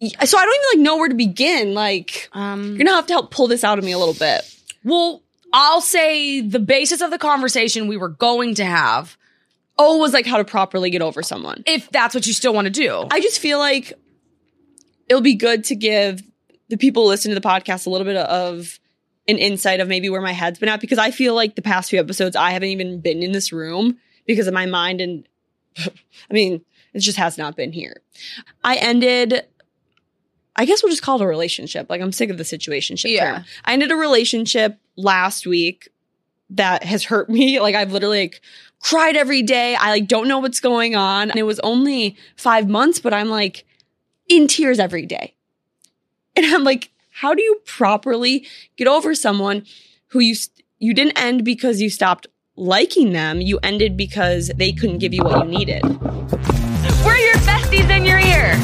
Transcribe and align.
So 0.00 0.38
I 0.38 0.44
don't 0.44 0.54
even 0.54 0.80
like 0.80 0.84
know 0.84 0.96
where 0.96 1.08
to 1.08 1.14
begin. 1.14 1.74
Like, 1.74 2.28
Um, 2.32 2.68
you're 2.68 2.78
gonna 2.78 2.92
have 2.96 3.06
to 3.06 3.12
help 3.14 3.30
pull 3.30 3.48
this 3.48 3.64
out 3.64 3.78
of 3.78 3.84
me 3.84 3.92
a 3.92 3.98
little 3.98 4.14
bit. 4.14 4.42
well, 4.84 5.22
I'll 5.52 5.80
say 5.80 6.40
the 6.42 6.58
basis 6.60 7.00
of 7.00 7.10
the 7.10 7.18
conversation 7.18 7.88
we 7.88 7.96
were 7.96 8.08
going 8.10 8.54
to 8.56 8.64
have, 8.64 9.16
Oh, 9.78 9.96
was 9.98 10.12
like 10.12 10.26
how 10.26 10.36
to 10.38 10.44
properly 10.44 10.90
get 10.90 11.02
over 11.02 11.22
someone. 11.22 11.62
if 11.66 11.88
that's 11.90 12.14
what 12.14 12.26
you 12.26 12.32
still 12.32 12.52
want 12.54 12.66
to 12.66 12.70
do. 12.70 13.06
I 13.10 13.20
just 13.20 13.38
feel 13.40 13.58
like 13.58 13.92
it'll 15.08 15.22
be 15.22 15.34
good 15.36 15.64
to 15.64 15.74
give 15.76 16.22
the 16.68 16.76
people 16.76 17.04
who 17.04 17.08
listen 17.08 17.30
to 17.30 17.34
the 17.34 17.40
podcast 17.46 17.86
a 17.86 17.90
little 17.90 18.04
bit 18.04 18.16
of 18.16 18.78
an 19.26 19.38
insight 19.38 19.80
of 19.80 19.88
maybe 19.88 20.08
where 20.10 20.20
my 20.20 20.32
head's 20.32 20.58
been 20.58 20.68
at 20.68 20.80
because 20.80 20.98
I 20.98 21.10
feel 21.10 21.34
like 21.34 21.54
the 21.54 21.62
past 21.62 21.90
few 21.90 21.98
episodes 21.98 22.36
I 22.36 22.50
haven't 22.50 22.68
even 22.68 23.00
been 23.00 23.22
in 23.22 23.32
this 23.32 23.52
room 23.52 23.98
because 24.26 24.46
of 24.46 24.54
my 24.54 24.66
mind 24.66 25.00
and 25.00 25.26
I 25.78 25.90
mean 26.32 26.60
it 26.92 27.00
just 27.00 27.18
has 27.18 27.38
not 27.38 27.56
been 27.56 27.72
here. 27.72 28.00
I 28.64 28.76
ended 28.76 29.46
I 30.58 30.64
guess 30.64 30.82
we'll 30.82 30.90
just 30.90 31.02
call 31.02 31.20
it 31.20 31.24
a 31.24 31.26
relationship. 31.26 31.88
Like 31.88 32.00
I'm 32.02 32.12
sick 32.12 32.28
of 32.30 32.36
the 32.36 32.44
situation 32.44 32.96
Yeah. 33.04 33.36
term. 33.36 33.44
I 33.64 33.72
ended 33.72 33.90
a 33.92 33.96
relationship 33.96 34.76
last 34.96 35.46
week 35.46 35.88
that 36.50 36.82
has 36.84 37.04
hurt 37.04 37.30
me. 37.38 37.60
Like 37.60 37.74
I've 37.74 37.92
literally 37.92 38.18
like 38.22 38.40
cried 38.80 39.16
every 39.16 39.42
day. 39.42 39.74
I 39.76 39.90
like 39.90 40.08
don't 40.08 40.28
know 40.28 40.38
what's 40.40 40.60
going 40.60 40.96
on. 40.96 41.30
And 41.30 41.38
it 41.38 41.44
was 41.44 41.60
only 41.60 42.16
five 42.36 42.68
months, 42.68 42.98
but 42.98 43.14
I'm 43.14 43.28
like 43.28 43.64
in 44.28 44.46
tears 44.48 44.78
every 44.78 45.06
day. 45.06 45.34
And 46.36 46.44
I'm 46.46 46.64
like, 46.64 46.90
how 47.10 47.34
do 47.34 47.42
you 47.42 47.60
properly 47.64 48.46
get 48.76 48.86
over 48.86 49.14
someone 49.14 49.64
who 50.08 50.20
you 50.20 50.34
st- 50.34 50.64
you 50.78 50.94
didn't 50.94 51.18
end 51.18 51.44
because 51.44 51.80
you 51.80 51.90
stopped 51.90 52.26
liking 52.56 53.12
them? 53.12 53.40
You 53.40 53.58
ended 53.62 53.96
because 53.96 54.50
they 54.56 54.70
couldn't 54.72 54.98
give 54.98 55.12
you 55.14 55.22
what 55.24 55.44
you 55.46 55.50
needed. 55.58 55.82
We're 57.04 57.16
your 57.16 57.34
besties 57.46 57.88
in 57.90 58.04
your 58.04 58.18
ear. 58.20 58.54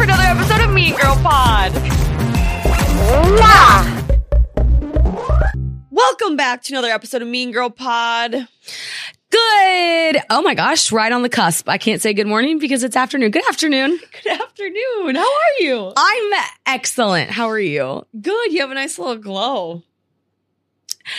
For 0.00 0.04
another 0.04 0.22
episode 0.22 0.62
of 0.62 0.72
Mean 0.72 0.96
Girl 0.96 1.14
Pod. 1.16 1.74
Welcome 5.90 6.36
back 6.38 6.62
to 6.62 6.72
another 6.72 6.88
episode 6.88 7.20
of 7.20 7.28
Mean 7.28 7.52
Girl 7.52 7.68
Pod. 7.68 8.32
Good. 8.32 10.16
Oh 10.30 10.40
my 10.42 10.54
gosh, 10.54 10.90
right 10.90 11.12
on 11.12 11.20
the 11.20 11.28
cusp. 11.28 11.68
I 11.68 11.76
can't 11.76 12.00
say 12.00 12.14
good 12.14 12.26
morning 12.26 12.58
because 12.58 12.82
it's 12.82 12.96
afternoon. 12.96 13.30
Good 13.30 13.46
afternoon. 13.46 14.00
Good 14.24 14.40
afternoon. 14.40 15.16
How 15.16 15.30
are 15.30 15.60
you? 15.60 15.92
I'm 15.94 16.44
excellent. 16.64 17.30
How 17.30 17.50
are 17.50 17.60
you? 17.60 18.06
Good. 18.18 18.52
You 18.54 18.62
have 18.62 18.70
a 18.70 18.74
nice 18.74 18.98
little 18.98 19.18
glow. 19.18 19.82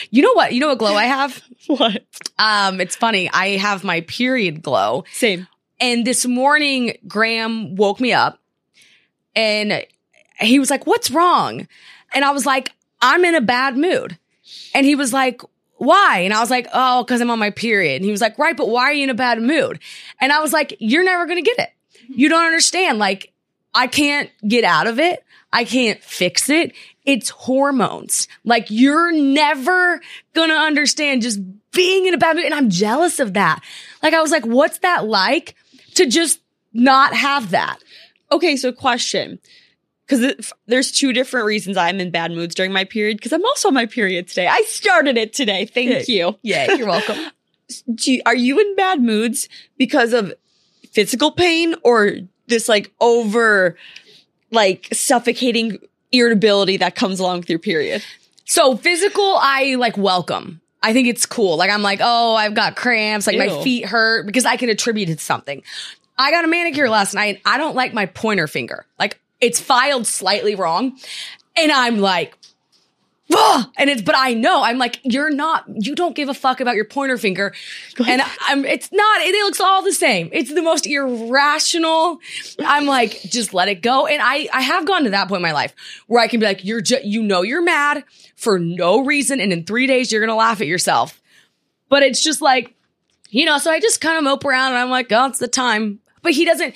You 0.09 0.23
know 0.23 0.33
what? 0.33 0.53
You 0.53 0.59
know 0.59 0.69
what 0.69 0.79
glow 0.79 0.95
I 0.95 1.03
have? 1.03 1.39
What? 1.67 2.03
Um, 2.39 2.81
it's 2.81 2.95
funny. 2.95 3.29
I 3.29 3.57
have 3.57 3.83
my 3.83 4.01
period 4.01 4.63
glow. 4.63 5.03
Same. 5.11 5.47
And 5.79 6.03
this 6.03 6.25
morning, 6.25 6.97
Graham 7.07 7.75
woke 7.75 7.99
me 8.01 8.13
up 8.13 8.40
and 9.35 9.85
he 10.39 10.59
was 10.59 10.69
like, 10.69 10.87
What's 10.87 11.11
wrong? 11.11 11.67
And 12.13 12.25
I 12.25 12.31
was 12.31 12.45
like, 12.45 12.71
I'm 13.01 13.25
in 13.25 13.35
a 13.35 13.41
bad 13.41 13.77
mood. 13.77 14.17
And 14.73 14.85
he 14.85 14.95
was 14.95 15.13
like, 15.13 15.41
Why? 15.77 16.19
And 16.19 16.33
I 16.33 16.39
was 16.39 16.49
like, 16.49 16.67
Oh, 16.73 17.03
because 17.03 17.21
I'm 17.21 17.29
on 17.31 17.39
my 17.39 17.51
period. 17.51 17.97
And 17.97 18.05
he 18.05 18.11
was 18.11 18.21
like, 18.21 18.37
Right, 18.37 18.55
but 18.55 18.69
why 18.69 18.83
are 18.83 18.93
you 18.93 19.03
in 19.03 19.09
a 19.09 19.15
bad 19.15 19.41
mood? 19.41 19.79
And 20.19 20.31
I 20.31 20.39
was 20.39 20.53
like, 20.53 20.75
You're 20.79 21.03
never 21.03 21.25
going 21.25 21.43
to 21.43 21.49
get 21.49 21.59
it. 21.59 21.69
You 22.09 22.29
don't 22.29 22.45
understand. 22.45 22.99
Like, 22.99 23.31
I 23.73 23.87
can't 23.87 24.29
get 24.47 24.63
out 24.63 24.87
of 24.87 24.99
it. 24.99 25.23
I 25.53 25.63
can't 25.63 26.01
fix 26.03 26.49
it. 26.49 26.73
It's 27.05 27.29
hormones. 27.29 28.27
Like, 28.43 28.67
you're 28.69 29.11
never 29.11 30.01
going 30.33 30.49
to 30.49 30.55
understand 30.55 31.21
just 31.21 31.39
being 31.71 32.05
in 32.05 32.13
a 32.13 32.17
bad 32.17 32.35
mood. 32.35 32.45
And 32.45 32.53
I'm 32.53 32.69
jealous 32.69 33.19
of 33.19 33.33
that. 33.33 33.61
Like, 34.03 34.13
I 34.13 34.21
was 34.21 34.31
like, 34.31 34.45
What's 34.45 34.79
that 34.79 35.05
like? 35.05 35.55
to 35.95 36.05
just 36.05 36.39
not 36.73 37.13
have 37.13 37.51
that. 37.51 37.77
Okay, 38.31 38.55
so 38.55 38.71
question. 38.71 39.39
Because 40.07 40.51
there's 40.67 40.91
two 40.91 41.13
different 41.13 41.45
reasons 41.45 41.77
I'm 41.77 41.99
in 41.99 42.11
bad 42.11 42.31
moods 42.31 42.53
during 42.53 42.73
my 42.73 42.83
period. 42.83 43.17
Because 43.17 43.31
I'm 43.33 43.45
also 43.45 43.69
on 43.69 43.73
my 43.73 43.85
period 43.85 44.27
today. 44.27 44.47
I 44.47 44.61
started 44.67 45.17
it 45.17 45.33
today. 45.33 45.65
Thank 45.65 46.07
you. 46.09 46.37
Yeah, 46.41 46.73
you're 46.73 46.87
welcome. 46.87 47.17
You- 48.03 48.21
are 48.25 48.35
you 48.35 48.59
in 48.59 48.75
bad 48.75 49.01
moods 49.01 49.47
because 49.77 50.11
of 50.11 50.33
physical 50.91 51.31
pain 51.31 51.73
or 51.83 52.15
this 52.47 52.67
like 52.67 52.91
over, 52.99 53.77
like 54.51 54.89
suffocating 54.91 55.77
irritability 56.11 56.75
that 56.77 56.95
comes 56.95 57.21
along 57.21 57.39
with 57.39 57.49
your 57.49 57.59
period? 57.59 58.03
so 58.43 58.75
physical, 58.75 59.37
I 59.39 59.75
like 59.75 59.95
welcome. 59.95 60.59
I 60.83 60.91
think 60.91 61.07
it's 61.07 61.25
cool. 61.25 61.55
Like 61.55 61.71
I'm 61.71 61.81
like, 61.81 61.99
oh, 62.03 62.35
I've 62.35 62.53
got 62.55 62.75
cramps, 62.75 63.25
like 63.25 63.37
my 63.37 63.47
feet 63.63 63.85
hurt 63.85 64.25
because 64.25 64.43
I 64.43 64.57
can 64.57 64.67
attribute 64.67 65.07
it 65.07 65.19
to 65.19 65.23
something. 65.23 65.63
I 66.21 66.31
got 66.31 66.45
a 66.45 66.47
manicure 66.47 66.89
last 66.89 67.13
night. 67.13 67.41
I 67.45 67.57
don't 67.57 67.75
like 67.75 67.93
my 67.93 68.05
pointer 68.05 68.47
finger. 68.47 68.85
Like 68.99 69.19
it's 69.39 69.59
filed 69.59 70.07
slightly 70.07 70.55
wrong. 70.55 70.97
And 71.55 71.71
I'm 71.71 71.99
like, 71.99 72.37
Ugh! 73.33 73.71
and 73.77 73.89
it's, 73.89 74.01
but 74.01 74.15
I 74.17 74.33
know 74.33 74.61
I'm 74.61 74.77
like, 74.77 74.99
you're 75.03 75.29
not, 75.29 75.63
you 75.67 75.95
don't 75.95 76.15
give 76.15 76.27
a 76.27 76.33
fuck 76.33 76.59
about 76.59 76.75
your 76.75 76.85
pointer 76.85 77.17
finger. 77.17 77.53
And 78.05 78.21
I'm, 78.41 78.65
it's 78.65 78.91
not, 78.91 79.21
it 79.21 79.33
looks 79.43 79.61
all 79.61 79.81
the 79.81 79.93
same. 79.93 80.29
It's 80.33 80.53
the 80.53 80.61
most 80.61 80.85
irrational. 80.85 82.19
I'm 82.59 82.85
like, 82.85 83.21
just 83.21 83.53
let 83.53 83.69
it 83.69 83.81
go. 83.81 84.05
And 84.05 84.21
I, 84.21 84.49
I 84.51 84.61
have 84.61 84.85
gone 84.85 85.05
to 85.05 85.11
that 85.11 85.29
point 85.29 85.37
in 85.37 85.43
my 85.43 85.53
life 85.53 85.73
where 86.07 86.21
I 86.21 86.27
can 86.27 86.41
be 86.41 86.45
like, 86.45 86.65
you're 86.65 86.81
just, 86.81 87.05
you 87.05 87.23
know, 87.23 87.41
you're 87.41 87.61
mad 87.61 88.03
for 88.35 88.59
no 88.59 89.05
reason. 89.05 89.39
And 89.39 89.53
in 89.53 89.63
three 89.63 89.87
days, 89.87 90.11
you're 90.11 90.21
going 90.21 90.29
to 90.29 90.35
laugh 90.35 90.59
at 90.59 90.67
yourself. 90.67 91.21
But 91.87 92.03
it's 92.03 92.21
just 92.21 92.41
like, 92.41 92.75
you 93.29 93.45
know, 93.45 93.59
so 93.59 93.71
I 93.71 93.79
just 93.79 94.01
kind 94.01 94.17
of 94.17 94.25
mope 94.25 94.43
around 94.43 94.73
and 94.73 94.77
I'm 94.79 94.89
like, 94.89 95.09
oh, 95.11 95.27
it's 95.27 95.39
the 95.39 95.47
time. 95.47 96.00
But 96.21 96.33
he 96.33 96.45
doesn't, 96.45 96.75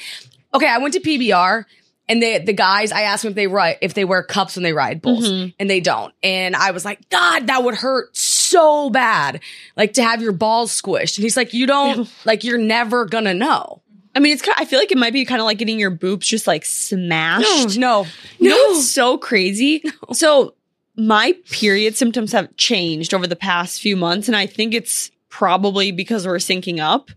okay, 0.54 0.68
I 0.68 0.78
went 0.80 0.94
to 0.96 1.00
PBR 1.00 1.66
and 2.08 2.22
they, 2.22 2.40
the 2.40 2.54
guys, 2.54 2.92
I 2.92 3.02
asked 3.02 3.24
them 3.24 3.32
if 3.32 3.36
they 3.36 3.48
ride, 3.48 3.78
if 3.82 3.94
they 3.94 4.06
wear 4.06 4.24
cups 4.24 4.56
when 4.56 4.64
they 4.64 4.74
ride 4.74 5.02
bulls 5.02 5.28
mm-hmm. 5.28 5.50
and 5.60 5.70
they 5.70 5.80
don't. 5.80 6.14
And 6.22 6.56
I 6.56 6.72
was 6.72 6.86
like, 6.86 7.10
God, 7.10 7.48
that 7.48 7.64
would 7.64 7.76
hurt 7.76 8.16
so 8.16 8.90
bad. 8.90 9.42
Like 9.76 9.94
to 9.94 10.04
have 10.04 10.22
your 10.22 10.32
balls 10.32 10.80
squished. 10.80 11.18
And 11.18 11.24
he's 11.24 11.38
like, 11.38 11.54
you 11.54 11.66
don't, 11.68 12.10
like, 12.26 12.44
you're 12.44 12.58
never 12.58 13.06
gonna 13.06 13.34
know. 13.34 13.82
I 14.16 14.20
mean, 14.20 14.32
it's 14.32 14.42
kind. 14.42 14.56
of, 14.58 14.62
I 14.62 14.66
feel 14.66 14.80
like 14.80 14.94
it 14.94 14.98
might 14.98 15.12
be 15.12 15.26
kind 15.26 15.42
of 15.42 15.46
like 15.46 15.58
getting 15.58 15.78
your 15.78 15.90
boobs 15.90 16.26
just 16.26 16.48
like 16.48 16.64
smashed. 16.64 17.78
No, 17.78 18.06
You 18.40 18.50
know 18.50 18.56
no. 18.56 18.70
what's 18.70 18.90
so 18.90 19.18
crazy? 19.18 19.84
So 20.14 20.56
my 20.96 21.34
period 21.52 21.98
symptoms 21.98 22.32
have 22.32 22.56
changed 22.56 23.14
over 23.14 23.28
the 23.28 23.36
past 23.36 23.82
few 23.82 23.98
months, 23.98 24.30
and 24.30 24.38
I 24.38 24.46
think 24.46 24.74
it's 24.74 25.12
probably 25.38 25.92
because 25.92 26.26
we're 26.26 26.38
syncing 26.38 26.80
up. 26.80 27.12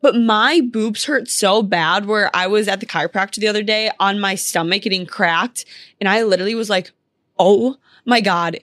But 0.00 0.14
my 0.14 0.60
boobs 0.60 1.04
hurt 1.04 1.28
so 1.28 1.64
bad 1.64 2.06
where 2.06 2.30
I 2.32 2.46
was 2.46 2.68
at 2.68 2.78
the 2.78 2.86
chiropractor 2.86 3.36
the 3.36 3.48
other 3.48 3.64
day 3.64 3.90
on 3.98 4.20
my 4.20 4.36
stomach 4.36 4.82
getting 4.82 5.04
cracked, 5.04 5.64
and 6.00 6.08
I 6.08 6.22
literally 6.22 6.54
was 6.54 6.70
like, 6.70 6.92
"Oh 7.40 7.76
my 8.04 8.20
god, 8.20 8.60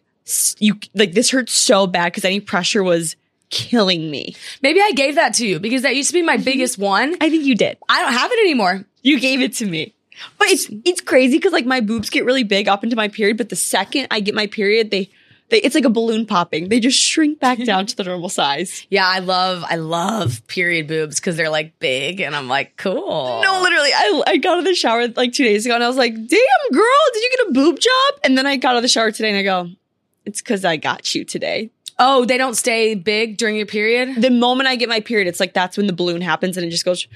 you 0.57 0.79
like 0.95 1.11
this 1.11 1.31
hurts 1.31 1.51
so 1.51 1.85
bad 1.85 2.13
because 2.13 2.23
any 2.23 2.39
pressure 2.39 2.81
was 2.81 3.17
killing 3.49 4.09
me." 4.09 4.37
Maybe 4.61 4.79
I 4.79 4.91
gave 4.95 5.15
that 5.15 5.33
to 5.35 5.45
you 5.45 5.59
because 5.59 5.81
that 5.81 5.97
used 5.97 6.09
to 6.11 6.13
be 6.13 6.21
my 6.21 6.35
mm-hmm. 6.35 6.45
biggest 6.45 6.77
one. 6.77 7.17
I 7.19 7.29
think 7.29 7.43
you 7.43 7.55
did. 7.55 7.77
I 7.89 8.01
don't 8.01 8.13
have 8.13 8.31
it 8.31 8.39
anymore. 8.39 8.85
You 9.01 9.19
gave 9.19 9.41
it 9.41 9.51
to 9.55 9.65
me. 9.65 9.93
But 10.37 10.47
it's 10.47 10.69
it's 10.85 11.01
crazy 11.01 11.39
because 11.39 11.51
like 11.51 11.65
my 11.65 11.81
boobs 11.81 12.09
get 12.09 12.23
really 12.23 12.45
big 12.45 12.69
up 12.69 12.85
into 12.85 12.95
my 12.95 13.09
period, 13.09 13.35
but 13.35 13.49
the 13.49 13.57
second 13.57 14.07
I 14.11 14.21
get 14.21 14.33
my 14.33 14.47
period, 14.47 14.91
they 14.91 15.09
they 15.53 15.61
it's 15.61 15.75
like 15.75 15.85
a 15.85 15.89
balloon 15.89 16.25
popping. 16.25 16.69
They 16.69 16.79
just 16.79 16.99
shrink 16.99 17.39
back 17.39 17.57
down 17.65 17.85
to 17.85 17.95
the 17.95 18.03
normal 18.03 18.29
size. 18.29 18.85
Yeah, 18.89 19.07
I 19.07 19.19
love, 19.19 19.63
I 19.69 19.75
love 19.75 20.45
period 20.47 20.87
boobs 20.87 21.19
because 21.19 21.37
they're 21.37 21.49
like 21.49 21.77
big 21.79 22.19
and 22.19 22.35
I'm 22.35 22.47
like, 22.47 22.75
cool. 22.75 23.41
No, 23.41 23.61
literally, 23.61 23.91
I 23.93 24.23
I 24.27 24.37
got 24.37 24.53
out 24.53 24.59
of 24.59 24.65
the 24.65 24.75
shower 24.75 25.07
like 25.09 25.31
two 25.33 25.43
days 25.43 25.65
ago 25.65 25.75
and 25.75 25.83
I 25.83 25.87
was 25.87 25.97
like, 25.97 26.13
"Damn, 26.13 26.71
girl, 26.71 27.03
did 27.13 27.23
you 27.23 27.29
get 27.37 27.47
a 27.47 27.51
boob 27.51 27.79
job?" 27.79 28.19
And 28.23 28.37
then 28.37 28.47
I 28.47 28.57
got 28.57 28.71
out 28.71 28.77
of 28.77 28.81
the 28.81 28.89
shower 28.89 29.11
today 29.11 29.29
and 29.29 29.37
I 29.37 29.43
go, 29.43 29.69
"It's 30.25 30.41
because 30.41 30.65
I 30.65 30.77
got 30.77 31.13
you 31.13 31.23
today." 31.23 31.69
Oh, 31.99 32.25
they 32.25 32.37
don't 32.37 32.55
stay 32.55 32.95
big 32.95 33.37
during 33.37 33.55
your 33.55 33.67
period? 33.67 34.19
The 34.19 34.31
moment 34.31 34.67
I 34.67 34.75
get 34.75 34.89
my 34.89 34.99
period, 34.99 35.27
it's 35.27 35.39
like 35.39 35.53
that's 35.53 35.77
when 35.77 35.85
the 35.85 35.93
balloon 35.93 36.21
happens 36.21 36.57
and 36.57 36.65
it 36.65 36.71
just 36.71 36.85
goes. 36.85 37.07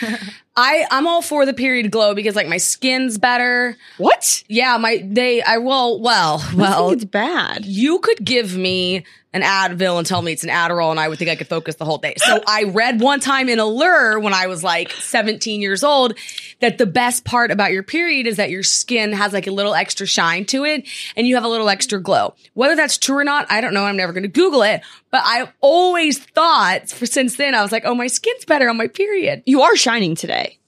I 0.60 0.84
I'm 0.90 1.06
all 1.06 1.22
for 1.22 1.46
the 1.46 1.54
period 1.54 1.90
glow 1.90 2.14
because 2.14 2.36
like 2.36 2.48
my 2.48 2.58
skin's 2.58 3.16
better. 3.18 3.76
What? 3.96 4.44
Yeah, 4.48 4.76
my 4.76 5.02
they 5.04 5.42
I 5.42 5.56
will 5.58 6.00
well 6.00 6.42
I 6.50 6.54
well 6.54 6.88
think 6.90 7.02
it's 7.02 7.10
bad. 7.10 7.64
you 7.64 7.98
could 8.00 8.24
give 8.24 8.56
me 8.56 9.04
an 9.32 9.42
Advil 9.42 9.98
and 9.98 10.06
tell 10.06 10.22
me 10.22 10.32
it's 10.32 10.42
an 10.42 10.50
Adderall 10.50 10.90
and 10.90 10.98
I 10.98 11.08
would 11.08 11.18
think 11.18 11.30
I 11.30 11.36
could 11.36 11.46
focus 11.46 11.76
the 11.76 11.84
whole 11.84 11.98
day. 11.98 12.14
So 12.16 12.42
I 12.46 12.64
read 12.64 13.00
one 13.00 13.20
time 13.20 13.48
in 13.48 13.58
Allure 13.58 14.18
when 14.18 14.34
I 14.34 14.48
was 14.48 14.64
like 14.64 14.90
17 14.90 15.60
years 15.60 15.84
old 15.84 16.14
that 16.60 16.78
the 16.78 16.86
best 16.86 17.24
part 17.24 17.50
about 17.50 17.70
your 17.70 17.82
period 17.82 18.26
is 18.26 18.36
that 18.36 18.50
your 18.50 18.64
skin 18.64 19.12
has 19.12 19.32
like 19.32 19.46
a 19.46 19.52
little 19.52 19.74
extra 19.74 20.06
shine 20.06 20.44
to 20.46 20.64
it 20.64 20.88
and 21.16 21.26
you 21.26 21.36
have 21.36 21.44
a 21.44 21.48
little 21.48 21.68
extra 21.68 22.00
glow. 22.00 22.34
Whether 22.54 22.74
that's 22.74 22.98
true 22.98 23.18
or 23.18 23.24
not, 23.24 23.46
I 23.50 23.60
don't 23.60 23.72
know. 23.72 23.84
I'm 23.84 23.96
never 23.96 24.12
going 24.12 24.24
to 24.24 24.28
Google 24.28 24.62
it, 24.62 24.82
but 25.10 25.22
I 25.24 25.52
always 25.60 26.18
thought 26.18 26.88
for 26.88 27.06
since 27.06 27.36
then 27.36 27.54
I 27.54 27.62
was 27.62 27.70
like, 27.70 27.84
oh, 27.84 27.94
my 27.94 28.08
skin's 28.08 28.44
better 28.44 28.68
on 28.68 28.76
my 28.76 28.88
period. 28.88 29.44
You 29.46 29.62
are 29.62 29.76
shining 29.76 30.16
today. 30.16 30.58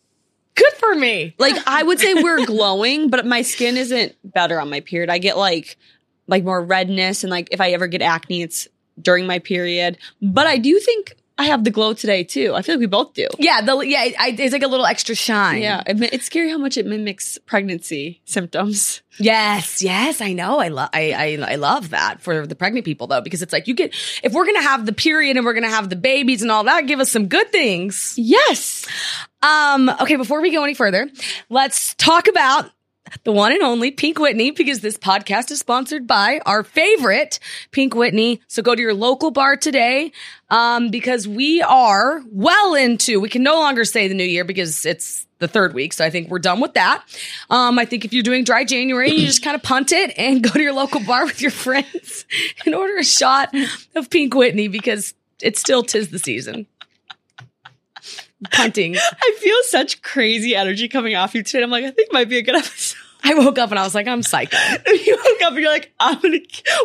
Good 0.55 0.73
for 0.75 0.95
me. 0.95 1.35
Like 1.39 1.57
I 1.67 1.83
would 1.83 1.99
say 1.99 2.15
we're 2.15 2.45
glowing, 2.45 3.09
but 3.09 3.27
my 3.27 3.43
skin 3.43 3.77
isn't 3.77 4.15
better 4.23 4.61
on 4.61 4.71
my 4.71 4.81
period. 4.81 5.09
I 5.09 5.19
get 5.19 5.39
like 5.39 5.79
like 6.27 6.45
more 6.45 6.63
redness 6.63 7.25
and 7.25 7.31
like 7.31 7.49
if 7.51 7.61
I 7.61 7.71
ever 7.71 7.87
get 7.87 8.03
acne, 8.03 8.43
it's 8.43 8.69
during 9.01 9.27
my 9.27 9.39
period. 9.39 9.99
But 10.21 10.47
I 10.47 10.59
do 10.59 10.79
think 10.79 11.17
I 11.39 11.47
have 11.47 11.65
the 11.65 11.71
glow 11.71 11.95
today 11.95 12.25
too. 12.25 12.55
I 12.55 12.63
feel 12.63 12.75
like 12.75 12.81
we 12.81 12.87
both 12.87 13.15
do. 13.15 13.27
Yeah, 13.39 13.63
the 13.63 13.79
yeah, 13.81 14.07
I, 14.19 14.37
it's 14.39 14.53
like 14.53 14.63
a 14.63 14.69
little 14.69 14.87
extra 14.87 15.15
shine. 15.15 15.63
Yeah, 15.63 15.83
it, 15.87 16.01
it's 16.13 16.27
scary 16.27 16.51
how 16.51 16.59
much 16.59 16.77
it 16.77 16.87
mimics 16.87 17.39
pregnancy 17.47 18.21
symptoms. 18.27 19.03
Yes, 19.19 19.83
yes, 19.83 20.21
I 20.21 20.35
know. 20.35 20.59
I 20.61 20.69
love 20.69 20.91
I, 20.93 21.13
I 21.13 21.53
I 21.53 21.55
love 21.57 21.91
that 21.91 22.21
for 22.21 22.47
the 22.47 22.55
pregnant 22.55 22.85
people 22.85 23.07
though, 23.07 23.23
because 23.23 23.43
it's 23.43 23.53
like 23.53 23.67
you 23.67 23.75
get 23.75 23.95
if 24.23 24.33
we're 24.33 24.47
gonna 24.47 24.63
have 24.63 24.85
the 24.87 24.93
period 24.93 25.37
and 25.37 25.45
we're 25.47 25.55
gonna 25.55 25.69
have 25.69 25.89
the 25.89 25.97
babies 25.97 26.43
and 26.43 26.51
all 26.51 26.65
that, 26.65 26.87
give 26.87 27.01
us 27.01 27.11
some 27.11 27.29
good 27.29 27.51
things. 27.51 28.15
Yes. 28.17 28.87
Um, 29.43 29.89
okay, 29.89 30.17
before 30.17 30.41
we 30.43 30.53
go 30.53 30.63
any 30.63 30.75
further, 30.75 31.11
let's 31.49 31.95
talk 31.95 32.29
about 32.29 32.71
the 33.25 33.33
one 33.33 33.53
and 33.53 33.63
only 33.63 33.91
Pink 33.91 34.19
Whitney 34.19 34.51
because 34.51 34.81
this 34.81 34.97
podcast 34.97 35.51
is 35.51 35.59
sponsored 35.59 36.07
by 36.07 36.41
our 36.47 36.63
favorite 36.63 37.39
Pink 37.71 37.95
Whitney. 37.95 38.41
So 38.49 38.63
go 38.63 38.75
to 38.75 38.81
your 38.81 38.95
local 38.95 39.31
bar 39.31 39.57
today. 39.57 40.13
Um, 40.51 40.91
because 40.91 41.27
we 41.27 41.63
are 41.63 42.23
well 42.31 42.75
into, 42.75 43.21
we 43.21 43.31
can 43.31 43.43
no 43.43 43.59
longer 43.59 43.87
say 43.87 44.09
the 44.09 44.15
new 44.15 44.25
year 44.25 44.45
because 44.45 44.85
it's 44.85 45.27
the 45.39 45.49
third 45.49 45.73
week. 45.75 45.93
So 45.93 46.05
I 46.05 46.11
think 46.11 46.29
we're 46.29 46.39
done 46.39 46.61
with 46.61 46.75
that. 46.75 47.03
Um, 47.51 47.79
I 47.79 47.85
think 47.85 48.05
if 48.05 48.13
you're 48.13 48.23
doing 48.23 48.45
dry 48.45 48.65
January, 48.65 49.11
you 49.13 49.27
just 49.27 49.43
kind 49.43 49.55
of 49.55 49.63
punt 49.63 49.93
it 49.93 50.13
and 50.19 50.43
go 50.43 50.51
to 50.51 50.61
your 50.63 50.73
local 50.73 51.01
bar 51.01 51.25
with 51.25 51.41
your 51.41 51.51
friends 51.51 52.27
and 52.65 52.75
order 52.75 52.97
a 52.99 53.05
shot 53.05 53.55
of 53.95 54.11
Pink 54.11 54.35
Whitney 54.35 54.69
because 54.69 55.15
it's 55.43 55.59
still 55.61 55.83
tis 55.83 56.11
the 56.11 56.19
season. 56.19 56.67
Punting. 58.53 58.97
I 58.97 59.37
feel 59.39 59.59
such 59.65 60.03
crazy 60.03 60.55
energy 60.55 60.89
coming 60.89 61.15
off 61.15 61.35
you 61.35 61.43
today. 61.43 61.63
I'm 61.63 61.71
like, 61.71 61.85
I 61.85 61.91
think 61.91 62.13
might 62.13 62.29
be 62.29 62.39
a 62.39 62.43
good 62.43 62.57
episode. 62.57 62.99
I 63.25 63.35
woke 63.35 63.59
up 63.59 63.71
and 63.71 63.79
I 63.79 63.85
was 63.85 63.95
like, 63.95 64.09
I'm 64.09 64.23
psycho. 64.23 64.57
you 64.87 65.17
woke 65.17 65.43
up 65.43 65.53
and 65.53 65.61
you're 65.61 65.71
like, 65.71 65.93
I'm 66.01 66.21
gonna 66.21 66.39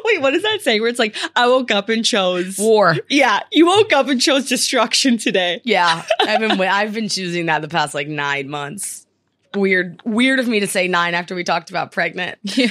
wait. 0.05 0.21
What 0.21 0.31
does 0.31 0.43
that 0.43 0.61
say? 0.61 0.79
Where 0.79 0.89
it's 0.89 0.99
like, 0.99 1.15
I 1.35 1.47
woke 1.47 1.71
up 1.71 1.89
and 1.89 2.05
chose 2.05 2.57
War. 2.57 2.95
Yeah, 3.09 3.39
you 3.51 3.65
woke 3.65 3.91
up 3.93 4.07
and 4.07 4.21
chose 4.21 4.47
destruction 4.47 5.17
today. 5.17 5.61
Yeah, 5.63 6.05
I've 6.19 6.39
been 6.39 6.59
I've 6.61 6.93
been 6.93 7.09
choosing 7.09 7.47
that 7.47 7.61
the 7.61 7.67
past 7.67 7.93
like 7.93 8.07
nine 8.07 8.49
months. 8.49 9.05
Weird, 9.55 10.01
weird 10.05 10.39
of 10.39 10.47
me 10.47 10.59
to 10.59 10.67
say 10.67 10.87
nine 10.87 11.15
after 11.15 11.33
we 11.33 11.43
talked 11.43 11.69
about 11.69 11.91
pregnant. 11.91 12.37
Yeah. 12.43 12.69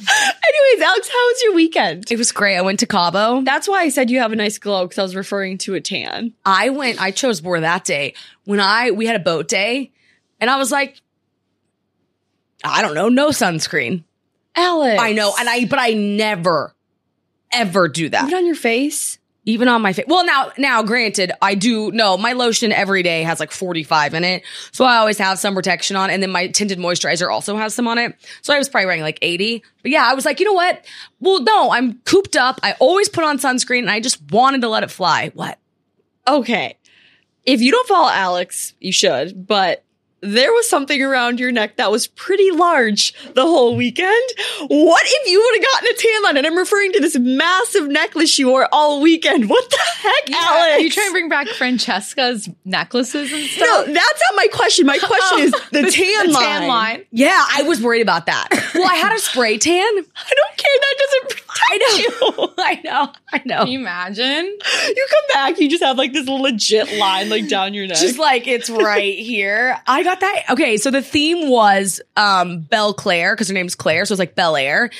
Anyways, 0.00 0.86
Alex, 0.86 1.08
how 1.08 1.26
was 1.26 1.42
your 1.42 1.54
weekend? 1.54 2.10
It 2.10 2.16
was 2.16 2.30
great. 2.30 2.56
I 2.56 2.62
went 2.62 2.78
to 2.80 2.86
Cabo. 2.86 3.42
That's 3.42 3.66
why 3.66 3.82
I 3.82 3.88
said 3.88 4.10
you 4.10 4.20
have 4.20 4.30
a 4.30 4.36
nice 4.36 4.56
glow 4.56 4.84
because 4.84 4.98
I 4.98 5.02
was 5.02 5.16
referring 5.16 5.58
to 5.58 5.74
a 5.74 5.80
tan. 5.80 6.34
I 6.46 6.70
went. 6.70 7.02
I 7.02 7.10
chose 7.10 7.40
Bora 7.40 7.60
that 7.62 7.84
day 7.84 8.14
when 8.44 8.60
I 8.60 8.92
we 8.92 9.06
had 9.06 9.16
a 9.16 9.22
boat 9.22 9.48
day, 9.48 9.90
and 10.40 10.48
I 10.48 10.56
was 10.56 10.70
like, 10.70 11.02
I 12.64 12.82
don't 12.82 12.94
know, 12.94 13.08
no 13.08 13.28
sunscreen. 13.28 14.04
Alex, 14.56 15.00
I 15.00 15.12
know, 15.12 15.32
and 15.38 15.48
I 15.48 15.64
but 15.66 15.78
I 15.78 15.90
never 15.90 16.74
ever 17.52 17.88
do 17.88 18.08
that. 18.08 18.28
It 18.28 18.34
on 18.34 18.46
your 18.46 18.54
face. 18.54 19.18
even 19.44 19.66
on 19.68 19.80
my 19.80 19.94
face. 19.94 20.04
Well, 20.06 20.26
now, 20.26 20.52
now, 20.58 20.82
granted, 20.82 21.32
I 21.40 21.54
do 21.54 21.90
no. 21.92 22.18
My 22.18 22.34
lotion 22.34 22.70
every 22.70 23.02
day 23.02 23.22
has 23.22 23.40
like 23.40 23.50
45 23.50 24.12
in 24.14 24.24
it, 24.24 24.42
so 24.72 24.84
I 24.84 24.96
always 24.96 25.16
have 25.18 25.38
some 25.38 25.54
protection 25.54 25.96
on. 25.96 26.10
And 26.10 26.22
then 26.22 26.30
my 26.30 26.48
tinted 26.48 26.78
moisturizer 26.78 27.30
also 27.30 27.56
has 27.56 27.74
some 27.74 27.88
on 27.88 27.96
it, 27.96 28.14
so 28.42 28.52
I 28.54 28.58
was 28.58 28.68
probably 28.68 28.86
wearing 28.86 29.00
like 29.00 29.18
80. 29.22 29.62
But 29.82 29.90
yeah, 29.90 30.06
I 30.06 30.14
was 30.14 30.24
like, 30.26 30.40
you 30.40 30.46
know 30.46 30.52
what? 30.52 30.84
Well, 31.20 31.42
no, 31.42 31.70
I'm 31.70 31.94
cooped 32.00 32.36
up. 32.36 32.60
I 32.62 32.74
always 32.80 33.08
put 33.08 33.24
on 33.24 33.38
sunscreen, 33.38 33.80
and 33.80 33.90
I 33.90 34.00
just 34.00 34.20
wanted 34.30 34.60
to 34.60 34.68
let 34.68 34.82
it 34.82 34.90
fly. 34.90 35.30
What? 35.34 35.58
Okay, 36.26 36.76
if 37.46 37.62
you 37.62 37.70
don't 37.70 37.88
follow 37.88 38.10
Alex, 38.10 38.74
you 38.80 38.92
should. 38.92 39.46
But 39.46 39.82
there 40.20 40.52
was 40.52 40.68
something 40.68 41.00
around 41.02 41.38
your 41.40 41.52
neck 41.52 41.76
that 41.76 41.90
was 41.90 42.06
pretty 42.08 42.50
large 42.50 43.12
the 43.34 43.42
whole 43.42 43.76
weekend. 43.76 44.24
What 44.68 45.02
if 45.06 45.30
you 45.30 45.40
would 45.40 45.54
have 45.56 45.72
gotten 45.72 45.88
a 45.88 45.94
tan 45.94 46.22
line? 46.24 46.36
And 46.38 46.46
I'm 46.46 46.56
referring 46.56 46.92
to 46.92 47.00
this 47.00 47.16
massive 47.18 47.88
necklace 47.88 48.38
you 48.38 48.48
wore 48.48 48.68
all 48.72 49.00
weekend. 49.00 49.48
What 49.48 49.70
the 49.70 49.78
heck, 49.98 50.30
Alex? 50.32 50.76
Are 50.76 50.80
you 50.80 50.90
trying 50.90 51.06
to 51.08 51.12
bring 51.12 51.28
back 51.28 51.46
Francesca's 51.48 52.48
necklaces 52.64 53.32
and 53.32 53.44
stuff? 53.44 53.66
no, 53.86 53.92
that's 53.92 54.22
not 54.30 54.36
my 54.36 54.48
question. 54.52 54.86
My 54.86 54.98
question 54.98 55.38
is 55.40 55.52
the, 55.72 55.90
tan 55.90 56.26
the 56.26 56.32
line. 56.32 56.42
tan 56.44 56.68
line. 56.68 57.04
Yeah, 57.10 57.44
I 57.56 57.62
was 57.62 57.80
worried 57.82 58.02
about 58.02 58.26
that. 58.26 58.48
Well, 58.74 58.88
I 58.88 58.94
had 58.96 59.14
a 59.14 59.18
spray 59.20 59.58
tan. 59.58 59.72
I 59.82 59.94
don't 59.94 60.56
care. 60.56 60.72
That 60.80 60.94
doesn't 60.98 61.28
protect 61.30 61.48
I 61.70 61.76
know. 61.78 61.96
you. 62.46 62.54
I 62.58 62.80
know. 62.84 63.12
I 63.32 63.42
know. 63.44 63.58
Can 63.58 63.68
you 63.68 63.78
imagine? 63.80 64.44
You 64.46 65.06
come 65.10 65.24
back, 65.34 65.58
you 65.60 65.68
just 65.68 65.82
have 65.82 65.96
like 65.98 66.12
this 66.12 66.26
legit 66.28 66.98
line 66.98 67.28
like 67.28 67.48
down 67.48 67.74
your 67.74 67.86
neck. 67.86 67.98
just 67.98 68.18
like 68.18 68.46
it's 68.46 68.68
right 68.70 69.18
here. 69.18 69.78
I 69.86 70.02
got 70.08 70.20
that. 70.20 70.44
Okay, 70.50 70.76
so 70.76 70.90
the 70.90 71.02
theme 71.02 71.48
was 71.50 72.00
um 72.16 72.60
Belle 72.60 72.94
Claire 72.94 73.34
because 73.34 73.48
her 73.48 73.54
name's 73.54 73.74
Claire, 73.74 74.04
so 74.04 74.14
it's 74.14 74.18
like 74.18 74.34
Bel 74.34 74.56
Air. 74.56 74.90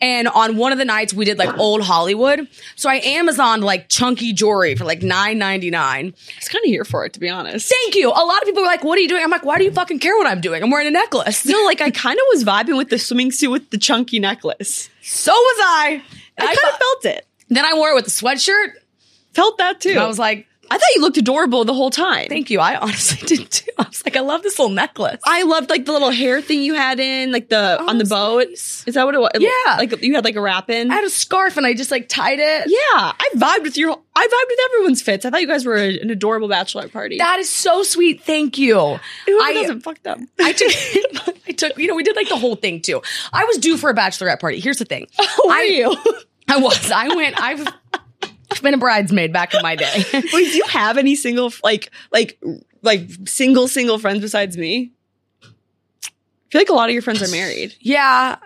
And 0.00 0.28
on 0.28 0.56
one 0.56 0.72
of 0.72 0.78
the 0.78 0.84
nights 0.84 1.14
we 1.14 1.24
did 1.24 1.38
like 1.38 1.56
old 1.58 1.82
Hollywood. 1.82 2.48
So 2.76 2.90
I 2.90 3.00
Amazoned 3.00 3.62
like 3.62 3.88
chunky 3.88 4.32
jewelry 4.32 4.74
for 4.74 4.84
like 4.84 5.02
nine 5.02 5.38
ninety 5.38 5.70
nine. 5.70 6.14
I 6.16 6.38
was 6.38 6.48
kind 6.48 6.62
of 6.64 6.68
here 6.68 6.84
for 6.84 7.04
it, 7.04 7.14
to 7.14 7.20
be 7.20 7.28
honest. 7.28 7.68
Thank 7.70 7.94
you. 7.94 8.10
A 8.10 8.24
lot 8.24 8.38
of 8.38 8.44
people 8.44 8.62
were 8.62 8.68
like, 8.68 8.84
"What 8.84 8.98
are 8.98 9.00
you 9.00 9.08
doing?" 9.08 9.22
I'm 9.22 9.30
like, 9.30 9.44
"Why 9.44 9.58
do 9.58 9.64
you 9.64 9.72
fucking 9.72 9.98
care 9.98 10.16
what 10.16 10.26
I'm 10.26 10.40
doing? 10.40 10.62
I'm 10.62 10.70
wearing 10.70 10.88
a 10.88 10.90
necklace." 10.90 11.44
No, 11.46 11.62
like 11.64 11.80
I 11.80 11.90
kind 11.90 12.18
of 12.18 12.24
was 12.32 12.44
vibing 12.44 12.76
with 12.76 12.90
the 12.90 12.98
swimming 12.98 13.32
suit 13.32 13.50
with 13.50 13.70
the 13.70 13.78
chunky 13.78 14.18
necklace. 14.18 14.90
So 15.02 15.32
was 15.32 15.58
I. 15.60 16.02
I 16.38 16.42
I 16.42 16.46
kind 16.46 16.58
of 16.72 16.78
felt 16.78 17.04
it. 17.16 17.26
then 17.48 17.64
I 17.64 17.74
wore 17.74 17.90
it 17.90 17.94
with 17.94 18.06
a 18.06 18.10
sweatshirt. 18.10 18.72
Felt 19.32 19.58
that 19.58 19.80
too. 19.80 19.90
And 19.90 19.98
I 20.00 20.06
was 20.06 20.18
like, 20.18 20.46
I 20.70 20.78
thought 20.78 20.88
you 20.94 21.00
looked 21.02 21.16
adorable 21.16 21.64
the 21.64 21.74
whole 21.74 21.90
time. 21.90 22.26
"Thank 22.28 22.50
you." 22.50 22.60
I 22.60 22.76
honestly 22.76 23.26
did 23.36 23.50
too. 23.50 23.70
I 23.78 23.84
was 23.88 24.04
like, 24.04 24.16
"I 24.16 24.20
love 24.20 24.42
this 24.42 24.58
little 24.58 24.74
necklace." 24.74 25.20
I 25.24 25.42
loved 25.42 25.70
like 25.70 25.84
the 25.84 25.92
little 25.92 26.10
hair 26.10 26.40
thing 26.40 26.62
you 26.62 26.74
had 26.74 27.00
in, 27.00 27.32
like 27.32 27.48
the 27.48 27.78
oh, 27.80 27.88
on 27.88 27.98
the 27.98 28.04
boat. 28.04 28.48
nice. 28.48 28.84
Is 28.86 28.94
that 28.94 29.04
what 29.04 29.14
it 29.14 29.20
was? 29.20 29.30
Yeah. 29.38 29.76
like 29.76 30.02
you 30.02 30.14
had 30.14 30.24
like 30.24 30.36
a 30.36 30.40
wrap 30.40 30.70
in. 30.70 30.90
I 30.90 30.94
had 30.94 31.04
a 31.04 31.10
scarf 31.10 31.56
and 31.56 31.66
I 31.66 31.74
just 31.74 31.90
like 31.90 32.08
tied 32.08 32.38
it. 32.40 32.64
yeah, 32.68 33.12
I 33.18 33.28
vibed 33.36 33.62
with 33.62 33.76
your. 33.76 33.90
I 34.16 34.26
vibed 34.26 34.48
with 34.48 34.58
everyone's 34.70 35.02
fits. 35.02 35.24
I 35.24 35.30
thought 35.30 35.40
you 35.40 35.48
guys 35.48 35.66
were 35.66 35.76
a- 35.76 35.98
an 35.98 36.08
adorable 36.10 36.48
bachelorette 36.48 36.92
party. 36.92 37.18
That 37.18 37.38
is 37.40 37.50
so 37.50 37.82
sweet. 37.82 38.22
Thank 38.22 38.58
you. 38.58 38.74
Whoever 39.26 39.42
I- 39.42 39.52
doesn't 39.54 39.80
fuck 39.80 40.02
them. 40.02 40.28
I 40.38 40.52
took, 40.52 41.34
I 41.48 41.52
took, 41.52 41.76
you 41.78 41.88
know, 41.88 41.94
we 41.96 42.02
did 42.04 42.14
like 42.16 42.28
the 42.28 42.36
whole 42.38 42.54
thing 42.56 42.80
too. 42.80 43.02
I 43.32 43.44
was 43.44 43.58
due 43.58 43.76
for 43.76 43.90
a 43.90 43.94
bachelorette 43.94 44.40
party. 44.40 44.60
Here's 44.60 44.78
the 44.78 44.84
thing. 44.84 45.08
Who 45.36 45.48
are 45.48 45.52
I, 45.56 45.62
you? 45.64 45.96
I 46.48 46.58
was. 46.58 46.90
I 46.92 47.08
went. 47.14 47.40
I've, 47.40 47.66
I've 48.56 48.62
been 48.62 48.74
a 48.74 48.78
bridesmaid 48.78 49.32
back 49.32 49.54
in 49.54 49.62
my 49.62 49.76
day. 49.76 50.04
Wait, 50.12 50.30
do 50.32 50.56
you 50.56 50.64
have 50.68 50.98
any 50.98 51.14
single 51.16 51.52
like 51.62 51.90
like 52.12 52.38
like 52.82 53.08
single 53.26 53.68
single 53.68 53.98
friends 53.98 54.20
besides 54.20 54.56
me? 54.56 54.92
I 55.42 55.46
feel 56.50 56.60
like 56.60 56.68
a 56.68 56.74
lot 56.74 56.88
of 56.88 56.92
your 56.92 57.02
friends 57.02 57.22
are 57.22 57.30
married. 57.34 57.74
yeah, 57.80 58.36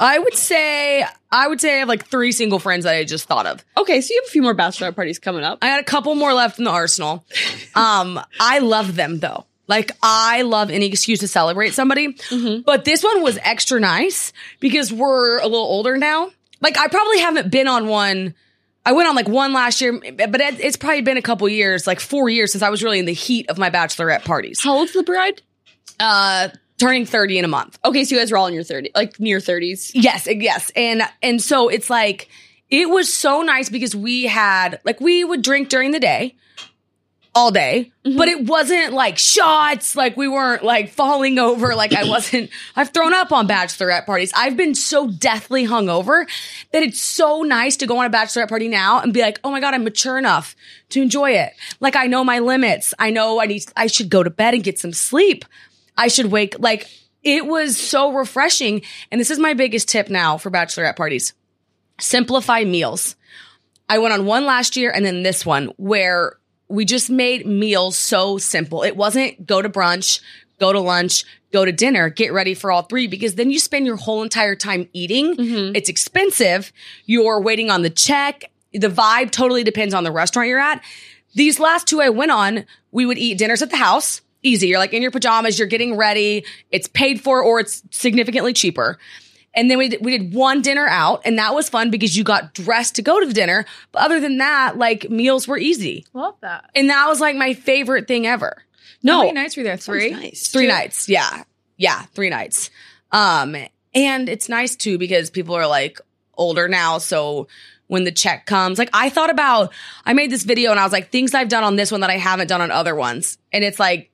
I 0.00 0.18
would 0.18 0.34
say, 0.34 1.04
I 1.30 1.46
would 1.48 1.60
say 1.60 1.74
I 1.76 1.78
have 1.80 1.88
like 1.88 2.06
three 2.06 2.32
single 2.32 2.58
friends 2.58 2.84
that 2.84 2.94
I 2.94 3.04
just 3.04 3.26
thought 3.26 3.46
of. 3.46 3.64
Okay, 3.76 4.00
so 4.00 4.12
you 4.12 4.20
have 4.22 4.28
a 4.28 4.32
few 4.32 4.42
more 4.42 4.54
bachelorette 4.54 4.96
parties 4.96 5.18
coming 5.18 5.44
up. 5.44 5.58
I 5.62 5.68
got 5.68 5.80
a 5.80 5.84
couple 5.84 6.14
more 6.14 6.32
left 6.32 6.58
in 6.58 6.64
the 6.64 6.70
arsenal. 6.70 7.24
Um, 7.74 8.20
I 8.38 8.58
love 8.58 8.96
them 8.96 9.18
though. 9.20 9.46
Like 9.66 9.92
I 10.02 10.42
love 10.42 10.70
any 10.70 10.86
excuse 10.86 11.20
to 11.20 11.28
celebrate 11.28 11.72
somebody. 11.72 12.16
But 12.66 12.84
this 12.84 13.02
one 13.02 13.22
was 13.22 13.38
extra 13.42 13.80
nice 13.80 14.32
because 14.60 14.92
we're 14.92 15.38
a 15.38 15.44
little 15.44 15.64
older 15.64 15.96
now. 15.96 16.30
Like 16.60 16.76
I 16.76 16.88
probably 16.88 17.20
haven't 17.20 17.50
been 17.50 17.66
on 17.68 17.86
one. 17.86 18.34
I 18.84 18.92
went 18.92 19.08
on 19.08 19.14
like 19.14 19.28
one 19.28 19.52
last 19.52 19.80
year, 19.80 19.92
but 20.00 20.40
it's 20.40 20.76
probably 20.76 21.02
been 21.02 21.16
a 21.16 21.22
couple 21.22 21.48
years, 21.48 21.86
like 21.86 22.00
four 22.00 22.28
years 22.28 22.52
since 22.52 22.62
I 22.62 22.68
was 22.68 22.82
really 22.82 22.98
in 22.98 23.04
the 23.04 23.12
heat 23.12 23.48
of 23.48 23.58
my 23.58 23.70
bachelorette 23.70 24.24
parties. 24.24 24.60
How 24.62 24.74
old's 24.74 24.92
the 24.92 25.02
bride? 25.04 25.40
Uh, 26.00 26.48
turning 26.78 27.06
30 27.06 27.38
in 27.38 27.44
a 27.44 27.48
month. 27.48 27.78
Okay, 27.84 28.04
so 28.04 28.14
you 28.14 28.20
guys 28.20 28.32
are 28.32 28.36
all 28.36 28.48
in 28.48 28.54
your 28.54 28.64
30, 28.64 28.90
like 28.94 29.20
near 29.20 29.38
30s. 29.38 29.92
Yes, 29.94 30.26
yes. 30.28 30.72
And 30.74 31.02
and 31.22 31.40
so 31.40 31.68
it's 31.68 31.88
like 31.88 32.28
it 32.70 32.90
was 32.90 33.12
so 33.12 33.42
nice 33.42 33.68
because 33.68 33.94
we 33.94 34.24
had 34.24 34.80
like 34.84 35.00
we 35.00 35.22
would 35.22 35.42
drink 35.42 35.68
during 35.68 35.92
the 35.92 36.00
day 36.00 36.34
all 37.34 37.50
day, 37.50 37.90
but 38.02 38.10
mm-hmm. 38.10 38.22
it 38.22 38.46
wasn't 38.46 38.92
like 38.92 39.16
shots, 39.16 39.96
like 39.96 40.16
we 40.16 40.28
weren't 40.28 40.62
like 40.62 40.90
falling 40.90 41.38
over, 41.38 41.74
like 41.74 41.94
I 41.94 42.04
wasn't 42.08 42.50
I've 42.76 42.90
thrown 42.90 43.14
up 43.14 43.32
on 43.32 43.48
bachelorette 43.48 44.04
parties. 44.04 44.32
I've 44.36 44.56
been 44.56 44.74
so 44.74 45.08
deathly 45.08 45.66
hungover 45.66 46.28
that 46.72 46.82
it's 46.82 47.00
so 47.00 47.42
nice 47.42 47.76
to 47.78 47.86
go 47.86 47.98
on 47.98 48.06
a 48.06 48.10
bachelorette 48.10 48.48
party 48.48 48.68
now 48.68 49.00
and 49.00 49.14
be 49.14 49.22
like, 49.22 49.40
"Oh 49.44 49.50
my 49.50 49.60
god, 49.60 49.74
I'm 49.74 49.84
mature 49.84 50.18
enough 50.18 50.54
to 50.90 51.00
enjoy 51.00 51.32
it." 51.32 51.52
Like 51.80 51.96
I 51.96 52.06
know 52.06 52.22
my 52.22 52.38
limits. 52.38 52.92
I 52.98 53.10
know 53.10 53.40
I 53.40 53.46
need 53.46 53.64
I 53.76 53.86
should 53.86 54.10
go 54.10 54.22
to 54.22 54.30
bed 54.30 54.54
and 54.54 54.62
get 54.62 54.78
some 54.78 54.92
sleep. 54.92 55.44
I 55.96 56.08
should 56.08 56.26
wake 56.26 56.56
like 56.58 56.88
it 57.22 57.46
was 57.46 57.78
so 57.78 58.12
refreshing. 58.12 58.82
And 59.10 59.20
this 59.20 59.30
is 59.30 59.38
my 59.38 59.54
biggest 59.54 59.88
tip 59.88 60.10
now 60.10 60.36
for 60.36 60.50
bachelorette 60.50 60.96
parties. 60.96 61.32
Simplify 61.98 62.64
meals. 62.64 63.16
I 63.88 63.98
went 63.98 64.14
on 64.14 64.26
one 64.26 64.46
last 64.46 64.76
year 64.76 64.90
and 64.90 65.04
then 65.04 65.22
this 65.22 65.44
one 65.46 65.66
where 65.76 66.38
we 66.72 66.86
just 66.86 67.10
made 67.10 67.46
meals 67.46 67.98
so 67.98 68.38
simple. 68.38 68.82
It 68.82 68.96
wasn't 68.96 69.46
go 69.46 69.60
to 69.60 69.68
brunch, 69.68 70.22
go 70.58 70.72
to 70.72 70.80
lunch, 70.80 71.24
go 71.52 71.66
to 71.66 71.70
dinner, 71.70 72.08
get 72.08 72.32
ready 72.32 72.54
for 72.54 72.72
all 72.72 72.82
three 72.82 73.06
because 73.06 73.34
then 73.34 73.50
you 73.50 73.58
spend 73.58 73.84
your 73.84 73.96
whole 73.96 74.22
entire 74.22 74.56
time 74.56 74.88
eating. 74.94 75.36
Mm-hmm. 75.36 75.76
It's 75.76 75.90
expensive. 75.90 76.72
You're 77.04 77.42
waiting 77.42 77.70
on 77.70 77.82
the 77.82 77.90
check. 77.90 78.50
The 78.72 78.88
vibe 78.88 79.32
totally 79.32 79.64
depends 79.64 79.92
on 79.92 80.02
the 80.02 80.10
restaurant 80.10 80.48
you're 80.48 80.58
at. 80.58 80.82
These 81.34 81.60
last 81.60 81.86
two 81.86 82.00
I 82.00 82.08
went 82.08 82.30
on, 82.30 82.64
we 82.90 83.04
would 83.04 83.18
eat 83.18 83.36
dinners 83.36 83.60
at 83.60 83.70
the 83.70 83.76
house. 83.76 84.22
Easy. 84.42 84.68
You're 84.68 84.78
like 84.78 84.94
in 84.94 85.02
your 85.02 85.10
pajamas, 85.10 85.58
you're 85.58 85.68
getting 85.68 85.94
ready. 85.94 86.44
It's 86.70 86.88
paid 86.88 87.20
for 87.20 87.42
or 87.42 87.60
it's 87.60 87.82
significantly 87.90 88.54
cheaper. 88.54 88.98
And 89.54 89.70
then 89.70 89.76
we 89.78 89.88
did, 89.90 90.04
we 90.04 90.16
did 90.16 90.34
one 90.34 90.62
dinner 90.62 90.86
out 90.86 91.22
and 91.24 91.38
that 91.38 91.54
was 91.54 91.68
fun 91.68 91.90
because 91.90 92.16
you 92.16 92.24
got 92.24 92.54
dressed 92.54 92.94
to 92.96 93.02
go 93.02 93.20
to 93.20 93.26
the 93.26 93.34
dinner. 93.34 93.66
But 93.92 94.02
other 94.02 94.18
than 94.20 94.38
that, 94.38 94.78
like 94.78 95.10
meals 95.10 95.46
were 95.46 95.58
easy. 95.58 96.06
Love 96.14 96.36
that. 96.40 96.70
And 96.74 96.88
that 96.90 97.06
was 97.06 97.20
like 97.20 97.36
my 97.36 97.52
favorite 97.54 98.08
thing 98.08 98.26
ever. 98.26 98.56
How 98.56 98.96
No, 99.02 99.18
many 99.20 99.32
nights 99.32 99.56
were 99.56 99.62
there? 99.62 99.76
Three. 99.76 100.10
nice. 100.10 100.48
Three 100.48 100.66
nights. 100.66 101.08
Yeah. 101.08 101.44
Yeah. 101.76 102.02
Three 102.14 102.30
nights. 102.30 102.70
Um, 103.10 103.56
and 103.94 104.28
it's 104.28 104.48
nice 104.48 104.74
too 104.76 104.96
because 104.96 105.28
people 105.28 105.54
are 105.54 105.66
like 105.66 106.00
older 106.34 106.66
now. 106.68 106.96
So 106.98 107.48
when 107.88 108.04
the 108.04 108.12
check 108.12 108.46
comes, 108.46 108.78
like 108.78 108.88
I 108.94 109.10
thought 109.10 109.28
about, 109.28 109.72
I 110.06 110.14
made 110.14 110.30
this 110.30 110.44
video 110.44 110.70
and 110.70 110.80
I 110.80 110.84
was 110.84 110.92
like, 110.92 111.10
things 111.10 111.34
I've 111.34 111.50
done 111.50 111.62
on 111.64 111.76
this 111.76 111.92
one 111.92 112.00
that 112.00 112.08
I 112.10 112.16
haven't 112.16 112.46
done 112.46 112.62
on 112.62 112.70
other 112.70 112.94
ones. 112.94 113.36
And 113.52 113.62
it's 113.64 113.78
like, 113.78 114.08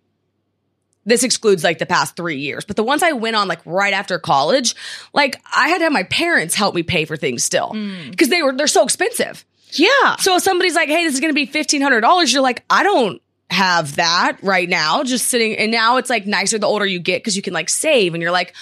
this 1.09 1.23
excludes 1.23 1.65
like 1.65 1.79
the 1.79 1.87
past 1.87 2.17
three 2.17 2.39
years, 2.39 2.65
but 2.65 2.77
the 2.77 2.83
ones 2.83 3.03
I 3.03 3.13
went 3.13 3.37
on 3.37 3.49
like 3.49 3.61
right 3.65 3.93
after 3.93 4.19
college, 4.19 4.75
like 5.13 5.41
I 5.55 5.69
had 5.69 5.79
to 5.79 5.85
have 5.85 5.93
my 5.93 6.03
parents 6.05 6.55
help 6.55 6.75
me 6.75 6.83
pay 6.83 7.05
for 7.05 7.17
things 7.17 7.43
still 7.43 7.71
hmm. 7.71 8.11
because 8.11 8.29
they 8.29 8.43
were, 8.43 8.53
they're 8.53 8.67
so 8.67 8.85
expensive. 8.85 9.45
Yeah. 9.73 10.17
So 10.17 10.37
if 10.37 10.43
somebody's 10.43 10.75
like, 10.75 10.89
hey, 10.89 11.05
this 11.05 11.15
is 11.15 11.21
going 11.21 11.35
to 11.35 11.35
be 11.35 11.47
$1,500, 11.47 12.33
you're 12.33 12.43
like, 12.43 12.65
I 12.71 12.83
don't 12.83 13.21
have 13.51 13.97
that 13.97 14.39
right 14.43 14.69
now, 14.69 15.03
just 15.03 15.29
sitting. 15.29 15.57
And 15.57 15.73
now 15.73 15.97
it's 15.97 16.11
like 16.11 16.27
nicer 16.27 16.59
the 16.59 16.67
older 16.67 16.87
you 16.87 17.01
get 17.01 17.23
because 17.23 17.37
you 17.37 17.43
can 17.43 17.55
like 17.55 17.69
save 17.69 18.15
and 18.15 18.23
you're 18.23 18.33
like, 18.33 18.55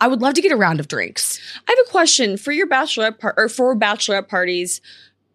I 0.00 0.08
would 0.08 0.22
love 0.22 0.34
to 0.34 0.40
get 0.40 0.52
a 0.52 0.56
round 0.56 0.80
of 0.80 0.88
drinks. 0.88 1.38
I 1.68 1.72
have 1.72 1.86
a 1.86 1.90
question 1.90 2.38
for 2.38 2.52
your 2.52 2.66
bachelorette 2.66 3.18
par- 3.18 3.34
or 3.36 3.48
for 3.50 3.76
bachelorette 3.76 4.28
parties. 4.28 4.80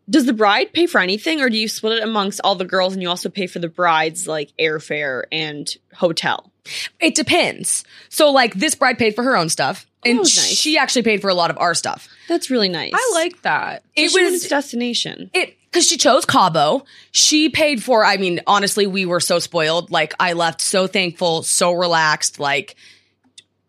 Does 0.09 0.25
the 0.25 0.33
bride 0.33 0.73
pay 0.73 0.85
for 0.85 1.01
anything, 1.01 1.41
or 1.41 1.49
do 1.49 1.57
you 1.57 1.67
split 1.67 1.97
it 1.97 2.03
amongst 2.03 2.39
all 2.43 2.55
the 2.55 2.65
girls 2.65 2.93
and 2.93 3.01
you 3.01 3.09
also 3.09 3.29
pay 3.29 3.47
for 3.47 3.57
the 3.57 3.69
bride's 3.69 4.27
like 4.27 4.51
airfare 4.59 5.23
and 5.31 5.67
hotel? 5.93 6.51
It 6.99 7.15
depends. 7.15 7.83
So 8.09 8.31
like 8.31 8.53
this 8.55 8.75
bride 8.75 8.97
paid 8.97 9.15
for 9.15 9.23
her 9.23 9.37
own 9.37 9.49
stuff 9.49 9.85
and 10.05 10.19
was 10.19 10.35
nice. 10.35 10.47
she 10.57 10.77
actually 10.77 11.03
paid 11.03 11.21
for 11.21 11.29
a 11.29 11.33
lot 11.33 11.49
of 11.51 11.57
our 11.57 11.73
stuff. 11.73 12.07
That's 12.27 12.49
really 12.49 12.69
nice. 12.69 12.91
I 12.93 13.11
like 13.13 13.41
that. 13.43 13.83
It 13.95 14.09
She 14.09 14.21
was 14.23 14.33
its 14.33 14.47
destination. 14.49 15.29
it 15.33 15.57
because 15.71 15.87
she 15.87 15.97
chose 15.97 16.25
Cabo. 16.25 16.85
She 17.11 17.49
paid 17.49 17.83
for, 17.83 18.05
I 18.05 18.15
mean, 18.17 18.39
honestly, 18.47 18.87
we 18.87 19.05
were 19.05 19.19
so 19.19 19.39
spoiled. 19.39 19.91
Like 19.91 20.13
I 20.19 20.33
left 20.33 20.61
so 20.61 20.87
thankful, 20.87 21.43
so 21.43 21.73
relaxed. 21.73 22.39
Like 22.39 22.75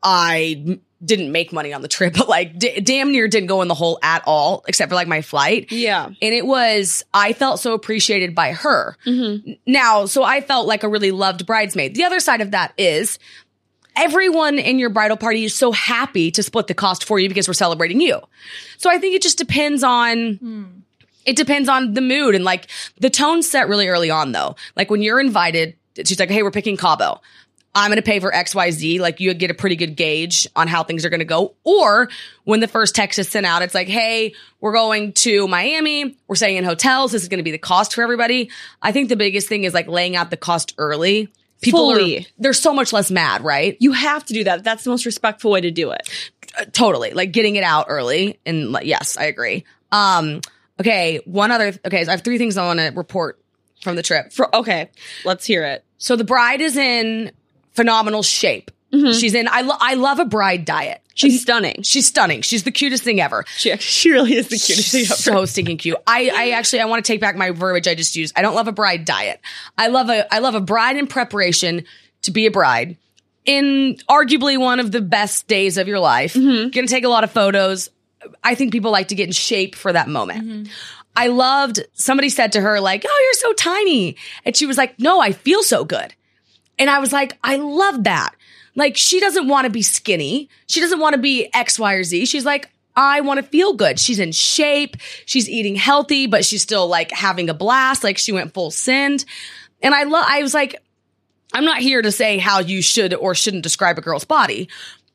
I 0.03 0.79
didn't 1.05 1.31
make 1.31 1.53
money 1.53 1.73
on 1.73 1.83
the 1.83 1.88
trip, 1.88 2.15
but 2.19 2.29
like 2.29 2.59
d- 2.59 2.81
damn 2.81 3.12
near 3.12 3.29
didn't 3.29 3.49
go 3.49 3.62
in 3.62 3.69
the 3.69 3.75
hole 3.75 3.99
at 4.03 4.23
all, 4.26 4.65
except 4.69 4.88
for 4.88 4.95
like 4.95 5.09
my 5.09 5.23
flight. 5.23 5.71
Yeah. 5.71 6.07
And 6.07 6.17
it 6.21 6.47
was, 6.47 7.05
I 7.12 7.33
felt 7.33 7.61
so 7.61 7.75
appreciated 7.75 8.35
by 8.35 8.53
her. 8.53 8.97
Mm-hmm. 9.07 9.53
Now, 9.67 10.07
so 10.07 10.23
I 10.23 10.41
felt 10.41 10.67
like 10.67 10.83
a 10.83 10.88
really 10.88 11.11
loved 11.11 11.47
bridesmaid. 11.47 11.95
The 11.95 12.05
other 12.05 12.21
side 12.21 12.41
of 12.41 12.53
that 12.53 12.73
is 12.79 13.19
everyone 13.95 14.59
in 14.59 14.79
your 14.79 14.91
bridal 14.91 15.17
party 15.17 15.45
is 15.45 15.55
so 15.55 15.73
happy 15.73 16.31
to 16.31 16.43
split 16.43 16.67
the 16.67 16.75
cost 16.75 17.05
for 17.05 17.19
you 17.19 17.29
because 17.29 17.49
we're 17.49 17.55
celebrating 17.55 18.00
you. 18.00 18.21
So 18.79 18.91
I 18.91 18.99
think 18.99 19.15
it 19.15 19.23
just 19.23 19.38
depends 19.38 19.83
on, 19.83 20.35
hmm. 20.35 20.65
it 21.25 21.37
depends 21.37 21.69
on 21.69 21.95
the 21.95 22.03
mood 22.03 22.35
and 22.35 22.45
like 22.45 22.69
the 23.00 23.11
tone 23.11 23.43
set 23.43 23.69
really 23.69 23.88
early 23.88 24.11
on 24.11 24.33
though. 24.33 24.57
Like 24.76 24.91
when 24.91 25.03
you're 25.03 25.21
invited, 25.21 25.76
she's 26.05 26.21
like, 26.21 26.31
Hey, 26.31 26.43
we're 26.43 26.50
picking 26.50 26.76
Cabo. 26.76 27.21
I'm 27.76 27.90
going 27.90 27.97
to 27.97 28.02
pay 28.02 28.21
for 28.21 28.33
XYZ. 28.33 29.00
Like 29.00 29.21
you 29.21 29.35
get 29.35 29.50
a 29.50 29.54
pretty 29.54 29.76
good 29.76 29.97
gauge 29.97 30.49
on 30.56 30.66
how 30.66 30.83
things 30.83 31.04
are 31.04 31.11
going 31.11 31.21
to 31.21 31.26
go. 31.26 31.54
Or 31.62 32.09
when 32.45 32.61
the 32.61 32.68
first 32.68 32.95
text 32.95 33.18
is 33.18 33.28
sent 33.28 33.45
out, 33.45 33.61
it's 33.61 33.75
like, 33.75 33.87
Hey, 33.87 34.35
we're 34.61 34.73
going 34.73 35.12
to 35.12 35.47
Miami. 35.47 36.16
We're 36.26 36.37
staying 36.37 36.56
in 36.56 36.64
hotels. 36.64 37.12
This 37.12 37.23
is 37.23 37.28
going 37.28 37.38
to 37.38 37.45
be 37.45 37.50
the 37.50 37.59
cost 37.59 37.95
for 37.95 38.02
everybody. 38.02 38.50
I 38.80 38.92
think 38.92 39.11
the 39.11 39.16
biggest 39.16 39.47
thing 39.47 39.64
is 39.64 39.75
like 39.75 39.88
laying 39.88 40.16
out 40.16 40.30
the 40.30 40.38
cost 40.38 40.75
early. 40.78 41.28
People 41.61 41.92
Fully. 41.92 42.18
are, 42.18 42.23
they're 42.38 42.52
so 42.54 42.73
much 42.73 42.95
less 42.95 43.11
mad, 43.11 43.45
right? 43.45 43.76
You 43.78 43.92
have 43.92 44.25
to 44.25 44.33
do 44.33 44.45
that. 44.45 44.64
That's 44.64 44.85
the 44.85 44.90
most 44.90 45.04
respectful 45.04 45.50
way 45.50 45.61
to 45.61 45.71
do 45.71 45.90
it. 45.90 46.09
Uh, 46.59 46.64
totally. 46.73 47.11
Like 47.11 47.33
getting 47.33 47.56
it 47.56 47.64
out 47.64 47.87
early. 47.90 48.40
And 48.47 48.73
like, 48.73 48.87
yes, 48.87 49.18
I 49.18 49.25
agree. 49.25 49.66
Um, 49.92 50.40
okay. 50.80 51.21
One 51.26 51.50
other, 51.50 51.75
okay. 51.85 52.04
So 52.04 52.11
I 52.11 52.12
have 52.12 52.25
three 52.25 52.38
things 52.38 52.56
I 52.56 52.64
want 52.64 52.80
to 52.80 52.92
report 52.95 53.38
from 53.83 53.97
the 53.97 54.02
trip. 54.02 54.33
For 54.33 54.54
okay, 54.56 54.90
let's 55.26 55.45
hear 55.45 55.64
it. 55.64 55.85
So 55.99 56.16
the 56.16 56.25
bride 56.25 56.62
is 56.62 56.76
in 56.76 57.33
phenomenal 57.76 58.23
shape. 58.23 58.71
Mm-hmm. 58.92 59.18
She's 59.18 59.35
in, 59.35 59.49
I, 59.49 59.61
lo- 59.62 59.76
I 59.78 59.95
love 59.95 60.18
a 60.18 60.25
bride 60.25 60.64
diet. 60.64 61.02
She's 61.14 61.40
stunning. 61.40 61.83
She's 61.83 62.06
stunning. 62.06 62.42
She's 62.42 62.64
the 62.64 62.71
cutest 62.71 63.02
thing 63.02 63.21
ever. 63.21 63.45
She 63.56 63.73
actually, 63.73 63.87
she 63.87 64.11
really 64.11 64.35
is 64.35 64.49
the 64.49 64.59
cutest 64.59 64.92
thing 64.92 65.04
ever. 65.06 65.14
So 65.14 65.45
stinking 65.47 65.78
cute. 65.78 65.97
I, 66.06 66.30
I 66.35 66.50
actually, 66.50 66.80
I 66.80 66.85
want 66.85 67.04
to 67.04 67.11
take 67.11 67.21
back 67.21 67.37
my 67.37 67.52
verbiage 67.52 67.88
I 67.88 67.95
just 67.95 68.16
used. 68.16 68.38
I 68.38 68.42
don't 68.42 68.54
love 68.54 68.68
a 68.68 68.73
bride 68.73 69.06
diet. 69.06 69.40
I 69.78 69.88
love 69.88 70.11
a, 70.11 70.33
I 70.33 70.40
love 70.40 70.54
a 70.54 70.61
bride 70.61 70.97
in 70.99 71.06
preparation 71.06 71.85
to 72.23 72.30
be 72.30 72.47
a 72.47 72.50
bride 72.50 72.99
in 73.47 73.97
arguably 74.11 74.59
one 74.59 74.78
of 74.78 74.92
the 74.92 75.00
best 75.00 75.49
days 75.49 75.78
of 75.78 75.88
your 75.88 76.00
life. 76.00 76.35
Mm-hmm. 76.35 76.68
Gonna 76.71 76.87
take 76.87 77.04
a 77.04 77.09
lot 77.09 77.25
of 77.25 77.30
photos. 77.30 77.88
I 78.45 78.54
think 78.54 78.73
people 78.73 78.90
like 78.90 79.09
to 79.09 79.14
get 79.14 79.26
in 79.26 79.33
shape 79.33 79.75
for 79.75 79.92
that 79.92 80.09
moment. 80.09 80.45
Mm-hmm. 80.45 80.73
I 81.16 81.28
loved, 81.28 81.80
somebody 81.95 82.28
said 82.28 82.52
to 82.52 82.61
her, 82.61 82.78
like, 82.78 83.04
oh, 83.09 83.23
you're 83.25 83.40
so 83.40 83.52
tiny. 83.54 84.16
And 84.45 84.54
she 84.54 84.66
was 84.66 84.76
like, 84.76 85.00
no, 85.00 85.18
I 85.18 85.33
feel 85.33 85.62
so 85.62 85.83
good. 85.83 86.12
And 86.78 86.90
I 86.90 86.99
was 86.99 87.12
like, 87.12 87.38
I 87.42 87.56
love 87.56 88.04
that. 88.04 88.35
Like, 88.75 88.97
she 88.97 89.21
doesn't 89.21 89.49
want 89.49 89.64
to 89.64 89.71
be 89.71 89.83
skinny. 89.83 90.50
She 90.66 90.80
doesn't 90.80 91.00
want 91.00 91.14
to 91.14 91.21
be 91.21 91.49
X, 91.54 91.78
Y, 91.78 91.95
or 91.95 92.04
Z. 92.04 92.26
She's 92.26 92.45
like, 92.45 92.71
I 92.95 93.21
want 93.21 93.38
to 93.38 93.47
feel 93.47 93.75
good. 93.75 94.00
She's 94.00 94.18
in 94.18 94.33
shape. 94.33 94.97
She's 95.26 95.49
eating 95.49 95.76
healthy, 95.76 96.26
but 96.26 96.45
she's 96.45 96.62
still 96.62 96.87
like 96.87 97.11
having 97.11 97.50
a 97.50 97.54
blast. 97.54 98.02
Like 98.02 98.18
she 98.18 98.33
went 98.33 98.54
full 98.54 98.71
send. 98.71 99.25
And 99.83 99.95
I 99.95 100.04
love, 100.04 100.25
I 100.26 100.42
was 100.42 100.54
like, 100.54 100.83
I'm 101.52 101.64
not 101.64 101.78
here 101.78 102.02
to 102.02 102.11
say 102.11 102.38
how 102.38 102.61
you 102.61 102.83
should 102.83 103.14
or 103.14 103.35
shouldn't 103.35 103.62
describe 103.62 103.99
a 103.99 104.00
girl's 104.00 104.25
body 104.25 104.68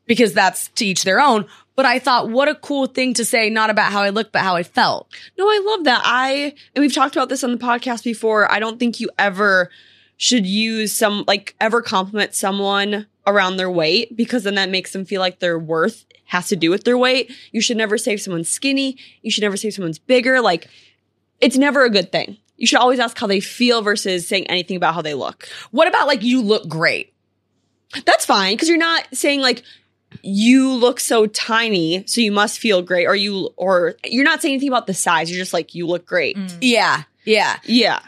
because 0.06 0.34
that's 0.34 0.70
to 0.70 0.86
each 0.86 1.04
their 1.04 1.20
own. 1.20 1.46
But 1.76 1.86
I 1.86 2.00
thought, 2.00 2.30
what 2.30 2.50
a 2.50 2.56
cool 2.56 2.86
thing 2.86 3.14
to 3.16 3.26
say, 3.26 3.50
not 3.50 3.70
about 3.70 3.92
how 3.92 4.02
I 4.02 4.10
look, 4.10 4.32
but 4.32 4.42
how 4.42 4.56
I 4.56 4.64
felt. 4.64 5.08
No, 5.38 5.48
I 5.48 5.62
love 5.66 5.86
that. 5.86 6.02
I 6.04 6.54
and 6.76 6.82
we've 6.82 6.94
talked 6.94 7.16
about 7.16 7.30
this 7.30 7.44
on 7.44 7.52
the 7.52 7.58
podcast 7.58 8.04
before. 8.04 8.52
I 8.52 8.60
don't 8.60 8.80
think 8.80 9.00
you 9.00 9.10
ever 9.18 9.70
should 10.22 10.46
use 10.46 10.94
some 10.94 11.24
like 11.26 11.56
ever 11.60 11.82
compliment 11.82 12.36
someone 12.36 13.08
around 13.26 13.58
their 13.58 13.72
weight 13.72 14.16
because 14.16 14.44
then 14.44 14.54
that 14.54 14.70
makes 14.70 14.94
them 14.94 15.04
feel 15.04 15.20
like 15.20 15.40
their 15.40 15.58
worth 15.58 16.06
has 16.26 16.48
to 16.48 16.56
do 16.56 16.70
with 16.70 16.84
their 16.84 16.98
weight. 16.98 17.32
You 17.52 17.60
should 17.60 17.76
never 17.76 17.98
say 17.98 18.18
someone's 18.18 18.48
skinny. 18.48 18.98
You 19.24 19.32
should 19.32 19.42
never 19.42 19.58
say 19.58 19.72
someone's 19.72 19.98
bigger. 19.98 20.40
Like 20.40 20.70
it's 21.40 21.58
never 21.58 21.86
a 21.86 21.90
good 21.90 22.12
thing. 22.12 22.38
You 22.56 22.68
should 22.68 22.78
always 22.78 23.00
ask 23.00 23.18
how 23.18 23.26
they 23.26 23.40
feel 23.40 23.82
versus 23.82 24.28
saying 24.28 24.46
anything 24.46 24.78
about 24.78 24.94
how 24.94 25.02
they 25.02 25.16
look. 25.16 25.50
What 25.72 25.88
about 25.88 26.06
like 26.06 26.22
you 26.22 26.44
look 26.44 26.68
great? 26.70 27.16
That's 28.06 28.24
fine 28.24 28.54
because 28.54 28.70
you're 28.70 28.78
not 28.78 29.08
saying 29.12 29.42
like 29.42 29.64
you 30.22 30.72
look 30.72 31.00
so 31.00 31.26
tiny, 31.26 32.04
so 32.06 32.22
you 32.22 32.32
must 32.32 32.60
feel 32.60 32.84
great, 32.84 33.08
or 33.08 33.16
you 33.16 33.50
or 33.56 33.96
you're 34.06 34.24
not 34.24 34.44
saying 34.44 34.54
anything 34.54 34.70
about 34.70 34.86
the 34.86 34.94
size. 34.94 35.32
You're 35.32 35.42
just 35.42 35.54
like 35.54 35.74
you 35.74 35.88
look 35.88 36.06
great. 36.06 36.38
Mm. 36.38 36.58
Yeah. 36.62 37.04
Yeah. 37.26 37.58
Yeah. 37.64 38.02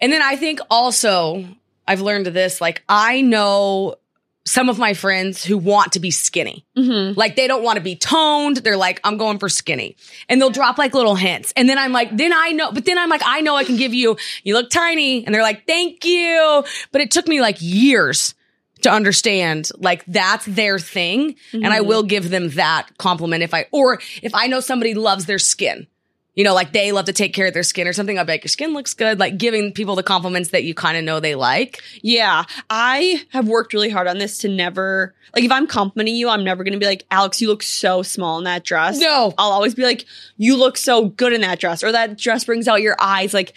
And 0.00 0.12
then 0.12 0.22
I 0.22 0.34
think 0.34 0.60
also 0.68 1.44
I've 1.90 2.00
learned 2.00 2.26
this, 2.26 2.60
like 2.60 2.84
I 2.88 3.20
know 3.20 3.96
some 4.44 4.68
of 4.68 4.78
my 4.78 4.94
friends 4.94 5.44
who 5.44 5.58
want 5.58 5.94
to 5.94 6.00
be 6.00 6.12
skinny. 6.12 6.64
Mm-hmm. 6.78 7.18
Like 7.18 7.34
they 7.34 7.48
don't 7.48 7.64
want 7.64 7.78
to 7.78 7.82
be 7.82 7.96
toned. 7.96 8.58
They're 8.58 8.76
like, 8.76 9.00
I'm 9.02 9.16
going 9.16 9.40
for 9.40 9.48
skinny. 9.48 9.96
And 10.28 10.40
they'll 10.40 10.50
drop 10.50 10.78
like 10.78 10.94
little 10.94 11.16
hints. 11.16 11.52
And 11.56 11.68
then 11.68 11.78
I'm 11.78 11.90
like, 11.90 12.16
then 12.16 12.32
I 12.32 12.50
know, 12.52 12.70
but 12.70 12.84
then 12.84 12.96
I'm 12.96 13.08
like, 13.08 13.22
I 13.24 13.40
know 13.40 13.56
I 13.56 13.64
can 13.64 13.76
give 13.76 13.92
you, 13.92 14.16
you 14.44 14.54
look 14.54 14.70
tiny. 14.70 15.26
And 15.26 15.34
they're 15.34 15.42
like, 15.42 15.66
thank 15.66 16.04
you. 16.04 16.64
But 16.92 17.00
it 17.00 17.10
took 17.10 17.26
me 17.26 17.40
like 17.40 17.56
years 17.58 18.36
to 18.82 18.90
understand 18.90 19.68
like 19.78 20.04
that's 20.06 20.46
their 20.46 20.78
thing. 20.78 21.34
And 21.52 21.66
I 21.66 21.80
will 21.80 22.04
give 22.04 22.30
them 22.30 22.50
that 22.50 22.96
compliment 22.98 23.42
if 23.42 23.52
I, 23.52 23.66
or 23.72 24.00
if 24.22 24.32
I 24.32 24.46
know 24.46 24.60
somebody 24.60 24.94
loves 24.94 25.26
their 25.26 25.40
skin. 25.40 25.88
You 26.34 26.44
know, 26.44 26.54
like 26.54 26.72
they 26.72 26.92
love 26.92 27.06
to 27.06 27.12
take 27.12 27.34
care 27.34 27.48
of 27.48 27.54
their 27.54 27.64
skin 27.64 27.88
or 27.88 27.92
something. 27.92 28.18
I'll 28.18 28.24
be 28.24 28.32
like, 28.32 28.44
your 28.44 28.48
skin 28.48 28.72
looks 28.72 28.94
good. 28.94 29.18
Like 29.18 29.36
giving 29.36 29.72
people 29.72 29.96
the 29.96 30.02
compliments 30.02 30.50
that 30.50 30.64
you 30.64 30.74
kind 30.74 30.96
of 30.96 31.04
know 31.04 31.20
they 31.20 31.34
like. 31.34 31.82
Yeah. 32.02 32.44
I 32.70 33.22
have 33.30 33.48
worked 33.48 33.74
really 33.74 33.90
hard 33.90 34.06
on 34.06 34.18
this 34.18 34.38
to 34.38 34.48
never, 34.48 35.14
like, 35.34 35.44
if 35.44 35.50
I'm 35.50 35.66
complimenting 35.66 36.16
you, 36.16 36.28
I'm 36.28 36.44
never 36.44 36.62
going 36.62 36.72
to 36.72 36.78
be 36.78 36.86
like, 36.86 37.04
Alex, 37.10 37.40
you 37.40 37.48
look 37.48 37.62
so 37.62 38.02
small 38.02 38.38
in 38.38 38.44
that 38.44 38.64
dress. 38.64 38.98
No. 38.98 39.34
I'll 39.38 39.50
always 39.50 39.74
be 39.74 39.82
like, 39.82 40.06
you 40.36 40.56
look 40.56 40.76
so 40.76 41.06
good 41.06 41.32
in 41.32 41.40
that 41.40 41.58
dress, 41.58 41.82
or 41.82 41.92
that 41.92 42.16
dress 42.16 42.44
brings 42.44 42.68
out 42.68 42.80
your 42.80 42.96
eyes. 43.00 43.34
Like, 43.34 43.52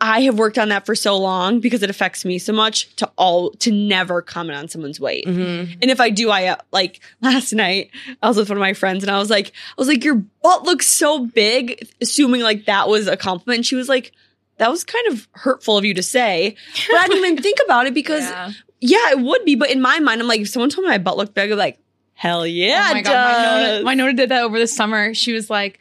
I 0.00 0.22
have 0.22 0.38
worked 0.38 0.58
on 0.58 0.70
that 0.70 0.86
for 0.86 0.94
so 0.94 1.16
long 1.18 1.60
because 1.60 1.82
it 1.82 1.90
affects 1.90 2.24
me 2.24 2.38
so 2.38 2.52
much 2.54 2.94
to 2.96 3.10
all, 3.18 3.50
to 3.52 3.70
never 3.70 4.22
comment 4.22 4.58
on 4.58 4.68
someone's 4.68 4.98
weight. 4.98 5.26
Mm-hmm. 5.26 5.72
And 5.82 5.90
if 5.90 6.00
I 6.00 6.08
do, 6.08 6.30
I, 6.30 6.46
uh, 6.46 6.56
like, 6.72 7.00
last 7.20 7.52
night, 7.52 7.90
I 8.22 8.28
was 8.28 8.36
with 8.36 8.48
one 8.48 8.56
of 8.56 8.60
my 8.60 8.72
friends 8.72 9.04
and 9.04 9.10
I 9.10 9.18
was 9.18 9.28
like, 9.28 9.48
I 9.48 9.74
was 9.76 9.88
like, 9.88 10.02
your 10.02 10.14
butt 10.14 10.62
looks 10.64 10.86
so 10.86 11.26
big, 11.26 11.86
assuming 12.00 12.40
like 12.40 12.64
that 12.64 12.88
was 12.88 13.08
a 13.08 13.16
compliment. 13.16 13.58
And 13.58 13.66
she 13.66 13.74
was 13.76 13.88
like, 13.88 14.12
that 14.56 14.70
was 14.70 14.84
kind 14.84 15.06
of 15.08 15.28
hurtful 15.32 15.76
of 15.76 15.84
you 15.84 15.94
to 15.94 16.02
say. 16.02 16.56
But 16.88 16.96
I 16.96 17.08
didn't 17.08 17.24
even 17.24 17.42
think 17.42 17.58
about 17.64 17.86
it 17.86 17.94
because 17.94 18.24
Yeah. 18.24 18.52
yeah, 18.80 19.10
it 19.10 19.20
would 19.20 19.44
be. 19.44 19.54
But 19.54 19.70
in 19.70 19.80
my 19.80 20.00
mind, 20.00 20.20
I'm 20.20 20.28
like, 20.28 20.40
if 20.40 20.48
someone 20.48 20.70
told 20.70 20.84
me 20.84 20.90
my 20.90 20.98
butt 20.98 21.16
looked 21.16 21.34
big, 21.34 21.50
I'm 21.50 21.58
like, 21.58 21.78
hell 22.14 22.46
yeah, 22.46 22.88
oh 22.90 22.92
my 22.92 22.98
it 23.00 23.02
god, 23.04 23.12
my. 23.12 23.62
Nona, 23.66 23.84
my 23.84 23.94
Nona 23.94 24.12
did 24.14 24.28
that 24.30 24.44
over 24.44 24.58
the 24.58 24.66
summer. 24.66 25.14
She 25.14 25.32
was 25.32 25.48
like, 25.48 25.78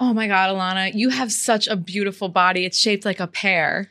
"Oh 0.00 0.12
my 0.12 0.26
god, 0.26 0.54
Alana, 0.54 0.94
you 0.94 1.10
have 1.10 1.32
such 1.32 1.66
a 1.68 1.76
beautiful 1.76 2.28
body. 2.28 2.64
It's 2.64 2.78
shaped 2.78 3.04
like 3.04 3.20
a 3.20 3.26
pear." 3.26 3.88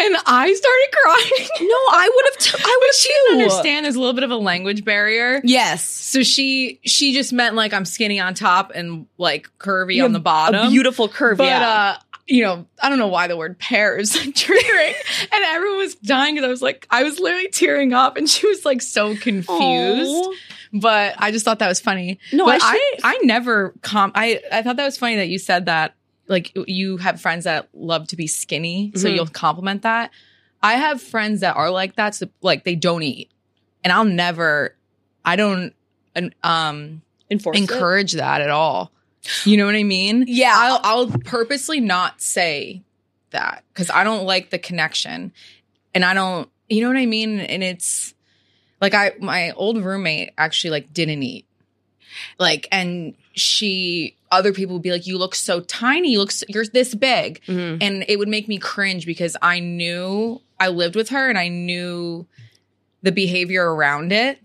and 0.00 0.16
I 0.26 0.52
started 0.52 0.88
crying. 0.92 1.48
No, 1.68 1.74
I 1.90 2.10
would 2.14 2.24
have. 2.26 2.38
T- 2.38 2.64
I 2.64 2.78
would 2.80 2.94
she 2.94 3.12
have 3.12 3.16
didn't 3.26 3.38
too. 3.38 3.42
understand 3.52 3.84
there's 3.84 3.96
a 3.96 3.98
little 3.98 4.14
bit 4.14 4.22
of 4.24 4.30
a 4.30 4.36
language 4.36 4.84
barrier. 4.84 5.40
Yes. 5.42 5.84
So 5.84 6.22
she 6.22 6.78
she 6.84 7.12
just 7.12 7.32
meant 7.32 7.56
like 7.56 7.72
I'm 7.72 7.84
skinny 7.84 8.20
on 8.20 8.34
top 8.34 8.70
and 8.74 9.06
like 9.18 9.48
curvy 9.58 9.96
You 9.96 10.04
on 10.04 10.12
the 10.12 10.20
bottom. 10.20 10.68
A 10.68 10.70
beautiful 10.70 11.08
curve. 11.08 11.38
But 11.38 11.46
yeah. 11.48 11.68
uh, 11.68 11.96
you 12.28 12.44
know, 12.44 12.66
I 12.80 12.88
don't 12.90 12.98
know 12.98 13.08
why 13.08 13.26
the 13.26 13.36
word 13.36 13.58
pear 13.58 13.96
is 13.96 14.12
triggering. 14.16 14.94
and 15.32 15.44
everyone 15.46 15.78
was 15.78 15.96
dying 15.96 16.34
because 16.36 16.46
I 16.46 16.50
was 16.50 16.62
like, 16.62 16.86
I 16.90 17.02
was 17.02 17.18
literally 17.18 17.48
tearing 17.48 17.92
up 17.92 18.16
and 18.16 18.28
she 18.30 18.46
was 18.46 18.64
like 18.64 18.82
so 18.82 19.16
confused. 19.16 19.48
Aw. 19.50 20.32
But 20.72 21.14
I 21.18 21.30
just 21.30 21.44
thought 21.44 21.58
that 21.60 21.68
was 21.68 21.80
funny. 21.80 22.18
No, 22.32 22.44
but 22.46 22.60
I 22.62 22.96
I, 23.02 23.14
I 23.14 23.18
never 23.24 23.74
com 23.82 24.12
I, 24.14 24.40
I 24.52 24.62
thought 24.62 24.76
that 24.76 24.84
was 24.84 24.98
funny 24.98 25.16
that 25.16 25.28
you 25.28 25.38
said 25.38 25.66
that 25.66 25.94
like 26.26 26.52
you 26.66 26.98
have 26.98 27.20
friends 27.20 27.44
that 27.44 27.68
love 27.72 28.06
to 28.08 28.16
be 28.16 28.26
skinny, 28.26 28.92
so 28.94 29.08
Mhm. 29.08 29.14
you'll 29.14 29.26
compliment 29.26 29.82
that. 29.82 30.10
I 30.62 30.74
have 30.74 31.00
friends 31.00 31.40
that 31.40 31.56
are 31.56 31.70
like 31.70 31.96
that, 31.96 32.14
so 32.14 32.26
like 32.42 32.64
they 32.64 32.74
don't 32.74 33.02
eat. 33.02 33.30
And 33.84 33.92
I'll 33.92 34.04
never 34.04 34.74
I 35.24 35.36
don't 35.36 35.72
um 36.42 37.02
Enforce 37.30 37.56
it. 37.56 37.60
encourage 37.60 38.12
that 38.12 38.40
at 38.40 38.50
all. 38.50 38.92
You 39.44 39.56
know 39.56 39.66
what 39.66 39.74
I 39.74 39.82
mean? 39.84 40.24
Yeah. 40.26 40.52
I'll, 40.54 40.80
I'll 40.82 41.06
purposely 41.20 41.80
not 41.80 42.20
say 42.22 42.82
that 43.30 43.62
because 43.72 43.90
I 43.90 44.04
don't 44.04 44.24
like 44.24 44.50
the 44.50 44.58
connection, 44.58 45.32
and 45.94 46.04
I 46.04 46.14
don't, 46.14 46.48
you 46.68 46.80
know 46.80 46.88
what 46.88 46.96
I 46.96 47.04
mean. 47.06 47.40
And 47.40 47.62
it's 47.62 48.14
like 48.80 48.94
I, 48.94 49.12
my 49.20 49.50
old 49.52 49.82
roommate 49.82 50.30
actually 50.38 50.70
like 50.70 50.92
didn't 50.92 51.22
eat, 51.22 51.46
like, 52.38 52.68
and 52.72 53.14
she, 53.34 54.16
other 54.30 54.52
people 54.52 54.74
would 54.74 54.82
be 54.82 54.90
like, 54.90 55.06
"You 55.06 55.18
look 55.18 55.34
so 55.34 55.60
tiny. 55.60 56.12
You 56.12 56.18
look, 56.18 56.30
so, 56.30 56.44
you're 56.48 56.66
this 56.66 56.94
big," 56.94 57.40
Mhm. 57.46 57.78
and 57.80 58.04
it 58.08 58.18
would 58.18 58.28
make 58.28 58.48
me 58.48 58.58
cringe 58.58 59.06
because 59.06 59.36
I 59.42 59.60
knew 59.60 60.40
I 60.60 60.68
lived 60.68 60.96
with 60.96 61.10
her 61.10 61.28
and 61.28 61.38
I 61.38 61.48
knew 61.48 62.26
the 63.02 63.12
behavior 63.12 63.72
around 63.74 64.12
it. 64.12 64.38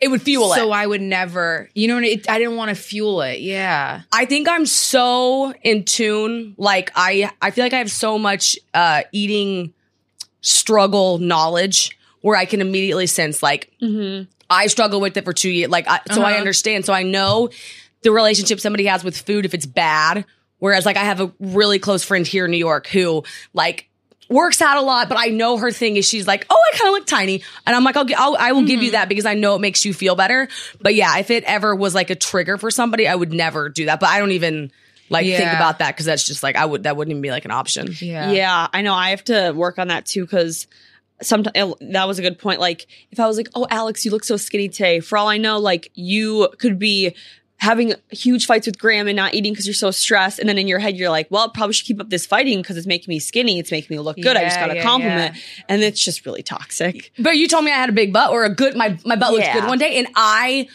It 0.00 0.08
would 0.08 0.22
fuel 0.22 0.48
so 0.48 0.54
it. 0.54 0.56
So 0.56 0.70
I 0.72 0.86
would 0.86 1.02
never, 1.02 1.68
you 1.74 1.86
know, 1.86 1.98
it, 1.98 2.28
I 2.28 2.38
didn't 2.38 2.56
want 2.56 2.70
to 2.70 2.74
fuel 2.74 3.20
it. 3.20 3.40
Yeah. 3.40 4.00
I 4.12 4.24
think 4.24 4.48
I'm 4.48 4.64
so 4.64 5.52
in 5.62 5.84
tune. 5.84 6.54
Like 6.56 6.90
I, 6.96 7.30
I 7.42 7.50
feel 7.50 7.64
like 7.64 7.74
I 7.74 7.78
have 7.78 7.90
so 7.90 8.18
much 8.18 8.58
uh, 8.72 9.02
eating 9.12 9.74
struggle 10.40 11.18
knowledge 11.18 11.96
where 12.22 12.36
I 12.36 12.44
can 12.44 12.60
immediately 12.60 13.06
sense 13.06 13.42
like 13.42 13.70
Mhm. 13.82 14.26
I 14.48 14.66
struggle 14.66 15.00
with 15.00 15.16
it 15.16 15.24
for 15.24 15.32
two 15.32 15.48
years. 15.50 15.70
Like, 15.70 15.86
I, 15.88 16.00
so 16.12 16.22
I 16.22 16.30
Uh-huh. 16.32 16.38
understand. 16.40 16.84
So 16.84 16.92
I 16.92 17.04
know 17.04 17.50
the 18.02 18.10
relationship 18.10 18.58
somebody 18.58 18.86
has 18.86 19.04
with 19.04 19.16
food 19.16 19.44
if 19.44 19.54
it's 19.54 19.64
bad. 19.66 20.24
Whereas, 20.58 20.84
like, 20.84 20.96
I 20.96 21.04
have 21.04 21.20
a 21.20 21.30
really 21.38 21.78
close 21.78 22.02
friend 22.04 22.26
here 22.26 22.44
in 22.46 22.50
New 22.50 22.56
York 22.58 22.86
who, 22.88 23.22
like, 23.54 23.88
works 24.28 24.60
out 24.60 24.76
a 24.76 24.80
lot, 24.82 25.08
but 25.08 25.16
I 25.18 25.26
know 25.26 25.56
her 25.56 25.70
thing 25.70 25.96
is 25.96 26.06
she's 26.06 26.26
like, 26.26 26.46
oh, 26.50 26.54
I 26.72 26.76
kind 26.76 26.88
of 26.88 26.92
look 26.94 27.06
tiny, 27.06 27.42
and 27.66 27.74
I'm 27.76 27.82
like, 27.84 27.96
I'll, 27.96 28.06
I'll 28.16 28.36
I 28.38 28.52
will 28.52 28.64
give 28.64 28.82
you 28.82 28.90
that 28.90 29.08
because 29.08 29.24
I 29.24 29.34
know 29.34 29.54
it 29.54 29.60
makes 29.60 29.84
you 29.84 29.94
feel 29.94 30.14
better. 30.16 30.48
But 30.80 30.94
yeah, 30.96 31.16
if 31.18 31.30
it 31.30 31.44
ever 31.44 31.74
was 31.74 31.94
like 31.94 32.10
a 32.10 32.14
trigger 32.16 32.58
for 32.58 32.70
somebody, 32.70 33.06
I 33.08 33.14
would 33.14 33.32
never 33.32 33.68
do 33.68 33.86
that. 33.86 34.00
But 34.00 34.08
I 34.10 34.18
don't 34.18 34.32
even 34.32 34.70
like 35.08 35.26
think 35.26 35.52
about 35.52 35.78
that 35.78 35.94
because 35.94 36.06
that's 36.06 36.24
just 36.26 36.42
like 36.42 36.56
I 36.56 36.64
would 36.64 36.82
that 36.84 36.96
wouldn't 36.96 37.10
even 37.12 37.22
be 37.22 37.30
like 37.30 37.44
an 37.44 37.50
option. 37.52 37.94
Yeah. 38.00 38.30
Yeah. 38.32 38.68
I 38.72 38.82
know. 38.82 38.94
I 38.94 39.10
have 39.10 39.24
to 39.24 39.52
work 39.52 39.78
on 39.78 39.88
that 39.88 40.06
too 40.06 40.24
because 40.24 40.66
sometimes 41.22 41.56
uh, 41.56 41.74
that 41.92 42.06
was 42.08 42.18
a 42.18 42.22
good 42.22 42.38
point. 42.38 42.60
Like, 42.60 42.86
if 43.10 43.20
I 43.20 43.26
was 43.26 43.36
like, 43.36 43.48
"Oh, 43.54 43.66
Alex, 43.70 44.04
you 44.04 44.10
look 44.10 44.24
so 44.24 44.36
skinny 44.36 44.68
today," 44.68 45.00
for 45.00 45.18
all 45.18 45.28
I 45.28 45.36
know, 45.38 45.58
like 45.58 45.90
you 45.94 46.48
could 46.58 46.78
be 46.78 47.14
having 47.58 47.92
huge 48.10 48.46
fights 48.46 48.66
with 48.66 48.78
Graham 48.78 49.06
and 49.06 49.14
not 49.16 49.34
eating 49.34 49.52
because 49.52 49.66
you're 49.66 49.74
so 49.74 49.90
stressed, 49.90 50.38
and 50.38 50.48
then 50.48 50.56
in 50.56 50.66
your 50.66 50.78
head 50.78 50.96
you're 50.96 51.10
like, 51.10 51.26
"Well, 51.30 51.44
I 51.44 51.50
probably 51.52 51.74
should 51.74 51.86
keep 51.86 52.00
up 52.00 52.08
this 52.10 52.24
fighting 52.26 52.60
because 52.62 52.76
it's 52.78 52.86
making 52.86 53.12
me 53.12 53.18
skinny. 53.18 53.58
It's 53.58 53.70
making 53.70 53.94
me 53.94 54.00
look 54.00 54.16
good. 54.16 54.36
I 54.36 54.44
just 54.44 54.56
Yeah, 54.56 54.66
got 54.66 54.70
a 54.72 54.76
yeah, 54.76 54.82
compliment," 54.82 55.36
and 55.68 55.82
it's 55.82 56.02
just 56.02 56.24
really 56.24 56.42
toxic. 56.42 57.12
But 57.18 57.36
you 57.36 57.48
told 57.48 57.64
me 57.64 57.70
I 57.70 57.76
had 57.76 57.90
a 57.90 57.92
big 57.92 58.12
butt 58.12 58.30
or 58.30 58.44
a 58.44 58.54
good 58.54 58.76
my 58.76 58.98
my 59.04 59.16
butt 59.16 59.32
looked 59.32 59.44
Yeah. 59.44 59.60
good 59.60 59.68
one 59.68 59.78
day, 59.78 59.98
and 59.98 60.08
I 60.16 60.68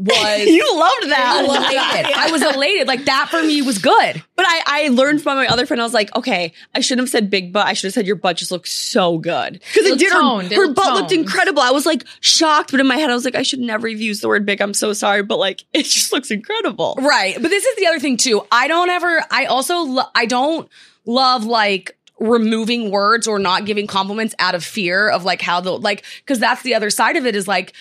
was 0.00 0.46
you 0.46 0.78
loved 0.78 1.10
that. 1.10 1.44
elated. 1.44 2.14
I 2.16 2.30
was 2.30 2.42
elated. 2.42 2.88
Like 2.88 3.04
that 3.04 3.28
for 3.30 3.42
me 3.42 3.62
was 3.62 3.78
good. 3.78 4.22
But 4.36 4.46
I, 4.48 4.62
I 4.66 4.88
learned 4.88 5.22
from 5.22 5.36
my 5.36 5.46
other 5.46 5.66
friend. 5.66 5.80
I 5.80 5.84
was 5.84 5.94
like, 5.94 6.14
okay, 6.16 6.52
I 6.74 6.80
shouldn't 6.80 7.06
have 7.06 7.10
said 7.10 7.28
big 7.28 7.52
butt. 7.52 7.66
I 7.66 7.74
should 7.74 7.88
have 7.88 7.94
said 7.94 8.06
your 8.06 8.16
butt 8.16 8.38
just 8.38 8.50
looks 8.50 8.72
so 8.72 9.18
good 9.18 9.54
because 9.54 9.86
it 9.86 9.98
did. 9.98 10.12
Her, 10.12 10.20
toned. 10.20 10.50
Her 10.50 10.66
looked 10.66 10.76
butt 10.76 10.94
looked 10.94 11.12
incredible. 11.12 11.60
I 11.62 11.70
was 11.70 11.86
like 11.86 12.04
shocked, 12.20 12.70
but 12.70 12.80
in 12.80 12.86
my 12.86 12.96
head, 12.96 13.10
I 13.10 13.14
was 13.14 13.24
like, 13.24 13.34
I 13.34 13.42
should 13.42 13.60
never 13.60 13.88
have 13.88 14.00
used 14.00 14.22
the 14.22 14.28
word 14.28 14.46
big. 14.46 14.60
I'm 14.60 14.74
so 14.74 14.92
sorry, 14.92 15.22
but 15.22 15.38
like, 15.38 15.64
it 15.72 15.84
just 15.84 16.12
looks 16.12 16.30
incredible. 16.30 16.96
Right. 16.98 17.34
But 17.34 17.48
this 17.48 17.64
is 17.64 17.76
the 17.76 17.86
other 17.86 18.00
thing 18.00 18.16
too. 18.16 18.46
I 18.50 18.68
don't 18.68 18.90
ever, 18.90 19.22
I 19.30 19.44
also, 19.46 19.80
lo- 19.80 20.10
I 20.14 20.26
don't 20.26 20.68
love 21.04 21.44
like, 21.44 21.96
removing 22.18 22.90
words 22.90 23.26
or 23.26 23.38
not 23.38 23.64
giving 23.64 23.86
compliments 23.86 24.34
out 24.38 24.54
of 24.54 24.62
fear 24.62 25.08
of 25.08 25.24
like 25.24 25.40
how 25.40 25.58
the 25.62 25.70
like 25.70 26.04
because 26.18 26.38
that's 26.38 26.60
the 26.60 26.74
other 26.74 26.90
side 26.90 27.16
of 27.16 27.24
it 27.24 27.34
is 27.34 27.48
like 27.48 27.72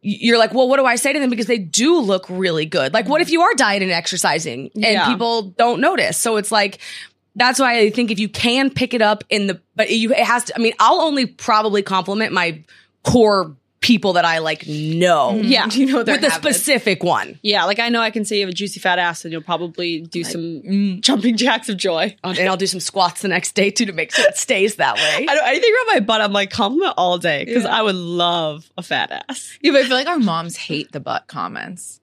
you're 0.00 0.38
like 0.38 0.54
well 0.54 0.68
what 0.68 0.78
do 0.78 0.84
i 0.84 0.96
say 0.96 1.12
to 1.12 1.18
them? 1.18 1.30
Because 1.30 1.46
they 1.46 1.58
do 1.58 1.98
look 1.98 2.26
really 2.28 2.66
good. 2.66 2.92
Like 2.94 3.08
what 3.08 3.20
if 3.20 3.28
mm-hmm. 3.28 3.32
you 3.34 3.42
are 3.42 3.54
dieting 3.54 3.88
and 3.88 3.96
exercising 3.96 4.70
and 4.74 4.84
Yeah. 4.84 5.08
people 5.08 5.42
don't 5.42 5.80
notice? 5.80 6.16
So 6.16 6.36
it's 6.36 6.52
like 6.52 6.78
that's 7.36 7.58
why 7.58 7.78
i 7.78 7.90
think 7.90 8.10
if 8.10 8.18
you 8.18 8.28
can 8.28 8.68
pick 8.68 8.92
it 8.92 9.00
up 9.00 9.24
in 9.30 9.46
the 9.46 9.60
but 9.76 9.90
you 9.90 10.10
it 10.10 10.24
has 10.24 10.44
to 10.44 10.52
i 10.56 10.58
mean 10.58 10.72
i'll 10.80 11.00
only 11.00 11.24
probably 11.24 11.82
compliment 11.82 12.32
my 12.32 12.62
core 13.04 13.54
people 13.80 14.14
that 14.14 14.24
i 14.24 14.38
like 14.38 14.66
know 14.66 15.34
Yeah. 15.42 15.66
You 15.78 15.86
know 15.86 16.02
their 16.02 16.16
with 16.16 16.24
a 16.24 16.30
specific 16.30 17.02
one 17.02 17.38
Yeah, 17.42 17.64
like 17.64 17.78
I 17.78 17.88
know 17.88 18.00
I 18.00 18.10
can 18.10 18.24
say 18.24 18.36
you 18.36 18.42
have 18.42 18.50
a 18.50 18.52
juicy 18.54 18.80
fat 18.80 18.98
ass, 18.98 19.24
and 19.24 19.32
you'll 19.32 19.42
probably 19.42 20.00
do 20.00 20.24
some 20.24 20.40
mm. 20.40 21.00
jumping 21.00 21.36
jacks 21.36 21.68
of 21.68 21.76
joy. 21.76 22.16
and 22.24 22.38
I'll 22.40 22.56
do 22.56 22.66
some 22.66 22.80
squats 22.80 23.22
the 23.22 23.28
next 23.28 23.52
day 23.52 23.70
too 23.70 23.86
to 23.86 23.92
make 23.92 24.12
sure 24.12 24.26
it 24.26 24.36
stays 24.36 24.76
that 24.76 24.96
way. 24.96 25.26
I 25.28 25.34
don't 25.34 25.46
anything 25.46 25.72
around 25.72 25.94
my 25.94 26.00
butt. 26.00 26.20
I'm 26.20 26.32
like 26.32 26.50
compliment 26.50 26.94
all 26.96 27.18
day 27.18 27.44
because 27.44 27.64
Yeah. 27.64 27.76
I 27.78 27.82
would 27.82 27.94
love 27.94 28.70
a 28.76 28.82
fat 28.82 29.24
ass. 29.28 29.56
Yeah, 29.60 29.72
but 29.72 29.82
I 29.82 29.84
feel 29.84 29.96
like 29.96 30.08
our 30.08 30.18
moms 30.18 30.56
hate 30.56 30.90
the 30.92 31.00
butt 31.00 31.26
comments. 31.28 32.00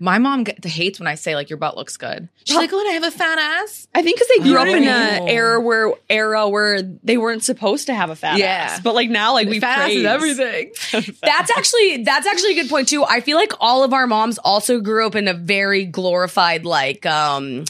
My 0.00 0.18
mom 0.18 0.44
get, 0.44 0.64
hates 0.64 1.00
when 1.00 1.06
I 1.08 1.16
say 1.16 1.34
like 1.34 1.50
your 1.50 1.56
butt 1.56 1.76
looks 1.76 1.96
good. 1.96 2.28
She's 2.44 2.56
like, 2.56 2.70
"Oh, 2.72 2.78
I 2.88 2.92
have 2.92 3.02
a 3.02 3.10
fat 3.10 3.38
ass." 3.38 3.88
I 3.94 4.02
think 4.02 4.16
because 4.16 4.28
they 4.28 4.42
grew 4.44 4.56
up 4.58 4.68
in 4.68 4.84
an 4.86 5.28
era 5.28 5.60
where 5.60 5.92
era 6.08 6.48
where 6.48 6.82
they 6.82 7.18
weren't 7.18 7.42
supposed 7.42 7.86
to 7.86 7.94
have 7.94 8.08
a 8.10 8.16
fat 8.16 8.38
Yeah. 8.38 8.46
ass, 8.46 8.80
but 8.80 8.94
like 8.94 9.10
now, 9.10 9.32
like 9.32 9.48
we 9.48 9.58
fat 9.60 9.80
ass 9.80 9.90
is 9.90 10.04
everything. 10.04 10.72
That's 11.22 11.50
actually 11.56 12.04
that's 12.04 12.26
actually 12.26 12.52
a 12.58 12.62
good 12.62 12.70
point 12.70 12.88
too. 12.88 13.04
I 13.04 13.20
feel 13.20 13.36
like 13.36 13.52
all 13.60 13.82
of 13.82 13.92
our 13.92 14.06
moms 14.06 14.38
also 14.38 14.80
grew 14.80 15.06
up 15.06 15.14
in 15.14 15.26
a 15.28 15.34
very 15.34 15.84
glorified 15.84 16.64
like 16.64 17.04
um 17.04 17.64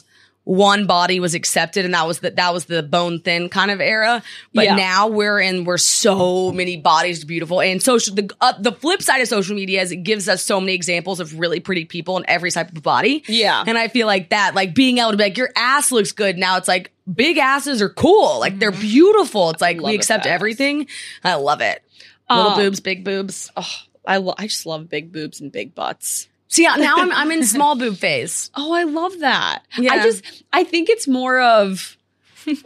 one 0.50 0.86
body 0.86 1.20
was 1.20 1.34
accepted 1.34 1.84
and 1.84 1.92
that 1.92 2.06
was 2.06 2.20
the, 2.20 2.30
that 2.30 2.54
was 2.54 2.64
the 2.64 2.82
bone 2.82 3.20
thin 3.20 3.50
kind 3.50 3.70
of 3.70 3.82
era. 3.82 4.22
But 4.54 4.64
Yeah. 4.64 4.76
now 4.76 5.08
we're 5.08 5.38
in 5.40 5.66
where 5.66 5.76
so 5.76 6.50
many 6.52 6.78
bodies 6.78 7.22
beautiful 7.22 7.60
and 7.60 7.82
social 7.82 8.14
the 8.14 8.34
uh, 8.40 8.54
the 8.58 8.72
flip 8.72 9.02
side 9.02 9.20
of 9.20 9.28
social 9.28 9.54
media 9.54 9.82
is 9.82 9.92
it 9.92 9.96
gives 10.04 10.26
us 10.26 10.42
so 10.42 10.58
many 10.58 10.72
examples 10.72 11.20
of 11.20 11.38
really 11.38 11.60
pretty 11.60 11.84
people 11.84 12.16
in 12.16 12.24
every 12.28 12.50
type 12.50 12.74
of 12.74 12.82
body. 12.82 13.22
Yeah. 13.28 13.62
And 13.66 13.76
I 13.76 13.88
feel 13.88 14.06
like 14.06 14.30
that 14.30 14.54
like 14.54 14.74
being 14.74 14.96
able 14.96 15.10
to 15.10 15.16
be 15.18 15.24
like 15.24 15.36
your 15.36 15.50
ass 15.54 15.92
looks 15.92 16.12
good 16.12 16.38
now 16.38 16.56
it's 16.56 16.66
like 16.68 16.92
big 17.12 17.36
asses 17.36 17.82
are 17.82 17.90
cool. 17.90 18.40
Like 18.40 18.58
they're 18.58 18.70
beautiful. 18.72 19.50
It's 19.50 19.60
like 19.60 19.76
Mm-hmm. 19.76 19.86
We 19.86 19.94
accept 19.96 20.24
everything. 20.24 20.86
I 21.22 21.34
love 21.34 21.60
it. 21.60 21.82
Little 22.30 22.52
Um, 22.52 22.58
boobs, 22.58 22.80
big 22.80 23.04
boobs. 23.04 23.50
Oh, 23.54 23.70
I 24.06 24.16
lo- 24.16 24.34
I 24.38 24.46
just 24.46 24.64
love 24.64 24.88
big 24.88 25.12
boobs 25.12 25.42
and 25.42 25.52
big 25.52 25.74
butts. 25.74 26.26
See, 26.48 26.62
now 26.64 26.94
I'm 26.96 27.12
I'm 27.12 27.30
in 27.30 27.44
small 27.44 27.76
boob 27.76 27.96
phase. 27.96 28.50
Oh, 28.54 28.72
I 28.72 28.84
love 28.84 29.18
that. 29.20 29.60
Yeah. 29.78 29.92
I 29.92 30.02
just 30.02 30.24
I 30.52 30.64
think 30.64 30.88
it's 30.88 31.06
more 31.06 31.40
of 31.40 31.96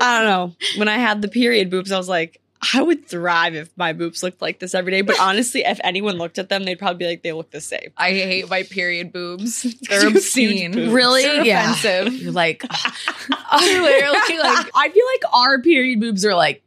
I 0.00 0.20
don't 0.20 0.28
know. 0.30 0.54
When 0.78 0.88
I 0.88 0.96
had 0.98 1.20
the 1.22 1.28
period 1.28 1.68
boobs, 1.70 1.90
I 1.90 1.98
was 1.98 2.08
like, 2.08 2.40
I 2.72 2.80
would 2.80 3.08
thrive 3.08 3.56
if 3.56 3.76
my 3.76 3.92
boobs 3.92 4.22
looked 4.22 4.40
like 4.40 4.60
this 4.60 4.72
every 4.74 4.92
day. 4.92 5.00
But 5.00 5.18
honestly, 5.20 5.62
if 5.64 5.80
anyone 5.82 6.16
looked 6.18 6.38
at 6.38 6.48
them, 6.48 6.62
they'd 6.62 6.78
probably 6.78 6.98
be 6.98 7.06
like, 7.06 7.22
they 7.24 7.32
look 7.32 7.50
the 7.50 7.60
same. 7.60 7.90
I 7.96 8.10
hate 8.10 8.48
my 8.48 8.62
period 8.62 9.12
boobs. 9.12 9.62
They're 9.88 10.06
obscene. 10.06 10.70
boobs. 10.72 10.92
Really? 10.92 11.22
They're 11.24 11.44
Yeah. 11.44 11.72
offensive. 11.72 12.14
You're 12.22 12.30
like, 12.32 12.62
literally 12.62 14.38
like 14.38 14.70
I 14.76 14.90
feel 14.92 15.06
like 15.06 15.34
our 15.34 15.60
period 15.60 16.00
boobs 16.00 16.24
are 16.24 16.34
like 16.36 16.62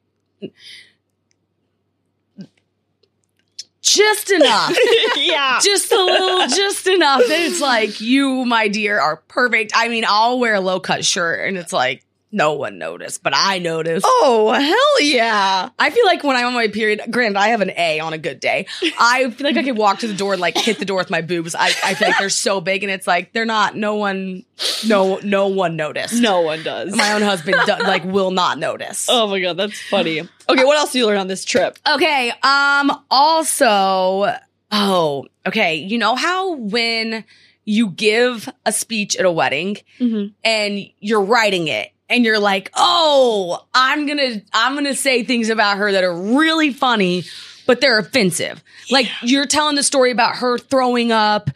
just 3.86 4.32
enough. 4.32 4.76
yeah. 5.16 5.60
just 5.64 5.92
a 5.92 6.04
little, 6.04 6.48
just 6.48 6.88
enough 6.88 7.22
that 7.28 7.40
it's 7.40 7.62
like 7.62 8.02
you, 8.02 8.44
my 8.46 8.68
dear, 8.68 9.00
are 9.00 9.18
perfect. 9.28 9.72
I 9.76 9.88
mean, 9.88 10.04
I'll 10.08 10.40
wear 10.40 10.56
a 10.56 10.60
low 10.60 10.80
cut 10.80 11.06
shirt 11.06 11.48
and 11.48 11.58
it's 11.58 11.72
like 11.72 12.04
no 12.32 12.54
one 12.54 12.78
noticed, 12.78 13.24
but 13.24 13.34
I 13.36 13.60
noticed. 13.60 14.06
Oh, 14.08 14.52
hell 14.52 15.02
yeah. 15.08 15.70
I 15.80 15.90
feel 15.90 16.06
like 16.06 16.24
when 16.24 16.36
I'm 16.36 16.48
on 16.48 16.54
my 16.54 16.68
period, 16.68 17.02
granted, 17.10 17.38
I 17.40 17.50
have 17.50 17.62
an 17.62 17.72
A 17.78 18.00
on 18.02 18.12
a 18.14 18.18
good 18.18 18.40
day. 18.42 18.66
I 19.00 19.30
feel 19.30 19.46
like 19.48 19.56
I 19.56 19.64
could 19.64 19.78
walk 19.78 20.00
to 20.00 20.08
the 20.08 20.14
door 20.14 20.34
and 20.34 20.42
like 20.42 20.58
hit 20.58 20.78
the 20.80 20.86
door 20.86 20.98
with 20.98 21.10
my 21.10 21.22
boobs. 21.22 21.56
I, 21.56 21.68
I 21.84 21.94
feel 21.94 22.10
like 22.10 22.18
they're 22.20 22.30
so 22.30 22.60
big 22.60 22.84
and 22.84 22.92
it's 22.92 23.08
like 23.08 23.32
they're 23.32 23.46
not. 23.46 23.76
No 23.78 23.96
one, 23.96 24.44
no, 24.86 25.20
no 25.24 25.48
one 25.48 25.76
noticed. 25.78 26.14
No 26.22 26.42
one 26.42 26.62
does. 26.64 26.94
my 26.96 27.14
own 27.14 27.22
husband 27.22 27.56
do, 27.66 27.74
like 27.84 28.04
will 28.04 28.32
not 28.32 28.60
notice. 28.60 29.08
oh 29.10 29.28
my 29.28 29.40
God, 29.40 29.56
that's 29.58 29.80
funny. 29.84 30.20
Okay, 30.20 30.64
what 30.66 30.78
else 30.78 30.92
do 30.92 31.00
you 31.00 31.06
learn 31.08 31.18
on 31.18 31.28
this 31.28 31.46
trip? 31.46 31.80
Okay. 31.90 32.32
Um. 32.44 32.92
Also, 33.10 34.36
oh, 34.72 35.26
okay. 35.46 35.76
You 35.76 35.98
know 35.98 36.16
how 36.16 36.56
when 36.56 37.24
you 37.64 37.90
give 37.90 38.48
a 38.66 38.72
speech 38.72 39.16
at 39.16 39.26
a 39.26 39.32
wedding 39.32 39.78
Mhm. 40.00 40.34
and 40.44 40.86
you're 41.00 41.22
writing 41.24 41.68
it 41.68 41.92
and 42.10 42.24
you're 42.26 42.40
like, 42.40 42.72
"Oh, 42.76 43.66
I'm 43.74 44.08
to 44.08 44.42
I'm 44.54 44.84
to 44.84 44.96
say 44.96 45.24
things 45.24 45.50
about 45.50 45.78
her 45.78 45.92
that 45.92 46.04
are 46.04 46.16
really 46.16 46.72
funny, 46.74 47.24
but 47.66 47.82
they're 47.82 47.98
offensive." 48.00 48.64
Like 48.92 49.08
you're 49.22 49.46
telling 49.48 49.76
the 49.76 49.84
story 49.84 50.12
about 50.12 50.38
her 50.38 50.58
throwing 50.58 51.12
up 51.12 51.50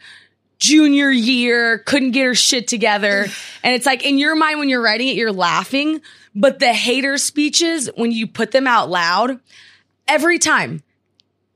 junior 0.58 1.10
year, 1.10 1.78
couldn't 1.78 2.10
get 2.10 2.24
her 2.26 2.34
shit 2.34 2.68
together. 2.68 3.26
and 3.62 3.74
it's 3.74 3.86
like 3.86 4.04
in 4.04 4.18
your 4.18 4.34
mind 4.34 4.58
when 4.58 4.68
you're 4.68 4.82
writing 4.82 5.08
it, 5.08 5.16
you're 5.16 5.32
laughing, 5.32 6.02
but 6.34 6.58
the 6.58 6.72
hater 6.74 7.16
speeches 7.16 7.88
when 7.96 8.12
you 8.12 8.26
put 8.26 8.50
them 8.50 8.66
out 8.66 8.90
loud, 8.90 9.40
every 10.08 10.38
time 10.38 10.82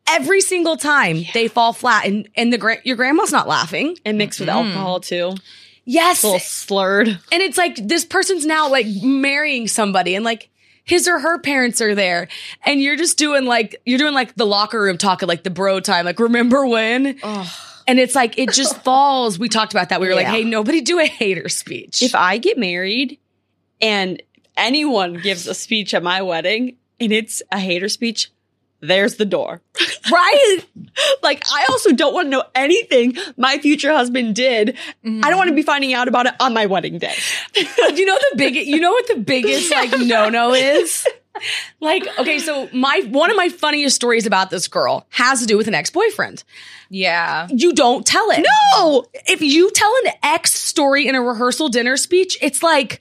Every 0.06 0.42
single 0.42 0.76
time 0.76 1.24
they 1.32 1.48
fall 1.48 1.72
flat, 1.72 2.04
and 2.04 2.28
and 2.36 2.52
the 2.52 2.58
gra- 2.58 2.76
your 2.84 2.94
grandma's 2.94 3.32
not 3.32 3.48
laughing. 3.48 3.96
And 4.04 4.18
mixed 4.18 4.38
with 4.38 4.50
Mm-hmm. 4.50 4.68
alcohol 4.68 5.00
too. 5.00 5.34
Yes, 5.84 6.22
A 6.22 6.26
little 6.26 6.40
slurred. 6.40 7.08
and 7.08 7.42
it's 7.42 7.58
like 7.58 7.76
this 7.76 8.04
person's 8.04 8.46
now 8.46 8.70
like 8.70 8.86
marrying 9.02 9.68
somebody 9.68 10.14
and 10.14 10.24
like 10.24 10.48
his 10.84 11.08
or 11.08 11.18
her 11.18 11.38
parents 11.38 11.80
are 11.80 11.94
there. 11.94 12.28
And 12.64 12.80
you're 12.80 12.96
just 12.96 13.16
doing 13.18 13.44
like 13.44 13.76
you're 13.86 13.98
doing 13.98 14.14
like 14.14 14.34
the 14.34 14.46
locker 14.46 14.80
room 14.82 14.98
talking 14.98 15.28
like 15.28 15.42
the 15.42 15.50
bro 15.50 15.80
time. 15.80 16.04
Like 16.04 16.18
remember 16.20 16.66
when? 16.66 17.18
And 17.86 17.98
it's 18.00 18.14
like 18.14 18.38
it 18.38 18.50
just 18.52 18.82
falls. 18.84 19.38
We 19.38 19.48
talked 19.48 19.72
about 19.74 19.90
that. 19.90 20.00
We 20.00 20.08
were 20.08 20.14
like 20.14 20.26
hey 20.26 20.44
nobody 20.44 20.80
do 20.80 20.98
a 20.98 21.06
hater 21.06 21.48
speech. 21.48 22.02
If 22.02 22.14
I 22.14 22.38
get 22.38 22.58
married 22.58 23.18
and 23.80 24.22
anyone 24.56 25.14
gives 25.14 25.46
a 25.46 25.54
speech 25.54 25.92
at 25.94 26.02
my 26.02 26.22
wedding 26.22 26.76
and 27.00 27.12
it's 27.12 27.42
a 27.50 27.58
hater 27.58 27.88
speech, 27.88 28.30
there's 28.86 29.16
the 29.16 29.24
door. 29.24 29.60
right 30.12 30.58
Like, 31.22 31.42
I 31.52 31.66
also 31.70 31.92
don't 31.92 32.14
want 32.14 32.26
to 32.26 32.30
know 32.30 32.44
anything 32.54 33.16
my 33.36 33.58
future 33.58 33.92
husband 33.92 34.34
did. 34.36 34.76
I 35.04 35.28
don't 35.30 35.36
want 35.36 35.48
to 35.48 35.54
be 35.54 35.62
finding 35.62 35.92
out 35.94 36.08
about 36.08 36.26
it 36.26 36.34
on 36.40 36.54
my 36.54 36.66
wedding 36.66 36.98
day. 36.98 37.14
you 37.56 38.04
know 38.04 38.16
the 38.30 38.36
big 38.36 38.54
you 38.56 38.80
know 38.80 38.92
what 38.92 39.08
the 39.08 39.16
biggest 39.16 39.70
like 39.70 39.90
no 39.98 40.28
no 40.28 40.52
is 40.54 41.06
like 41.80 42.06
okay 42.18 42.38
so 42.38 42.68
my 42.72 43.02
one 43.08 43.30
of 43.30 43.36
my 43.36 43.48
funniest 43.48 43.96
stories 43.96 44.24
about 44.26 44.50
this 44.50 44.68
girl 44.68 45.04
has 45.10 45.40
to 45.40 45.46
do 45.46 45.56
with 45.56 45.66
an 45.66 45.74
ex-boyfriend 45.74 46.44
Yeah. 46.90 47.48
you 47.50 47.72
don't 47.72 48.06
tell 48.06 48.30
it 48.30 48.46
No! 48.76 49.04
if 49.26 49.40
you 49.42 49.70
tell 49.72 49.92
an 50.04 50.12
ex 50.22 50.54
story 50.54 51.08
in 51.08 51.14
a 51.16 51.22
rehearsal 51.22 51.68
dinner 51.68 51.96
speech, 51.96 52.38
it's 52.40 52.62
like, 52.62 53.00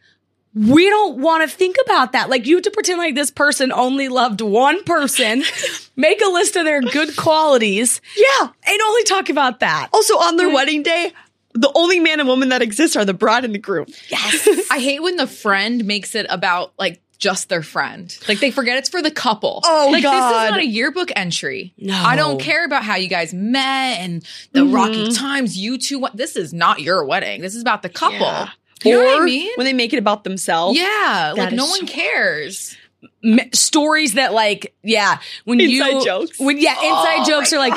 we 0.56 0.90
don't 0.90 1.18
want 1.20 1.50
to 1.50 1.56
think 1.56 1.78
about 1.84 2.12
that. 2.12 2.30
Like 2.30 2.46
you 2.46 2.56
have 2.56 2.64
to 2.64 2.72
pretend 2.72 3.00
like 3.00 3.16
this 3.16 3.32
person 3.32 3.72
only 3.72 4.08
loved 4.08 4.42
one 4.42 4.84
person, 4.84 5.44
make 5.96 6.22
a 6.22 6.30
list 6.30 6.56
of 6.56 6.66
their 6.66 6.82
good 6.82 7.16
qualities, 7.16 8.02
Yeah. 8.16 8.48
and 8.68 8.82
only 8.82 9.04
talk 9.04 9.30
about 9.30 9.62
that. 9.62 9.90
Also, 9.94 10.16
on 10.16 10.38
their 10.38 10.50
wedding 10.50 10.84
day, 10.84 11.12
the 11.54 11.72
only 11.76 12.00
man 12.00 12.20
and 12.20 12.28
woman 12.28 12.50
that 12.50 12.62
exist 12.62 12.98
are 12.98 13.06
the 13.06 13.14
bride 13.14 13.46
and 13.46 13.54
the 13.54 13.60
groom. 13.60 13.86
Yes. 14.10 14.48
I 14.72 14.80
hate 14.80 15.02
when 15.02 15.18
the 15.18 15.28
friend 15.28 15.86
makes 15.86 16.16
it 16.16 16.26
about 16.30 16.74
like 16.78 17.00
just 17.18 17.48
their 17.48 17.64
friend. 17.64 18.16
Like 18.28 18.40
they 18.40 18.52
forget 18.52 18.78
it's 18.78 18.90
for 18.90 19.02
the 19.02 19.12
couple. 19.12 19.62
Oh, 19.64 19.90
like 19.92 20.04
this 20.04 20.12
is 20.12 20.50
not 20.50 20.60
a 20.60 20.66
yearbook 20.66 21.12
entry. 21.16 21.74
No. 21.78 21.94
I 21.96 22.16
don't 22.16 22.40
care 22.40 22.66
about 22.66 22.84
how 22.84 22.96
you 22.96 23.08
guys 23.08 23.34
met 23.34 24.00
and 24.00 24.26
the 24.52 24.66
rocky 24.66 25.06
mm-hmm. 25.06 25.14
times 25.14 25.58
you 25.58 25.78
two 25.78 26.00
went. 26.00 26.18
This 26.18 26.36
is 26.36 26.54
not 26.54 26.82
your 26.82 27.06
wedding. 27.06 27.42
This 27.42 27.56
is 27.56 27.62
about 27.62 27.82
the 27.82 27.90
couple. 27.90 28.20
Yeah. 28.20 28.50
You 28.84 28.94
know 28.94 29.04
what 29.04 29.22
I 29.22 29.26
mean? 29.26 29.52
when 29.56 29.66
they 29.66 29.74
make 29.74 29.94
it 29.94 30.00
about 30.00 30.24
themselves. 30.24 30.78
yeah, 30.78 31.34
like 31.36 31.54
no 31.54 31.66
is 31.66 31.72
one 31.72 31.88
cares. 31.88 32.78
M- 33.26 33.40
stories 33.54 34.14
that 34.14 34.34
like, 34.34 34.74
yeah, 34.82 35.20
when 35.46 35.60
Inside 35.60 35.90
you 35.90 36.06
jokes. 36.06 36.40
when 36.40 36.58
yeah, 36.58 36.74
inside 36.74 37.20
Oh 37.20 37.26
jokes 37.26 37.54
are 37.54 37.58
like 37.58 37.74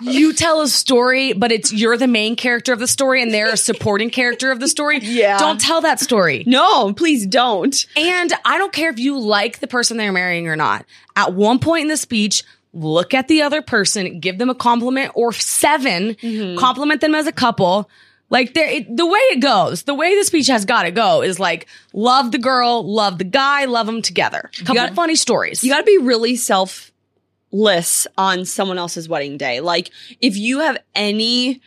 you 0.00 0.32
tell 0.32 0.60
a 0.62 0.68
story, 0.68 1.32
but 1.32 1.52
it's 1.52 1.72
you're 1.72 1.96
the 1.96 2.06
main 2.06 2.36
character 2.36 2.72
of 2.72 2.78
the 2.78 2.86
story 2.86 3.22
and 3.22 3.32
they're 3.32 3.52
a 3.52 3.56
supporting 3.56 4.10
character 4.10 4.50
of 4.50 4.60
the 4.60 4.68
story. 4.68 5.00
Yeah. 5.08 5.38
Don't 5.38 5.60
tell 5.60 5.80
that 5.80 6.00
story. 6.00 6.44
No, 6.46 6.92
please 6.92 7.26
don't. 7.26 7.86
And 7.96 8.32
I 8.44 8.58
don't 8.58 8.72
care 8.72 8.90
if 8.90 8.98
you 8.98 9.18
like 9.18 9.58
the 9.60 9.66
person 9.66 9.96
they're 9.96 10.12
marrying 10.12 10.48
or 10.48 10.56
not. 10.56 10.84
At 11.16 11.34
one 11.34 11.58
point 11.58 11.82
in 11.82 11.88
the 11.88 11.96
speech, 11.96 12.44
look 12.72 13.14
at 13.14 13.26
the 13.28 13.42
other 13.42 13.62
person, 13.62 14.20
give 14.20 14.38
them 14.38 14.50
a 14.50 14.54
compliment 14.54 15.12
or 15.14 15.32
7 15.32 16.14
mm-hmm. 16.14 16.58
compliment 16.58 17.00
them 17.00 17.14
as 17.14 17.26
a 17.26 17.32
couple. 17.32 17.90
Like 18.30 18.54
there, 18.54 18.68
it, 18.68 18.94
the 18.94 19.06
way 19.06 19.18
it 19.18 19.40
goes, 19.40 19.84
the 19.84 19.94
way 19.94 20.14
the 20.14 20.24
speech 20.24 20.48
has 20.48 20.64
got 20.64 20.82
to 20.82 20.90
go 20.90 21.22
is 21.22 21.40
like 21.40 21.66
love 21.92 22.30
the 22.30 22.38
girl, 22.38 22.82
love 22.86 23.18
the 23.18 23.24
guy, 23.24 23.64
love 23.64 23.86
them 23.86 24.02
together. 24.02 24.50
Couple 24.58 24.74
gotta- 24.74 24.94
funny 24.94 25.14
stories. 25.14 25.64
You 25.64 25.70
got 25.70 25.78
to 25.78 25.84
be 25.84 25.98
really 25.98 26.36
selfless 26.36 28.06
on 28.18 28.44
someone 28.44 28.78
else's 28.78 29.08
wedding 29.08 29.38
day. 29.38 29.60
Like, 29.60 29.90
if 30.20 30.36
you 30.36 30.60
have 30.60 30.78
any 30.94 31.62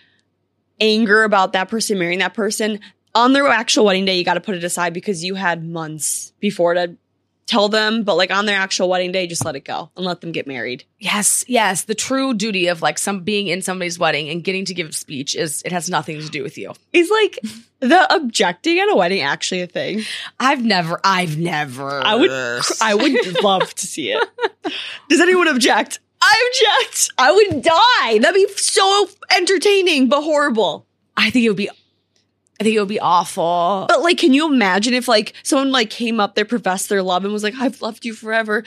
anger 0.80 1.24
about 1.24 1.54
that 1.54 1.70
person 1.70 1.98
marrying 1.98 2.20
that 2.20 2.34
person 2.34 2.80
on 3.16 3.34
their 3.34 3.48
actual 3.48 3.86
wedding 3.86 4.06
day, 4.06 4.18
you 4.18 4.24
got 4.24 4.36
to 4.36 4.42
put 4.42 4.56
it 4.56 4.64
aside 4.64 4.94
because 4.94 5.24
you 5.24 5.36
had 5.36 5.66
months 5.66 6.32
before 6.40 6.76
to 6.76 6.96
tell 7.52 7.70
them. 7.70 8.04
But 8.04 8.16
like 8.16 8.32
on 8.32 8.46
their 8.46 8.58
actual 8.58 8.90
wedding 8.90 9.12
day, 9.12 9.28
just 9.28 9.46
let 9.46 9.56
it 9.56 9.66
go 9.66 9.92
and 9.96 10.06
let 10.06 10.22
them 10.22 10.32
get 10.32 10.48
married. 10.48 10.86
yes, 11.00 11.44
yes. 11.48 11.84
The 11.84 11.96
true 11.96 12.34
duty 12.34 12.68
of 12.68 12.82
like 12.82 12.98
some 12.98 13.22
being 13.22 13.48
in 13.48 13.62
somebody's 13.62 14.00
wedding 14.00 14.30
and 14.30 14.44
getting 14.44 14.66
to 14.66 14.74
give 14.74 14.90
a 14.90 14.94
speech 14.94 15.36
is 15.36 15.62
it 15.64 15.72
has 15.72 15.90
nothing 15.90 16.20
to 16.20 16.30
do 16.30 16.44
with 16.44 16.58
you. 16.58 16.74
Is 16.94 17.10
like 17.10 17.40
the 17.80 18.14
objecting 18.14 18.80
at 18.80 18.90
a 18.90 18.96
wedding 18.96 19.22
actually 19.22 19.62
a 19.62 19.68
thing? 19.68 20.04
I've 20.40 20.64
never, 20.64 21.00
I've 21.04 21.38
never. 21.38 22.02
I 22.04 22.16
would, 22.16 22.32
I 22.82 22.96
would 22.96 23.44
love 23.44 23.74
to 23.76 23.88
see 23.88 24.12
it. 24.12 24.24
Does 25.10 25.20
anyone 25.20 25.48
object? 25.48 26.00
I 26.22 26.78
object. 26.80 27.12
I 27.18 27.32
would 27.32 27.62
die. 27.64 28.20
That'd 28.20 28.36
be 28.36 28.48
so 28.56 29.08
entertaining, 29.36 30.08
but 30.08 30.22
horrible. 30.22 30.86
I 31.18 31.30
think 31.32 31.46
it 31.46 31.50
would 31.50 31.58
be. 31.58 31.70
I 32.62 32.64
think 32.64 32.76
it 32.76 32.80
would 32.80 32.88
be 32.88 33.00
awful. 33.00 33.88
But 33.90 34.04
like, 34.04 34.20
can 34.20 34.34
you 34.34 34.46
imagine 34.46 34.94
if 34.94 35.08
like 35.08 35.34
someone 35.42 35.72
like 35.72 35.90
came 35.90 36.20
up 36.20 36.36
there, 36.36 36.46
professed 36.46 36.90
their 36.90 37.02
love, 37.02 37.24
and 37.24 37.34
was 37.34 37.42
like, 37.42 37.56
"I've 37.56 37.82
loved 37.82 38.06
you 38.06 38.14
forever." 38.14 38.64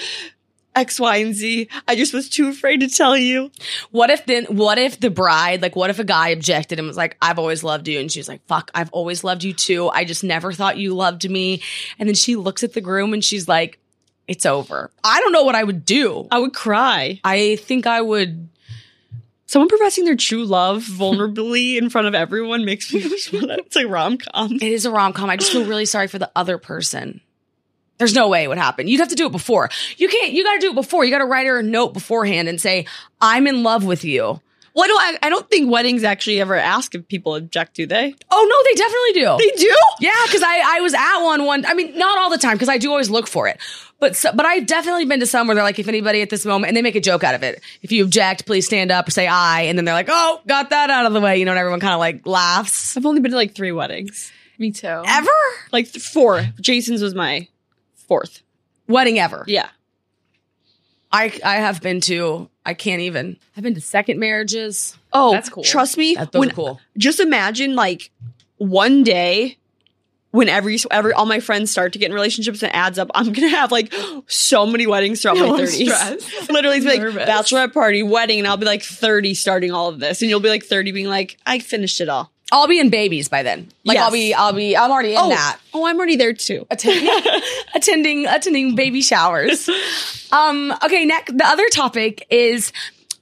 X, 0.75 0.99
Y, 0.99 1.17
and 1.19 1.33
Z. 1.33 1.69
I 1.87 1.95
just 1.95 2.13
was 2.13 2.29
too 2.29 2.49
afraid 2.49 2.81
to 2.81 2.89
tell 2.89 3.17
you. 3.17 3.53
What 3.93 4.11
if 4.11 4.27
then, 4.27 4.47
what 4.47 4.77
if 4.77 4.99
the 4.99 5.09
bride, 5.09 5.63
like, 5.63 5.77
what 5.77 5.89
if 5.91 6.01
a 6.01 6.05
guy 6.05 6.31
objected 6.31 6.81
and 6.81 6.89
was 6.89 6.97
like, 6.97 7.17
I've 7.23 7.39
always 7.39 7.63
loved 7.63 7.87
you? 7.87 8.01
And 8.01 8.11
she 8.11 8.19
was 8.19 8.29
like, 8.29 8.45
fuck, 8.49 8.73
I've 8.75 8.91
always 8.91 9.23
loved 9.23 9.45
you 9.45 9.53
too. 9.53 9.89
I 9.91 10.05
just 10.05 10.25
never 10.25 10.53
thought 10.53 10.77
you 10.77 10.93
loved 10.93 11.31
me. 11.31 11.63
And 11.97 12.09
then 12.09 12.17
she 12.17 12.35
looks 12.35 12.65
at 12.65 12.73
the 12.73 12.81
groom 12.81 13.13
and 13.13 13.23
she's 13.23 13.47
like, 13.47 13.79
it's 14.27 14.45
over. 14.45 14.91
I 15.05 15.21
don't 15.21 15.31
know 15.31 15.45
what 15.45 15.55
I 15.55 15.63
would 15.63 15.85
do. 15.85 16.27
I 16.33 16.41
would 16.41 16.55
cry. 16.55 17.21
I 17.23 17.55
think 17.55 17.87
I 17.87 18.01
would. 18.01 18.49
Someone 19.47 19.69
professing 19.69 20.05
their 20.05 20.17
true 20.17 20.45
love 20.45 20.83
vulnerably 20.83 21.77
in 21.77 21.91
front 21.91 22.07
of 22.07 22.15
everyone 22.15 22.65
makes 22.65 22.93
me 22.93 23.01
just 23.01 23.33
want 23.33 23.49
to. 23.49 23.59
It's 23.59 23.77
like 23.77 23.89
rom 23.89 24.19
com. 24.19 24.53
It 24.55 24.63
is 24.63 24.87
a 24.87 24.91
rom 24.91 25.13
com. 25.13 25.29
I 25.29 25.37
just 25.37 25.53
feel 25.53 25.67
really 25.67 25.87
sorry 25.87 26.09
for 26.09 26.19
the 26.19 26.31
other 26.35 26.59
person. 26.59 27.21
There's 27.99 28.15
no 28.15 28.29
way 28.29 28.43
it 28.43 28.49
would 28.49 28.59
happen. 28.59 28.89
You'd 28.89 29.01
have 29.01 29.11
to 29.11 29.15
do 29.15 29.27
it 29.27 29.33
before. 29.33 29.71
You 29.99 30.09
can't, 30.09 30.33
you 30.33 30.43
got 30.43 30.55
to 30.55 30.61
do 30.61 30.71
it 30.71 30.75
before. 30.75 31.05
You 31.05 31.13
got 31.13 31.19
to 31.19 31.27
write 31.27 31.47
her 31.47 31.61
a 31.61 31.63
note 31.63 31.93
beforehand 31.93 32.49
and 32.49 32.61
say, 32.61 32.87
I'm 33.21 33.47
in 33.47 33.63
love 33.63 33.85
with 33.85 34.03
you. 34.05 34.41
Well, 34.75 34.89
no, 34.89 34.95
I, 34.95 35.17
I 35.23 35.29
don't 35.29 35.49
think 35.49 35.71
weddings 35.71 36.03
actually 36.03 36.41
ever 36.41 36.57
ask 36.57 36.97
if 36.97 37.07
people 37.07 37.37
object, 37.37 37.75
do 37.75 37.87
they? 37.87 38.13
Oh, 38.33 38.47
no, 38.51 38.71
they 38.71 38.75
definitely 38.75 39.13
do. 39.13 39.37
They 39.39 39.63
do. 39.63 39.77
Yeah, 40.01 40.27
because 40.27 40.43
I, 40.43 40.79
I 40.79 40.81
was 40.81 40.95
at 40.95 41.21
one 41.21 41.45
one. 41.45 41.65
I 41.65 41.75
mean, 41.75 41.97
not 41.97 42.19
all 42.19 42.31
the 42.31 42.39
time 42.39 42.55
because 42.55 42.69
I 42.69 42.79
do 42.79 42.91
always 42.91 43.09
look 43.09 43.29
for 43.29 43.47
it, 43.47 43.61
but 44.05 44.17
so, 44.17 44.31
but 44.35 44.45
I've 44.45 44.67
definitely 44.67 45.07
been 45.07 45.21
to 45.21 45.27
some 45.27 45.47
where 45.47 45.55
they're 45.55 45.65
like, 45.65 45.79
if 45.79 45.89
anybody 45.89 46.21
at 46.21 46.29
this 46.29 46.45
moment, 46.45 46.69
and 46.69 46.77
they 46.77 46.83
make 46.83 46.95
a 46.95 47.01
joke 47.01 47.25
out 47.25 47.35
of 47.35 47.43
it. 47.43 47.63
If 47.81 47.91
you 47.91 48.05
object, 48.05 48.45
please 48.45 48.67
stand 48.67 48.91
up 48.91 49.09
or 49.09 49.11
say 49.11 49.27
I, 49.27 49.63
and 49.63 49.79
then 49.79 49.85
they're 49.87 49.95
like, 49.95 50.09
oh, 50.11 50.41
got 50.47 50.71
that 50.71 50.91
out 50.91 51.07
of 51.07 51.15
the 51.15 51.21
way, 51.23 51.39
you 51.39 51.45
know, 51.47 51.53
and 51.53 51.59
everyone 51.59 51.81
kind 51.81 51.95
of 51.95 52.01
like 52.01 52.27
laughs. 52.27 52.97
I've 52.97 53.07
only 53.07 53.21
been 53.23 53.31
to 53.31 53.37
like 53.37 53.55
three 53.55 53.73
weddings. 53.73 54.31
Me 54.59 54.71
too. 54.71 55.03
Ever 55.07 55.31
Like 55.73 55.91
th- 55.91 56.05
four. 56.05 56.43
Jason's 56.61 57.01
was 57.03 57.15
my 57.15 57.49
fourth. 58.07 58.43
wedding 58.87 59.19
ever? 59.19 59.45
Yeah. 59.49 59.69
I 61.11 61.33
I 61.45 61.57
have 61.57 61.81
been 61.81 62.01
to. 62.03 62.49
I 62.67 62.75
can't 62.75 63.01
even. 63.03 63.37
I've 63.57 63.63
been 63.63 63.75
to 63.75 63.81
second 63.81 64.19
marriages. 64.19 64.97
Oh, 65.13 65.33
That's 65.33 65.49
cool. 65.49 65.63
Trust 65.65 65.97
me. 65.97 66.15
That, 66.15 66.33
when- 66.35 66.51
cool. 66.51 66.81
Just 66.99 67.21
imagine 67.21 67.75
like 67.75 68.11
one 68.59 69.03
day 69.03 69.57
when 70.35 70.49
every 70.49 70.77
every 70.91 71.13
all 71.13 71.27
my 71.27 71.39
friends 71.39 71.71
start 71.71 71.93
to 71.93 71.99
get 72.01 72.07
in 72.07 72.13
relationships 72.13 72.61
and 72.65 72.73
it 72.73 72.75
adds 72.77 72.99
up, 72.99 73.09
I'm 73.15 73.33
gonna 73.33 73.51
have 73.51 73.71
like 73.71 73.95
so 74.27 74.67
many 74.67 74.85
weddings 74.85 75.23
throughout 75.23 75.37
No, 75.37 75.53
my 75.53 75.59
thirties. 75.59 75.89
Literally, 76.51 76.79
it's 76.79 76.87
like 76.87 76.99
Nervous. 76.99 77.29
bachelorette 77.29 77.73
party, 77.73 78.03
wedding, 78.03 78.41
and 78.41 78.49
I'll 78.49 78.57
be 78.57 78.67
like 78.67 78.83
30 78.83 79.35
starting 79.35 79.71
all 79.71 79.89
of 79.89 80.01
this, 80.01 80.23
and 80.23 80.29
you'll 80.29 80.41
be 80.41 80.49
like 80.49 80.65
30 80.65 80.91
being 80.91 81.07
like, 81.07 81.37
I 81.47 81.61
finished 81.61 82.01
it 82.01 82.09
all. 82.09 82.33
I'll 82.51 82.67
be 82.67 82.81
in 82.81 82.91
babies 82.91 83.29
by 83.29 83.45
then. 83.45 83.69
Like 83.85 83.95
Yes. 83.95 84.05
I'll 84.05 84.11
be. 84.11 84.35
I'll 84.35 84.53
be. 84.53 84.77
I'm 84.77 84.91
already 84.91 85.13
in 85.13 85.19
oh, 85.21 85.29
that. 85.29 85.59
oh, 85.73 85.87
I'm 85.87 85.97
already 85.97 86.17
there 86.17 86.33
too. 86.33 86.67
attending 86.69 87.09
attending 87.77 88.27
attending 88.27 88.75
baby 88.75 89.03
showers. 89.03 89.71
Um 90.33 90.73
okay, 90.85 91.05
next 91.05 91.39
the 91.39 91.47
other 91.47 91.69
topic 91.69 92.27
is 92.29 92.73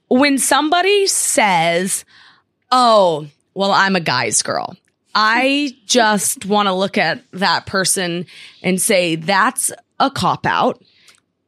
when 0.08 0.38
somebody 0.38 1.06
says, 1.06 2.06
"Oh, 2.70 3.26
well 3.52 3.70
I'm 3.72 3.96
a 3.96 4.00
guy's 4.00 4.40
girl." 4.40 4.76
I 5.14 5.76
just 5.86 6.46
want 6.46 6.66
to 6.68 6.72
look 6.72 6.96
at 6.98 7.22
that 7.32 7.66
person 7.66 8.26
and 8.62 8.80
say 8.80 9.16
that's 9.16 9.70
a 10.00 10.10
cop 10.10 10.46
out. 10.46 10.82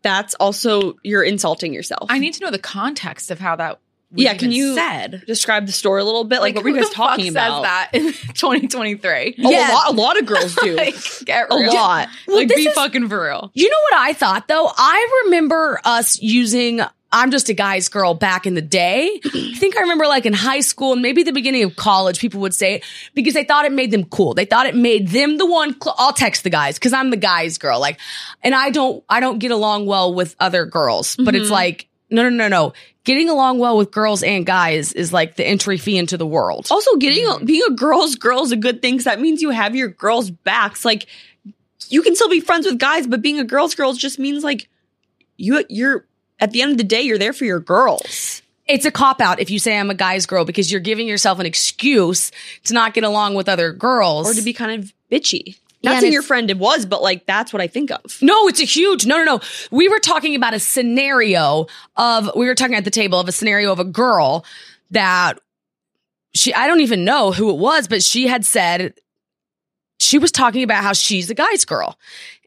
That's 0.03 0.35
also 0.35 0.97
you're 1.03 1.23
insulting 1.23 1.73
yourself. 1.73 2.09
I 2.11 2.19
need 2.19 2.35
to 2.35 2.45
know 2.45 2.51
the 2.51 2.59
context 2.59 3.31
of 3.31 3.39
how 3.41 3.57
that 3.57 3.81
Yeah, 4.13 4.35
can 4.35 4.53
you- 4.53 4.75
said. 4.75 5.23
Describe 5.27 5.67
the 5.67 5.73
story 5.73 6.03
a 6.03 6.05
little 6.05 6.25
bit. 6.25 6.41
Like, 6.41 6.55
what 6.55 6.63
were 6.65 6.71
you 6.71 6.77
guys 6.77 6.91
talking 6.91 7.29
about? 7.29 7.63
Says 7.63 7.63
that 7.63 7.91
in 7.95 8.13
2023. 8.35 9.37
Oh, 9.45 9.51
Yeah. 9.51 9.71
a 9.71 9.73
lot. 9.73 9.89
A 9.89 9.93
lot 9.93 10.19
of 10.19 10.27
girls 10.27 10.55
do. 10.57 10.75
like, 10.77 10.95
get 11.25 11.47
a 11.51 11.57
real. 11.57 11.73
lot. 11.73 12.09
Well, 12.29 12.37
like, 12.37 12.49
be 12.49 12.55
is- 12.69 12.75
fucking 12.75 13.09
for 13.09 13.23
real. 13.25 13.51
You 13.55 13.69
know 13.71 13.77
what 13.91 14.01
I 14.01 14.13
thought 14.13 14.47
though? 14.47 14.71
I 14.77 15.23
remember 15.25 15.81
us 15.85 16.21
using 16.21 16.81
I'm 17.15 17.31
just 17.31 17.49
a 17.49 17.55
guy's 17.55 17.89
girl 17.89 18.13
back 18.15 18.45
in 18.45 18.55
the 18.55 18.61
day. 18.61 19.21
I 19.25 19.55
think 19.57 19.77
I 19.77 19.83
remember 19.83 20.07
like 20.07 20.27
in 20.27 20.33
high 20.33 20.61
school 20.61 20.93
and 20.95 21.01
maybe 21.01 21.23
the 21.23 21.33
beginning 21.33 21.63
of 21.63 21.77
college, 21.77 22.19
people 22.19 22.41
would 22.41 22.53
say 22.55 22.75
it 22.75 22.85
because 23.15 23.35
they 23.35 23.45
thought 23.45 23.65
it 23.65 23.73
made 23.73 23.91
them 23.93 24.05
cool. 24.05 24.35
They 24.35 24.45
thought 24.45 24.67
it 24.67 24.75
made 24.75 25.09
them 25.09 25.39
the 25.39 25.47
one. 25.47 25.77
Cl- 25.81 25.95
I'll 25.97 26.13
text 26.13 26.43
the 26.43 26.51
guys 26.51 26.75
because 26.77 26.93
I'm 26.93 27.11
the 27.11 27.17
guy's 27.17 27.57
girl. 27.57 27.79
Like, 27.79 28.01
and 28.43 28.55
I 28.55 28.71
don't, 28.71 29.05
I 29.09 29.21
don't 29.21 29.39
get 29.39 29.53
along 29.53 29.87
well 29.87 30.13
with 30.13 30.35
other 30.41 30.67
girls, 30.67 31.15
but 31.17 31.35
it's 31.37 31.49
Mhm. 31.49 31.53
like, 31.53 31.89
no, 32.11 32.25
no, 32.25 32.29
no, 32.31 32.49
no. 32.49 32.73
Getting 33.05 33.29
along 33.29 33.59
well 33.61 33.77
with 33.77 33.91
girls 33.93 34.23
and 34.23 34.45
guys 34.45 34.93
is 34.93 35.13
like 35.13 35.37
the 35.37 35.47
entry 35.47 35.79
fee 35.79 35.97
into 35.99 36.17
the 36.17 36.27
world. 36.27 36.67
Also, 36.71 36.97
getting 36.97 37.27
a, 37.27 37.39
being 37.45 37.63
a 37.69 37.75
girl's 37.75 38.17
girl 38.17 38.43
is 38.43 38.51
a 38.51 38.57
good 38.57 38.83
thing 38.83 38.95
because 38.95 39.05
that 39.05 39.21
means 39.21 39.41
you 39.41 39.51
have 39.51 39.77
your 39.77 39.89
girls' 39.89 40.31
backs. 40.31 40.85
Like, 40.85 41.07
you 41.91 42.03
can 42.03 42.17
still 42.17 42.29
be 42.31 42.41
friends 42.41 42.67
with 42.67 42.79
guys, 42.79 43.07
but 43.07 43.23
being 43.23 43.39
a 43.39 43.45
girl's 43.45 43.75
girl 43.75 43.93
just 43.93 44.19
means 44.19 44.43
like 44.43 44.69
you 45.37 45.65
you're 45.69 46.07
at 46.41 46.51
the 46.53 46.63
end 46.63 46.73
of 46.73 46.79
the 46.79 46.85
day 46.85 47.03
you're 47.03 47.19
there 47.19 47.33
for 47.33 47.45
your 47.45 47.61
girls. 47.61 48.43
it's 48.67 48.85
a 48.85 48.91
cop 48.91 49.21
out 49.21 49.41
if 49.41 49.51
you 49.51 49.59
say 49.59 49.79
I'm 49.79 49.91
a 49.91 49.95
guy's 49.95 50.27
girl 50.27 50.45
because 50.45 50.71
you're 50.71 50.81
giving 50.81 51.07
yourself 51.07 51.39
an 51.39 51.47
excuse 51.47 52.31
to 52.65 52.75
not 52.75 52.95
get 52.95 53.05
along 53.05 53.35
with 53.35 53.49
other 53.49 53.73
girls 53.73 54.31
or 54.31 54.35
to 54.35 54.43
be 54.43 54.53
kind 54.53 54.83
of 54.83 54.93
bitchy. 55.11 55.59
Not 55.83 56.01
saying 56.01 56.15
your 56.15 56.23
friend 56.23 56.49
it 56.49 56.57
was, 56.59 56.87
but 56.87 57.03
like 57.03 57.27
that's 57.27 57.53
what 57.53 57.61
I 57.61 57.67
think 57.67 57.91
of. 57.91 58.01
No, 58.23 58.49
it's 58.49 58.61
a 58.61 58.65
huge. 58.65 59.05
No, 59.05 59.19
no, 59.19 59.25
no. 59.25 59.41
We 59.71 59.91
were 59.91 59.99
talking 60.01 60.35
about 60.35 60.55
a 60.55 60.59
scenario 60.59 61.67
of 61.97 62.31
we 62.35 62.47
were 62.47 62.55
talking 62.55 62.75
at 62.75 62.85
the 62.85 62.91
table 62.91 63.21
of 63.21 63.29
a 63.29 63.33
scenario 63.33 63.71
of 63.71 63.79
a 63.79 63.85
girl 63.85 64.47
that 64.93 65.39
she 66.33 66.55
I 66.55 66.67
don't 66.69 66.81
even 66.81 67.05
know 67.05 67.33
who 67.33 67.51
it 67.51 67.59
was, 67.59 67.87
but 67.87 68.03
she 68.03 68.27
had 68.29 68.47
said 68.47 68.95
she 69.99 70.19
was 70.19 70.33
talking 70.33 70.63
about 70.63 70.83
how 70.83 70.95
she's 70.95 71.29
a 71.29 71.35
guy's 71.35 71.67
girl. 71.67 71.99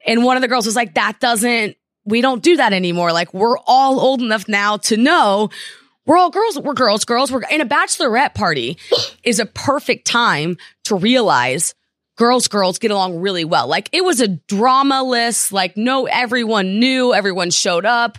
And 0.07 0.23
one 0.23 0.35
of 0.35 0.41
the 0.41 0.47
girls 0.47 0.65
was 0.65 0.75
like 0.75 0.95
that 0.95 1.19
doesn't 1.19 1.77
we 2.07 2.21
don't 2.21 2.41
do 2.41 2.57
that 2.57 2.73
anymore. 2.73 3.11
Like 3.11 3.33
we're 3.33 3.57
all 3.67 3.99
old 3.99 4.21
enough 4.21 4.47
now 4.47 4.77
to 4.77 4.97
know 4.97 5.49
we're 6.07 6.17
all 6.17 6.29
girls. 6.29 6.57
We're 6.57 6.73
girls, 6.73 7.03
girls. 7.03 7.31
We're 7.31 7.43
in 7.51 7.59
a 7.59 7.65
bachelorette 7.65 8.33
party 8.33 8.77
is 9.23 9.39
a 9.39 9.45
perfect 9.45 10.07
time 10.07 10.57
to 10.85 10.95
realize 10.95 11.75
girls, 12.15 12.47
girls 12.47 12.79
get 12.79 12.91
along 12.91 13.19
really 13.19 13.45
well. 13.45 13.67
Like 13.67 13.89
it 13.91 14.03
was 14.03 14.21
a 14.21 14.29
drama-less, 14.29 15.51
like 15.51 15.75
no, 15.77 16.05
everyone 16.05 16.79
knew, 16.79 17.13
everyone 17.13 17.51
showed 17.51 17.85
up. 17.85 18.17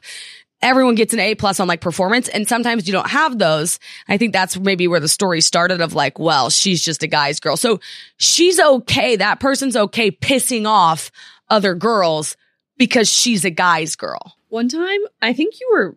Everyone 0.61 0.96
gets 0.96 1.14
an 1.14 1.20
A 1.20 1.37
plus 1.37 1.61
on 1.61 1.68
like 1.68 1.81
performance. 1.81 2.29
And 2.29 2.46
sometimes 2.46 2.87
you 2.87 2.92
don't 2.92 3.09
have 3.09 3.38
those. 3.38 3.79
I 4.09 4.18
think 4.18 4.33
that's 4.33 4.59
maybe 4.59 4.88
where 4.88 5.01
the 5.01 5.09
story 5.09 5.40
started 5.40 5.81
of 5.81 5.94
like, 5.94 6.18
well, 6.18 6.51
she's 6.51 6.85
just 6.85 7.05
a 7.05 7.07
guy's 7.07 7.38
girl. 7.38 7.57
So 7.57 7.79
she's 8.16 8.59
okay. 8.59 9.16
That 9.16 9.38
person's 9.38 9.77
okay 9.77 10.11
pissing 10.11 10.66
off 10.66 11.12
other 11.48 11.74
girls 11.74 12.37
because 12.79 13.09
she's 13.09 13.45
a 13.45 13.51
guy's 13.51 13.97
girl. 13.97 14.37
One 14.49 14.69
time, 14.69 15.01
I 15.21 15.33
think 15.33 15.61
you 15.61 15.69
were 15.73 15.97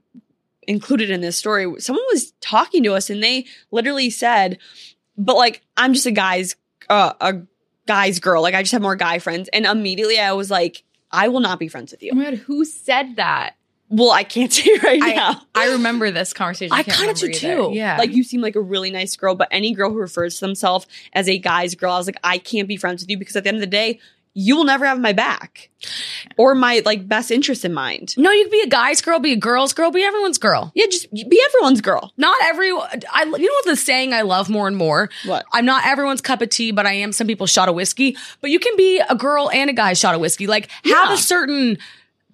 included 0.67 1.09
in 1.09 1.21
this 1.21 1.37
story. 1.37 1.73
Someone 1.79 2.03
was 2.11 2.33
talking 2.41 2.83
to 2.83 2.93
us 2.93 3.09
and 3.09 3.23
they 3.23 3.45
literally 3.71 4.09
said, 4.09 4.57
but 5.17 5.35
like, 5.35 5.61
I'm 5.77 5.93
just 5.93 6.05
a 6.05 6.11
guy's, 6.11 6.55
uh, 6.89 7.13
a 7.21 7.41
guy's 7.87 8.19
girl. 8.19 8.41
Like, 8.41 8.55
I 8.55 8.61
just 8.61 8.73
have 8.73 8.81
more 8.81 8.95
guy 8.95 9.19
friends. 9.19 9.49
And 9.53 9.65
immediately 9.65 10.19
I 10.19 10.33
was 10.33 10.51
like, 10.51 10.83
I 11.11 11.29
will 11.29 11.39
not 11.39 11.59
be 11.59 11.67
friends 11.67 11.91
with 11.91 12.03
you. 12.03 12.11
Oh 12.13 12.15
my 12.15 12.25
god, 12.25 12.35
who 12.35 12.65
said 12.65 13.15
that? 13.17 13.55
Well, 13.89 14.11
I 14.11 14.23
can't 14.23 14.51
say 14.53 14.69
right 14.83 14.99
now. 14.99 15.41
I, 15.53 15.67
I 15.67 15.71
remember 15.73 16.11
this 16.11 16.31
conversation. 16.33 16.73
I 16.73 16.83
can't 16.83 16.97
kinda 16.97 17.13
do 17.13 17.25
either. 17.27 17.39
too. 17.69 17.69
Yeah, 17.73 17.97
Like, 17.97 18.11
you 18.11 18.23
seem 18.23 18.39
like 18.41 18.55
a 18.55 18.61
really 18.61 18.91
nice 18.91 19.15
girl, 19.15 19.35
but 19.35 19.47
any 19.51 19.73
girl 19.73 19.89
who 19.91 19.97
refers 19.97 20.35
to 20.35 20.45
themselves 20.45 20.87
as 21.13 21.27
a 21.27 21.37
guy's 21.37 21.75
girl, 21.75 21.91
I 21.93 21.97
was 21.97 22.07
like, 22.07 22.19
I 22.23 22.37
can't 22.37 22.67
be 22.67 22.77
friends 22.77 23.01
with 23.03 23.09
you 23.09 23.17
because 23.17 23.35
at 23.35 23.43
the 23.43 23.49
end 23.49 23.57
of 23.57 23.61
the 23.61 23.67
day, 23.67 23.99
you 24.33 24.55
will 24.55 24.63
never 24.63 24.85
have 24.85 24.99
my 24.99 25.11
back 25.13 25.69
or 26.37 26.55
my 26.55 26.81
like 26.85 27.07
best 27.07 27.31
interest 27.31 27.65
in 27.65 27.73
mind. 27.73 28.13
No, 28.17 28.31
you 28.31 28.43
can 28.43 28.51
be 28.51 28.61
a 28.61 28.67
guy's 28.67 29.01
girl, 29.01 29.19
be 29.19 29.33
a 29.33 29.37
girl's 29.37 29.73
girl, 29.73 29.91
be 29.91 30.03
everyone's 30.03 30.37
girl. 30.37 30.71
Yeah, 30.73 30.85
just 30.85 31.11
be 31.13 31.41
everyone's 31.49 31.81
girl. 31.81 32.13
Not 32.17 32.41
everyone. 32.43 32.87
I, 33.11 33.23
you 33.23 33.31
know 33.31 33.37
what 33.37 33.65
the 33.65 33.75
saying 33.75 34.13
I 34.13 34.21
love 34.21 34.49
more 34.49 34.67
and 34.67 34.77
more? 34.77 35.09
What? 35.25 35.45
I'm 35.51 35.65
not 35.65 35.85
everyone's 35.85 36.21
cup 36.21 36.41
of 36.41 36.49
tea, 36.49 36.71
but 36.71 36.85
I 36.85 36.93
am 36.93 37.11
some 37.11 37.27
people's 37.27 37.51
shot 37.51 37.67
of 37.67 37.75
whiskey. 37.75 38.15
But 38.39 38.51
you 38.51 38.59
can 38.59 38.75
be 38.77 38.99
a 39.09 39.15
girl 39.15 39.49
and 39.51 39.69
a 39.69 39.73
guy's 39.73 39.99
shot 39.99 40.15
of 40.15 40.21
whiskey. 40.21 40.47
Like 40.47 40.69
have 40.71 41.09
Yeah. 41.09 41.13
a 41.13 41.17
certain 41.17 41.77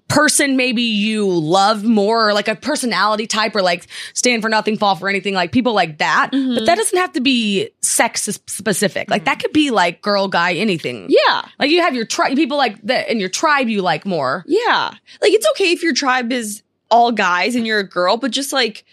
person 0.07 0.55
maybe 0.55 0.81
you 0.83 1.27
love 1.27 1.83
more 1.83 2.29
or 2.29 2.33
like 2.33 2.47
a 2.47 2.55
personality 2.55 3.27
type 3.27 3.55
or 3.55 3.61
like 3.61 3.87
stand 4.13 4.41
for 4.41 4.47
nothing, 4.49 4.77
fall 4.77 4.95
for 4.95 5.09
anything, 5.09 5.33
like 5.33 5.51
people 5.51 5.73
like 5.73 5.97
that. 5.97 6.31
Mhm. 6.31 6.55
But 6.55 6.65
that 6.65 6.75
doesn't 6.77 6.97
have 6.97 7.11
to 7.13 7.21
be 7.21 7.69
sex 7.81 8.23
specific. 8.47 9.09
Like 9.09 9.25
that 9.25 9.39
could 9.39 9.51
be 9.51 9.69
like 9.69 10.01
girl, 10.01 10.27
guy, 10.29 10.53
anything. 10.53 11.07
Yeah. 11.09 11.43
Like 11.59 11.69
you 11.71 11.81
have 11.81 11.93
your 11.93 12.05
tribe, 12.05 12.35
people 12.35 12.57
like 12.57 12.81
that 12.83 13.09
in 13.09 13.19
your 13.19 13.29
tribe 13.29 13.67
you 13.67 13.81
like 13.81 14.05
more. 14.05 14.45
Yeah. 14.47 14.91
Like 15.21 15.33
it's 15.33 15.47
okay 15.51 15.71
if 15.71 15.83
your 15.83 15.93
tribe 15.93 16.31
is 16.31 16.63
all 16.89 17.11
guys 17.11 17.55
and 17.55 17.67
you're 17.67 17.79
a 17.79 17.87
girl, 17.87 18.15
but 18.17 18.31
just 18.31 18.53
like 18.53 18.85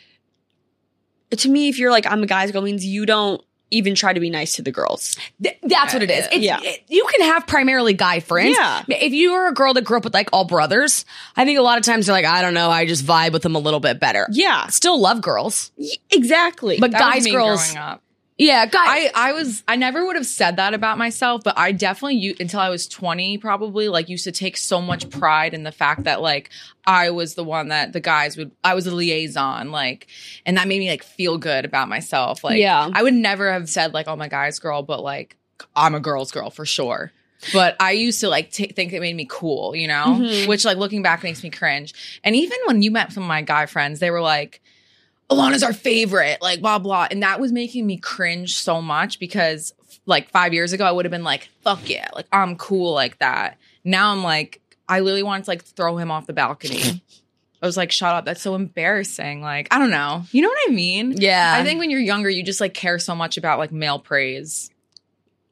to 1.31 1.49
me, 1.49 1.69
if 1.69 1.79
you're 1.79 1.91
like, 1.91 2.07
I'm 2.11 2.23
a 2.23 2.27
guy's 2.27 2.53
girl 2.53 2.63
means 2.63 2.85
you 2.85 3.07
don't 3.07 3.41
even 3.71 3.95
try 3.95 4.13
to 4.13 4.21
be 4.21 4.31
nice 4.31 4.55
to 4.55 4.63
the 4.63 4.71
girls. 4.71 5.17
Th- 5.43 5.59
that's 5.63 5.93
what 5.93 6.03
it 6.03 6.11
is. 6.11 6.27
It's, 6.27 6.37
Yeah. 6.37 6.61
it- 6.63 6.83
you 6.89 7.05
can 7.11 7.27
have 7.29 7.47
primarily 7.47 7.93
guy 7.95 8.21
friends. 8.21 8.57
Yeah. 8.57 8.85
If 8.89 9.13
you 9.13 9.33
are 9.33 9.49
a 9.49 9.53
girl 9.55 9.75
that 9.75 9.83
grew 9.85 9.97
up 9.97 10.05
with 10.05 10.15
like 10.15 10.29
all 10.33 10.45
brothers, 10.45 11.05
I 11.37 11.45
think 11.45 11.59
a 11.59 11.63
lot 11.63 11.79
of 11.79 11.85
times 11.85 12.07
they're 12.07 12.15
like, 12.15 12.25
I 12.25 12.41
don't 12.43 12.55
know, 12.55 12.71
I 12.71 12.87
just 12.87 13.05
vibe 13.05 13.33
with 13.33 13.43
them 13.43 13.57
a 13.57 13.59
little 13.59 13.81
bit 13.81 13.99
better. 13.99 14.29
Yeah. 14.31 14.69
Still 14.69 15.01
love 15.01 15.21
girls, 15.21 15.73
Y- 15.77 15.89
Exactly. 16.13 16.79
but 16.79 16.93
That 16.93 17.01
guys, 17.01 17.27
girls, 17.27 17.73
growing 17.73 17.79
up. 17.85 18.03
Yeah, 18.37 18.67
guys. 18.67 18.85
I 18.87 19.11
I 19.15 19.33
was 19.33 19.63
I 19.69 19.77
never 19.77 20.05
would 20.05 20.17
have 20.17 20.27
said 20.27 20.57
that 20.57 20.75
about 20.75 20.99
myself, 20.99 21.43
but 21.45 21.57
I 21.57 21.71
definitely 21.73 22.37
until 22.41 22.61
I 22.61 22.69
was 22.69 22.89
20 22.89 23.39
probably 23.39 23.89
like 23.89 24.09
used 24.09 24.25
to 24.25 24.33
take 24.33 24.57
so 24.57 24.81
much 24.81 25.09
pride 25.11 25.55
in 25.55 25.63
the 25.63 25.71
fact 25.73 26.05
that 26.05 26.21
like 26.21 26.51
I 26.87 27.11
was 27.11 27.35
the 27.35 27.45
one 27.45 27.69
that 27.69 27.93
the 27.93 28.01
guys 28.01 28.37
would 28.37 28.51
I 28.65 28.75
was 28.75 28.87
a 28.89 28.95
liaison 28.95 29.71
like 29.71 30.09
and 30.45 30.57
that 30.57 30.67
made 30.67 30.81
me 30.81 30.91
like 30.91 31.05
feel 31.05 31.39
good 31.39 31.65
about 31.65 31.89
myself. 31.89 32.43
Like 32.43 32.59
Yeah. 32.59 32.91
I 32.93 33.03
would 33.05 33.15
never 33.15 33.53
have 33.53 33.69
said 33.69 33.95
like 33.95 34.09
oh 34.09 34.17
my 34.17 34.29
guy's 34.29 34.59
girl, 34.59 34.83
but 34.83 35.03
like 35.03 35.37
I'm 35.77 35.95
a 35.95 36.01
girl's 36.01 36.33
girl 36.33 36.51
for 36.51 36.67
sure. 36.67 37.13
But 37.53 37.77
I 37.79 37.93
used 37.93 38.21
to 38.21 38.29
like 38.29 38.51
t- 38.51 38.69
think 38.69 38.93
it 38.93 39.01
made 39.01 39.15
me 39.15 39.27
cool, 39.31 39.77
you 39.77 39.87
know, 39.87 40.05
Mhm. 40.19 40.49
which 40.49 40.65
like 40.65 40.79
looking 40.79 41.03
back 41.03 41.23
makes 41.23 41.43
me 41.43 41.51
cringe. 41.51 41.93
And 42.25 42.35
even 42.35 42.57
when 42.67 42.81
you 42.83 42.91
met 42.91 43.13
some 43.13 43.23
of 43.23 43.29
my 43.29 43.43
guy 43.43 43.67
friends, 43.67 44.01
they 44.01 44.11
were 44.11 44.23
like, 44.23 44.61
Alana's 45.35 45.63
our 45.63 45.73
favorite, 45.73 46.41
like 46.43 46.61
blah 46.61 46.79
blah. 46.79 47.09
And 47.11 47.23
that 47.23 47.41
was 47.41 47.53
making 47.53 47.87
me 47.87 47.97
cringe 47.99 48.57
so 48.57 48.81
much 48.83 49.19
because 49.19 49.73
like 50.07 50.29
five 50.31 50.53
years 50.55 50.73
ago 50.73 50.85
I 50.85 50.93
would 50.93 51.05
have 51.05 51.13
been 51.13 51.25
like, 51.25 51.49
fuck 51.63 51.89
yeah, 51.89 52.09
like 52.15 52.27
I'm 52.33 52.57
cool 52.57 52.93
like 52.93 53.19
that. 53.19 53.59
Now 53.85 54.13
I'm 54.13 54.23
like, 54.23 54.61
I 54.89 55.01
literally 55.01 55.23
wanted 55.23 55.45
to 55.45 55.51
like 55.51 55.65
throw 55.65 55.97
him 55.97 56.11
off 56.11 56.27
the 56.27 56.33
balcony. 56.33 57.03
I 57.63 57.67
was 57.67 57.77
like, 57.79 57.91
shut 57.93 58.15
up, 58.15 58.27
that's 58.27 58.43
so 58.43 58.55
embarrassing. 58.57 59.41
Like, 59.41 59.69
I 59.71 59.79
don't 59.79 59.91
know. 59.91 60.25
You 60.33 60.43
know 60.43 60.49
what 60.49 60.71
I 60.71 60.73
mean? 60.75 61.13
yeah. 61.13 61.57
I 61.59 61.65
think 61.65 61.79
when 61.81 61.89
you're 61.91 61.99
younger, 62.01 62.29
you 62.29 62.43
just 62.43 62.61
like 62.61 62.75
care 62.75 62.99
so 62.99 63.15
much 63.15 63.39
about 63.39 63.59
like 63.59 63.73
male 63.73 63.99
praise. 63.99 64.71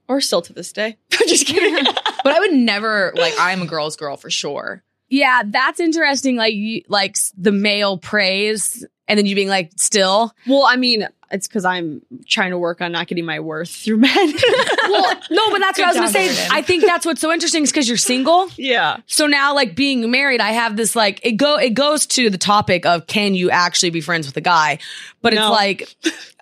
or 0.09 0.21
still 0.21 0.43
to 0.43 0.53
this 0.53 0.73
day. 0.75 0.99
I'm 1.19 1.27
just 1.29 1.47
kidding. 1.49 1.85
But 2.23 2.35
I 2.35 2.41
would 2.41 2.53
never 2.53 3.15
like 3.17 3.33
I'm 3.39 3.63
a 3.63 3.67
girl's 3.67 3.97
girl 3.97 4.19
for 4.19 4.29
sure. 4.29 4.83
Yeah, 5.13 5.43
that's 5.45 5.79
interesting. 5.79 6.37
Like, 6.37 6.55
you, 6.55 6.83
like 6.89 7.17
the 7.37 7.53
male 7.53 7.99
praise 7.99 8.85
and 9.07 9.19
then 9.19 9.27
you 9.27 9.35
being 9.35 9.49
like, 9.49 9.71
still. 9.77 10.33
well, 10.47 10.65
I 10.65 10.77
mean, 10.77 11.07
it's 11.31 11.47
because 11.47 11.65
I'm 11.65 12.01
trying 12.27 12.51
to 12.51 12.59
work 12.59 12.81
on 12.81 12.93
not 12.93 13.07
getting 13.09 13.25
my 13.25 13.41
worth 13.41 13.71
through 13.71 13.99
men. 13.99 14.33
Well, 14.85 15.15
no, 15.31 15.51
but 15.51 15.61
that's 15.61 15.79
Good 15.79 15.87
what 15.87 15.97
I 15.97 16.01
was 16.03 16.13
going 16.13 16.29
to 16.29 16.35
say. 16.35 16.49
I 16.51 16.61
think 16.61 16.85
that's 16.85 17.07
what's 17.07 17.21
so 17.21 17.33
interesting 17.33 17.63
is 17.63 17.71
because 17.71 17.89
you're 17.89 17.97
single. 17.97 18.49
yeah. 18.57 18.99
So 19.07 19.27
now, 19.27 19.55
like 19.55 19.75
being 19.77 20.11
married, 20.11 20.41
I 20.41 20.51
have 20.51 20.77
this 20.77 20.97
like 20.97 21.21
it 21.23 21.33
go 21.33 21.57
it 21.57 21.71
goes 21.75 22.05
to 22.09 22.29
the 22.29 22.37
topic 22.37 22.85
of 22.85 23.07
can 23.07 23.35
you 23.35 23.49
actually 23.51 23.91
be 23.91 24.01
friends 24.01 24.27
with 24.27 24.37
a 24.37 24.41
guy? 24.43 24.79
But 25.23 25.35
No. 25.35 25.47
it's 25.47 25.51
like, 25.51 25.97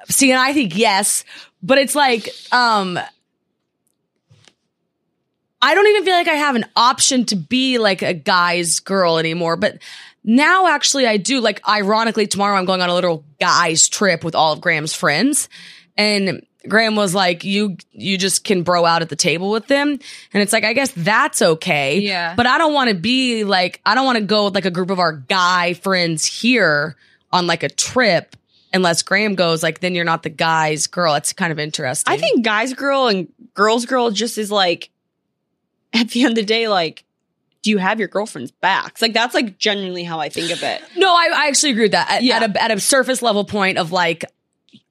see, 0.08 0.32
and 0.32 0.40
I 0.40 0.52
think 0.54 0.76
yes, 0.76 1.24
but 1.62 1.76
it's 1.78 1.94
like, 1.94 2.28
um, 2.50 2.98
I 5.62 5.74
don't 5.74 5.86
even 5.86 6.04
feel 6.04 6.14
like 6.14 6.28
I 6.28 6.34
have 6.34 6.56
an 6.56 6.64
option 6.74 7.26
to 7.26 7.36
be 7.36 7.78
like 7.78 8.02
a 8.02 8.14
guy's 8.14 8.80
girl 8.80 9.18
anymore. 9.18 9.56
But 9.56 9.78
now, 10.24 10.68
actually, 10.68 11.06
I 11.06 11.16
do. 11.16 11.40
Like, 11.40 11.66
ironically, 11.68 12.26
tomorrow 12.26 12.56
I'm 12.56 12.64
going 12.64 12.80
on 12.80 12.88
a 12.88 12.94
little 12.94 13.24
guys 13.40 13.88
trip 13.88 14.24
with 14.24 14.34
all 14.34 14.52
of 14.52 14.60
Graham's 14.60 14.94
friends, 14.94 15.48
and 15.96 16.46
Graham 16.68 16.96
was 16.96 17.14
like, 17.14 17.44
"You, 17.44 17.76
you 17.92 18.18
just 18.18 18.44
can 18.44 18.62
bro 18.62 18.84
out 18.84 19.02
at 19.02 19.08
the 19.08 19.16
table 19.16 19.50
with 19.50 19.66
them," 19.66 19.88
and 20.32 20.42
it's 20.42 20.52
like, 20.52 20.64
I 20.64 20.72
guess 20.72 20.92
that's 20.92 21.40
okay. 21.40 22.00
Yeah. 22.00 22.34
But 22.34 22.46
I 22.46 22.58
don't 22.58 22.74
want 22.74 22.90
to 22.90 22.96
be 22.96 23.44
like, 23.44 23.80
I 23.84 23.94
don't 23.94 24.04
want 24.04 24.18
to 24.18 24.24
go 24.24 24.46
with 24.46 24.54
like 24.54 24.66
a 24.66 24.70
group 24.70 24.90
of 24.90 24.98
our 24.98 25.12
guy 25.12 25.74
friends 25.74 26.24
here 26.24 26.96
on 27.32 27.46
like 27.46 27.62
a 27.62 27.68
trip. 27.68 28.36
Unless 28.72 29.02
Graham 29.02 29.34
goes, 29.34 29.64
like, 29.64 29.80
then 29.80 29.96
you're 29.96 30.04
not 30.04 30.22
the 30.22 30.30
guy's 30.30 30.86
girl. 30.86 31.16
It's 31.16 31.32
kind 31.32 31.50
of 31.50 31.58
interesting. 31.58 32.12
I 32.12 32.18
think 32.18 32.44
guys 32.44 32.72
girl 32.72 33.08
and 33.08 33.26
girls 33.52 33.84
girl 33.84 34.12
just 34.12 34.38
is 34.38 34.52
like 34.52 34.90
at 35.94 36.10
the 36.10 36.22
end 36.22 36.30
of 36.32 36.36
the 36.36 36.44
day, 36.44 36.68
like 36.68 37.04
do 37.62 37.68
you 37.70 37.76
have 37.78 37.98
your 37.98 38.08
girlfriend's 38.08 38.50
backs? 38.52 39.02
Like 39.02 39.12
that's 39.12 39.34
like 39.34 39.58
genuinely 39.58 40.02
how 40.02 40.18
I 40.18 40.30
think 40.30 40.50
of 40.50 40.62
it. 40.62 40.80
No, 40.96 41.12
I, 41.12 41.28
I 41.34 41.48
actually 41.48 41.72
agree 41.72 41.84
with 41.84 41.92
that. 41.92 42.10
At, 42.10 42.22
Yeah. 42.22 42.36
at 42.38 42.56
a 42.56 42.62
at 42.62 42.70
a 42.70 42.80
surface 42.80 43.20
level 43.20 43.44
point 43.44 43.76
of 43.76 43.92
like, 43.92 44.24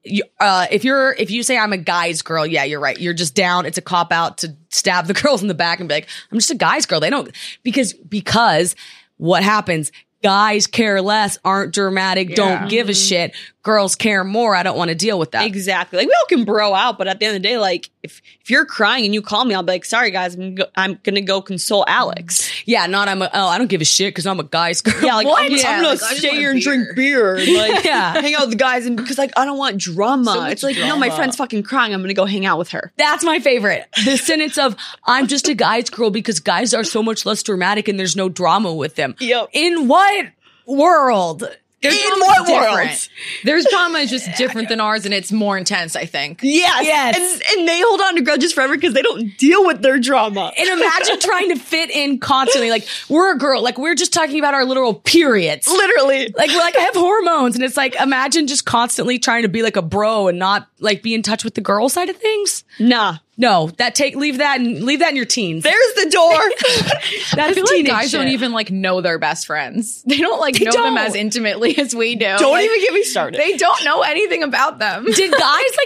you, 0.03 0.23
uh, 0.39 0.67
if 0.69 0.83
you're 0.83 1.13
if 1.13 1.31
you 1.31 1.41
say 1.41 1.57
I'm 1.57 1.73
a 1.73 1.77
guy's 1.77 2.21
girl, 2.21 2.45
yeah, 2.45 2.63
you're 2.65 2.79
right. 2.79 2.99
You're 2.99 3.15
just 3.15 3.33
down. 3.33 3.65
It's 3.65 3.77
a 3.79 3.81
cop 3.81 4.11
out 4.13 4.37
to 4.39 4.55
stab 4.69 5.07
the 5.07 5.13
girls 5.19 5.41
in 5.41 5.47
the 5.47 5.53
back 5.55 5.79
and 5.79 5.89
be 5.89 5.95
like, 5.95 6.07
I'm 6.31 6.37
just 6.37 6.51
a 6.51 6.55
guy's 6.55 6.85
girl. 6.85 6.99
They 6.99 7.09
don't 7.09 7.31
because 7.63 7.93
because 7.93 8.75
what 9.17 9.41
happens? 9.41 9.91
Guys 10.21 10.67
care 10.67 11.01
less, 11.01 11.37
aren't 11.45 11.73
dramatic, 11.73 12.29
Yeah. 12.29 12.35
don't 12.35 12.69
give 12.69 12.89
a 12.89 12.93
shit. 12.93 13.33
Girls 13.61 13.95
care 13.95 14.23
more. 14.23 14.55
I 14.55 14.63
don't 14.63 14.77
want 14.77 14.87
to 14.87 14.95
deal 14.95 15.19
with 15.19 15.31
that. 15.31 15.45
Exactly. 15.45 15.97
Like 15.99 16.07
we 16.07 16.13
all 16.13 16.25
can 16.29 16.45
bro 16.45 16.73
out, 16.73 16.97
but 16.97 17.07
at 17.09 17.19
the 17.19 17.25
end 17.25 17.35
of 17.35 17.41
the 17.41 17.47
day, 17.49 17.57
like 17.57 17.89
if 18.03 18.21
if 18.41 18.49
you're 18.49 18.63
crying 18.65 19.03
and 19.03 19.13
you 19.13 19.21
call 19.21 19.43
me, 19.43 19.53
I'll 19.53 19.63
be 19.63 19.73
like, 19.73 19.83
sorry 19.83 20.11
guys, 20.11 20.35
I'm 20.35 20.55
go- 20.55 20.67
I'm 20.77 20.97
gonna 21.03 21.19
go 21.21 21.41
console 21.41 21.83
Alex. 21.85 22.49
yeah, 22.65 22.85
not 22.85 23.09
I'm 23.09 23.21
a, 23.21 23.29
oh, 23.33 23.47
I 23.47 23.57
don't 23.57 23.67
give 23.67 23.81
a 23.81 23.85
shit 23.85 24.13
because 24.13 24.25
I'm 24.25 24.39
a 24.39 24.43
guy's 24.45 24.79
girl. 24.81 24.93
Yeah, 25.03 25.15
like 25.15 25.27
What? 25.27 25.43
I'm, 25.43 25.51
Yeah, 25.51 25.71
I'm 25.71 25.77
gonna 25.83 25.89
like, 25.89 25.99
stay 25.99 26.29
here 26.29 26.51
and 26.51 26.61
beer. 26.61 26.73
drink 26.73 26.95
beer, 26.95 27.35
and, 27.35 27.53
like 27.75 27.83
Yeah. 27.83 28.13
hang 28.21 28.33
out 28.33 28.41
with 28.43 28.51
the 28.51 28.55
guys, 28.55 28.85
and 28.85 28.95
because 28.95 29.17
like 29.17 29.33
I 29.37 29.43
don't 29.43 29.57
want 29.57 29.77
drama. 29.77 30.31
So 30.31 30.45
it's 30.45 30.63
like 30.63 30.77
no, 30.77 30.97
my 30.97 31.09
friend's 31.09 31.35
fucking 31.35 31.63
crying. 31.63 31.93
I'm 31.93 32.01
gonna 32.01 32.13
go 32.13 32.25
hang 32.25 32.45
out 32.45 32.59
with 32.59 32.69
her. 32.69 32.93
That's 32.95 33.25
my 33.25 33.39
favorite. 33.39 33.85
The 34.05 34.15
sentence 34.15 34.57
of 34.57 34.77
I'm 35.03 35.27
just 35.27 35.49
a 35.49 35.53
guy's 35.53 35.89
girl 35.89 36.11
because 36.11 36.39
guys 36.39 36.73
are 36.73 36.85
so 36.85 37.03
much 37.03 37.25
less 37.25 37.43
dramatic 37.43 37.89
and 37.89 37.99
there's 37.99 38.15
no 38.15 38.29
drama 38.29 38.73
with 38.73 38.95
them. 38.95 39.15
Yep. 39.19 39.49
In 39.51 39.89
what 39.89 40.27
world? 40.65 41.43
Their 41.81 41.91
In 41.93 41.97
drama 42.19 42.45
different. 42.45 42.75
world? 42.77 43.09
Their 43.45 43.61
drama 43.69 43.99
is 43.99 44.09
just 44.09 44.29
different 44.37 44.67
than 44.67 44.81
ours, 44.81 45.05
and 45.05 45.13
it's 45.13 45.31
more 45.31 45.57
intense. 45.57 45.95
I 45.95 46.05
think. 46.05 46.41
Yes, 46.43 46.85
Yes. 46.85 47.15
and, 47.17 47.59
and 47.59 47.67
they 47.67 47.79
hold 47.81 48.01
on 48.01 48.15
to 48.15 48.21
grudges 48.21 48.51
forever 48.51 48.75
because 48.75 48.93
they 48.93 49.01
don't 49.01 49.37
deal 49.37 49.65
with 49.65 49.81
their 49.81 49.97
drama. 49.99 50.51
And 50.57 50.67
imagine 50.69 51.19
trying 51.21 51.49
to 51.49 51.55
fit 51.55 51.89
in 51.89 52.19
constantly. 52.19 52.69
Like 52.69 52.85
we're 53.07 53.33
a 53.33 53.37
girl. 53.37 53.61
Like 53.63 53.77
we're 53.77 53.95
just 53.95 54.11
talking 54.13 54.39
about 54.39 54.53
our 54.53 54.65
literal 54.65 54.93
periods. 54.93 55.67
Literally, 55.67 56.33
Like 56.37 56.49
we're 56.49 56.57
like 56.59 56.75
I 56.77 56.81
have 56.81 56.95
hormones, 56.95 57.55
and 57.55 57.63
it's 57.63 57.77
like 57.77 57.95
imagine 57.95 58.47
just 58.47 58.65
constantly 58.65 59.17
trying 59.19 59.43
to 59.43 59.49
be 59.49 59.63
like 59.63 59.77
a 59.77 59.81
bro 59.81 60.27
and 60.27 60.37
not 60.37 60.67
like 60.79 61.01
be 61.01 61.13
in 61.13 61.21
touch 61.23 61.43
with 61.45 61.53
the 61.55 61.61
girl 61.61 61.87
side 61.89 62.09
of 62.09 62.17
things. 62.17 62.63
nah. 62.79 63.17
No, 63.39 63.71
that 63.77 63.95
take 63.95 64.15
leave 64.17 64.39
that 64.39 64.59
and 64.59 64.83
leave 64.83 64.99
that 64.99 65.11
in 65.11 65.15
your 65.15 65.25
teens. 65.25 65.63
There's 65.63 65.93
the 65.95 66.09
door. 66.11 66.29
That's 67.35 67.37
I 67.37 67.49
is 67.51 67.55
feel 67.55 67.63
like 67.63 67.71
teenage 67.71 67.87
guys 67.91 68.11
don't 68.11 68.27
even 68.27 68.51
like 68.51 68.69
know 68.69 68.99
their 68.99 69.17
best 69.17 69.47
friends. 69.47 70.03
They 70.09 70.17
don't 70.17 70.39
like 70.41 70.55
They 70.55 70.65
know 70.65 70.71
them 70.71 70.95
don't. 70.95 70.97
as 70.97 71.15
intimately 71.15 71.77
as 71.77 71.95
we 71.95 72.15
do. 72.15 72.25
don't 72.25 72.51
Like, 72.51 72.65
even 72.65 72.81
get 72.81 72.93
me 72.93 73.03
started. 73.03 73.39
They 73.39 73.55
don't 73.55 73.85
know 73.85 74.01
anything 74.01 74.43
about 74.43 74.77
them. 74.79 75.05
did 75.05 75.31
guys 75.31 75.41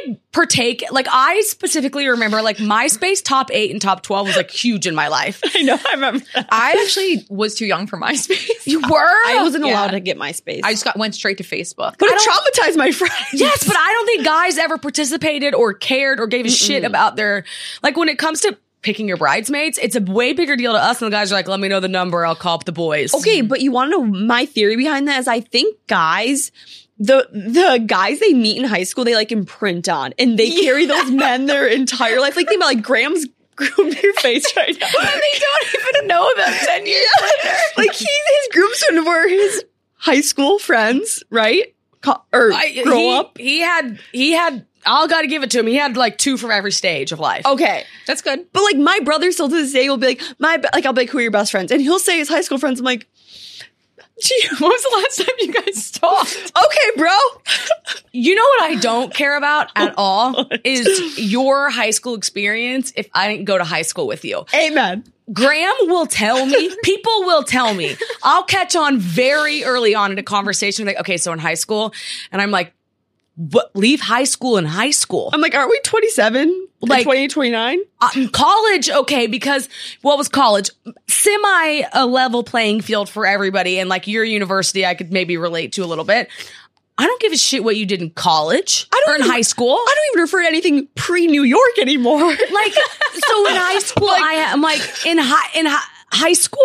like 0.08 0.20
partake 0.34 0.84
like 0.92 1.06
i 1.12 1.40
specifically 1.42 2.08
remember 2.08 2.42
like 2.42 2.58
myspace 2.58 3.24
top 3.24 3.50
8 3.54 3.72
and 3.72 3.82
top 3.82 4.02
12 4.02 4.28
was 4.28 4.36
like 4.36 4.50
huge 4.52 4.88
in 4.88 4.96
my 4.96 5.08
life 5.08 5.40
I 5.56 5.62
know. 5.62 5.78
I 5.88 5.94
remember. 5.94 6.26
That. 6.34 6.48
I 6.52 6.72
actually 6.84 7.26
was 7.30 7.56
too 7.56 7.66
young 7.68 7.86
for 7.88 7.98
MySpace. 8.00 8.66
you 8.66 8.80
were 8.82 8.88
I 9.28 9.40
wasn't 9.44 9.66
Yeah. 9.66 9.74
allowed 9.74 9.92
to 9.92 10.00
get 10.00 10.18
MySpace. 10.18 10.62
I 10.64 10.72
just 10.74 10.84
got 10.84 10.98
went 10.98 11.14
straight 11.16 11.38
to 11.38 11.44
Facebook. 11.44 11.96
but 12.00 12.10
it 12.10 12.20
traumatized 12.20 12.78
my 12.78 12.92
friends. 12.92 13.14
yes 13.34 13.64
but 13.66 13.78
i 13.78 13.88
don't 13.94 14.06
think 14.08 14.26
guys 14.26 14.58
ever 14.58 14.78
participated 14.78 15.54
or 15.54 15.74
cared 15.74 16.20
or 16.20 16.28
gave 16.28 16.46
a 16.46 16.50
shit 16.50 16.84
about 16.84 17.16
their 17.16 17.46
like 17.84 17.96
when 17.96 18.10
it 18.10 18.18
comes 18.18 18.42
to 18.42 18.58
picking 18.82 19.08
your 19.08 19.16
bridesmaids 19.18 19.78
it's 19.78 19.96
a 19.96 20.02
way 20.02 20.34
bigger 20.34 20.56
deal 20.58 20.74
to 20.74 20.78
us 20.80 21.02
and 21.02 21.10
the 21.12 21.16
guys 21.16 21.32
are 21.32 21.36
like 21.36 21.48
let 21.48 21.60
me 21.60 21.68
know 21.70 21.80
the 21.80 21.88
number 21.88 22.26
i'll 22.26 22.36
call 22.36 22.56
up 22.56 22.66
the 22.66 22.72
boys 22.74 23.14
Okay, 23.14 23.40
but 23.42 23.62
you 23.62 23.72
want 23.72 23.92
to 23.92 23.98
know 23.98 24.04
my 24.04 24.46
theory 24.46 24.76
behind 24.76 25.08
that 25.08 25.20
is 25.20 25.28
I 25.28 25.40
think 25.40 25.78
guys 25.88 26.52
the 27.00 27.28
the 27.32 27.84
guys 27.86 28.20
they 28.20 28.34
meet 28.34 28.58
in 28.58 28.64
high 28.66 28.84
school 28.84 29.04
they 29.04 29.16
like 29.16 29.32
imprint 29.32 29.90
on 29.90 30.14
and 30.20 30.38
they 30.38 30.50
carry 30.62 30.86
those 30.86 31.10
men 31.12 31.46
their 31.48 31.68
entire 31.68 32.20
life. 32.20 32.36
Like 32.36 32.48
think 32.48 32.58
about 32.60 32.68
like 32.68 32.82
Graham's 32.84 33.26
groomed 33.56 34.02
your 34.02 34.14
face 34.16 34.46
right 34.58 34.76
now. 34.80 34.88
and 34.88 35.08
they 35.22 35.40
don't 35.40 35.76
even 35.96 36.08
know 36.08 36.32
them 36.36 36.54
ten 36.66 36.86
years 36.88 37.08
later. 37.22 37.56
like 37.78 37.94
he 37.94 38.06
his 38.06 38.48
groomsmen 38.54 39.06
were 39.06 39.28
his 39.28 39.66
high 39.96 40.22
school 40.22 40.60
friends, 40.60 41.24
right? 41.30 41.74
Co- 42.02 42.22
or 42.34 42.52
I, 42.54 42.82
grow 42.84 42.96
he, 42.98 43.14
up. 43.14 43.38
he 43.38 43.60
had 43.62 44.00
he 44.12 44.32
had 44.34 44.66
i'll 44.86 45.08
gotta 45.08 45.28
give 45.28 45.42
it 45.44 45.52
to 45.52 45.60
him 45.62 45.68
he 45.68 45.76
had 45.76 45.96
like 45.96 46.18
two 46.18 46.36
from 46.36 46.52
every 46.52 46.74
stage 46.74 47.14
of 47.14 47.20
life 47.22 47.46
Okay. 47.46 47.86
That's 48.06 48.22
good. 48.22 48.46
But 48.52 48.64
like 48.64 48.76
my 48.76 49.00
brother 49.06 49.32
still 49.32 49.48
to 49.48 49.56
this 49.56 49.72
day 49.72 49.88
will 49.88 49.96
be 49.96 50.08
like, 50.08 50.22
my 50.40 50.62
like 50.74 50.86
I'll 50.86 50.92
be 50.92 51.04
like, 51.04 51.10
who 51.10 51.20
are 51.20 51.22
your 51.22 51.32
best 51.32 51.52
friends? 51.52 51.72
And 51.72 51.80
he'll 51.82 52.00
say 52.00 52.18
his 52.18 52.28
high 52.28 52.42
school 52.42 52.58
friends. 52.58 52.80
I'm 52.82 52.86
like, 52.86 53.08
gee, 54.22 54.48
When 54.60 54.70
was 54.70 54.82
the 54.84 54.98
last 54.98 55.18
time 55.18 55.36
you 55.40 55.54
guys 55.54 55.92
talked? 55.92 56.52
okay, 56.56 56.98
bro. 56.98 57.18
You 58.12 58.36
know 58.36 58.42
what 58.58 58.64
I 58.72 58.76
don't 58.76 59.14
care 59.14 59.38
about 59.38 59.70
at 59.76 59.94
oh, 59.98 60.04
all 60.04 60.46
is 60.64 61.18
your 61.18 61.70
high 61.70 61.90
school 61.92 62.16
experience 62.16 62.94
if 62.96 63.10
I 63.14 63.28
didn't 63.30 63.46
go 63.46 63.58
to 63.58 63.64
high 63.64 63.82
school 63.82 64.08
with 64.08 64.24
you. 64.24 64.46
Amen. 64.54 65.04
Graham 65.32 65.74
will 65.84 66.06
tell 66.06 66.46
me, 66.46 66.70
people 66.84 67.24
will 67.24 67.44
tell 67.44 67.74
me. 67.74 67.96
I'll 68.24 68.44
catch 68.44 68.76
on 68.76 69.00
very 69.00 69.64
early 69.64 69.96
on 69.96 70.12
in 70.12 70.18
a 70.18 70.24
conversation 70.24 70.86
like, 70.86 71.00
okay, 71.00 71.18
so 71.18 71.32
in 71.32 71.40
high 71.40 71.54
school, 71.54 71.94
and 72.32 72.42
I'm 72.42 72.52
like, 72.52 72.74
what, 73.36 73.76
leave 73.76 74.00
high 74.02 74.24
school 74.26 74.58
in 74.58 74.66
high 74.66 74.92
school. 74.92 75.30
I'm 75.34 75.42
like, 75.42 75.56
aren't 75.56 75.70
we 75.72 75.80
27? 75.84 76.68
Like- 76.82 76.90
Like 76.90 77.04
20, 77.04 77.28
29? 77.30 77.80
Uh, 78.02 78.10
college, 78.32 78.90
okay, 78.90 79.28
because 79.28 79.70
what 80.02 80.18
was 80.18 80.28
college? 80.30 80.70
Semi 81.08 81.84
a 81.94 82.06
level 82.06 82.44
playing 82.44 82.82
field 82.82 83.10
for 83.10 83.26
everybody, 83.26 83.80
and 83.80 83.90
like 83.90 84.08
your 84.08 84.24
university, 84.24 84.86
I 84.86 84.94
could 84.94 85.12
maybe 85.12 85.38
relate 85.38 85.72
to 85.74 85.84
a 85.84 85.88
little 85.88 86.04
bit. 86.06 86.30
I 86.98 87.06
don't 87.08 87.20
give 87.22 87.32
a 87.34 87.38
shit 87.38 87.64
what 87.64 87.76
you 87.76 87.88
did 87.88 88.04
in 88.04 88.12
college 88.12 88.88
I 88.94 89.02
don't 89.06 89.14
or 89.14 89.16
in 89.16 89.22
even- 89.22 89.32
high 89.32 89.42
school. 89.42 89.72
I 89.72 89.96
don't 89.96 90.14
even 90.14 90.22
refer 90.22 90.42
to 90.44 90.48
anything 90.48 90.88
pre 90.96 91.26
New 91.26 91.42
York 91.44 91.80
anymore. 91.82 92.20
like 92.52 92.74
so 92.74 93.48
in 93.48 93.56
high 93.56 93.80
school 93.80 94.10
I 94.10 94.34
am 94.50 94.62
like 94.62 94.82
in 95.06 95.18
high 95.18 95.60
in 95.60 95.66
hi- 95.66 95.90
high 96.12 96.34
school 96.34 96.62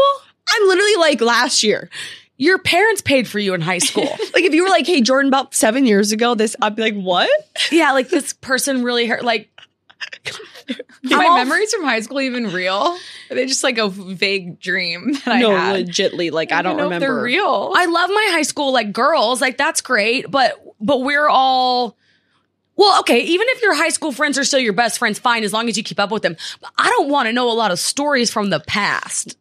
I'm 0.51 0.69
literally 0.69 0.97
like 0.97 1.21
last 1.23 1.63
year. 1.63 1.89
Your 2.38 2.59
parents 2.59 3.03
paid 3.03 3.27
for 3.29 3.38
you 3.38 3.53
in 3.55 3.61
high 3.61 3.79
school 3.79 4.05
Like 4.35 4.44
if 4.44 4.55
you 4.55 4.62
were 4.62 4.68
like, 4.70 4.87
hey, 4.87 5.03
Jordyn, 5.03 5.27
about 5.29 5.55
seven 5.55 5.85
years 5.85 6.12
ago, 6.12 6.35
this, 6.35 6.57
I'd 6.62 6.77
be 6.77 6.83
like, 6.83 6.94
what? 6.94 7.31
yeah 7.70 7.92
like 7.92 8.09
this 8.09 8.33
person 8.33 8.83
really 8.85 9.07
hurt 9.07 9.24
like 9.24 9.51
my 11.03 11.24
all- 11.27 11.37
memories 11.37 11.72
from 11.74 11.85
high 11.85 12.01
school 12.01 12.20
even 12.20 12.53
real? 12.53 12.96
Are 13.31 13.35
they 13.35 13.46
just 13.46 13.64
like 13.64 13.79
a 13.79 13.88
vague 13.88 14.61
dream 14.61 15.12
that 15.12 15.29
I 15.29 15.40
no, 15.40 15.51
had? 15.57 15.87
legitly, 15.87 16.31
like 16.31 16.53
I 16.53 16.62
don't 16.62 16.77
know 16.77 16.85
if 16.85 16.92
remember. 16.92 17.07
they're 17.07 17.22
real. 17.22 17.72
I 17.74 17.87
love 17.87 18.11
my 18.11 18.29
high 18.33 18.42
school 18.42 18.72
like 18.72 18.92
girls 18.92 19.40
like 19.40 19.57
that's 19.59 19.81
great 19.81 20.31
but 20.31 20.62
but 20.81 21.03
we're 21.03 21.29
all 21.29 21.96
well, 22.79 23.01
okay, 23.01 23.22
even 23.22 23.46
if 23.51 23.61
your 23.61 23.74
high 23.74 23.88
school 23.88 24.12
friends 24.12 24.38
are 24.38 24.44
still 24.44 24.61
your 24.61 24.72
best 24.72 25.01
friends, 25.01 25.18
fine, 25.18 25.42
as 25.42 25.53
long 25.53 25.68
as 25.68 25.77
you 25.77 25.83
keep 25.83 25.98
up 25.98 26.12
with 26.12 26.22
them. 26.22 26.37
But 26.61 26.70
I 26.79 26.88
don't 26.90 27.09
want 27.09 27.27
to 27.27 27.33
know 27.33 27.51
a 27.51 27.53
lot 27.53 27.72
of 27.72 27.81
stories 27.81 28.31
from 28.33 28.51
the 28.51 28.61
past. 28.61 29.37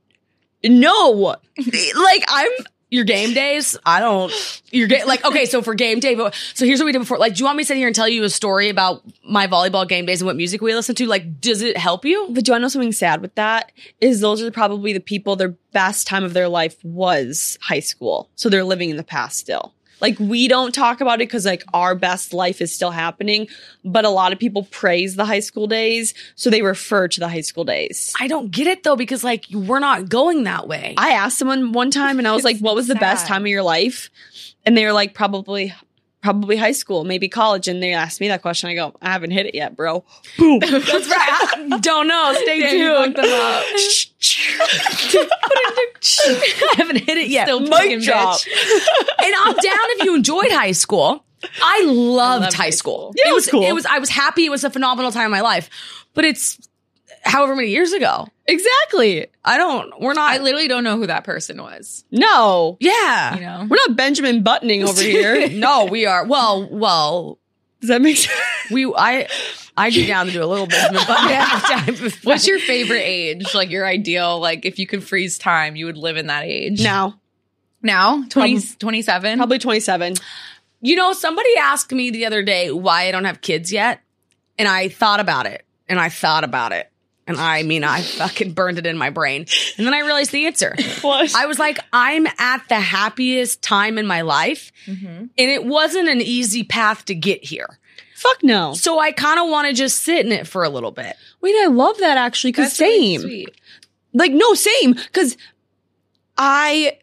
No, 0.64 1.36
like 1.56 2.24
I'm. 2.28 2.52
Your 2.90 3.04
game 3.04 3.34
days, 3.34 3.78
I 3.86 4.00
don't. 4.00 4.32
Your 4.72 4.88
game, 4.88 5.06
like 5.06 5.26
okay, 5.26 5.46
so 5.46 5.62
for 5.62 5.74
game 5.74 6.00
day, 6.00 6.16
but 6.16 6.34
so 6.54 6.66
here's 6.66 6.80
what 6.80 6.86
we 6.86 6.94
did 6.94 7.00
before. 7.00 7.18
Like, 7.18 7.36
do 7.36 7.40
you 7.40 7.46
want 7.46 7.58
me 7.58 7.64
to 7.64 7.68
sit 7.68 7.76
here 7.76 7.88
and 7.88 7.96
tell 7.96 8.08
you 8.08 8.24
a 8.24 8.30
story 8.30 8.70
about 8.70 9.04
my 9.28 9.46
volleyball 9.46 9.88
game 9.88 10.06
days 10.06 10.22
and 10.22 10.26
what 10.26 10.38
music 10.38 10.62
we 10.62 10.74
listen 10.74 10.96
to? 10.96 11.06
Like, 11.06 11.42
does 11.42 11.62
it 11.62 11.76
help 11.76 12.06
you? 12.06 12.28
But 12.32 12.46
do 12.46 12.54
I 12.54 12.60
know 12.60 12.70
something 12.70 12.94
sad 12.94 13.22
with 13.22 13.36
that? 13.36 13.74
Is 14.00 14.22
those 14.22 14.42
are 14.42 14.52
probably 14.52 14.94
the 14.94 15.02
people 15.02 15.36
their 15.36 15.56
best 15.74 16.08
time 16.08 16.24
of 16.24 16.34
their 16.34 16.48
life 16.48 16.82
was 16.84 17.58
high 17.62 17.82
school, 17.82 18.30
so 18.36 18.48
they're 18.48 18.64
living 18.64 18.90
in 18.90 18.96
the 18.96 19.04
past 19.04 19.38
still. 19.38 19.74
Like 20.00 20.20
we 20.20 20.48
don't 20.48 20.74
talk 20.74 21.02
about 21.02 21.16
it 21.16 21.28
because 21.28 21.46
like 21.46 21.64
our 21.74 21.96
best 21.96 22.34
life 22.34 22.62
is 22.62 22.74
still 22.74 22.92
happening, 22.92 23.48
but 23.84 24.06
a 24.06 24.10
lot 24.10 24.32
of 24.32 24.40
people 24.40 24.64
praise 24.72 25.16
the 25.16 25.26
high 25.26 25.40
school 25.40 25.68
days, 25.68 26.14
so 26.36 26.50
they 26.50 26.62
refer 26.62 27.08
to 27.08 27.20
the 27.20 27.28
high 27.28 27.42
school 27.42 27.64
days. 27.64 28.14
I 28.20 28.28
don't 28.28 28.52
get 28.52 28.68
it 28.68 28.84
though 28.84 28.96
because 28.96 29.24
like 29.24 29.46
we're 29.52 29.80
not 29.80 30.10
going 30.10 30.44
that 30.44 30.68
way. 30.68 30.94
I 30.98 31.12
asked 31.12 31.38
someone 31.38 31.72
one 31.72 31.92
time 31.92 32.20
and 32.20 32.28
I 32.28 32.34
was 32.34 32.44
like, 32.44 32.60
what 32.60 32.76
was 32.76 32.88
the 32.88 32.96
best 32.96 33.28
time 33.28 33.44
of 33.44 33.48
your 33.48 33.64
life? 33.64 34.10
And 34.66 34.78
they 34.78 34.86
were 34.86 34.94
like, 34.94 35.14
probably, 35.14 35.74
probably 36.22 36.58
high 36.58 36.72
school, 36.72 37.04
maybe 37.04 37.28
college. 37.30 37.68
And 37.68 37.82
they 37.82 37.94
asked 37.94 38.20
me 38.20 38.28
that 38.30 38.42
question. 38.42 38.70
I 38.70 38.76
go, 38.76 38.96
I 39.02 39.12
haven't 39.12 39.32
hit 39.32 39.46
it 39.46 39.56
yet, 39.56 39.76
bro. 39.76 40.04
Boom. 40.38 40.60
That's 40.62 40.88
right. 40.90 40.94
I 41.72 41.78
don't 41.82 42.08
know. 42.08 42.34
Stay 42.42 42.60
Damn, 42.62 42.72
tuned. 42.72 43.16
fucked 43.16 43.16
them 43.16 43.26
up. 43.26 43.64
I 46.70 46.74
haven't 46.78 46.98
hit 46.98 47.18
it 47.18 47.30
yet. 47.30 47.48
Still 47.48 47.62
Mic 47.62 48.02
drop. 48.04 48.40
and 49.24 49.34
I'm 49.36 49.54
down 49.54 49.86
if 49.98 50.04
you 50.06 50.16
enjoyed 50.16 50.52
high 50.52 50.72
school. 50.72 51.24
I 51.64 51.84
loved 51.86 52.42
loved 52.42 52.54
high 52.56 52.64
high 52.66 52.70
school. 52.72 53.14
school. 53.14 53.14
Yeah, 53.16 53.32
it 53.32 53.34
was 53.34 53.48
cool. 53.48 53.64
It 53.64 53.74
was. 53.74 53.86
I 53.86 54.00
was 54.00 54.10
happy. 54.10 54.46
It 54.46 54.50
was 54.50 54.64
a 54.64 54.70
phenomenal 54.72 55.12
time 55.12 55.26
in 55.26 55.32
my 55.32 55.42
life. 55.42 55.70
But 56.16 56.26
it's 56.26 56.58
however 57.28 57.56
many 57.56 57.70
years 57.70 57.94
ago. 57.94 58.28
exactly. 58.48 59.28
I 59.46 59.58
don't. 59.58 60.00
We're 60.02 60.14
not. 60.14 60.32
I 60.32 60.38
literally 60.40 60.68
don't 60.68 60.84
know 60.84 60.98
who 60.98 61.08
that 61.08 61.24
person 61.24 61.62
was. 61.62 62.04
No, 62.12 62.78
yeah. 62.80 63.36
You 63.36 63.42
know, 63.42 63.68
we're 63.70 63.78
not 63.88 63.96
Benjamin 63.96 64.44
Buttoning 64.44 64.84
over 64.84 65.02
here. 65.16 65.50
no, 65.50 65.86
we 65.86 66.06
are. 66.06 66.26
Well, 66.26 66.68
well, 66.70 67.40
Does 67.82 67.90
that 67.90 68.02
make 68.02 68.18
sense? 68.18 68.38
we. 68.72 68.86
I. 68.96 69.28
I'd 69.80 69.94
be 69.94 70.08
down 70.08 70.26
to 70.26 70.32
do 70.32 70.44
a 70.44 70.48
little 70.48 70.66
bit, 70.66 70.92
but 70.92 71.30
yeah. 71.30 71.86
what's 72.24 72.48
your 72.48 72.58
favorite 72.58 73.04
age? 73.04 73.54
Like 73.54 73.70
your 73.70 73.86
ideal? 73.86 74.40
Like 74.40 74.66
if 74.66 74.80
you 74.80 74.88
could 74.88 75.04
freeze 75.04 75.38
time, 75.38 75.76
you 75.76 75.86
would 75.86 75.98
live 75.98 76.18
in 76.18 76.28
that 76.28 76.46
age. 76.46 76.82
Now, 76.82 77.20
now 77.84 78.24
20, 78.30 78.60
27? 78.80 79.38
probably 79.38 79.60
27. 79.60 80.16
You 80.82 80.96
know, 80.96 81.14
somebody 81.14 81.50
asked 81.60 81.92
me 81.92 82.10
the 82.10 82.26
other 82.26 82.42
day 82.42 82.72
why 82.72 83.08
I 83.08 83.12
don't 83.12 83.26
have 83.26 83.42
kids 83.42 83.72
yet, 83.72 84.00
and 84.58 84.68
I 84.68 84.90
thought 84.90 85.20
about 85.20 85.46
it, 85.46 85.64
and 85.88 86.00
I 86.00 86.10
thought 86.10 86.44
about 86.44 86.72
it, 86.72 86.90
And 87.28 87.38
I 87.38 87.64
mean, 87.64 87.84
I 87.84 88.02
fucking 88.02 88.54
burned 88.54 88.80
it 88.80 88.86
in 88.86 88.98
my 88.98 89.10
brain. 89.10 89.46
And 89.78 89.86
then 89.86 89.94
I 89.94 90.00
realized 90.00 90.32
the 90.32 90.46
answer. 90.46 90.76
What? 91.02 91.36
I 91.36 91.46
was 91.46 91.60
like, 91.60 91.78
I'm 91.94 92.26
at 92.40 92.64
the 92.70 92.80
happiest 92.80 93.62
time 93.62 93.98
in 93.98 94.08
my 94.08 94.22
life. 94.22 94.72
Mm-hmm. 94.86 95.08
And 95.08 95.32
it 95.38 95.64
wasn't 95.66 96.10
an 96.10 96.22
easy 96.22 96.64
path 96.64 97.06
to 97.06 97.16
get 97.16 97.44
here. 97.44 97.78
Fuck 98.16 98.44
no. 98.44 98.74
So 98.74 98.98
I 98.98 99.12
kind 99.12 99.40
of 99.40 99.48
want 99.50 99.68
to 99.68 99.74
just 99.74 100.02
sit 100.04 100.26
in 100.26 100.32
it 100.32 100.48
for 100.48 100.64
a 100.64 100.70
little 100.70 100.92
bit. 100.92 101.16
Wait, 101.42 101.54
I 101.62 101.68
love 101.68 101.98
that 102.00 102.18
actually. 102.18 102.54
Cause 102.54 102.70
That's 102.70 102.80
really 102.80 103.18
same. 103.18 103.22
sweet. 103.22 103.62
like 104.14 104.32
no 104.32 104.54
same 104.56 104.94
because 104.94 105.38
i 106.38 106.98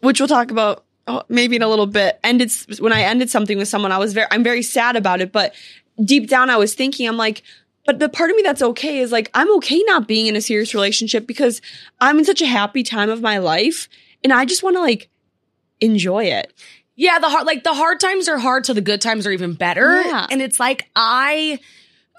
which 0.00 0.20
we'll 0.20 0.28
talk 0.28 0.50
about 0.50 0.84
oh, 1.06 1.22
maybe 1.28 1.56
in 1.56 1.62
a 1.62 1.68
little 1.68 1.86
bit 1.86 2.18
ended 2.24 2.50
when 2.78 2.92
i 2.92 3.02
ended 3.02 3.30
something 3.30 3.56
with 3.58 3.68
someone 3.68 3.92
i 3.92 3.98
was 3.98 4.12
very 4.12 4.26
i'm 4.30 4.42
very 4.42 4.62
sad 4.62 4.96
about 4.96 5.20
it 5.20 5.30
but 5.32 5.54
deep 6.04 6.28
down 6.28 6.50
i 6.50 6.56
was 6.56 6.74
thinking 6.74 7.06
i'm 7.08 7.16
like 7.16 7.42
but 7.86 7.98
the 7.98 8.08
part 8.08 8.30
of 8.30 8.36
me 8.36 8.42
that's 8.42 8.62
okay 8.62 8.98
is 8.98 9.12
like 9.12 9.30
i'm 9.34 9.50
okay 9.56 9.82
not 9.86 10.06
being 10.08 10.26
in 10.26 10.36
a 10.36 10.40
serious 10.40 10.74
relationship 10.74 11.26
because 11.26 11.60
i'm 12.00 12.18
in 12.18 12.24
such 12.24 12.42
a 12.42 12.46
happy 12.46 12.82
time 12.82 13.10
of 13.10 13.20
my 13.22 13.38
life 13.38 13.88
and 14.24 14.32
i 14.32 14.44
just 14.44 14.62
want 14.62 14.76
to 14.76 14.80
like 14.80 15.08
enjoy 15.80 16.24
it 16.24 16.52
Yeah, 16.96 17.18
the 17.18 17.28
hard 17.28 17.46
like 17.46 17.62
the 17.62 17.74
hard 17.74 18.00
times 18.00 18.26
are 18.28 18.38
hard, 18.38 18.64
so 18.64 18.72
the 18.72 18.80
good 18.80 19.02
times 19.02 19.26
are 19.26 19.30
even 19.30 19.52
better. 19.52 20.00
Yeah. 20.00 20.26
And 20.30 20.40
it's 20.40 20.58
like 20.58 20.88
I 20.96 21.60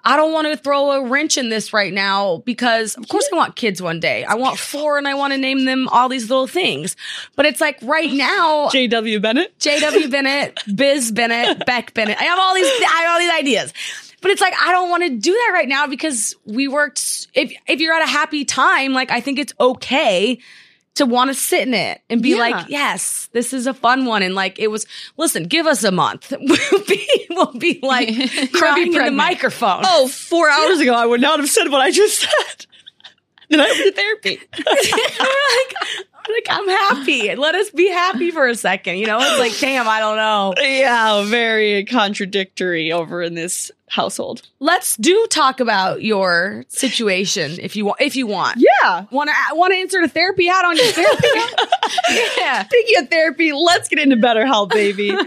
I 0.05 0.15
don't 0.15 0.31
want 0.31 0.45
to 0.47 0.55
throw 0.55 0.91
a 0.91 1.03
wrench 1.09 1.35
in 1.37 1.49
this 1.49 1.73
right 1.73 1.91
now 1.91 2.43
because 2.45 2.95
of 2.95 3.07
course 3.09 3.27
I 3.33 3.35
want 3.35 3.55
kids 3.55 3.81
one 3.81 3.99
day. 3.99 4.23
I 4.23 4.35
want 4.35 4.59
four 4.59 4.99
and 4.99 5.07
I 5.07 5.15
want 5.15 5.33
to 5.33 5.39
name 5.39 5.65
them 5.65 5.87
all 5.89 6.07
these 6.07 6.29
little 6.29 6.45
things. 6.45 6.95
But 7.35 7.47
it's 7.47 7.59
like 7.59 7.79
right 7.81 8.13
now 8.13 8.67
jw 8.71 9.19
bennett 9.19 9.57
JW 9.57 10.11
Bennett, 10.11 10.59
Biz 10.73 11.11
Bennett, 11.11 11.65
Beck 11.65 11.95
Bennett. 11.95 12.21
I 12.21 12.25
have 12.25 12.37
all 12.39 12.53
these 12.53 12.67
I 12.67 13.01
have 13.01 13.11
all 13.13 13.19
these 13.19 13.33
ideas. 13.39 13.73
But 14.21 14.31
it's 14.31 14.41
like 14.41 14.53
I 14.59 14.71
don't 14.71 14.89
want 14.89 15.03
to 15.03 15.09
do 15.09 15.31
that 15.31 15.51
right 15.53 15.67
now 15.67 15.87
because 15.87 16.35
we 16.45 16.67
worked 16.67 17.27
if 17.33 17.53
if 17.67 17.79
you're 17.79 17.93
at 17.93 18.01
a 18.03 18.07
happy 18.09 18.45
time, 18.45 18.93
like 18.93 19.11
I 19.11 19.21
think 19.21 19.37
it's 19.39 19.53
okay 19.59 20.39
to 20.95 21.05
want 21.05 21.29
to 21.29 21.35
sit 21.35 21.67
in 21.67 21.75
it 21.75 22.01
and 22.09 22.23
be 22.23 22.29
Yeah. 22.31 22.37
like, 22.37 22.69
yes, 22.69 23.29
this 23.31 23.53
is 23.53 23.67
a 23.67 23.73
fun 23.75 24.05
one. 24.05 24.23
And 24.23 24.33
like 24.33 24.57
it 24.57 24.69
was 24.71 24.87
listen, 25.17 25.43
give 25.43 25.67
us 25.67 25.83
a 25.83 25.91
month. 25.91 26.33
We'll 26.41 26.83
be 26.85 27.27
we'll 27.29 27.53
be 27.53 27.79
like 27.83 28.07
crying 28.53 28.93
in 28.93 29.05
the 29.05 29.11
microphone. 29.11 29.83
oh 29.85 30.07
four 30.07 30.49
hours 30.49 30.79
ago 30.79 30.93
i 30.95 31.05
would 31.05 31.21
not 31.21 31.39
have 31.39 31.49
said 31.49 31.67
what 31.69 31.81
i 31.81 31.91
just 31.91 32.19
said 32.21 32.65
then 33.49 33.61
i 33.61 33.65
went 33.65 33.77
to 33.77 33.91
therapy 33.91 34.39
like, 34.65 35.97
like 36.33 36.47
I'm 36.49 36.67
happy. 36.67 37.35
Let 37.35 37.55
us 37.55 37.69
be 37.71 37.89
happy 37.89 38.31
for 38.31 38.47
a 38.47 38.55
second. 38.55 38.97
You 38.97 39.07
know, 39.07 39.19
it's 39.21 39.39
like, 39.39 39.57
damn, 39.59 39.87
I 39.87 39.99
don't 39.99 40.17
know. 40.17 40.53
yeah 40.61 41.23
very 41.25 41.85
contradictory 41.85 42.91
over 42.91 43.21
in 43.21 43.33
this 43.35 43.71
household 43.89 44.41
Let's 44.59 44.97
do 44.97 45.27
talk 45.29 45.61
about 45.61 46.01
your 46.03 46.65
situation 46.67 47.57
if 47.61 47.75
you 47.77 47.85
want. 47.85 48.01
If 48.01 48.15
you 48.17 48.27
want, 48.27 48.57
yeah 48.57 49.05
want 49.11 49.29
to 49.29 49.55
want 49.55 49.73
to 49.73 49.79
insert 49.79 50.03
a 50.03 50.09
therapy 50.09 50.47
hat 50.47 50.65
on 50.65 50.75
your 50.75 50.87
therapy. 50.87 51.27
yeah. 52.37 52.65
Speaking 52.65 53.03
of 53.03 53.09
therapy, 53.09 53.53
let's 53.53 53.87
get 53.87 53.99
into 53.99 54.17
BetterHelp, 54.17 54.69
baby. 54.69 55.15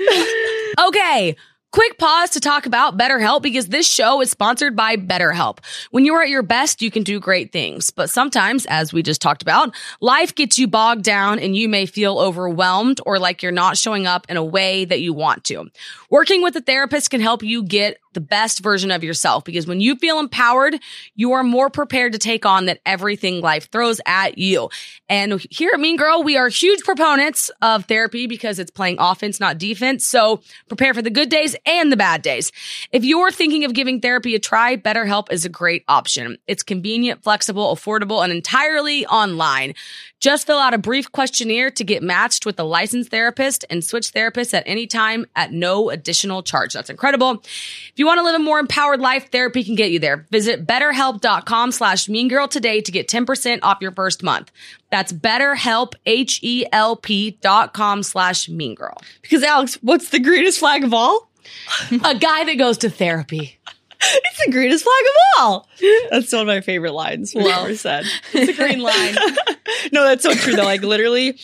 Okay. 0.78 1.36
Quick 1.72 1.98
pause 1.98 2.30
to 2.30 2.40
talk 2.40 2.66
about 2.66 2.98
BetterHelp 2.98 3.42
because 3.42 3.68
this 3.68 3.88
show 3.88 4.20
is 4.20 4.28
sponsored 4.28 4.74
by 4.74 4.96
BetterHelp. 4.96 5.58
When 5.92 6.04
you 6.04 6.14
are 6.14 6.22
at 6.22 6.28
your 6.28 6.42
best, 6.42 6.82
you 6.82 6.90
can 6.90 7.04
do 7.04 7.20
great 7.20 7.52
things. 7.52 7.90
But 7.90 8.10
sometimes, 8.10 8.66
as 8.66 8.92
we 8.92 9.04
just 9.04 9.22
talked 9.22 9.40
about, 9.40 9.72
life 10.00 10.34
gets 10.34 10.58
you 10.58 10.66
bogged 10.66 11.04
down 11.04 11.38
and 11.38 11.54
you 11.54 11.68
may 11.68 11.86
feel 11.86 12.18
overwhelmed 12.18 13.00
or 13.06 13.20
like 13.20 13.40
you're 13.40 13.52
not 13.52 13.78
showing 13.78 14.04
up 14.04 14.26
in 14.28 14.36
a 14.36 14.44
way 14.44 14.84
that 14.84 15.00
you 15.00 15.12
want 15.12 15.44
to. 15.44 15.70
Working 16.10 16.42
with 16.42 16.56
a 16.56 16.60
therapist 16.60 17.10
can 17.10 17.20
help 17.20 17.44
you 17.44 17.62
get 17.62 17.98
the 18.12 18.20
best 18.20 18.58
version 18.60 18.90
of 18.90 19.04
yourself 19.04 19.44
because 19.44 19.66
when 19.66 19.80
you 19.80 19.94
feel 19.94 20.18
empowered, 20.18 20.76
you 21.14 21.32
are 21.32 21.44
more 21.44 21.70
prepared 21.70 22.12
to 22.12 22.18
take 22.18 22.44
on 22.44 22.66
that 22.66 22.80
everything 22.84 23.40
life 23.40 23.70
throws 23.70 24.00
at 24.06 24.36
you. 24.36 24.68
And 25.08 25.40
here 25.50 25.70
at 25.72 25.78
Mean 25.80 25.96
Girl, 25.96 26.22
we 26.22 26.36
are 26.36 26.48
huge 26.48 26.82
proponents 26.82 27.50
of 27.62 27.84
therapy 27.84 28.26
because 28.26 28.58
it's 28.58 28.70
playing 28.70 28.96
offense, 28.98 29.38
not 29.38 29.58
defense. 29.58 30.06
So 30.06 30.42
prepare 30.68 30.92
for 30.92 31.02
the 31.02 31.10
good 31.10 31.28
days 31.28 31.54
and 31.66 31.90
the 31.90 31.96
bad 31.96 32.22
days. 32.22 32.52
If 32.92 33.04
you're 33.04 33.30
thinking 33.30 33.64
of 33.64 33.74
giving 33.74 34.00
therapy 34.00 34.34
a 34.34 34.38
try, 34.38 34.76
BetterHelp 34.76 35.30
is 35.32 35.44
a 35.44 35.48
great 35.48 35.84
option. 35.88 36.38
It's 36.46 36.62
convenient, 36.62 37.22
flexible, 37.22 37.74
affordable, 37.74 38.22
and 38.22 38.32
entirely 38.32 39.06
online. 39.06 39.74
Just 40.20 40.46
fill 40.46 40.58
out 40.58 40.74
a 40.74 40.78
brief 40.78 41.10
questionnaire 41.10 41.70
to 41.70 41.82
get 41.82 42.02
matched 42.02 42.44
with 42.44 42.60
a 42.60 42.62
licensed 42.62 43.10
therapist 43.10 43.64
and 43.70 43.82
switch 43.82 44.12
therapists 44.12 44.52
at 44.52 44.62
any 44.66 44.86
time 44.86 45.24
at 45.34 45.50
no 45.50 45.88
additional 45.88 46.42
charge. 46.42 46.74
That's 46.74 46.90
incredible. 46.90 47.40
If 47.42 47.92
you 47.96 48.04
want 48.04 48.18
to 48.18 48.24
live 48.24 48.34
a 48.34 48.38
more 48.38 48.58
empowered 48.58 49.00
life, 49.00 49.30
therapy 49.30 49.64
can 49.64 49.76
get 49.76 49.90
you 49.90 49.98
there. 49.98 50.26
Visit 50.30 50.66
betterhelp.com 50.66 51.72
slash 51.72 52.06
mean 52.08 52.28
girl 52.28 52.48
today 52.48 52.82
to 52.82 52.92
get 52.92 53.08
10% 53.08 53.60
off 53.62 53.78
your 53.80 53.92
first 53.92 54.22
month. 54.22 54.52
That's 54.90 55.10
betterhelp, 55.10 55.94
H-E-L-P 56.04 57.38
dot 57.40 57.72
com 57.72 58.02
slash 58.02 58.48
mean 58.48 58.74
girl. 58.74 58.98
because 59.22 59.42
Alex, 59.42 59.76
what's 59.82 60.10
the 60.10 60.20
greatest 60.20 60.58
flag 60.58 60.84
of 60.84 60.92
all? 60.92 61.29
A 62.04 62.14
guy 62.14 62.44
that 62.44 62.56
goes 62.58 62.78
to 62.78 62.90
therapy. 62.90 63.58
It's 64.02 64.44
the 64.46 64.50
greenest 64.50 64.82
flag 64.84 65.04
of 65.04 65.42
all. 65.42 65.68
That's 66.10 66.32
one 66.32 66.40
of 66.42 66.46
my 66.46 66.62
favorite 66.62 66.92
lines 66.92 67.34
we've 67.34 67.44
Well, 67.44 67.64
ever 67.66 67.76
said. 67.76 68.06
It's 68.32 68.50
a 68.50 68.54
green 68.62 68.80
line. 68.80 69.14
no, 69.92 70.04
that's 70.04 70.22
so 70.22 70.32
true 70.32 70.54
though. 70.56 70.64
Like 70.64 70.80
literally, 70.82 71.38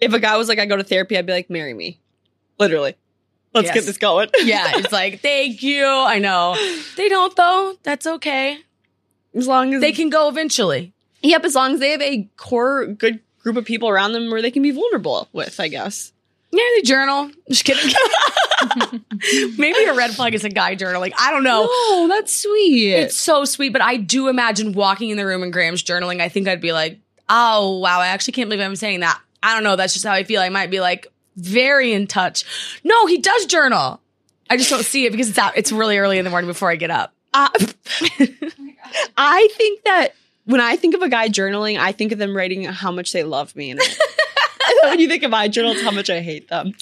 if 0.00 0.12
a 0.12 0.20
guy 0.20 0.36
was 0.36 0.48
like, 0.48 0.60
I 0.60 0.66
go 0.66 0.76
to 0.76 0.84
therapy, 0.84 1.18
I'd 1.18 1.26
be 1.26 1.32
like, 1.32 1.50
marry 1.50 1.74
me. 1.74 1.98
Literally. 2.60 2.94
Let's 3.54 3.66
Yes. 3.66 3.74
get 3.74 3.84
this 3.86 3.98
going. 3.98 4.28
yeah, 4.44 4.72
it's 4.76 4.92
like, 4.92 5.20
thank 5.20 5.62
you. 5.64 5.84
I 5.84 6.18
know. 6.20 6.56
They 6.96 7.08
don't 7.08 7.34
though. 7.34 7.74
That's 7.82 8.06
okay. 8.06 8.58
As 9.34 9.48
long 9.48 9.74
as 9.74 9.80
They 9.80 9.92
can 9.92 10.08
go 10.08 10.28
eventually. 10.28 10.92
Yep, 11.22 11.44
as 11.44 11.54
long 11.56 11.74
as 11.74 11.80
they 11.80 11.90
have 11.90 12.02
a 12.02 12.28
core 12.36 12.86
good 12.86 13.18
group 13.40 13.56
of 13.56 13.64
people 13.64 13.88
around 13.88 14.12
them 14.12 14.30
where 14.30 14.42
they 14.42 14.50
can 14.52 14.62
be 14.62 14.70
vulnerable 14.70 15.28
with, 15.32 15.58
I 15.58 15.66
guess. 15.68 16.12
Yeah, 16.52 16.62
they 16.76 16.82
journal. 16.82 17.30
Just 17.48 17.64
kidding. 17.64 17.92
Maybe 19.58 19.84
a 19.84 19.94
red 19.94 20.12
flag 20.12 20.34
is 20.34 20.44
a 20.44 20.48
guy 20.48 20.76
journaling. 20.76 21.12
I 21.18 21.30
don't 21.30 21.44
know. 21.44 21.66
Oh, 21.68 22.06
that's 22.08 22.34
sweet. 22.36 22.92
It's 22.92 23.16
so 23.16 23.44
sweet, 23.44 23.72
but 23.72 23.82
I 23.82 23.96
do 23.96 24.28
imagine 24.28 24.72
walking 24.72 25.10
in 25.10 25.16
the 25.16 25.26
room 25.26 25.42
and 25.42 25.52
Graham's 25.52 25.82
journaling. 25.82 26.20
I 26.20 26.28
think 26.28 26.48
I'd 26.48 26.60
be 26.60 26.72
like, 26.72 26.98
oh, 27.28 27.78
wow, 27.78 28.00
I 28.00 28.08
actually 28.08 28.32
can't 28.32 28.48
believe 28.48 28.64
I'm 28.64 28.76
saying 28.76 29.00
that. 29.00 29.20
I 29.42 29.54
don't 29.54 29.64
know. 29.64 29.76
That's 29.76 29.92
just 29.92 30.04
how 30.04 30.12
I 30.12 30.24
feel. 30.24 30.40
I 30.40 30.48
might 30.48 30.70
be 30.70 30.80
like 30.80 31.06
very 31.36 31.92
in 31.92 32.06
touch. 32.06 32.44
No, 32.82 33.06
he 33.06 33.18
does 33.18 33.46
journal. 33.46 34.00
I 34.48 34.56
just 34.56 34.70
don't 34.70 34.84
see 34.84 35.06
it 35.06 35.10
because 35.10 35.28
it's 35.28 35.38
out. 35.38 35.56
It's 35.56 35.72
really 35.72 35.98
early 35.98 36.18
in 36.18 36.24
the 36.24 36.30
morning 36.30 36.48
before 36.48 36.70
I 36.70 36.76
get 36.76 36.90
up. 36.90 37.12
Uh, 37.34 37.48
I 39.16 39.48
think 39.52 39.82
that 39.84 40.14
when 40.44 40.60
I 40.60 40.76
think 40.76 40.94
of 40.94 41.02
a 41.02 41.08
guy 41.08 41.28
journaling, 41.28 41.78
I 41.78 41.92
think 41.92 42.12
of 42.12 42.18
them 42.18 42.34
writing 42.36 42.64
how 42.64 42.92
much 42.92 43.12
they 43.12 43.24
love 43.24 43.54
me. 43.56 43.72
And 43.72 43.80
when 44.90 45.00
you 45.00 45.08
think 45.08 45.22
of 45.22 45.30
my 45.30 45.48
journals, 45.48 45.80
how 45.82 45.90
much 45.90 46.10
I 46.10 46.20
hate 46.20 46.48
them. 46.48 46.72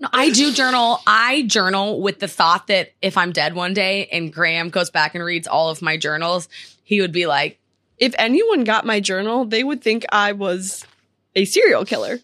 No, 0.00 0.08
I 0.12 0.30
do 0.30 0.52
journal. 0.52 1.00
I 1.06 1.42
journal 1.42 2.00
with 2.00 2.18
the 2.20 2.28
thought 2.28 2.66
that 2.68 2.92
if 3.02 3.16
I'm 3.16 3.32
dead 3.32 3.54
one 3.54 3.74
day 3.74 4.06
and 4.12 4.32
Graham 4.32 4.68
goes 4.70 4.90
back 4.90 5.14
and 5.14 5.24
reads 5.24 5.46
all 5.46 5.68
of 5.70 5.82
my 5.82 5.96
journals, 5.96 6.48
he 6.84 7.00
would 7.00 7.12
be 7.12 7.26
like, 7.26 7.58
If 7.98 8.14
anyone 8.18 8.64
got 8.64 8.84
my 8.86 9.00
journal, 9.00 9.44
they 9.44 9.62
would 9.64 9.82
think 9.82 10.04
I 10.10 10.32
was 10.32 10.84
a 11.34 11.44
serial 11.44 11.84
killer. 11.84 12.18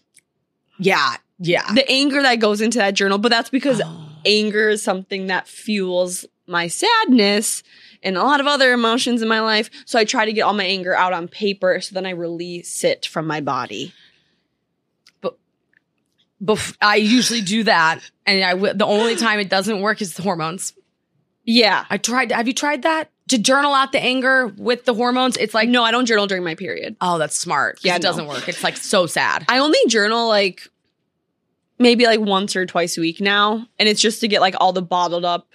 yeah, 0.77 1.15
yeah. 1.39 1.71
The 1.73 1.89
anger 1.89 2.21
that 2.21 2.35
goes 2.35 2.59
into 2.61 2.79
that 2.79 2.93
journal, 2.95 3.17
but 3.17 3.29
that's 3.29 3.49
because 3.49 3.81
Oh. 3.83 4.09
anger 4.25 4.69
is 4.69 4.83
something 4.83 5.27
that 5.27 5.47
fuels 5.47 6.25
my 6.47 6.67
sadness 6.67 7.63
and 8.03 8.17
a 8.17 8.23
lot 8.23 8.39
of 8.39 8.47
other 8.47 8.73
emotions 8.73 9.21
in 9.21 9.27
my 9.27 9.39
life. 9.39 9.69
So 9.85 9.97
I 9.99 10.03
try 10.05 10.25
to 10.25 10.33
get 10.33 10.41
all 10.41 10.53
my 10.53 10.65
anger 10.65 10.95
out 10.95 11.13
on 11.13 11.27
paper 11.27 11.79
so 11.81 11.93
then 11.93 12.05
I 12.05 12.11
release 12.11 12.83
it 12.83 13.05
from 13.05 13.25
my 13.27 13.39
body. 13.41 13.93
Bef- 16.43 16.77
I 16.81 16.95
usually 16.95 17.41
do 17.41 17.63
that, 17.63 17.99
and 18.25 18.43
I 18.43 18.51
w- 18.51 18.73
the 18.73 18.85
only 18.85 19.15
time 19.17 19.39
it 19.39 19.49
doesn't 19.49 19.81
work 19.81 20.01
is 20.01 20.13
the 20.13 20.21
hormones. 20.21 20.73
Yeah. 21.43 21.85
I 21.89 21.97
tried. 21.97 22.31
Have 22.31 22.47
you 22.47 22.53
tried 22.53 22.83
that 22.83 23.09
to 23.29 23.37
journal 23.37 23.73
out 23.73 23.91
the 23.91 23.99
anger 23.99 24.47
with 24.47 24.85
the 24.85 24.93
hormones? 24.93 25.35
It's 25.37 25.53
like 25.53 25.67
no, 25.67 25.83
I 25.83 25.91
don't 25.91 26.05
journal 26.05 26.27
during 26.27 26.43
my 26.43 26.55
period. 26.55 26.95
Oh, 27.01 27.17
that's 27.17 27.35
smart. 27.35 27.79
Yeah, 27.81 27.95
it 27.95 28.03
no. 28.03 28.09
doesn't 28.09 28.27
work. 28.27 28.47
It's 28.47 28.63
like 28.63 28.77
so 28.77 29.07
sad. 29.07 29.45
I 29.49 29.57
only 29.59 29.79
journal 29.87 30.27
like 30.27 30.67
maybe 31.79 32.05
like 32.05 32.19
once 32.19 32.55
or 32.55 32.65
twice 32.65 32.97
a 32.97 33.01
week 33.01 33.19
now. 33.19 33.65
And 33.79 33.89
it's 33.89 34.01
just 34.01 34.21
to 34.21 34.27
get 34.27 34.41
like 34.41 34.55
all 34.59 34.73
the 34.73 34.81
bottled 34.81 35.25
up, 35.25 35.47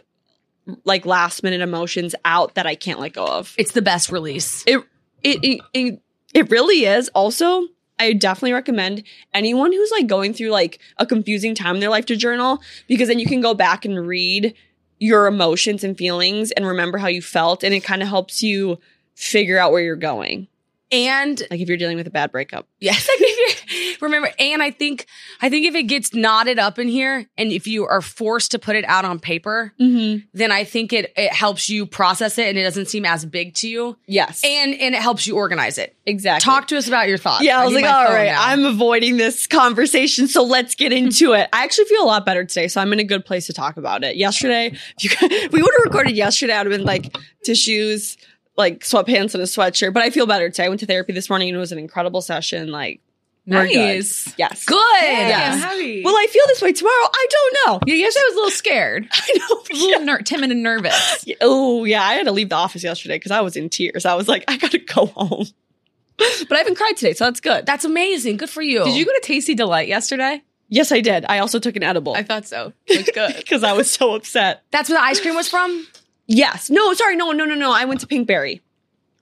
like 0.84 1.06
last 1.06 1.42
minute 1.42 1.60
emotions 1.60 2.14
out 2.24 2.54
that 2.54 2.66
I 2.66 2.74
can't 2.74 2.98
let 2.98 3.12
go 3.12 3.26
of. 3.26 3.54
It's 3.56 3.72
the 3.72 3.82
best 3.82 4.10
release. 4.10 4.64
It, 4.66 4.82
it, 5.22 5.44
it, 5.44 5.60
it, 5.72 6.02
it 6.32 6.50
really 6.50 6.86
is. 6.86 7.08
Also, 7.10 7.68
I 7.98 8.12
definitely 8.12 8.52
recommend 8.52 9.04
anyone 9.32 9.72
who's 9.72 9.90
like 9.90 10.06
going 10.06 10.34
through 10.34 10.50
like 10.50 10.80
a 10.98 11.06
confusing 11.06 11.54
time 11.54 11.76
in 11.76 11.80
their 11.80 11.90
life 11.90 12.06
to 12.06 12.16
journal 12.16 12.60
because 12.88 13.08
then 13.08 13.18
you 13.18 13.26
can 13.26 13.40
go 13.40 13.54
back 13.54 13.84
and 13.84 14.06
read 14.06 14.54
your 14.98 15.26
emotions 15.26 15.84
and 15.84 15.96
feelings 15.96 16.50
and 16.52 16.66
remember 16.66 16.98
how 16.98 17.08
you 17.08 17.22
felt. 17.22 17.62
And 17.62 17.74
it 17.74 17.84
kind 17.84 18.02
of 18.02 18.08
helps 18.08 18.42
you 18.42 18.78
figure 19.14 19.58
out 19.58 19.72
where 19.72 19.82
you're 19.82 19.96
going. 19.96 20.48
And 20.94 21.42
Like 21.50 21.60
if 21.60 21.68
you're 21.68 21.76
dealing 21.76 21.96
with 21.96 22.06
a 22.06 22.10
bad 22.10 22.30
breakup. 22.32 22.68
Yes, 22.80 23.08
remember, 24.00 24.30
and 24.38 24.62
I 24.62 24.70
think 24.70 25.06
I 25.40 25.48
think 25.48 25.66
if 25.66 25.74
it 25.74 25.84
gets 25.84 26.14
knotted 26.14 26.58
up 26.58 26.78
in 26.78 26.88
here, 26.88 27.26
and 27.36 27.50
if 27.50 27.66
you 27.66 27.86
are 27.86 28.00
forced 28.02 28.50
to 28.52 28.58
put 28.58 28.76
it 28.76 28.84
out 28.86 29.04
on 29.04 29.18
paper, 29.18 29.72
Mm-hmm. 29.80 30.26
then 30.34 30.52
I 30.52 30.64
think 30.64 30.92
it 30.92 31.12
it 31.16 31.32
helps 31.32 31.68
you 31.68 31.86
process 31.86 32.38
it, 32.38 32.46
and 32.48 32.58
it 32.58 32.62
doesn't 32.62 32.86
seem 32.86 33.04
as 33.04 33.24
big 33.24 33.54
to 33.56 33.68
you, 33.68 33.96
Yes. 34.06 34.42
and 34.44 34.74
and 34.74 34.94
it 34.94 35.00
helps 35.02 35.26
you 35.26 35.36
organize 35.36 35.78
it. 35.78 35.96
exactly. 36.06 36.44
Talk 36.44 36.68
to 36.68 36.76
us 36.76 36.86
about 36.88 37.08
your 37.08 37.18
thoughts. 37.18 37.42
Yeah, 37.44 37.60
I 37.60 37.64
was 37.64 37.74
like, 37.74 37.84
all 37.84 38.04
right, 38.04 38.26
now. 38.26 38.44
I'm 38.44 38.64
avoiding 38.64 39.16
this 39.16 39.46
conversation, 39.46 40.28
so 40.28 40.42
let's 40.44 40.74
get 40.74 40.92
into 41.00 41.32
it. 41.32 41.48
I 41.52 41.64
actually 41.64 41.86
feel 41.86 42.02
a 42.02 42.06
lot 42.06 42.24
better 42.26 42.44
today, 42.44 42.68
so 42.68 42.80
I'm 42.80 42.92
in 42.92 43.00
a 43.00 43.04
good 43.04 43.24
place 43.24 43.46
to 43.46 43.52
talk 43.52 43.76
about 43.76 44.04
it. 44.04 44.16
Yesterday, 44.16 44.66
if 44.98 45.04
you, 45.04 45.10
if 45.22 45.52
we 45.52 45.62
would 45.62 45.72
have 45.78 45.84
recorded 45.84 46.14
yesterday, 46.16 46.52
I 46.52 46.62
would 46.62 46.70
have 46.72 46.78
been 46.78 46.86
like 46.86 47.16
tissues, 47.44 48.16
like 48.56 48.80
sweatpants 48.80 49.34
and 49.34 49.42
a 49.42 49.46
sweatshirt. 49.46 49.92
But 49.92 50.02
I 50.02 50.10
feel 50.10 50.26
better 50.26 50.48
today. 50.50 50.64
I 50.66 50.68
went 50.68 50.80
to 50.80 50.86
therapy 50.86 51.12
this 51.12 51.28
morning 51.28 51.48
and 51.48 51.56
it 51.56 51.60
was 51.60 51.72
an 51.72 51.78
incredible 51.78 52.20
session. 52.22 52.70
Like, 52.70 53.00
we're 53.46 53.66
good. 53.66 53.74
Nice. 53.76 54.32
Yes. 54.38 54.64
good. 54.64 54.76
Yes. 55.02 55.54
I'm 55.54 55.60
happy. 55.60 56.02
Will 56.02 56.16
I 56.16 56.26
feel 56.30 56.42
this 56.46 56.62
way 56.62 56.72
tomorrow? 56.72 56.94
I 56.94 57.26
don't 57.30 57.56
know. 57.66 57.80
yeah, 57.86 57.94
yesterday 57.94 58.22
I 58.22 58.28
was 58.28 58.34
a 58.34 58.36
little 58.36 58.50
scared. 58.52 59.08
I 59.12 59.38
know. 59.38 59.62
A 59.70 59.74
little 59.86 60.04
ner- 60.06 60.22
timid 60.22 60.50
and 60.50 60.62
nervous. 60.62 61.24
Yeah. 61.26 61.36
Oh 61.40 61.84
yeah, 61.84 62.02
I 62.02 62.14
had 62.14 62.24
to 62.26 62.32
leave 62.32 62.48
the 62.48 62.54
office 62.56 62.82
yesterday 62.82 63.16
because 63.16 63.30
I 63.32 63.40
was 63.40 63.56
in 63.56 63.68
tears. 63.68 64.04
I 64.06 64.14
was 64.14 64.28
like, 64.28 64.44
I 64.48 64.56
gotta 64.56 64.78
go 64.78 65.06
home. 65.06 65.46
but 66.18 66.52
I 66.52 66.58
haven't 66.58 66.76
cried 66.76 66.96
today, 66.96 67.12
so 67.12 67.24
that's 67.24 67.40
good. 67.40 67.66
That's 67.66 67.84
amazing. 67.84 68.36
Good 68.36 68.50
for 68.50 68.62
you. 68.62 68.84
Did 68.84 68.94
you 68.96 69.04
go 69.04 69.12
to 69.12 69.20
Tasti 69.20 69.56
D-Lite 69.56 69.88
yesterday? 69.88 70.42
yes, 70.68 70.90
I 70.92 71.00
did. 71.00 71.24
I 71.28 71.38
also 71.38 71.58
took 71.58 71.76
an 71.76 71.82
edible 71.82 72.14
I 72.14 72.22
thought 72.22 72.46
so. 72.46 72.72
It 72.86 72.98
was 72.98 73.10
good. 73.14 73.36
because 73.36 73.62
I 73.62 73.72
was 73.74 73.90
so 73.90 74.14
upset. 74.14 74.62
That's 74.70 74.88
where 74.88 74.98
the 74.98 75.04
ice 75.04 75.20
cream 75.20 75.34
was 75.34 75.48
from. 75.48 75.86
Yes. 76.26 76.70
No, 76.70 76.92
sorry. 76.94 77.16
No, 77.16 77.32
no, 77.32 77.44
no, 77.44 77.54
no. 77.54 77.72
I 77.72 77.84
went 77.84 78.00
to 78.00 78.06
Pinkberry. 78.06 78.60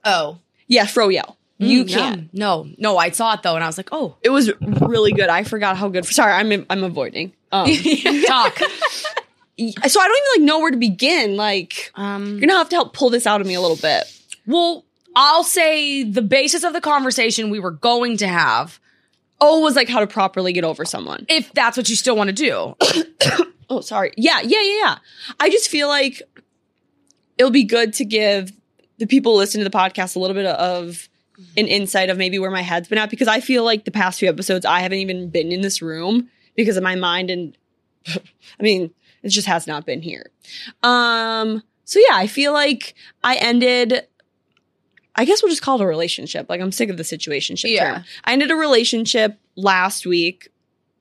Oh, 0.05 0.39
Yeah, 0.67 0.85
Froyo. 0.85 1.35
You 1.59 1.85
Mm, 1.85 1.89
can't. 1.89 2.17
yum. 2.17 2.29
No, 2.33 2.67
no. 2.77 2.97
I 2.97 3.11
saw 3.11 3.33
it 3.33 3.43
though, 3.43 3.55
and 3.55 3.63
I 3.63 3.67
was 3.67 3.77
like, 3.77 3.89
oh, 3.91 4.15
It 4.21 4.29
was 4.29 4.51
really 4.81 5.11
good. 5.13 5.29
I 5.29 5.43
forgot 5.43 5.77
how 5.77 5.87
good. 5.89 6.05
Sorry, 6.05 6.33
I'm 6.33 6.65
I'm 6.69 6.83
avoiding. 6.83 7.33
Um, 7.51 7.67
talk. 8.25 8.57
so 8.59 8.65
I 9.57 9.67
don't 9.77 9.87
even 9.87 10.41
like 10.41 10.41
know 10.41 10.59
where 10.59 10.71
to 10.71 10.77
begin. 10.77 11.35
Like 11.37 11.91
Um, 11.95 12.31
you're 12.31 12.47
gonna 12.47 12.57
have 12.57 12.69
to 12.69 12.75
help 12.75 12.93
pull 12.93 13.09
this 13.09 13.27
out 13.27 13.39
of 13.41 13.47
me 13.47 13.53
a 13.53 13.61
little 13.61 13.77
bit. 13.77 14.03
well, 14.47 14.83
I'll 15.15 15.43
say 15.43 16.03
the 16.03 16.23
basis 16.23 16.63
of 16.63 16.73
the 16.73 16.81
conversation 16.81 17.49
we 17.51 17.59
were 17.59 17.71
going 17.71 18.17
to 18.17 18.27
have, 18.27 18.79
Oh, 19.39 19.59
was 19.59 19.75
like 19.75 19.87
how 19.89 19.99
to 19.99 20.07
properly 20.07 20.53
get 20.53 20.63
over 20.63 20.85
someone. 20.85 21.25
if 21.29 21.53
that's 21.53 21.77
what 21.77 21.87
you 21.87 21.95
still 21.95 22.15
want 22.15 22.29
to 22.29 22.33
do. 22.33 22.75
Oh, 23.69 23.79
sorry. 23.81 24.11
Yeah, 24.17 24.41
yeah, 24.41 24.61
yeah, 24.61 24.77
yeah. 24.79 24.95
I 25.39 25.49
just 25.49 25.67
feel 25.69 25.87
like 25.87 26.21
it'll 27.37 27.51
be 27.51 27.63
good 27.63 27.93
to 27.93 28.05
give 28.05 28.51
the 28.97 29.07
people 29.07 29.35
listening 29.35 29.63
to 29.63 29.69
the 29.69 29.75
podcast 29.77 30.15
a 30.15 30.19
little 30.19 30.35
bit 30.35 30.45
of 30.45 31.09
an 31.57 31.67
insight 31.67 32.09
of 32.09 32.17
maybe 32.17 32.37
where 32.39 32.51
my 32.51 32.61
head's 32.61 32.87
been 32.87 32.97
at 32.99 33.09
because 33.09 33.27
I 33.27 33.39
feel 33.39 33.63
like 33.63 33.85
the 33.85 33.91
past 33.91 34.19
few 34.19 34.29
episodes 34.29 34.65
I 34.65 34.79
haven't 34.81 34.99
even 34.99 35.29
been 35.29 35.51
in 35.51 35.61
this 35.61 35.81
room 35.81 36.29
because 36.55 36.77
of 36.77 36.83
my 36.83 36.95
mind 36.95 37.29
and 37.31 37.57
I 38.07 38.19
mean, 38.61 38.91
it 39.23 39.29
just 39.29 39.47
has 39.47 39.65
not 39.67 39.85
been 39.85 40.01
here. 40.01 40.29
Um 40.83 41.63
so 41.85 41.99
yeah, 41.99 42.15
I 42.15 42.27
feel 42.27 42.53
like 42.53 42.93
I 43.23 43.35
ended 43.37 44.07
I 45.15 45.25
guess 45.25 45.43
we'll 45.43 45.49
just 45.51 45.61
call 45.61 45.79
it 45.79 45.83
a 45.83 45.87
relationship. 45.87 46.47
Like 46.49 46.61
I'm 46.61 46.71
sick 46.71 46.89
of 46.89 46.97
the 46.97 47.03
situation 47.03 47.55
Yeah. 47.63 47.93
term. 47.95 48.03
I 48.25 48.33
ended 48.33 48.51
a 48.51 48.55
relationship 48.55 49.37
last 49.55 50.05
week 50.05 50.49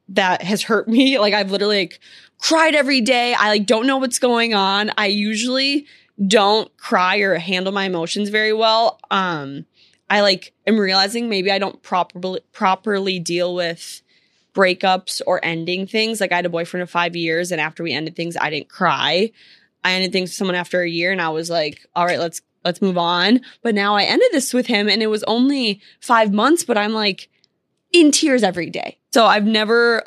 that 0.09 0.43
has 0.43 0.62
hurt 0.62 0.89
me. 0.97 1.18
Like 1.18 1.35
I've 1.35 1.51
literally 1.51 1.76
like 1.78 2.01
cried 2.39 2.74
every 2.74 3.01
day. 3.03 3.35
I 3.35 3.49
like 3.51 3.66
don't 3.66 3.87
know 3.87 3.99
what's 3.99 4.18
going 4.18 4.55
on. 4.55 4.91
I 4.97 5.07
usually 5.07 5.87
don't 6.26 6.74
cry 6.76 7.18
or 7.18 7.36
handle 7.36 7.72
my 7.72 7.84
emotions 7.84 8.28
very 8.28 8.52
well. 8.52 9.00
Um 9.10 9.66
I 10.10 10.20
like 10.20 10.52
am 10.66 10.78
realizing 10.78 11.28
maybe 11.28 11.50
I 11.50 11.58
don't 11.58 11.82
properly 11.82 12.40
properly 12.52 13.18
deal 13.18 13.54
with 13.54 14.02
breakups 14.54 15.22
or 15.26 15.42
ending 15.42 15.86
things. 15.86 16.20
Like 16.20 16.32
I 16.32 16.36
had 16.36 16.46
a 16.46 16.50
boyfriend 16.50 16.82
of 16.82 16.90
5 16.90 17.16
years 17.16 17.50
and 17.50 17.60
after 17.60 17.82
we 17.82 17.92
ended 17.92 18.16
things 18.16 18.36
I 18.38 18.50
didn't 18.50 18.68
cry. 18.68 19.32
I 19.84 19.92
ended 19.94 20.12
things 20.12 20.30
with 20.30 20.36
someone 20.36 20.54
after 20.54 20.82
a 20.82 20.88
year 20.88 21.12
and 21.12 21.20
I 21.20 21.30
was 21.30 21.50
like, 21.50 21.86
all 21.96 22.04
right, 22.04 22.18
let's 22.18 22.42
let's 22.64 22.82
move 22.82 22.98
on. 22.98 23.40
But 23.62 23.74
now 23.74 23.96
I 23.96 24.04
ended 24.04 24.28
this 24.32 24.52
with 24.52 24.66
him 24.66 24.88
and 24.88 25.02
it 25.02 25.08
was 25.08 25.24
only 25.24 25.80
5 26.00 26.32
months, 26.32 26.64
but 26.64 26.76
I'm 26.76 26.92
like 26.92 27.28
in 27.92 28.10
tears 28.10 28.42
every 28.42 28.70
day. 28.70 28.98
So 29.12 29.26
I've 29.26 29.46
never 29.46 30.06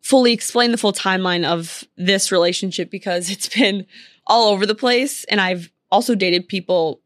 fully 0.00 0.32
explained 0.32 0.72
the 0.72 0.78
full 0.78 0.92
timeline 0.92 1.44
of 1.44 1.84
this 1.96 2.30
relationship 2.30 2.90
because 2.90 3.28
it's 3.30 3.48
been 3.48 3.86
all 4.26 4.48
over 4.52 4.66
the 4.66 4.74
place. 4.74 5.24
And 5.24 5.40
I've 5.40 5.70
also 5.90 6.14
dated 6.14 6.48
people 6.48 7.00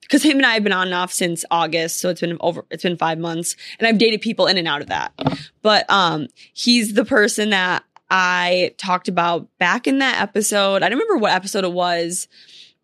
because 0.00 0.22
him 0.22 0.36
and 0.36 0.44
I 0.46 0.54
have 0.54 0.62
been 0.62 0.72
on 0.72 0.88
and 0.88 0.94
off 0.94 1.12
since 1.12 1.44
August. 1.50 2.00
So 2.00 2.10
it's 2.10 2.20
been 2.20 2.36
over, 2.40 2.64
it's 2.70 2.82
been 2.82 2.96
five 2.96 3.18
months 3.18 3.56
and 3.78 3.88
I've 3.88 3.98
dated 3.98 4.20
people 4.20 4.46
in 4.46 4.58
and 4.58 4.68
out 4.68 4.80
of 4.82 4.88
that. 4.88 5.12
But, 5.62 5.88
um, 5.90 6.28
he's 6.52 6.92
the 6.94 7.04
person 7.06 7.50
that 7.50 7.84
I 8.10 8.74
talked 8.76 9.08
about 9.08 9.48
back 9.58 9.86
in 9.86 9.98
that 10.00 10.20
episode. 10.20 10.82
I 10.82 10.88
don't 10.90 10.98
remember 10.98 11.16
what 11.20 11.32
episode 11.32 11.64
it 11.64 11.72
was, 11.72 12.28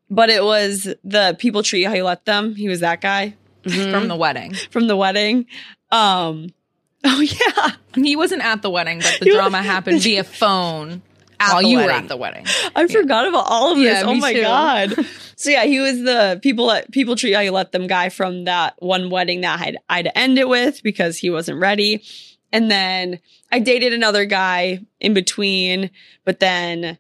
but 0.09 0.31
it 0.31 0.43
was 0.43 0.89
the 1.05 1.37
people 1.39 1.63
treat 1.63 1.83
you 1.83 1.89
how 1.89 1.95
you 1.95 2.05
let 2.05 2.25
them. 2.25 2.55
He 2.55 2.69
was 2.69 2.81
that 2.81 3.01
guy 3.03 3.35
From 3.63 4.09
the 4.09 4.17
wedding. 4.17 4.55
from 4.71 4.87
the 4.89 4.97
wedding. 4.97 5.47
Um, 5.93 6.49
oh 7.05 7.21
yeah. 7.21 7.73
He 8.03 8.17
wasn't 8.17 8.43
at 8.45 8.63
the 8.63 8.71
wedding, 8.71 8.99
but 9.01 9.17
the 9.21 9.27
He 9.27 9.31
was- 9.33 9.39
drama 9.39 9.63
happened 9.63 10.01
via 10.03 10.25
phone 10.25 11.03
At 11.41 11.53
while 11.55 11.63
the 11.63 11.69
you 11.69 11.79
were 11.79 11.87
wedding. 11.87 12.03
at 12.03 12.09
the 12.09 12.17
wedding. 12.17 12.47
I 12.77 12.87
forgot 12.87 13.27
about 13.27 13.47
all 13.47 13.73
of 13.73 13.79
this. 13.79 13.87
Yeah, 13.87 14.03
oh 14.07 14.15
my 14.15 14.33
too. 14.35 14.43
god. 14.43 15.07
So 15.41 15.49
yeah, 15.49 15.65
he 15.65 15.81
was 15.81 16.03
the 16.03 16.39
people 16.43 16.67
that 16.67 16.93
people 16.93 17.17
treat 17.17 17.33
how 17.33 17.41
you 17.41 17.51
let 17.51 17.73
them 17.73 17.87
guy 17.87 18.11
from 18.11 18.45
that 18.45 18.75
one 18.79 19.09
wedding 19.09 19.41
that 19.41 19.59
I 19.59 19.65
had 19.65 19.77
I 19.89 19.97
had 19.97 20.05
to 20.05 20.19
end 20.19 20.39
it 20.39 20.47
with 20.47 20.83
because 20.83 21.17
he 21.17 21.31
wasn't 21.31 21.59
ready. 21.59 22.05
And 22.53 22.71
then 22.71 23.21
I 23.51 23.59
dated 23.59 23.95
another 23.95 24.27
guy 24.27 24.81
in 25.01 25.15
between, 25.15 25.91
but 26.27 26.41
then 26.41 26.99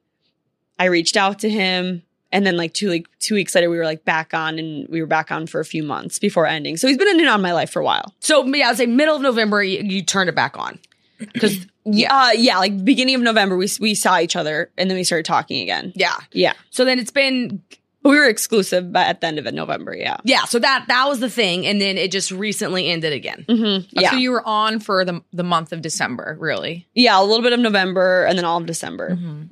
I 0.79 0.87
reached 0.87 1.19
out 1.19 1.41
to 1.41 1.51
him 1.51 2.03
and 2.33 2.47
then 2.47 2.57
like 2.57 2.73
two 2.73 2.89
like 2.89 3.07
two 3.19 3.35
weeks 3.35 3.55
later 3.55 3.69
we 3.69 3.77
were 3.77 3.85
like 3.85 4.07
back 4.07 4.33
on 4.33 4.59
and 4.59 4.89
we 4.89 5.03
were 5.03 5.07
back 5.07 5.31
on 5.31 5.47
for 5.47 5.61
a 5.61 5.65
few 5.67 5.83
months 5.83 6.19
before 6.19 6.47
ending. 6.47 6.79
So 6.79 6.89
he's 6.89 6.97
been 6.97 7.09
in 7.09 7.21
and 7.21 7.29
on 7.29 7.43
my 7.43 7.53
life 7.53 7.71
for 7.71 7.81
a 7.81 7.85
while. 7.85 8.15
So 8.21 8.43
yeah, 8.47 8.71
I'd 8.71 8.79
say 8.79 8.87
middle 8.87 9.17
of 9.17 9.21
November 9.21 9.63
you, 9.63 9.83
you 9.83 10.03
turned 10.03 10.31
it 10.31 10.35
back 10.35 10.59
on 10.59 10.79
because 11.19 11.67
Yeah, 11.93 12.15
uh, 12.15 12.31
yeah, 12.33 12.59
like 12.59 12.85
beginning 12.85 13.15
of 13.15 13.23
November 13.23 13.57
we 13.57 13.69
we 13.81 13.95
saw 13.95 14.19
each 14.19 14.37
other 14.37 14.71
and 14.77 14.91
then 14.91 14.97
we 14.97 15.05
started 15.05 15.25
talking 15.27 15.63
again. 15.63 15.93
yeah. 15.95 16.17
Yeah. 16.33 16.55
So 16.71 16.85
then 16.85 16.99
it's 16.99 17.11
been 17.11 17.63
we 18.03 18.17
were 18.17 18.29
exclusive 18.29 18.93
but 18.93 19.07
at 19.07 19.21
the 19.21 19.27
end 19.27 19.39
of 19.39 19.47
it 19.47 19.55
November, 19.55 19.95
yeah. 19.95 20.17
yeah. 20.25 20.45
So 20.45 20.59
that 20.59 20.87
that 20.89 21.09
was 21.09 21.21
the 21.21 21.31
thing, 21.31 21.67
and 21.67 21.81
then 21.81 21.99
it 21.99 22.11
just 22.11 22.31
recently 22.31 22.89
ended 22.89 23.13
again. 23.13 23.45
Mm-hmm. 23.49 23.89
Yeah. 24.01 24.11
So 24.11 24.17
you 24.17 24.31
were 24.31 24.47
on 24.47 24.81
for 24.81 25.05
the 25.05 25.23
the 25.33 25.45
month 25.45 25.73
of 25.73 25.83
December, 25.83 26.37
really. 26.41 26.87
yeah, 26.95 27.21
a 27.21 27.25
little 27.25 27.43
bit 27.43 27.53
of 27.53 27.61
November 27.61 28.25
and 28.25 28.39
then 28.39 28.45
all 28.45 28.59
of 28.59 28.67
December. 28.67 29.11
Mm-hmm. 29.11 29.43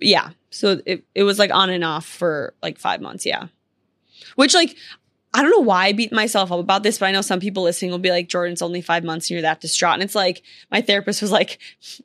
Yeah. 0.00 0.30
So 0.50 0.80
it, 0.86 1.04
it 1.14 1.22
was 1.22 1.38
like 1.38 1.52
on 1.52 1.70
and 1.70 1.84
off 1.84 2.06
for 2.06 2.54
like 2.62 2.78
five 2.78 3.00
months. 3.00 3.26
Yeah. 3.26 3.48
Which 4.36 4.54
like, 4.54 4.76
I 5.36 5.42
don't 5.42 5.50
know 5.50 5.60
why 5.60 5.86
I 5.86 5.92
beat 5.92 6.12
myself 6.12 6.50
up 6.50 6.58
about 6.58 6.82
this, 6.82 6.98
but 6.98 7.06
I 7.06 7.12
know 7.12 7.20
some 7.20 7.40
people 7.40 7.62
listening 7.62 7.90
will 7.90 7.98
be 7.98 8.10
like, 8.10 8.28
Jordyn's 8.28 8.62
only 8.62 8.80
five 8.80 9.04
months 9.04 9.26
and 9.26 9.32
you're 9.34 9.42
that 9.42 9.60
distraught. 9.60 9.94
And 9.94 10.02
it's 10.02 10.14
like, 10.14 10.42
my 10.70 10.80
therapist 10.80 11.20
was 11.20 11.30
like, 11.30 11.58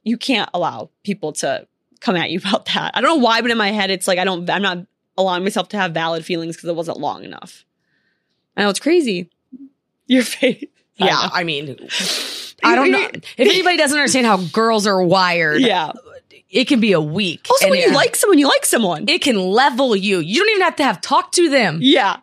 you 0.03 0.17
can't 0.17 0.49
allow 0.53 0.89
people 1.03 1.31
to 1.33 1.65
come 2.01 2.15
at 2.17 2.29
you 2.29 2.39
about 2.45 2.65
that. 2.65 2.91
I 2.93 2.99
don't 3.01 3.17
know 3.17 3.23
why, 3.23 3.41
but 3.41 3.49
in 3.51 3.57
my 3.57 3.71
head, 3.71 3.89
it's 3.89 4.07
like, 4.07 4.19
I 4.19 4.25
don't, 4.25 4.49
I'm 4.49 4.61
not 4.61 4.79
allowing 5.17 5.43
myself 5.43 5.69
to 5.69 5.77
have 5.77 5.93
valid 5.93 6.25
feelings 6.25 6.55
because 6.57 6.67
it 6.69 6.75
wasn't 6.75 6.99
long 6.99 7.23
enough. 7.23 7.63
I 8.57 8.63
know 8.63 8.69
it's 8.69 8.79
crazy. 8.81 9.29
Your 10.07 10.23
face. 10.25 10.65
Yeah, 10.97 11.07
know. 11.07 11.29
I 11.33 11.43
mean, 11.45 11.77
I 12.63 12.75
don't 12.75 12.91
know 12.91 13.07
if 13.13 13.23
anybody 13.39 13.77
doesn't 13.77 13.97
understand 13.97 14.25
how 14.27 14.37
girls 14.37 14.85
are 14.85 15.01
wired. 15.01 15.61
Yeah. 15.61 15.93
it 16.49 16.65
can 16.67 16.79
be 16.79 16.91
a 16.91 17.01
week. 17.01 17.47
Also, 17.49 17.65
and 17.65 17.71
when 17.71 17.79
you 17.79 17.87
it- 17.87 17.93
like 17.95 18.15
someone, 18.15 18.37
you 18.37 18.47
like 18.47 18.65
someone. 18.65 19.05
it 19.07 19.21
can 19.21 19.37
level 19.37 19.95
you. 19.95 20.19
You 20.19 20.39
don't 20.41 20.49
even 20.49 20.61
have 20.63 20.75
to 20.75 20.83
have 20.83 20.99
talked 21.01 21.35
to 21.35 21.49
them, 21.49 21.79
yeah. 21.81 22.17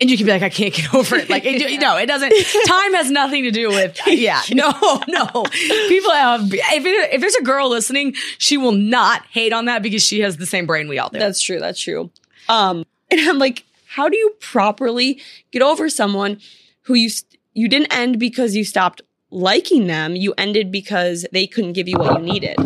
And 0.00 0.10
you 0.10 0.16
can 0.16 0.24
be 0.24 0.32
like, 0.32 0.42
I 0.42 0.48
can't 0.48 0.72
get 0.72 0.94
over 0.94 1.16
it. 1.16 1.28
Like, 1.28 1.44
it, 1.44 1.58
no, 1.80 1.96
it 1.96 2.06
doesn't. 2.06 2.32
Time 2.66 2.94
has 2.94 3.10
nothing 3.10 3.44
to 3.44 3.50
do 3.50 3.68
with. 3.68 3.98
Yeah, 4.10 4.42
no, 4.52 4.72
no. 5.08 5.44
People 5.88 6.10
have. 6.10 6.52
If 6.52 6.84
it, 6.84 7.14
if 7.14 7.20
there's 7.20 7.36
a 7.36 7.42
girl 7.42 7.70
listening, 7.70 8.14
she 8.38 8.58
will 8.58 8.72
not 8.72 9.24
hate 9.30 9.52
on 9.52 9.64
that 9.66 9.82
because 9.82 10.02
she 10.02 10.20
has 10.20 10.36
the 10.36 10.46
same 10.46 10.66
brain 10.66 10.88
we 10.88 10.98
all 10.98 11.08
do. 11.08 11.18
That's 11.18 11.40
true. 11.40 11.58
That's 11.58 11.80
true. 11.80 12.10
Um, 12.48 12.84
and 13.10 13.20
I'm 13.20 13.38
like, 13.38 13.64
how 13.86 14.08
do 14.08 14.16
you 14.16 14.34
properly 14.40 15.22
get 15.52 15.62
over 15.62 15.88
someone 15.88 16.38
who 16.82 16.94
you 16.94 17.10
you 17.54 17.68
didn't 17.68 17.94
end 17.94 18.18
because 18.18 18.54
you 18.54 18.64
stopped 18.64 19.00
liking 19.30 19.86
them? 19.86 20.16
You 20.16 20.34
ended 20.36 20.70
because 20.70 21.24
they 21.32 21.46
couldn't 21.46 21.74
give 21.74 21.88
you 21.88 21.96
what 21.96 22.20
you 22.20 22.26
needed, 22.26 22.56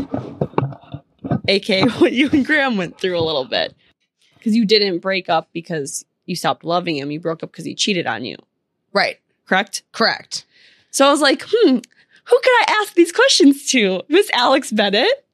aka 1.47 1.85
what 1.85 2.13
you 2.13 2.31
and 2.33 2.45
Graham 2.45 2.77
went 2.77 2.99
through 2.99 3.19
a 3.19 3.23
little 3.23 3.45
bit. 3.45 3.77
Because 4.39 4.57
you 4.57 4.65
didn't 4.65 4.99
break 4.99 5.29
up 5.29 5.51
because 5.53 6.05
you 6.27 6.37
stopped 6.37 6.65
loving 6.65 6.97
him. 6.97 7.11
You 7.11 7.21
broke 7.21 7.43
up 7.43 7.53
because 7.53 7.65
he 7.65 7.75
cheated 7.75 8.07
on 8.07 8.25
you. 8.25 8.37
right. 8.93 9.19
Correct. 9.47 9.83
Correct. 9.93 10.47
So 10.91 11.07
I 11.07 11.11
was 11.11 11.21
like, 11.21 11.43
hmm, 11.47 11.69
who 11.73 12.41
could 12.41 12.53
I 12.61 12.81
ask 12.81 12.95
these 12.95 13.13
questions 13.13 13.67
to? 13.73 14.01
Miss 14.09 14.31
Alex 14.33 14.73
Bennett? 14.73 15.27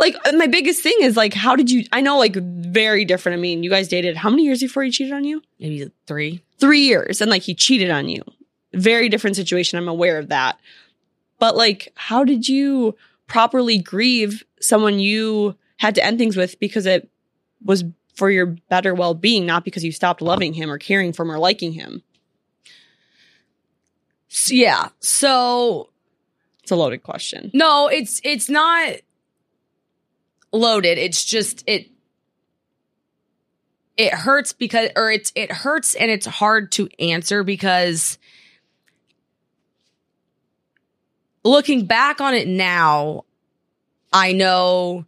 Like, 0.00 0.16
uh, 0.26 0.32
my 0.32 0.48
biggest 0.48 0.82
thing 0.82 0.96
is 1.00 1.16
like, 1.16 1.32
how 1.32 1.54
did 1.54 1.70
you, 1.70 1.84
I 1.92 2.00
know 2.00 2.18
like 2.18 2.34
very 2.34 3.04
different. 3.04 3.38
I 3.38 3.40
mean, 3.40 3.62
you 3.62 3.70
guys 3.70 3.86
dated 3.86 4.16
how 4.16 4.30
many 4.30 4.42
years 4.42 4.60
before 4.60 4.82
he 4.82 4.90
cheated 4.90 5.12
on 5.12 5.22
you? 5.22 5.42
Maybe 5.60 5.88
three. 6.08 6.42
Three 6.58 6.80
years. 6.80 7.20
And 7.20 7.30
like, 7.30 7.42
he 7.42 7.54
cheated 7.54 7.90
on 7.90 8.08
you. 8.08 8.22
very 8.74 9.08
different 9.08 9.36
situation. 9.36 9.78
I'm 9.78 9.86
aware 9.86 10.18
of 10.18 10.28
that. 10.30 10.58
But 11.38 11.56
like, 11.56 11.92
how 11.94 12.24
did 12.24 12.48
you 12.48 12.96
properly 13.28 13.78
grieve 13.78 14.44
someone 14.60 14.98
you 14.98 15.54
had 15.76 15.94
to 15.94 16.04
end 16.04 16.18
things 16.18 16.36
with 16.36 16.58
because 16.58 16.86
it 16.86 17.08
was 17.64 17.84
for 18.16 18.30
your 18.30 18.46
better 18.68 18.94
well 18.94 19.14
being, 19.14 19.46
not 19.46 19.64
because 19.64 19.84
you 19.84 19.92
stopped 19.92 20.20
loving 20.20 20.52
him 20.52 20.70
or 20.70 20.78
caring 20.78 21.12
for 21.12 21.22
him 21.22 21.30
or 21.32 21.38
liking 21.38 21.72
him? 21.72 22.02
So, 24.28 24.54
yeah. 24.54 24.88
So 25.00 25.90
It's 26.62 26.70
a 26.72 26.76
loaded 26.76 27.02
question. 27.02 27.50
no, 27.54 27.88
it's 27.88 28.20
it's 28.24 28.48
not 28.50 28.94
loaded. 30.52 30.98
It's 30.98 31.24
just 31.24 31.62
it 31.66 31.88
it 33.96 34.12
hurts 34.12 34.52
because 34.52 34.90
or 34.96 35.10
it's 35.10 35.32
it 35.34 35.50
hurts 35.52 35.94
and 35.94 36.10
it's 36.10 36.26
hard 36.26 36.72
to 36.72 36.88
answer 36.98 37.42
because 37.44 38.18
looking 41.44 41.86
back 41.86 42.20
on 42.20 42.34
it 42.34 42.48
now, 42.48 43.24
I 44.12 44.32
know 44.32 45.06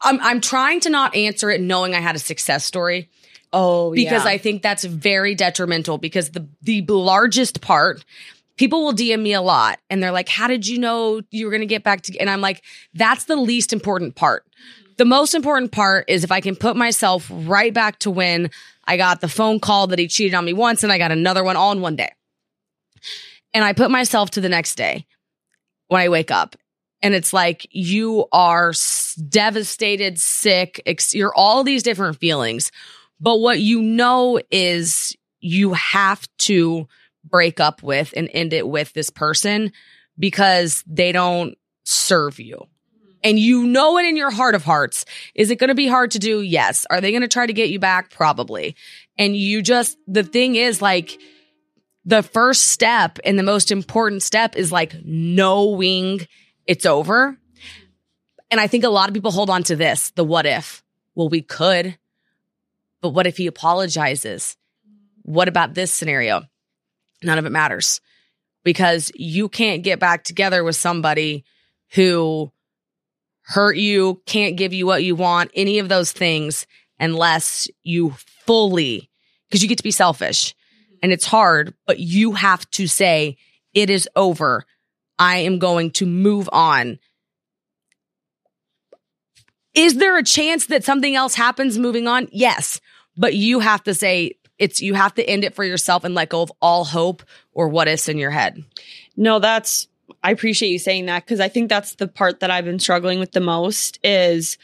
I'm 0.00 0.20
I'm 0.20 0.40
trying 0.40 0.80
to 0.80 0.90
not 0.90 1.14
answer 1.14 1.50
it 1.50 1.60
knowing 1.60 1.94
I 1.94 2.00
had 2.00 2.16
a 2.16 2.20
success 2.20 2.64
story 2.64 3.08
Oh, 3.52 3.92
because 3.92 4.26
I 4.26 4.38
think 4.38 4.62
that's 4.62 4.84
very 4.84 5.34
detrimental 5.34 5.98
because 5.98 6.30
the 6.30 6.46
the 6.62 6.82
largest 6.82 7.60
part 7.60 8.04
people 8.56 8.84
will 8.84 8.92
DM 8.92 9.22
me 9.22 9.32
a 9.32 9.40
lot 9.40 9.78
and 9.88 10.02
they're 10.02 10.12
like 10.12 10.28
how 10.28 10.46
did 10.48 10.66
you 10.66 10.78
know 10.78 11.22
you 11.30 11.46
were 11.46 11.50
going 11.50 11.60
to 11.60 11.66
get 11.66 11.82
back 11.82 12.02
to 12.02 12.18
and 12.18 12.28
I'm 12.28 12.40
like 12.40 12.62
that's 12.94 13.24
the 13.24 13.36
least 13.36 13.72
important 13.72 14.14
part. 14.14 14.44
The 14.98 15.04
most 15.04 15.34
important 15.34 15.72
part 15.72 16.04
is 16.08 16.24
if 16.24 16.32
I 16.32 16.40
can 16.40 16.56
put 16.56 16.76
myself 16.76 17.30
right 17.30 17.72
back 17.72 17.98
to 18.00 18.10
when 18.10 18.50
I 18.86 18.96
got 18.96 19.20
the 19.20 19.28
phone 19.28 19.60
call 19.60 19.86
that 19.88 19.98
he 19.98 20.08
cheated 20.08 20.34
on 20.34 20.44
me 20.44 20.52
once 20.52 20.82
and 20.82 20.92
I 20.92 20.98
got 20.98 21.12
another 21.12 21.44
one 21.44 21.56
all 21.56 21.72
in 21.72 21.80
one 21.80 21.96
day. 21.96 22.12
And 23.54 23.64
I 23.64 23.72
put 23.72 23.90
myself 23.90 24.30
to 24.32 24.40
the 24.40 24.48
next 24.48 24.74
day 24.74 25.06
when 25.88 26.02
I 26.02 26.08
wake 26.08 26.30
up 26.30 26.56
and 27.02 27.14
it's 27.14 27.32
like 27.32 27.66
you 27.70 28.26
are 28.32 28.72
devastated, 29.28 30.20
sick, 30.20 30.82
ex- 30.86 31.14
you're 31.14 31.34
all 31.34 31.64
these 31.64 31.82
different 31.82 32.18
feelings. 32.18 32.72
But 33.20 33.38
what 33.38 33.60
you 33.60 33.82
know 33.82 34.40
is 34.50 35.16
you 35.40 35.74
have 35.74 36.26
to 36.38 36.88
break 37.24 37.60
up 37.60 37.82
with 37.82 38.12
and 38.16 38.30
end 38.32 38.52
it 38.52 38.66
with 38.66 38.92
this 38.92 39.10
person 39.10 39.72
because 40.18 40.82
they 40.86 41.12
don't 41.12 41.56
serve 41.84 42.40
you. 42.40 42.66
And 43.22 43.38
you 43.38 43.66
know 43.66 43.98
it 43.98 44.06
in 44.06 44.16
your 44.16 44.30
heart 44.30 44.54
of 44.54 44.64
hearts. 44.64 45.04
Is 45.34 45.50
it 45.50 45.56
going 45.56 45.68
to 45.68 45.74
be 45.74 45.88
hard 45.88 46.12
to 46.12 46.18
do? 46.18 46.40
Yes. 46.40 46.86
Are 46.90 47.00
they 47.00 47.10
going 47.10 47.22
to 47.22 47.28
try 47.28 47.46
to 47.46 47.52
get 47.52 47.70
you 47.70 47.78
back? 47.78 48.10
Probably. 48.10 48.76
And 49.18 49.36
you 49.36 49.62
just, 49.62 49.98
the 50.06 50.22
thing 50.22 50.54
is 50.54 50.80
like, 50.80 51.18
the 52.04 52.22
first 52.22 52.68
step 52.68 53.18
and 53.24 53.36
the 53.36 53.42
most 53.42 53.72
important 53.72 54.22
step 54.22 54.54
is 54.54 54.70
like 54.70 54.94
knowing 55.04 56.20
it's 56.66 56.86
over. 56.86 57.36
And 58.50 58.60
I 58.60 58.66
think 58.66 58.84
a 58.84 58.88
lot 58.88 59.08
of 59.08 59.14
people 59.14 59.30
hold 59.30 59.50
on 59.50 59.62
to 59.64 59.76
this 59.76 60.10
the 60.10 60.24
what 60.24 60.46
if. 60.46 60.82
Well, 61.14 61.28
we 61.28 61.42
could, 61.42 61.96
but 63.00 63.10
what 63.10 63.26
if 63.26 63.36
he 63.36 63.46
apologizes? 63.46 64.56
What 65.22 65.48
about 65.48 65.74
this 65.74 65.92
scenario? 65.92 66.42
None 67.22 67.38
of 67.38 67.46
it 67.46 67.50
matters 67.50 68.00
because 68.64 69.10
you 69.14 69.48
can't 69.48 69.82
get 69.82 69.98
back 69.98 70.24
together 70.24 70.62
with 70.62 70.76
somebody 70.76 71.44
who 71.94 72.52
hurt 73.42 73.76
you, 73.76 74.20
can't 74.26 74.56
give 74.56 74.72
you 74.72 74.86
what 74.86 75.04
you 75.04 75.14
want, 75.14 75.50
any 75.54 75.78
of 75.78 75.88
those 75.88 76.12
things, 76.12 76.66
unless 76.98 77.68
you 77.82 78.10
fully, 78.44 79.08
because 79.48 79.62
you 79.62 79.68
get 79.68 79.78
to 79.78 79.84
be 79.84 79.90
selfish 79.90 80.54
and 81.02 81.12
it's 81.12 81.24
hard, 81.24 81.74
but 81.86 82.00
you 82.00 82.32
have 82.32 82.68
to 82.72 82.86
say, 82.86 83.36
it 83.72 83.90
is 83.90 84.08
over. 84.16 84.64
I 85.18 85.38
am 85.38 85.58
going 85.58 85.90
to 85.92 86.06
move 86.06 86.48
on. 86.52 86.98
Is 89.74 89.96
there 89.96 90.16
a 90.16 90.22
chance 90.22 90.66
that 90.66 90.84
something 90.84 91.14
else 91.14 91.34
happens 91.34 91.78
moving 91.78 92.08
on? 92.08 92.28
Yes. 92.32 92.80
But 93.16 93.34
you 93.34 93.60
have 93.60 93.82
to 93.84 93.94
say 93.94 94.36
it's 94.58 94.80
you 94.80 94.94
have 94.94 95.14
to 95.14 95.28
end 95.28 95.44
it 95.44 95.54
for 95.54 95.64
yourself 95.64 96.04
and 96.04 96.14
let 96.14 96.30
go 96.30 96.42
of 96.42 96.52
all 96.60 96.84
hope 96.84 97.22
or 97.52 97.68
what 97.68 97.88
ifs 97.88 98.08
in 98.08 98.18
your 98.18 98.30
head. 98.30 98.64
No, 99.16 99.38
that's 99.38 99.88
I 100.22 100.30
appreciate 100.30 100.70
you 100.70 100.78
saying 100.78 101.06
that 101.06 101.24
because 101.24 101.40
I 101.40 101.48
think 101.48 101.68
that's 101.68 101.94
the 101.96 102.08
part 102.08 102.40
that 102.40 102.50
I've 102.50 102.64
been 102.64 102.78
struggling 102.78 103.18
with 103.18 103.32
the 103.32 103.40
most 103.40 103.98
is 104.02 104.56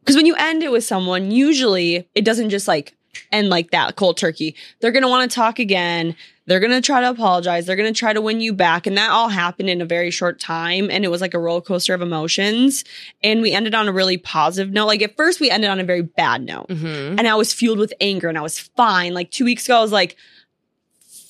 because 0.00 0.16
when 0.16 0.26
you 0.26 0.34
end 0.36 0.62
it 0.62 0.72
with 0.72 0.84
someone, 0.84 1.30
usually 1.30 2.08
it 2.14 2.24
doesn't 2.24 2.50
just 2.50 2.68
like 2.68 2.94
end 3.32 3.48
like 3.48 3.70
that 3.70 3.96
cold 3.96 4.16
turkey. 4.16 4.54
They're 4.80 4.92
going 4.92 5.02
to 5.02 5.08
want 5.08 5.30
to 5.30 5.34
talk 5.34 5.58
again. 5.58 6.16
They're 6.46 6.60
going 6.60 6.72
to 6.72 6.80
try 6.80 7.00
to 7.00 7.10
apologize. 7.10 7.66
They're 7.66 7.76
going 7.76 7.92
to 7.92 7.98
try 7.98 8.12
to 8.12 8.20
win 8.20 8.40
you 8.40 8.52
back. 8.52 8.86
And 8.86 8.96
that 8.96 9.10
all 9.10 9.28
happened 9.28 9.68
in 9.68 9.80
a 9.80 9.84
very 9.84 10.10
short 10.10 10.38
time. 10.38 10.90
And 10.90 11.04
it 11.04 11.08
was 11.08 11.20
like 11.20 11.34
a 11.34 11.38
roller 11.38 11.60
coaster 11.60 11.92
of 11.92 12.02
emotions. 12.02 12.84
And 13.22 13.42
we 13.42 13.52
ended 13.52 13.74
on 13.74 13.88
a 13.88 13.92
really 13.92 14.16
positive 14.16 14.72
note. 14.72 14.86
Like 14.86 15.02
at 15.02 15.16
first, 15.16 15.40
we 15.40 15.50
ended 15.50 15.70
on 15.70 15.80
a 15.80 15.84
very 15.84 16.02
bad 16.02 16.42
note. 16.42 16.68
Mm-hmm. 16.68 17.18
And 17.18 17.26
I 17.26 17.34
was 17.34 17.52
fueled 17.52 17.78
with 17.78 17.92
anger 18.00 18.28
and 18.28 18.38
I 18.38 18.42
was 18.42 18.58
fine. 18.58 19.12
Like 19.12 19.30
two 19.30 19.44
weeks 19.44 19.66
ago, 19.66 19.78
I 19.78 19.82
was 19.82 19.92
like, 19.92 20.16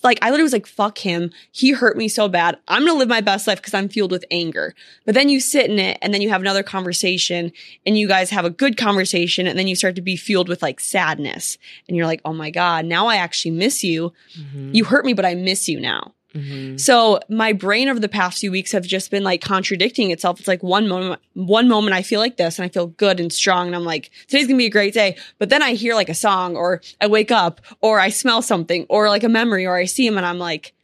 like 0.03 0.19
I 0.23 0.27
literally 0.27 0.45
was 0.45 0.53
like, 0.53 0.67
fuck 0.67 0.99
him. 0.99 1.31
He 1.53 1.73
hurt 1.73 1.97
me 1.97 2.09
so 2.09 2.29
bad. 2.29 2.59
I'm 2.69 2.85
gonna 2.87 2.99
live 2.99 3.09
my 3.09 3.21
best 3.21 3.47
life 3.47 3.59
because 3.59 3.75
I'm 3.75 3.89
fueled 3.89 4.11
with 4.11 4.25
anger. 4.31 4.75
But 5.05 5.15
then 5.15 5.29
you 5.29 5.41
sit 5.41 5.71
in 5.71 5.79
it 5.79 5.99
and 6.03 6.13
then 6.13 6.23
you 6.23 6.29
have 6.31 6.41
another 6.41 6.63
conversation 6.63 7.53
and 7.85 7.99
you 7.99 8.09
guys 8.09 8.31
have 8.31 8.45
a 8.45 8.51
good 8.51 8.77
conversation 8.77 9.47
and 9.47 9.59
then 9.59 9.69
you 9.69 9.77
start 9.77 9.95
to 9.97 10.03
be 10.03 10.17
fueled 10.17 10.49
with 10.49 10.63
like 10.63 10.81
sadness. 10.81 11.59
And 11.87 11.97
you're 11.97 12.07
like, 12.07 12.21
oh 12.25 12.33
my 12.33 12.51
God, 12.51 12.85
now 12.85 13.07
I 13.07 13.17
actually 13.17 13.53
miss 13.53 13.85
you. 13.85 14.13
Mm-hmm. 14.39 14.75
You 14.75 14.85
hurt 14.85 15.05
me, 15.05 15.13
but 15.13 15.25
I 15.25 15.35
miss 15.35 15.69
you 15.69 15.81
now. 15.81 16.13
Mm-hmm. 16.37 16.77
So 16.77 17.21
my 17.29 17.53
brain 17.53 17.89
over 17.89 17.99
the 17.99 18.09
past 18.09 18.41
few 18.41 18.51
weeks 18.51 18.73
have 18.73 18.85
just 18.85 19.11
been 19.11 19.25
like 19.25 19.41
contradicting 19.41 20.11
itself. 20.11 20.39
It's 20.39 20.49
like 20.49 20.63
one 20.63 20.87
moment, 20.87 21.21
one 21.33 21.69
moment 21.69 21.95
I 21.95 22.03
feel 22.03 22.21
like 22.21 22.37
this 22.37 22.59
and 22.59 22.67
I 22.67 22.69
feel 22.69 22.89
good 22.89 23.21
and 23.21 23.33
strong. 23.33 23.69
And 23.69 23.77
I'm 23.77 23.85
like, 23.85 24.11
today's 24.29 24.47
gonna 24.47 24.59
be 24.59 24.67
a 24.67 24.71
great 24.71 24.95
day. 24.95 25.17
But 25.39 25.49
then 25.49 25.63
I 25.63 25.73
hear 25.73 25.95
like 25.95 26.09
a 26.09 26.15
song 26.15 26.57
or 26.57 26.83
I 27.01 27.07
wake 27.07 27.31
up 27.31 27.61
or 27.81 27.99
I 27.99 28.11
smell 28.11 28.43
something 28.43 28.87
or 28.89 29.09
like 29.09 29.25
a 29.25 29.29
memory 29.29 29.67
or 29.67 29.77
I 29.77 29.87
see 29.87 30.07
him 30.07 30.17
and 30.17 30.27
I'm 30.27 30.39
like 30.39 30.75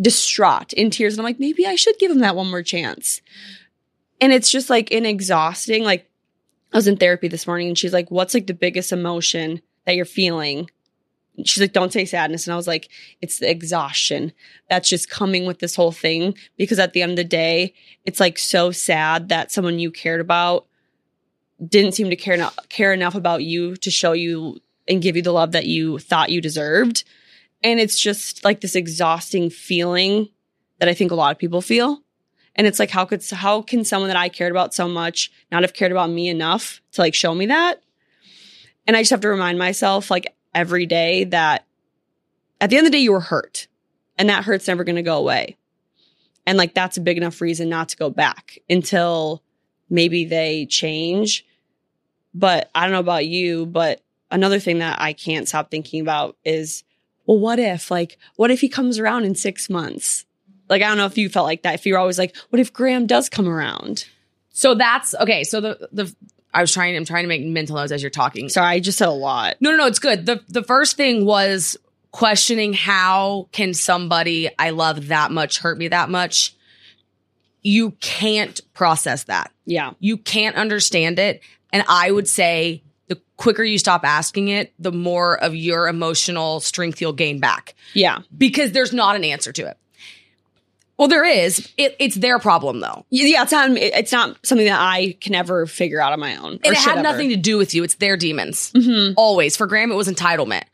distraught 0.00 0.72
in 0.74 0.90
tears. 0.90 1.14
And 1.14 1.20
I'm 1.20 1.24
like, 1.24 1.40
maybe 1.40 1.66
I 1.66 1.76
should 1.76 1.98
give 1.98 2.10
him 2.10 2.20
that 2.20 2.36
one 2.36 2.50
more 2.50 2.62
chance. 2.62 3.20
And 4.20 4.32
it's 4.32 4.50
just 4.50 4.70
like 4.70 4.92
an 4.92 5.06
exhausting, 5.06 5.84
like 5.84 6.10
I 6.72 6.76
was 6.76 6.88
in 6.88 6.96
therapy 6.96 7.28
this 7.28 7.46
morning 7.46 7.68
and 7.68 7.78
she's 7.78 7.92
like, 7.92 8.10
what's 8.10 8.34
like 8.34 8.46
the 8.46 8.54
biggest 8.54 8.92
emotion 8.92 9.62
that 9.86 9.94
you're 9.96 10.04
feeling? 10.04 10.70
She's 11.44 11.60
like, 11.60 11.72
don't 11.72 11.92
say 11.92 12.04
sadness. 12.04 12.46
And 12.46 12.54
I 12.54 12.56
was 12.56 12.68
like, 12.68 12.88
it's 13.20 13.40
the 13.40 13.50
exhaustion 13.50 14.32
that's 14.70 14.88
just 14.88 15.10
coming 15.10 15.46
with 15.46 15.58
this 15.58 15.74
whole 15.74 15.90
thing. 15.90 16.36
Because 16.56 16.78
at 16.78 16.92
the 16.92 17.02
end 17.02 17.12
of 17.12 17.16
the 17.16 17.24
day, 17.24 17.74
it's 18.04 18.20
like 18.20 18.38
so 18.38 18.70
sad 18.70 19.30
that 19.30 19.50
someone 19.50 19.78
you 19.78 19.90
cared 19.90 20.20
about 20.20 20.66
didn't 21.66 21.92
seem 21.92 22.10
to 22.10 22.16
care, 22.16 22.34
enough 22.34 22.56
care 22.68 22.92
enough 22.92 23.14
about 23.14 23.42
you 23.42 23.76
to 23.76 23.90
show 23.90 24.12
you 24.12 24.60
and 24.86 25.02
give 25.02 25.16
you 25.16 25.22
the 25.22 25.32
love 25.32 25.52
that 25.52 25.66
you 25.66 25.98
thought 25.98 26.30
you 26.30 26.40
deserved. 26.40 27.04
And 27.62 27.80
it's 27.80 27.98
just 27.98 28.44
like 28.44 28.60
this 28.60 28.76
exhausting 28.76 29.50
feeling 29.50 30.28
that 30.78 30.88
I 30.88 30.94
think 30.94 31.10
a 31.10 31.14
lot 31.14 31.32
of 31.32 31.38
people 31.38 31.62
feel. 31.62 32.02
And 32.56 32.66
it's 32.66 32.78
like, 32.78 32.90
how 32.90 33.04
could, 33.04 33.24
how 33.30 33.62
can 33.62 33.84
someone 33.84 34.08
that 34.08 34.16
I 34.16 34.28
cared 34.28 34.52
about 34.52 34.74
so 34.74 34.86
much 34.86 35.32
not 35.50 35.62
have 35.62 35.72
cared 35.72 35.90
about 35.90 36.10
me 36.10 36.28
enough 36.28 36.80
to 36.92 37.00
like 37.00 37.14
show 37.14 37.34
me 37.34 37.46
that? 37.46 37.80
And 38.86 38.96
I 38.96 39.00
just 39.00 39.10
have 39.10 39.20
to 39.20 39.28
remind 39.28 39.58
myself 39.58 40.10
like 40.10 40.33
every 40.54 40.86
day 40.86 41.24
that 41.24 41.66
at 42.60 42.70
the 42.70 42.76
end 42.76 42.86
of 42.86 42.92
the 42.92 42.98
day, 42.98 43.02
you 43.02 43.12
were 43.12 43.20
hurt 43.20 43.68
and 44.16 44.28
that 44.28 44.44
hurt's 44.44 44.68
never 44.68 44.84
going 44.84 44.96
to 44.96 45.02
go 45.02 45.18
away. 45.18 45.56
And 46.46 46.58
like, 46.58 46.74
that's 46.74 46.96
a 46.96 47.00
big 47.00 47.16
enough 47.16 47.40
reason 47.40 47.68
not 47.68 47.88
to 47.90 47.96
go 47.96 48.10
back 48.10 48.58
until 48.68 49.42
maybe 49.88 50.24
they 50.24 50.66
change. 50.66 51.44
But 52.34 52.70
I 52.74 52.82
don't 52.82 52.92
know 52.92 52.98
about 53.00 53.26
you, 53.26 53.66
but 53.66 54.02
another 54.30 54.58
thing 54.58 54.78
that 54.78 55.00
I 55.00 55.12
can't 55.12 55.48
stop 55.48 55.70
thinking 55.70 56.00
about 56.00 56.36
is, 56.44 56.84
well, 57.26 57.38
what 57.38 57.58
if, 57.58 57.90
like, 57.90 58.18
what 58.36 58.50
if 58.50 58.60
he 58.60 58.68
comes 58.68 58.98
around 58.98 59.24
in 59.24 59.34
six 59.34 59.70
months? 59.70 60.26
Like, 60.68 60.82
I 60.82 60.88
don't 60.88 60.98
know 60.98 61.06
if 61.06 61.16
you 61.16 61.28
felt 61.28 61.46
like 61.46 61.62
that. 61.62 61.74
If 61.74 61.86
you're 61.86 61.98
always 61.98 62.18
like, 62.18 62.36
what 62.50 62.60
if 62.60 62.72
Graham 62.72 63.06
does 63.06 63.28
come 63.28 63.48
around? 63.48 64.06
So 64.50 64.74
that's 64.74 65.14
okay. 65.16 65.44
So 65.44 65.60
the 65.60 65.88
the 65.92 66.14
I 66.54 66.60
was 66.60 66.72
trying. 66.72 66.96
I'm 66.96 67.04
trying 67.04 67.24
to 67.24 67.28
make 67.28 67.42
mental 67.44 67.76
notes 67.76 67.92
as 67.92 68.02
you're 68.02 68.10
talking. 68.10 68.48
Sorry, 68.48 68.66
I 68.68 68.80
just 68.80 68.96
said 68.98 69.08
a 69.08 69.10
lot. 69.10 69.56
No, 69.60 69.70
no, 69.72 69.76
no. 69.76 69.86
It's 69.86 69.98
good. 69.98 70.24
the 70.24 70.42
The 70.48 70.62
first 70.62 70.96
thing 70.96 71.24
was 71.26 71.76
questioning 72.12 72.72
how 72.74 73.48
can 73.52 73.74
somebody 73.74 74.48
I 74.58 74.70
love 74.70 75.08
that 75.08 75.32
much 75.32 75.58
hurt 75.58 75.76
me 75.78 75.88
that 75.88 76.08
much. 76.08 76.54
You 77.62 77.92
can't 78.00 78.60
process 78.74 79.24
that. 79.24 79.50
Yeah. 79.64 79.92
You 79.98 80.16
can't 80.18 80.54
understand 80.56 81.18
it. 81.18 81.40
And 81.72 81.82
I 81.88 82.10
would 82.10 82.28
say 82.28 82.82
the 83.08 83.20
quicker 83.36 83.64
you 83.64 83.78
stop 83.78 84.04
asking 84.04 84.48
it, 84.48 84.72
the 84.78 84.92
more 84.92 85.36
of 85.42 85.56
your 85.56 85.88
emotional 85.88 86.60
strength 86.60 87.00
you'll 87.00 87.12
gain 87.14 87.40
back 87.40 87.74
Yeah. 87.94 88.18
because 88.36 88.72
there's 88.72 88.92
not 88.92 89.16
an 89.16 89.24
answer 89.24 89.50
to 89.52 89.66
it. 89.66 89.76
Well, 90.96 91.08
there 91.08 91.24
is. 91.24 91.68
It, 91.76 91.96
it's 91.98 92.14
their 92.14 92.38
problem 92.38 92.80
though. 92.80 93.04
Yeah, 93.10 93.42
it's 93.42 93.52
not, 93.52 93.70
it's 93.72 94.12
not 94.12 94.38
something 94.46 94.66
that 94.66 94.80
I 94.80 95.16
can 95.20 95.34
ever 95.34 95.66
figure 95.66 96.00
out 96.00 96.12
on 96.12 96.20
my 96.20 96.36
own. 96.36 96.60
It 96.64 96.74
had 96.74 97.02
nothing 97.02 97.30
to 97.30 97.36
do 97.36 97.58
with 97.58 97.74
you. 97.74 97.82
It's 97.82 97.96
their 97.96 98.16
demons. 98.16 98.72
Always. 99.16 99.56
For 99.56 99.66
Graham, 99.66 99.90
it 99.90 99.96
was 99.96 100.08
entitlement. 100.08 100.64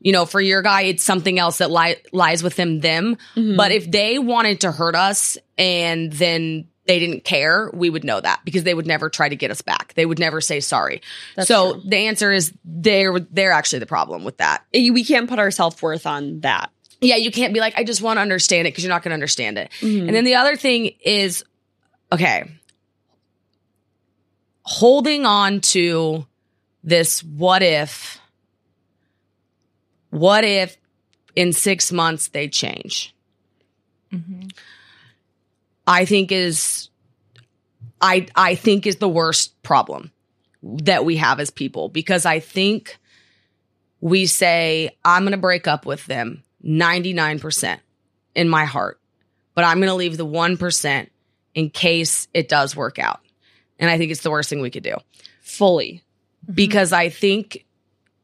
You 0.00 0.12
know, 0.12 0.26
for 0.26 0.40
your 0.40 0.62
guy, 0.62 0.82
it's 0.82 1.04
something 1.04 1.38
else 1.38 1.58
that 1.58 1.70
li- 1.70 1.96
lies 2.12 2.42
within 2.42 2.80
them. 2.80 3.16
Mhm. 3.36 3.56
But 3.56 3.70
if 3.72 3.88
they 3.90 4.18
wanted 4.18 4.60
to 4.62 4.72
hurt 4.72 4.96
us 4.96 5.38
and 5.56 6.12
then 6.12 6.66
they 6.86 6.98
didn't 6.98 7.22
care, 7.24 7.70
we 7.72 7.88
would 7.88 8.02
know 8.02 8.20
that 8.20 8.40
because 8.44 8.64
they 8.64 8.74
would 8.74 8.86
never 8.86 9.08
try 9.08 9.28
to 9.28 9.36
get 9.36 9.52
us 9.52 9.62
back. 9.62 9.94
They 9.94 10.04
would 10.04 10.18
never 10.18 10.40
say 10.40 10.58
sorry. 10.58 11.00
That's 11.36 11.46
so 11.46 11.74
true. 11.74 11.82
the 11.86 11.96
answer 11.98 12.32
is 12.32 12.52
they're 12.64 13.20
they're 13.20 13.52
actually 13.52 13.78
the 13.78 13.86
problem 13.86 14.24
with 14.24 14.38
that. 14.38 14.64
Eh, 14.74 14.90
we 14.92 15.04
can't 15.04 15.28
put 15.30 15.38
our 15.38 15.52
self 15.52 15.80
worth 15.80 16.04
on 16.06 16.40
that. 16.40 16.70
Yeah, 17.02 17.16
you 17.16 17.32
can't 17.32 17.52
be 17.52 17.58
like, 17.58 17.74
I 17.76 17.82
just 17.82 18.00
want 18.00 18.18
to 18.18 18.20
understand 18.22 18.66
it 18.66 18.70
because 18.70 18.84
you're 18.84 18.92
not 18.92 19.02
going 19.02 19.10
to 19.10 19.14
understand 19.14 19.58
it. 19.58 19.70
Mhm. 19.80 20.06
And 20.06 20.14
then 20.14 20.24
the 20.24 20.36
other 20.36 20.54
thing 20.56 20.92
is, 21.04 21.44
okay, 22.12 22.44
holding 24.62 25.26
on 25.26 25.60
to 25.60 26.24
this 26.84 27.22
what 27.24 27.60
if, 27.62 28.20
what 30.10 30.44
if 30.44 30.76
in 31.34 31.52
six 31.52 31.90
months 31.90 32.28
they 32.28 32.48
change? 32.48 33.12
Mhm. 34.12 34.52
I 35.86 36.04
think 36.04 36.30
is, 36.30 36.88
I, 38.00 38.28
I 38.36 38.54
think 38.54 38.86
is 38.86 38.96
the 38.96 39.08
worst 39.08 39.60
problem 39.64 40.12
that 40.62 41.04
we 41.04 41.16
have 41.16 41.40
as 41.40 41.50
people 41.50 41.88
because 41.88 42.24
I 42.24 42.38
think 42.38 42.96
we 44.00 44.26
say, 44.26 44.96
I'm 45.04 45.22
going 45.24 45.32
to 45.32 45.38
break 45.38 45.66
up 45.66 45.84
with 45.84 46.06
them 46.06 46.44
99% 46.64 47.78
in 48.34 48.48
my 48.48 48.64
heart, 48.64 49.00
but 49.54 49.64
I'm 49.64 49.78
going 49.78 49.88
to 49.88 49.94
leave 49.94 50.16
the 50.16 50.26
1% 50.26 51.08
in 51.54 51.70
case 51.70 52.28
it 52.32 52.48
does 52.48 52.74
work 52.74 52.98
out. 52.98 53.20
And 53.78 53.90
I 53.90 53.98
think 53.98 54.12
it's 54.12 54.22
the 54.22 54.30
worst 54.30 54.48
thing 54.48 54.60
we 54.60 54.70
could 54.70 54.82
do 54.82 54.96
fully. 55.40 56.02
Mm-hmm. 56.44 56.54
because 56.54 56.92
I 56.92 57.08
think 57.08 57.64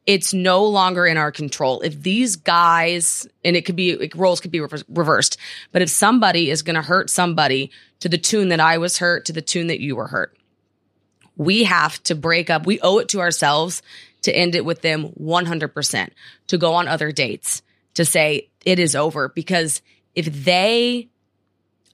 it's 0.05 0.33
no 0.33 0.65
longer 0.65 1.05
in 1.05 1.15
our 1.15 1.31
control. 1.31 1.79
If 1.81 2.01
these 2.01 2.35
guys, 2.35 3.25
and 3.45 3.55
it 3.55 3.63
could 3.65 3.77
be, 3.77 3.95
like, 3.95 4.13
roles 4.15 4.41
could 4.41 4.51
be 4.51 4.59
rever- 4.59 4.83
reversed, 4.89 5.37
but 5.71 5.81
if 5.81 5.89
somebody 5.89 6.49
is 6.49 6.61
going 6.61 6.75
to 6.75 6.81
hurt 6.81 7.09
somebody 7.09 7.71
to 8.01 8.09
the 8.09 8.17
tune 8.17 8.49
that 8.49 8.59
I 8.59 8.77
was 8.77 8.97
hurt, 8.97 9.25
to 9.25 9.33
the 9.33 9.41
tune 9.41 9.67
that 9.67 9.79
you 9.79 9.95
were 9.95 10.07
hurt, 10.07 10.35
we 11.37 11.63
have 11.63 12.03
to 12.03 12.15
break 12.15 12.49
up. 12.49 12.65
We 12.65 12.81
owe 12.81 12.97
it 12.97 13.07
to 13.09 13.21
ourselves 13.21 13.81
to 14.23 14.35
end 14.35 14.53
it 14.53 14.65
with 14.65 14.81
them 14.81 15.13
100%, 15.17 16.09
to 16.47 16.57
go 16.57 16.73
on 16.73 16.89
other 16.89 17.13
dates, 17.13 17.61
to 17.95 18.05
say 18.05 18.49
it 18.65 18.79
is 18.79 18.95
over. 18.95 19.29
Because 19.29 19.81
if 20.15 20.25
they, 20.45 21.09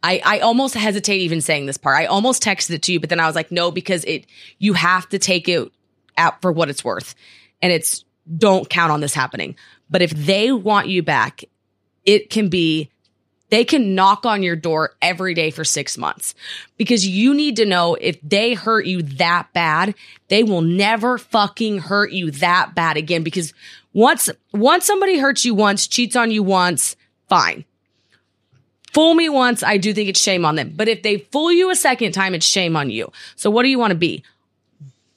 I, 0.03 0.21
I 0.23 0.39
almost 0.39 0.75
hesitate 0.75 1.21
even 1.21 1.41
saying 1.41 1.65
this 1.65 1.77
part. 1.77 1.97
I 1.97 2.05
almost 2.05 2.43
texted 2.43 2.71
it 2.71 2.83
to 2.83 2.93
you, 2.93 2.99
but 2.99 3.09
then 3.09 3.19
I 3.19 3.25
was 3.25 3.35
like, 3.35 3.51
no, 3.51 3.71
because 3.71 4.03
it, 4.05 4.27
you 4.59 4.73
have 4.73 5.09
to 5.09 5.19
take 5.19 5.49
it 5.49 5.71
out 6.17 6.41
for 6.41 6.51
what 6.51 6.69
it's 6.69 6.83
worth. 6.83 7.15
And 7.61 7.71
it's, 7.71 8.05
don't 8.37 8.69
count 8.69 8.91
on 8.91 9.01
this 9.01 9.13
happening. 9.13 9.55
But 9.89 10.01
if 10.01 10.11
they 10.11 10.51
want 10.51 10.87
you 10.87 11.01
back, 11.03 11.43
it 12.05 12.29
can 12.29 12.49
be, 12.49 12.91
they 13.49 13.63
can 13.63 13.95
knock 13.95 14.25
on 14.25 14.43
your 14.43 14.55
door 14.55 14.95
every 15.01 15.33
day 15.33 15.51
for 15.51 15.63
six 15.63 15.97
months 15.97 16.33
because 16.77 17.07
you 17.07 17.33
need 17.33 17.55
to 17.57 17.65
know 17.65 17.95
if 17.95 18.19
they 18.21 18.53
hurt 18.53 18.85
you 18.85 19.03
that 19.03 19.47
bad, 19.53 19.95
they 20.27 20.43
will 20.43 20.61
never 20.61 21.17
fucking 21.17 21.79
hurt 21.79 22.11
you 22.11 22.31
that 22.31 22.73
bad 22.75 22.97
again. 22.97 23.23
Because 23.23 23.53
once, 23.95 24.29
once 24.53 24.85
somebody 24.85 25.17
hurts 25.17 25.45
you 25.45 25.55
once, 25.55 25.87
cheats 25.87 26.17
on 26.17 26.29
you 26.29 26.43
once, 26.43 26.97
fine. 27.29 27.63
Fool 28.91 29.13
me 29.13 29.29
once, 29.29 29.63
I 29.63 29.77
do 29.77 29.93
think 29.93 30.09
it's 30.09 30.19
shame 30.19 30.45
on 30.45 30.55
them. 30.55 30.73
But 30.75 30.89
if 30.89 31.01
they 31.01 31.17
fool 31.17 31.51
you 31.51 31.71
a 31.71 31.75
second 31.75 32.11
time, 32.11 32.35
it's 32.35 32.45
shame 32.45 32.75
on 32.75 32.89
you. 32.89 33.11
So 33.37 33.49
what 33.49 33.63
do 33.63 33.69
you 33.69 33.79
want 33.79 33.91
to 33.91 33.97
be? 33.97 34.21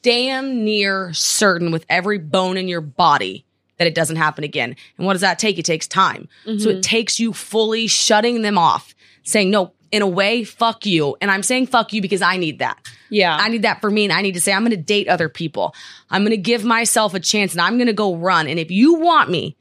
Damn 0.03 0.65
near 0.65 1.13
certain 1.13 1.73
with 1.73 1.85
every 1.89 2.19
bone 2.19 2.57
in 2.57 2.69
your 2.69 2.81
body 2.81 3.45
that 3.79 3.89
it 3.89 3.97
doesn't 3.97 4.17
happen 4.17 4.45
again. 4.45 4.77
And 4.97 5.07
what 5.07 5.15
does 5.15 5.23
that 5.23 5.41
take? 5.41 5.59
It 5.59 5.65
takes 5.65 5.89
time. 5.89 6.29
So 6.45 6.51
it 6.51 6.59
mm-hmm. 6.59 6.81
takes 6.81 7.19
you 7.19 7.33
fully 7.33 7.89
shutting 7.89 8.43
them 8.43 8.59
off, 8.59 8.95
saying, 9.25 9.51
no, 9.51 9.73
in 9.91 10.03
a 10.03 10.07
way, 10.07 10.45
fuck 10.45 10.85
you. 10.87 11.17
And 11.21 11.31
I'm 11.31 11.43
saying 11.43 11.67
fuck 11.67 11.93
you 11.93 12.03
because 12.03 12.23
I 12.23 12.37
need 12.37 12.59
that. 12.59 12.79
Yeah. 13.11 13.37
I 13.37 13.49
need 13.49 13.63
that 13.63 13.81
for 13.81 13.91
me. 13.91 14.05
And 14.05 14.13
I 14.13 14.23
need 14.23 14.35
to 14.35 14.41
say, 14.41 14.53
I'm 14.53 14.63
going 14.63 14.71
to 14.71 14.77
date 14.77 15.09
other 15.09 15.29
people. 15.29 15.75
I'm 16.11 16.23
going 16.23 16.31
to 16.31 16.37
give 16.37 16.65
myself 16.65 17.15
a 17.15 17.21
chance 17.21 17.53
and 17.53 17.61
I'm 17.61 17.77
going 17.77 17.87
to 17.87 17.93
go 17.93 18.17
run. 18.17 18.49
And 18.49 18.59
if 18.59 18.71
you 18.71 18.95
want 18.95 19.31
me, 19.31 19.57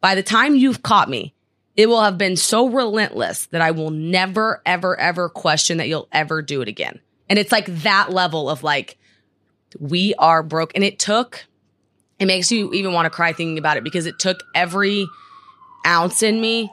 by 0.00 0.14
the 0.14 0.22
time 0.22 0.54
you've 0.54 0.82
caught 0.82 1.08
me, 1.08 1.34
it 1.76 1.88
will 1.88 2.02
have 2.02 2.16
been 2.16 2.36
so 2.36 2.68
relentless 2.68 3.46
that 3.46 3.60
I 3.60 3.72
will 3.72 3.90
never, 3.90 4.62
ever, 4.64 4.98
ever 4.98 5.28
question 5.28 5.78
that 5.78 5.88
you'll 5.88 6.08
ever 6.12 6.40
do 6.40 6.60
it 6.60 6.68
again. 6.68 7.00
And 7.28 7.38
it's 7.38 7.50
like 7.50 7.66
that 7.82 8.12
level 8.12 8.48
of 8.48 8.62
like, 8.62 8.98
we 9.80 10.14
are 10.14 10.42
broke. 10.44 10.72
And 10.76 10.84
it 10.84 11.00
took, 11.00 11.44
it 12.20 12.26
makes 12.26 12.52
you 12.52 12.72
even 12.72 12.92
want 12.92 13.06
to 13.06 13.10
cry 13.10 13.32
thinking 13.32 13.58
about 13.58 13.76
it 13.76 13.82
because 13.82 14.06
it 14.06 14.20
took 14.20 14.44
every 14.54 15.08
ounce 15.84 16.22
in 16.22 16.40
me. 16.40 16.70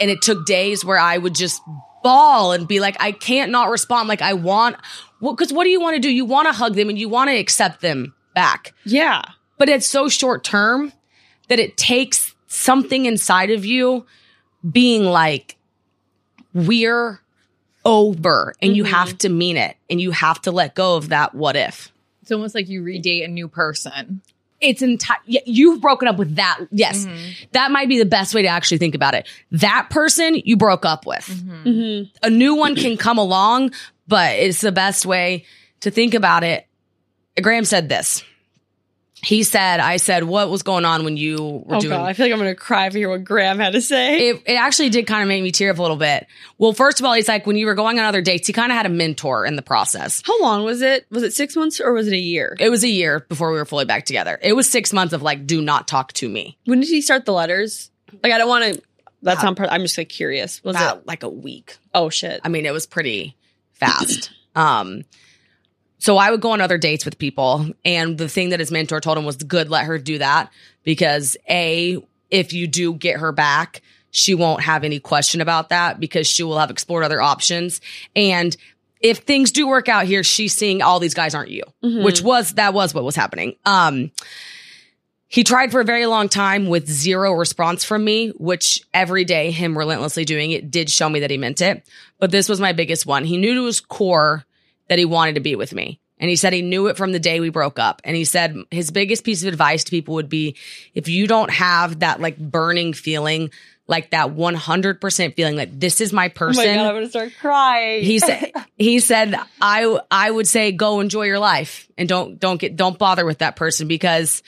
And 0.00 0.10
it 0.10 0.22
took 0.22 0.46
days 0.46 0.84
where 0.84 0.98
I 0.98 1.18
would 1.18 1.34
just 1.34 1.60
bawl 2.02 2.52
and 2.52 2.68
be 2.68 2.80
like, 2.80 2.96
I 3.00 3.12
can't 3.12 3.50
not 3.50 3.70
respond. 3.70 4.08
Like, 4.08 4.22
I 4.22 4.32
want, 4.34 4.76
cause 5.20 5.52
what 5.52 5.64
do 5.64 5.70
you 5.70 5.80
want 5.80 5.96
to 5.96 6.00
do? 6.00 6.10
You 6.10 6.24
want 6.24 6.46
to 6.46 6.52
hug 6.52 6.74
them 6.74 6.88
and 6.88 6.98
you 6.98 7.08
want 7.08 7.30
to 7.30 7.36
accept 7.36 7.80
them 7.80 8.14
back. 8.34 8.74
yeah. 8.84 9.22
But 9.56 9.68
it's 9.68 9.86
so 9.86 10.08
short 10.08 10.44
term 10.44 10.92
that 11.48 11.58
it 11.58 11.76
takes 11.76 12.36
something 12.46 13.06
inside 13.06 13.50
of 13.50 13.64
you 13.64 14.06
being 14.70 15.04
like, 15.04 15.56
we're 16.54 17.20
over 17.84 18.54
and 18.62 18.76
you 18.76 18.84
mm-hmm. 18.84 18.94
have 18.94 19.18
to 19.18 19.28
mean 19.28 19.56
it 19.56 19.76
and 19.90 20.00
you 20.00 20.12
have 20.12 20.40
to 20.42 20.52
let 20.52 20.74
go 20.74 20.96
of 20.96 21.08
that 21.08 21.34
what 21.34 21.56
if. 21.56 21.90
It's 22.22 22.30
almost 22.30 22.54
like 22.54 22.68
you 22.68 22.82
redate 22.82 23.24
a 23.24 23.28
new 23.28 23.48
person. 23.48 24.22
It's 24.60 24.82
entire, 24.82 25.18
you've 25.26 25.80
broken 25.80 26.08
up 26.08 26.16
with 26.16 26.36
that. 26.36 26.58
Yes. 26.70 27.06
That 27.52 27.70
might 27.70 27.88
be 27.88 27.98
the 27.98 28.04
best 28.04 28.34
way 28.34 28.42
to 28.42 28.48
actually 28.48 28.78
think 28.78 28.94
about 28.94 29.14
it. 29.14 29.28
That 29.52 29.88
person 29.90 30.34
you 30.34 30.56
broke 30.56 30.84
up 30.84 31.06
with. 31.06 31.26
hmm 31.26 32.02
A 32.22 32.30
new 32.30 32.54
one 32.54 32.74
can 32.74 32.96
come 32.96 33.18
along, 33.18 33.72
but 34.08 34.36
it's 34.36 34.60
the 34.60 34.72
best 34.72 35.06
way 35.06 35.44
to 35.80 35.90
think 35.90 36.14
about 36.14 36.42
it. 36.42 36.66
Graham 37.40 37.64
said 37.64 37.88
this. 37.88 38.24
He 39.22 39.42
said, 39.42 39.80
I 39.80 39.96
said, 39.96 40.24
what 40.24 40.48
was 40.48 40.62
going 40.62 40.84
on 40.84 41.04
when 41.04 41.16
you 41.16 41.64
were 41.66 41.76
Oh 41.76 41.80
doing 41.80 41.96
god, 41.96 42.06
I 42.06 42.12
feel 42.12 42.26
like 42.26 42.32
I'm 42.32 42.38
gonna 42.38 42.54
cry 42.54 42.86
if 42.86 42.94
I 42.94 42.98
hear 42.98 43.08
what 43.10 43.24
Graham 43.24 43.58
had 43.58 43.72
to 43.72 43.80
say. 43.80 44.28
it, 44.28 44.42
it 44.46 44.54
actually 44.54 44.90
did 44.90 45.06
kind 45.06 45.22
of 45.22 45.28
make 45.28 45.42
me 45.42 45.50
tear 45.50 45.70
up 45.70 45.78
a 45.78 45.82
little 45.82 45.96
bit. 45.96 46.26
Well, 46.56 46.72
first 46.72 47.00
of 47.00 47.06
all, 47.06 47.12
he's 47.14 47.28
like, 47.28 47.46
when 47.46 47.56
you 47.56 47.66
were 47.66 47.74
going 47.74 47.98
on 47.98 48.04
other 48.04 48.22
dates, 48.22 48.46
he 48.46 48.52
kind 48.52 48.70
of 48.70 48.76
had 48.76 48.86
a 48.86 48.90
mentor 48.90 49.44
in 49.44 49.56
the 49.56 49.62
process. 49.62 50.22
How 50.24 50.40
long 50.40 50.64
was 50.64 50.82
it? 50.82 51.06
Was 51.10 51.22
it 51.22 51.32
six 51.32 51.56
months 51.56 51.80
or 51.80 51.92
was 51.92 52.06
it 52.06 52.12
a 52.14 52.18
year? 52.18 52.56
It 52.60 52.68
was 52.70 52.84
a 52.84 52.88
year 52.88 53.20
before 53.28 53.50
we 53.50 53.58
were 53.58 53.64
fully 53.64 53.84
back 53.84 54.04
together. 54.04 54.38
It 54.40 54.52
was 54.54 54.68
six 54.68 54.92
months 54.92 55.12
of 55.12 55.22
like, 55.22 55.46
do 55.46 55.60
not 55.60 55.88
talk 55.88 56.12
to 56.14 56.28
me. 56.28 56.56
When 56.64 56.80
did 56.80 56.88
he 56.88 57.00
start 57.00 57.24
the 57.24 57.32
letters? 57.32 57.90
Like 58.22 58.32
I 58.32 58.38
don't 58.38 58.48
want 58.48 58.74
to. 58.74 58.82
That's 59.20 59.42
not 59.42 59.56
part. 59.56 59.68
I'm 59.72 59.82
just 59.82 59.98
like 59.98 60.08
curious. 60.08 60.62
Was 60.62 60.76
it? 60.80 61.06
like 61.06 61.24
a 61.24 61.28
week. 61.28 61.76
Oh 61.92 62.08
shit. 62.08 62.40
I 62.44 62.48
mean, 62.48 62.66
it 62.66 62.72
was 62.72 62.86
pretty 62.86 63.36
fast. 63.72 64.30
um, 64.54 65.02
so 65.98 66.16
I 66.16 66.30
would 66.30 66.40
go 66.40 66.52
on 66.52 66.60
other 66.60 66.78
dates 66.78 67.04
with 67.04 67.18
people, 67.18 67.66
and 67.84 68.16
the 68.18 68.28
thing 68.28 68.50
that 68.50 68.60
his 68.60 68.70
mentor 68.70 69.00
told 69.00 69.18
him 69.18 69.24
was 69.24 69.36
good, 69.36 69.68
let 69.70 69.84
her 69.84 69.98
do 69.98 70.18
that 70.18 70.50
because 70.84 71.36
a 71.48 71.98
if 72.30 72.52
you 72.52 72.66
do 72.66 72.92
get 72.94 73.18
her 73.20 73.32
back, 73.32 73.82
she 74.10 74.34
won't 74.34 74.62
have 74.62 74.84
any 74.84 75.00
question 75.00 75.40
about 75.40 75.70
that 75.70 75.98
because 76.00 76.26
she 76.26 76.42
will 76.42 76.58
have 76.58 76.70
explored 76.70 77.04
other 77.04 77.20
options. 77.22 77.80
And 78.14 78.56
if 79.00 79.18
things 79.18 79.50
do 79.52 79.66
work 79.68 79.88
out 79.88 80.06
here, 80.06 80.22
she's 80.24 80.52
seeing 80.54 80.82
all 80.82 80.98
these 81.00 81.14
guys 81.14 81.34
aren't 81.34 81.50
you, 81.50 81.62
Mhm. 81.84 82.04
which 82.04 82.20
was 82.22 82.52
that 82.54 82.74
was 82.74 82.92
what 82.94 83.04
was 83.04 83.16
happening. 83.16 83.54
Um, 83.64 84.10
he 85.26 85.44
tried 85.44 85.70
for 85.70 85.80
a 85.80 85.84
very 85.84 86.06
long 86.06 86.28
time 86.28 86.66
with 86.68 86.88
zero 86.88 87.32
response 87.32 87.84
from 87.84 88.02
me, 88.04 88.30
which 88.38 88.80
every 88.94 89.24
day 89.24 89.50
him 89.50 89.76
relentlessly 89.76 90.24
doing 90.24 90.52
it 90.52 90.70
did 90.70 90.90
show 90.90 91.08
me 91.08 91.20
that 91.20 91.30
he 91.30 91.36
meant 91.36 91.60
it. 91.60 91.86
But 92.18 92.30
this 92.30 92.48
was 92.48 92.60
my 92.60 92.72
biggest 92.72 93.04
one. 93.04 93.24
He 93.24 93.36
knew 93.36 93.54
to 93.54 93.66
his 93.66 93.78
core 93.80 94.44
that 94.88 94.98
he 94.98 95.04
wanted 95.04 95.34
to 95.34 95.40
be 95.40 95.56
with 95.56 95.72
me. 95.72 96.00
And 96.20 96.28
he 96.28 96.36
said 96.36 96.52
he 96.52 96.62
knew 96.62 96.88
it 96.88 96.96
from 96.96 97.12
the 97.12 97.20
day 97.20 97.40
we 97.40 97.50
broke 97.50 97.78
up. 97.78 98.02
And 98.04 98.16
he 98.16 98.24
said 98.24 98.56
his 98.70 98.90
biggest 98.90 99.24
piece 99.24 99.42
of 99.42 99.48
advice 99.48 99.84
to 99.84 99.90
people 99.90 100.14
would 100.14 100.28
be 100.28 100.56
if 100.94 101.08
you 101.08 101.26
don't 101.26 101.50
have 101.50 102.00
that 102.00 102.20
like 102.20 102.36
burning 102.36 102.92
feeling, 102.92 103.50
like 103.86 104.10
that 104.10 104.34
100% 104.34 105.36
feeling 105.36 105.56
like 105.56 105.78
this 105.78 106.00
is 106.00 106.12
my 106.12 106.28
person. 106.28 106.64
Oh 106.64 106.66
my 106.66 106.74
god, 106.74 106.86
I'm 106.86 106.94
gonna 106.94 107.08
start 107.08 107.32
crying. 107.40 108.02
he 108.02 108.18
said 108.18 108.52
he 108.76 109.00
said 109.00 109.34
I 109.60 109.98
I 110.10 110.30
would 110.30 110.48
say 110.48 110.72
go 110.72 111.00
enjoy 111.00 111.24
your 111.24 111.38
life 111.38 111.88
and 111.96 112.08
don't 112.08 112.38
don't 112.38 112.60
get 112.60 112.76
don't 112.76 112.98
bother 112.98 113.24
with 113.24 113.38
that 113.38 113.56
person 113.56 113.86
because 113.86 114.42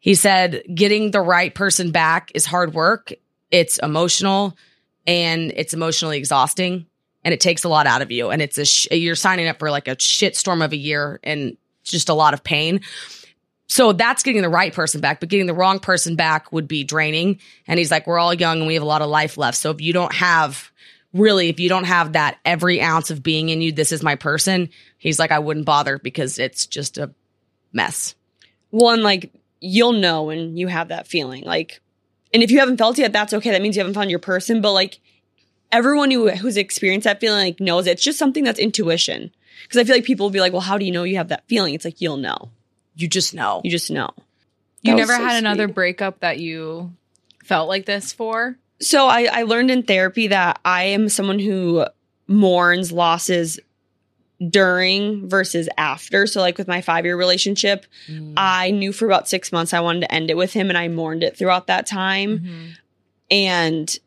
he 0.00 0.14
said 0.14 0.62
getting 0.72 1.10
the 1.10 1.20
right 1.20 1.54
person 1.54 1.92
back 1.92 2.32
is 2.34 2.44
hard 2.44 2.74
work. 2.74 3.12
It's 3.50 3.78
emotional 3.78 4.56
and 5.06 5.52
it's 5.54 5.72
emotionally 5.72 6.18
exhausting 6.18 6.86
and 7.26 7.34
it 7.34 7.40
takes 7.40 7.64
a 7.64 7.68
lot 7.68 7.88
out 7.88 8.02
of 8.02 8.12
you 8.12 8.30
and 8.30 8.40
it's 8.40 8.56
a 8.56 8.64
sh- 8.64 8.86
you're 8.92 9.16
signing 9.16 9.48
up 9.48 9.58
for 9.58 9.68
like 9.68 9.88
a 9.88 10.00
shit 10.00 10.36
storm 10.36 10.62
of 10.62 10.72
a 10.72 10.76
year 10.76 11.18
and 11.24 11.56
just 11.82 12.08
a 12.08 12.14
lot 12.14 12.34
of 12.34 12.44
pain. 12.44 12.82
So 13.66 13.92
that's 13.92 14.22
getting 14.22 14.42
the 14.42 14.48
right 14.48 14.72
person 14.72 15.00
back, 15.00 15.18
but 15.18 15.28
getting 15.28 15.46
the 15.46 15.54
wrong 15.54 15.80
person 15.80 16.14
back 16.14 16.52
would 16.52 16.68
be 16.68 16.84
draining. 16.84 17.40
And 17.66 17.80
he's 17.80 17.90
like, 17.90 18.06
we're 18.06 18.20
all 18.20 18.32
young 18.32 18.58
and 18.58 18.68
we 18.68 18.74
have 18.74 18.82
a 18.84 18.86
lot 18.86 19.02
of 19.02 19.10
life 19.10 19.36
left. 19.36 19.58
So 19.58 19.72
if 19.72 19.80
you 19.80 19.92
don't 19.92 20.14
have 20.14 20.70
really, 21.12 21.48
if 21.48 21.58
you 21.58 21.68
don't 21.68 21.82
have 21.82 22.12
that 22.12 22.38
every 22.44 22.80
ounce 22.80 23.10
of 23.10 23.24
being 23.24 23.48
in 23.48 23.60
you, 23.60 23.72
this 23.72 23.90
is 23.90 24.04
my 24.04 24.14
person. 24.14 24.70
He's 24.96 25.18
like, 25.18 25.32
I 25.32 25.40
wouldn't 25.40 25.66
bother 25.66 25.98
because 25.98 26.38
it's 26.38 26.64
just 26.64 26.96
a 26.96 27.12
mess. 27.72 28.14
Well, 28.70 28.90
and 28.90 29.02
like 29.02 29.32
you'll 29.58 29.94
know 29.94 30.22
when 30.22 30.56
you 30.56 30.68
have 30.68 30.88
that 30.88 31.08
feeling. 31.08 31.42
Like, 31.42 31.80
and 32.32 32.44
if 32.44 32.52
you 32.52 32.60
haven't 32.60 32.76
felt 32.76 33.00
it 33.00 33.02
yet, 33.02 33.12
that's 33.12 33.34
okay. 33.34 33.50
That 33.50 33.62
means 33.62 33.74
you 33.74 33.80
haven't 33.80 33.94
found 33.94 34.10
your 34.10 34.20
person. 34.20 34.60
But 34.60 34.74
like, 34.74 35.00
everyone 35.72 36.10
who 36.10 36.30
who's 36.30 36.56
experienced 36.56 37.04
that 37.04 37.20
feeling 37.20 37.44
like 37.46 37.60
knows 37.60 37.86
it. 37.86 37.92
it's 37.92 38.02
just 38.02 38.18
something 38.18 38.44
that's 38.44 38.58
intuition. 38.58 39.30
Because 39.62 39.78
I 39.80 39.84
feel 39.84 39.96
like 39.96 40.04
people 40.04 40.26
will 40.26 40.30
be 40.30 40.40
like, 40.40 40.52
"Well, 40.52 40.62
how 40.62 40.78
do 40.78 40.84
you 40.84 40.92
know 40.92 41.04
you 41.04 41.16
have 41.16 41.28
that 41.28 41.44
feeling?" 41.48 41.74
It's 41.74 41.84
like 41.84 42.00
you'll 42.00 42.18
know. 42.18 42.50
You 42.94 43.08
just 43.08 43.34
know. 43.34 43.60
You 43.64 43.70
just 43.70 43.90
know. 43.90 44.10
You 44.82 44.92
That 44.92 45.00
was 45.00 45.08
never 45.08 45.22
so 45.22 45.26
had 45.26 45.38
another 45.38 45.68
breakup 45.68 46.20
that 46.20 46.38
you 46.38 46.92
felt 47.44 47.68
like 47.68 47.86
this 47.86 48.12
for? 48.12 48.56
So 48.80 49.06
I, 49.06 49.28
I 49.32 49.42
learned 49.42 49.70
in 49.70 49.82
therapy 49.82 50.28
that 50.28 50.60
I 50.64 50.84
am 50.84 51.08
someone 51.08 51.38
who 51.38 51.86
mourns 52.28 52.92
losses 52.92 53.58
during 54.50 55.28
versus 55.28 55.68
after. 55.78 56.26
So 56.26 56.40
like 56.40 56.58
with 56.58 56.68
my 56.68 56.82
five 56.82 57.04
year 57.04 57.16
relationship, 57.16 57.86
Mm. 58.08 58.34
I 58.36 58.70
knew 58.70 58.92
for 58.92 59.06
about 59.06 59.28
six 59.28 59.50
months 59.50 59.72
I 59.72 59.80
wanted 59.80 60.00
to 60.00 60.12
end 60.12 60.30
it 60.30 60.36
with 60.36 60.52
him 60.52 60.68
and 60.68 60.76
I 60.76 60.88
mourned 60.88 61.22
it 61.22 61.36
throughout 61.38 61.68
that 61.68 61.86
time. 61.86 62.38
Mm-hmm. 62.38 62.66
And 63.30 63.98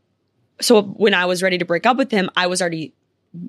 so 0.62 0.82
when 0.82 1.14
I 1.14 1.26
was 1.26 1.42
ready 1.42 1.58
to 1.58 1.66
break 1.66 1.86
up 1.86 1.98
with 1.98 2.12
him, 2.12 2.30
I 2.36 2.48
was 2.48 2.62
already 2.62 2.94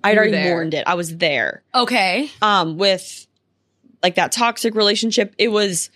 I'd 0.04 0.16
already 0.16 0.32
there. 0.32 0.54
mourned 0.54 0.74
it. 0.74 0.84
I 0.86 0.94
was 0.94 1.16
there. 1.16 1.62
okay. 1.74 2.30
Um 2.42 2.76
with 2.78 3.26
like 4.02 4.14
that 4.14 4.32
toxic 4.32 4.74
relationship, 4.74 5.34
it 5.38 5.48
was 5.48 5.90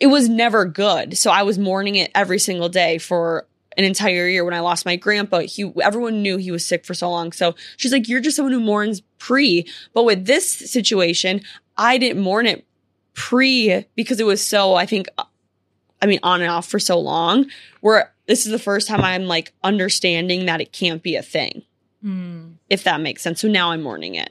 it 0.00 0.08
was 0.08 0.28
never 0.28 0.64
good. 0.64 1.16
So 1.16 1.30
I 1.30 1.42
was 1.42 1.58
mourning 1.58 1.96
it 1.96 2.10
every 2.14 2.38
single 2.38 2.68
day 2.68 2.98
for 2.98 3.46
an 3.76 3.84
entire 3.84 4.28
year 4.28 4.44
when 4.44 4.54
I 4.54 4.60
lost 4.60 4.86
my 4.86 4.96
grandpa. 4.96 5.40
He 5.40 5.72
everyone 5.82 6.22
knew 6.22 6.36
he 6.36 6.50
was 6.50 6.64
sick 6.64 6.84
for 6.84 6.94
so 6.94 7.10
long. 7.10 7.32
So 7.32 7.54
she's 7.76 7.92
like, 7.92 8.08
You're 8.08 8.20
just 8.20 8.36
someone 8.36 8.52
who 8.52 8.60
mourns 8.60 9.02
pre. 9.18 9.66
But 9.92 10.04
with 10.04 10.26
this 10.26 10.48
situation, 10.48 11.42
I 11.76 11.98
didn't 11.98 12.22
mourn 12.22 12.46
it 12.46 12.66
pre 13.14 13.84
because 13.96 14.20
it 14.20 14.26
was 14.26 14.44
so, 14.44 14.74
I 14.74 14.86
think 14.86 15.08
I 16.02 16.06
mean, 16.06 16.20
on 16.22 16.42
and 16.42 16.50
off 16.50 16.68
for 16.68 16.78
so 16.78 17.00
long, 17.00 17.46
where 17.80 18.13
this 18.26 18.46
is 18.46 18.52
the 18.52 18.58
first 18.58 18.88
time 18.88 19.02
I'm 19.02 19.24
like 19.26 19.52
understanding 19.62 20.46
that 20.46 20.60
it 20.60 20.72
can't 20.72 21.02
be 21.02 21.16
a 21.16 21.22
thing, 21.22 21.62
Mm. 22.04 22.54
if 22.70 22.84
that 22.84 23.00
makes 23.00 23.22
sense. 23.22 23.40
So 23.40 23.48
now 23.48 23.70
I'm 23.70 23.82
mourning 23.82 24.14
it. 24.14 24.30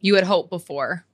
You 0.00 0.14
had 0.16 0.24
hope 0.24 0.50
before. 0.50 1.04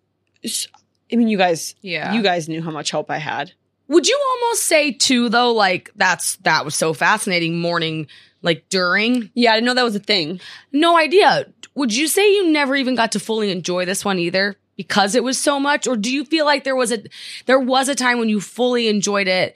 I 1.13 1.17
mean, 1.17 1.29
you 1.29 1.39
guys, 1.39 1.75
Yeah. 1.83 2.13
you 2.15 2.23
guys 2.23 2.49
knew 2.49 2.63
how 2.63 2.71
much 2.71 2.91
hope 2.91 3.11
I 3.11 3.19
had. 3.19 3.53
Would 3.89 4.09
you 4.09 4.19
almost 4.31 4.65
say 4.65 4.93
too 4.93 5.29
though, 5.29 5.53
like 5.53 5.91
that's 5.97 6.37
that 6.39 6.65
was 6.65 6.75
so 6.75 6.93
fascinating 6.95 7.61
mourning, 7.61 8.07
like 8.41 8.69
during? 8.69 9.31
Yeah, 9.35 9.53
I 9.53 9.57
didn't 9.57 9.67
know 9.67 9.75
that 9.75 9.85
was 9.85 9.97
a 9.97 10.01
thing. 10.01 10.41
No 10.73 10.97
idea. 10.97 11.47
Would 11.75 11.95
you 11.95 12.07
say 12.09 12.33
you 12.35 12.49
never 12.51 12.75
even 12.77 12.95
got 12.95 13.13
to 13.13 13.21
fully 13.21 13.51
enjoy 13.51 13.85
this 13.85 14.05
one 14.05 14.19
either? 14.19 14.57
Because 14.77 15.15
it 15.15 15.23
was 15.23 15.39
so 15.39 15.61
much? 15.61 15.87
Or 15.87 15.97
do 15.97 16.13
you 16.13 16.25
feel 16.25 16.47
like 16.47 16.65
there 16.65 16.77
was 16.77 16.91
a 16.93 17.03
there 17.47 17.61
was 17.61 17.89
a 17.89 17.95
time 17.95 18.19
when 18.19 18.29
you 18.31 18.41
fully 18.41 18.89
enjoyed 18.89 19.29
it 19.29 19.55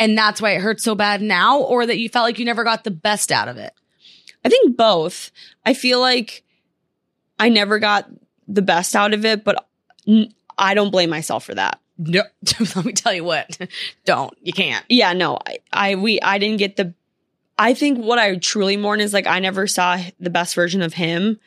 and 0.00 0.16
that's 0.16 0.40
why 0.40 0.52
it 0.52 0.62
hurts 0.62 0.82
so 0.82 0.96
bad 0.96 1.20
now? 1.20 1.60
Or 1.60 1.84
that 1.86 1.98
you 1.98 2.08
felt 2.08 2.24
like 2.24 2.38
you 2.38 2.44
never 2.46 2.64
got 2.64 2.82
the 2.82 2.90
best 2.90 3.30
out 3.30 3.46
of 3.46 3.58
it? 3.58 3.72
I 4.44 4.48
think 4.48 4.76
both. 4.76 5.30
I 5.64 5.74
feel 5.74 6.00
like 6.00 6.42
I 7.38 7.50
never 7.50 7.78
got 7.78 8.10
the 8.48 8.62
best 8.62 8.96
out 8.96 9.12
of 9.12 9.26
it, 9.26 9.44
but 9.44 9.68
I 10.58 10.74
don't 10.74 10.90
blame 10.90 11.10
myself 11.10 11.44
for 11.44 11.54
that. 11.54 11.80
No, 11.98 12.22
let 12.74 12.84
me 12.84 12.92
tell 12.94 13.12
you 13.12 13.24
what. 13.24 13.58
Don't. 14.06 14.32
You 14.40 14.54
can't. 14.54 14.84
Yeah, 14.88 15.12
no, 15.12 15.38
I, 15.46 15.58
I 15.70 15.94
we 15.96 16.18
I 16.22 16.38
didn't 16.38 16.58
get 16.58 16.76
the. 16.76 16.94
I 17.58 17.74
think 17.74 18.02
what 18.02 18.18
I 18.18 18.36
truly 18.36 18.78
mourn 18.78 19.02
is 19.02 19.12
like 19.12 19.26
I 19.26 19.38
never 19.38 19.66
saw 19.66 19.98
the 20.18 20.30
best 20.30 20.54
version 20.54 20.80
of 20.80 20.94
him 20.94 21.38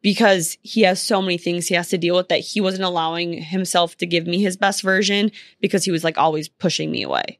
because 0.00 0.56
he 0.62 0.82
has 0.82 1.02
so 1.02 1.20
many 1.20 1.36
things 1.36 1.66
he 1.66 1.74
has 1.74 1.90
to 1.90 1.98
deal 1.98 2.16
with 2.16 2.28
that 2.28 2.40
he 2.40 2.62
wasn't 2.62 2.84
allowing 2.84 3.34
himself 3.34 3.98
to 3.98 4.06
give 4.06 4.26
me 4.26 4.40
his 4.40 4.56
best 4.56 4.80
version 4.80 5.30
because 5.60 5.84
he 5.84 5.90
was 5.90 6.04
like 6.04 6.16
always 6.16 6.48
pushing 6.48 6.90
me 6.90 7.02
away. 7.02 7.38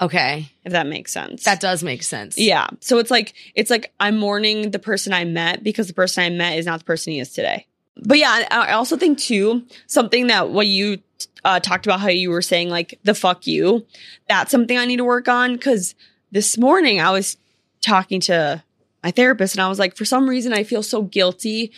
Okay. 0.00 0.50
If 0.64 0.72
that 0.72 0.86
makes 0.86 1.12
sense. 1.12 1.44
That 1.44 1.60
does 1.60 1.82
make 1.82 2.02
sense. 2.02 2.38
yeah. 2.38 2.66
So 2.80 2.98
it's 2.98 3.10
like 3.10 3.34
it's 3.54 3.70
like 3.70 3.92
I'm 3.98 4.18
mourning 4.18 4.70
the 4.70 4.78
person 4.78 5.12
I 5.12 5.24
met 5.24 5.62
because 5.62 5.88
the 5.88 5.94
person 5.94 6.24
I 6.24 6.30
met 6.30 6.58
is 6.58 6.66
not 6.66 6.80
the 6.80 6.84
person 6.84 7.12
he 7.14 7.20
is 7.20 7.32
today. 7.32 7.66
But 8.04 8.18
yeah, 8.18 8.46
I 8.50 8.72
also 8.72 8.96
think 8.96 9.18
too 9.18 9.64
something 9.86 10.26
that 10.26 10.50
what 10.50 10.66
you 10.66 10.98
uh, 11.44 11.60
talked 11.60 11.86
about 11.86 12.00
how 12.00 12.08
you 12.08 12.30
were 12.30 12.42
saying 12.42 12.68
like 12.68 12.98
the 13.04 13.14
fuck 13.14 13.46
you. 13.46 13.86
That's 14.28 14.50
something 14.50 14.76
I 14.76 14.84
need 14.84 14.98
to 14.98 15.04
work 15.04 15.28
on 15.28 15.54
because 15.54 15.94
this 16.30 16.58
morning 16.58 17.00
I 17.00 17.10
was 17.10 17.38
talking 17.80 18.20
to 18.22 18.62
my 19.02 19.12
therapist 19.12 19.54
and 19.54 19.62
I 19.62 19.68
was 19.68 19.78
like, 19.78 19.96
for 19.96 20.04
some 20.04 20.28
reason 20.28 20.52
I 20.52 20.64
feel 20.64 20.82
so 20.82 21.02
guilty 21.02 21.72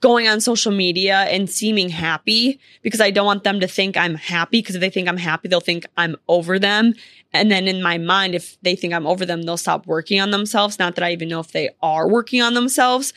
going 0.00 0.26
on 0.26 0.40
social 0.40 0.72
media 0.72 1.20
and 1.28 1.48
seeming 1.48 1.90
happy 1.90 2.58
because 2.82 3.00
I 3.00 3.10
don't 3.10 3.26
want 3.26 3.44
them 3.44 3.60
to 3.60 3.68
think 3.68 3.96
I'm 3.96 4.14
happy 4.14 4.58
because 4.58 4.74
if 4.74 4.80
they 4.80 4.90
think 4.90 5.08
I'm 5.08 5.18
happy, 5.18 5.48
they'll 5.48 5.60
think 5.60 5.86
I'm 5.96 6.16
over 6.26 6.58
them. 6.58 6.94
And 7.32 7.50
then 7.50 7.68
in 7.68 7.82
my 7.82 7.98
mind, 7.98 8.34
if 8.34 8.60
they 8.62 8.74
think 8.74 8.94
I'm 8.94 9.06
over 9.06 9.26
them, 9.26 9.42
they'll 9.42 9.56
stop 9.56 9.86
working 9.86 10.20
on 10.20 10.30
themselves. 10.30 10.78
Not 10.78 10.94
that 10.94 11.04
I 11.04 11.12
even 11.12 11.28
know 11.28 11.40
if 11.40 11.52
they 11.52 11.70
are 11.82 12.08
working 12.08 12.40
on 12.40 12.54
themselves. 12.54 13.12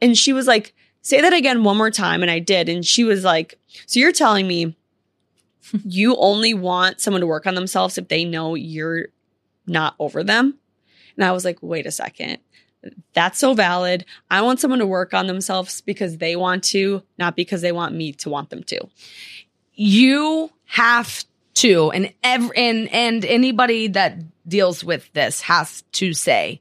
And 0.00 0.16
she 0.16 0.32
was 0.32 0.46
like, 0.46 0.74
say 1.02 1.20
that 1.20 1.32
again 1.32 1.62
one 1.62 1.76
more 1.76 1.90
time. 1.90 2.22
And 2.22 2.30
I 2.30 2.38
did. 2.38 2.68
And 2.68 2.84
she 2.84 3.04
was 3.04 3.22
like, 3.22 3.58
so 3.86 4.00
you're 4.00 4.12
telling 4.12 4.48
me 4.48 4.74
you 5.84 6.16
only 6.16 6.54
want 6.54 7.00
someone 7.00 7.20
to 7.20 7.26
work 7.26 7.46
on 7.46 7.54
themselves 7.54 7.98
if 7.98 8.08
they 8.08 8.24
know 8.24 8.54
you're 8.54 9.08
not 9.66 9.94
over 9.98 10.24
them? 10.24 10.58
And 11.16 11.24
I 11.24 11.32
was 11.32 11.44
like, 11.44 11.58
wait 11.60 11.86
a 11.86 11.90
second. 11.90 12.38
That's 13.14 13.38
so 13.38 13.54
valid. 13.54 14.04
I 14.30 14.42
want 14.42 14.58
someone 14.60 14.80
to 14.80 14.86
work 14.86 15.14
on 15.14 15.26
themselves 15.26 15.80
because 15.80 16.18
they 16.18 16.34
want 16.36 16.64
to, 16.64 17.02
not 17.18 17.36
because 17.36 17.60
they 17.60 17.72
want 17.72 17.94
me 17.94 18.12
to 18.14 18.30
want 18.30 18.50
them 18.50 18.62
to. 18.64 18.88
you 19.74 20.50
have 20.66 21.24
to 21.54 21.90
and 21.90 22.12
every, 22.22 22.56
and 22.56 22.88
and 22.92 23.24
anybody 23.24 23.88
that 23.88 24.16
deals 24.48 24.82
with 24.82 25.12
this 25.12 25.42
has 25.42 25.82
to 25.92 26.12
say 26.14 26.60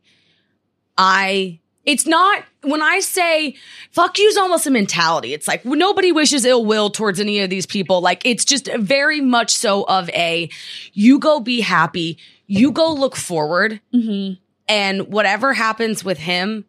i 0.97 1.57
it's 1.85 2.05
not 2.05 2.43
when 2.63 2.81
i 2.81 2.99
say 2.99 3.55
fuck 3.91 4.17
you's 4.19 4.35
almost 4.37 4.67
a 4.67 4.69
mentality 4.71 5.33
it's 5.33 5.47
like 5.47 5.63
nobody 5.65 6.11
wishes 6.11 6.43
ill 6.45 6.65
will 6.65 6.89
towards 6.89 7.19
any 7.19 7.39
of 7.39 7.49
these 7.49 7.65
people 7.65 8.01
like 8.01 8.21
it's 8.25 8.43
just 8.43 8.69
very 8.77 9.21
much 9.21 9.51
so 9.51 9.83
of 9.83 10.09
a 10.09 10.49
you 10.93 11.17
go 11.17 11.39
be 11.39 11.61
happy 11.61 12.17
you 12.47 12.71
go 12.71 12.93
look 12.93 13.15
forward 13.15 13.79
Mm-hmm. 13.93 14.33
And 14.67 15.07
whatever 15.07 15.53
happens 15.53 16.03
with 16.03 16.17
him 16.17 16.65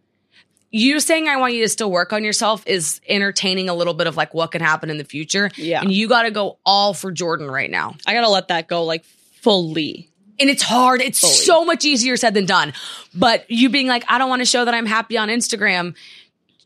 you 0.75 0.99
saying 1.01 1.29
i 1.29 1.37
want 1.37 1.53
you 1.53 1.63
to 1.63 1.69
still 1.69 1.91
work 1.91 2.15
on 2.15 2.25
yourself 2.25 2.67
is 2.67 2.99
entertaining 3.07 3.69
a 3.69 3.75
little 3.75 3.93
bit 3.93 4.07
of 4.07 4.17
like 4.17 4.33
what 4.33 4.51
can 4.53 4.63
happen 4.63 4.89
in 4.89 4.97
the 4.97 5.05
future 5.05 5.51
Yeah. 5.57 5.83
and 5.83 5.93
you 5.93 6.09
got 6.09 6.23
to 6.23 6.31
go 6.31 6.59
all 6.65 6.95
for 6.95 7.13
jordyn 7.13 7.51
right 7.51 7.71
now 7.71 7.95
I 8.07 8.15
gotta 8.15 8.31
let 8.31 8.49
that 8.49 8.69
go 8.69 8.83
like 8.85 9.05
fully. 9.05 10.09
and 10.41 10.49
it's 10.49 10.63
hard 10.63 11.03
it's 11.03 11.21
Fully. 11.21 11.33
so 11.35 11.65
much 11.67 11.85
easier 11.85 12.17
said 12.17 12.33
than 12.33 12.47
done 12.47 12.73
but 13.15 13.45
you 13.51 13.69
being 13.69 13.87
like 13.87 14.03
i 14.09 14.17
don't 14.17 14.31
want 14.31 14.41
to 14.41 14.47
show 14.47 14.65
that 14.65 14.73
i'm 14.73 14.87
happy 14.87 15.19
on 15.19 15.29
instagram 15.29 15.95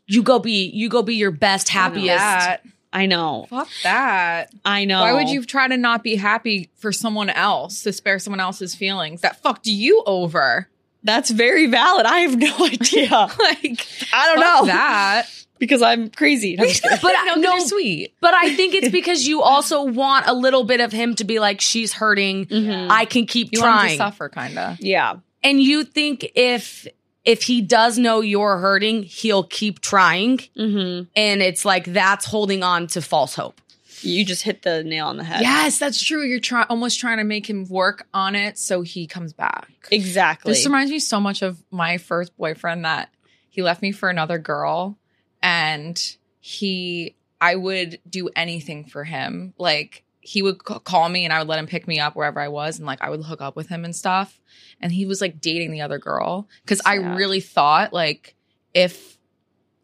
you 0.05 0.23
go 0.23 0.39
be 0.39 0.67
you 0.69 0.87
go 0.87 1.03
be 1.03 1.15
your 1.15 1.31
best 1.31 1.67
happiest 1.67 2.17
That. 2.17 2.61
I 2.93 3.05
know. 3.05 3.45
Fuck 3.49 3.67
that. 3.83 4.49
I 4.63 4.85
know. 4.85 5.01
Why 5.01 5.11
would 5.11 5.27
you 5.27 5.43
try 5.43 5.67
to 5.67 5.75
not 5.75 6.03
be 6.03 6.15
happy 6.15 6.69
for 6.77 6.93
someone 6.93 7.29
else 7.29 7.83
to 7.83 7.91
spare 7.91 8.17
someone 8.17 8.39
else's 8.39 8.73
feelings 8.75 9.19
that 9.21 9.41
fucked 9.43 9.67
you 9.67 10.01
over? 10.05 10.69
That's 11.03 11.29
very 11.31 11.67
valid. 11.67 12.05
I 12.05 12.19
have 12.19 12.37
no 12.37 12.55
idea. 12.65 13.09
Like, 13.39 13.87
I 14.13 14.27
don't 14.33 14.39
know. 14.39 14.65
that. 14.67 15.27
because 15.59 15.81
I'm 15.81 16.09
crazy. 16.09 16.57
I'm 16.59 16.67
but 17.01 17.15
I 17.17 17.33
no, 17.35 17.41
no, 17.41 17.51
you're 17.55 17.65
sweet. 17.65 18.13
but 18.21 18.33
i 18.35 18.53
think 18.55 18.75
it's 18.75 18.89
because 18.89 19.27
you 19.27 19.41
also 19.41 19.81
want 19.83 20.27
a 20.27 20.33
little 20.33 20.63
bit 20.65 20.81
of 20.81 20.91
him 20.91 21.15
to 21.15 21.23
be 21.23 21.39
like 21.39 21.61
she's 21.61 21.93
hurting 21.93 22.45
Mhm. 22.45 22.89
i 22.91 23.05
can 23.05 23.25
keep 23.25 23.49
You 23.51 23.61
trying 23.61 23.89
to 23.91 23.97
suffer, 23.97 24.29
kind 24.29 24.55
of. 24.59 24.79
yeah. 24.81 25.15
and 25.43 25.59
you 25.59 25.83
think 25.83 26.29
if 26.35 26.85
if 27.25 27.41
he 27.41 27.61
does 27.63 27.97
know 27.97 28.21
you're 28.21 28.59
hurting 28.59 29.01
he'll 29.01 29.43
keep 29.45 29.79
trying 29.81 30.37
Mm-hmm. 30.55 31.05
and 31.15 31.41
it's 31.41 31.65
like 31.65 31.85
that's 31.85 32.25
holding 32.27 32.61
on 32.61 32.85
to 32.89 33.01
false 33.01 33.33
hope 33.33 33.59
You 34.01 34.25
just 34.25 34.43
hit 34.43 34.61
the 34.61 34.83
nail 34.83 35.07
on 35.07 35.17
the 35.17 35.23
head. 35.23 35.41
Yes, 35.41 35.79
that's 35.79 36.01
true. 36.01 36.23
You're 36.23 36.39
try- 36.39 36.65
almost 36.69 36.99
trying 36.99 37.17
to 37.17 37.23
make 37.23 37.49
him 37.49 37.65
work 37.67 38.07
on 38.13 38.35
it 38.35 38.57
so 38.57 38.81
he 38.81 39.07
comes 39.07 39.33
back. 39.33 39.69
Exactly. 39.91 40.53
This 40.53 40.65
reminds 40.65 40.91
me 40.91 40.99
so 40.99 41.19
much 41.19 41.41
of 41.41 41.63
my 41.71 41.97
first 41.97 42.35
boyfriend 42.37 42.85
that 42.85 43.09
he 43.49 43.61
left 43.63 43.81
me 43.81 43.91
for 43.91 44.09
another 44.09 44.37
girl 44.37 44.97
and 45.41 45.99
he 46.39 47.15
I 47.39 47.55
would 47.55 47.99
do 48.09 48.29
anything 48.35 48.85
for 48.85 49.03
him. 49.03 49.53
Like 49.57 50.03
he 50.19 50.41
would 50.41 50.57
c- 50.67 50.79
call 50.83 51.07
me 51.09 51.23
and 51.23 51.33
I 51.33 51.39
would 51.39 51.47
let 51.47 51.59
him 51.59 51.67
pick 51.67 51.87
me 51.87 51.99
up 51.99 52.15
wherever 52.15 52.39
I 52.39 52.47
was 52.49 52.77
and 52.77 52.85
like 52.85 53.01
I 53.01 53.09
would 53.09 53.23
hook 53.23 53.41
up 53.41 53.55
with 53.55 53.67
him 53.69 53.85
and 53.85 53.95
stuff. 53.95 54.39
And 54.79 54.91
he 54.91 55.05
was 55.05 55.21
like 55.21 55.39
dating 55.41 55.71
the 55.71 55.81
other 55.81 55.97
girl 55.99 56.47
cuz 56.65 56.81
I 56.85 56.95
really 56.95 57.39
thought 57.39 57.93
like 57.93 58.35
if 58.73 59.17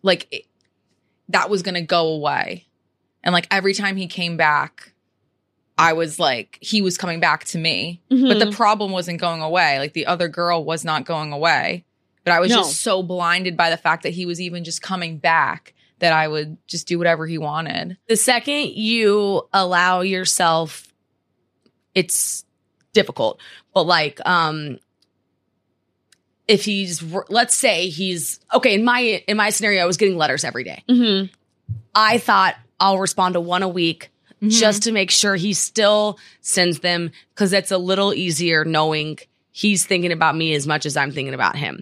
like 0.02 0.28
it, 0.32 0.46
that 1.30 1.50
was 1.50 1.64
going 1.64 1.76
to 1.76 1.82
go 1.82 2.08
away. 2.10 2.68
And 3.24 3.32
like 3.34 3.48
every 3.52 3.74
time 3.74 3.96
he 3.96 4.08
came 4.08 4.38
back 4.38 4.90
I 5.78 5.94
was 5.94 6.20
like 6.20 6.58
he 6.62 6.82
was 6.84 6.98
coming 6.98 7.20
back 7.20 7.46
to 7.46 7.58
me. 7.58 8.02
But 8.10 8.16
Mm-hmm. 8.18 8.40
the 8.40 8.52
problem 8.56 8.92
wasn't 8.92 9.20
going 9.20 9.42
away. 9.42 9.80
Like 9.80 9.94
the 9.94 10.06
other 10.06 10.28
girl 10.28 10.64
was 10.64 10.86
not 10.86 11.06
going 11.06 11.32
away. 11.34 11.86
But 12.24 12.34
I 12.34 12.40
was 12.40 12.52
No. 12.52 12.58
just 12.58 12.82
so 12.82 13.02
blinded 13.04 13.58
by 13.58 13.70
the 13.70 13.78
fact 13.78 14.04
that 14.04 14.12
he 14.14 14.26
was 14.26 14.40
even 14.40 14.64
just 14.64 14.82
coming 14.82 15.18
back 15.18 15.74
that 16.00 16.14
I 16.14 16.28
would 16.28 16.58
just 16.68 16.88
do 16.88 16.98
whatever 16.98 17.26
he 17.26 17.38
wanted. 17.38 17.98
the 18.08 18.16
second 18.18 18.70
you 18.72 19.48
allow 19.52 20.02
yourself 20.02 20.88
it's 21.96 22.44
difficult. 22.94 23.40
But 23.74 23.84
like, 23.84 24.20
um, 24.26 24.80
if 26.48 26.66
he's, 26.66 27.02
let's 27.30 27.56
say 27.56 27.88
he's 27.90 28.40
okay 28.54 28.74
in 28.76 28.84
my 28.84 29.00
in 29.28 29.38
my 29.38 29.50
scenario, 29.50 29.82
I 29.82 29.86
was 29.86 29.98
getting 29.98 30.18
letters 30.18 30.44
every 30.44 30.64
day. 30.64 30.84
Mm-hmm. 30.90 31.34
I 31.96 32.18
thought 32.18 32.56
I'll 32.80 33.00
respond 33.00 33.34
to 33.34 33.42
one 33.42 33.64
a 33.64 33.68
week 33.68 34.10
Mm-hmm. 34.44 34.50
just 34.50 34.84
to 34.84 34.92
make 34.92 35.10
sure 35.10 35.36
he 35.38 35.54
still 35.54 36.20
sends 36.42 36.80
them 36.80 37.12
because 37.34 37.54
it's 37.54 37.72
a 37.72 37.78
little 37.78 38.14
easier 38.14 38.66
knowing 38.66 39.20
he's 39.54 39.86
thinking 39.86 40.12
about 40.12 40.36
me 40.36 40.54
as 40.54 40.68
much 40.68 40.86
as 40.86 40.98
I'm 40.98 41.12
thinking 41.12 41.34
about 41.34 41.56
him. 41.56 41.82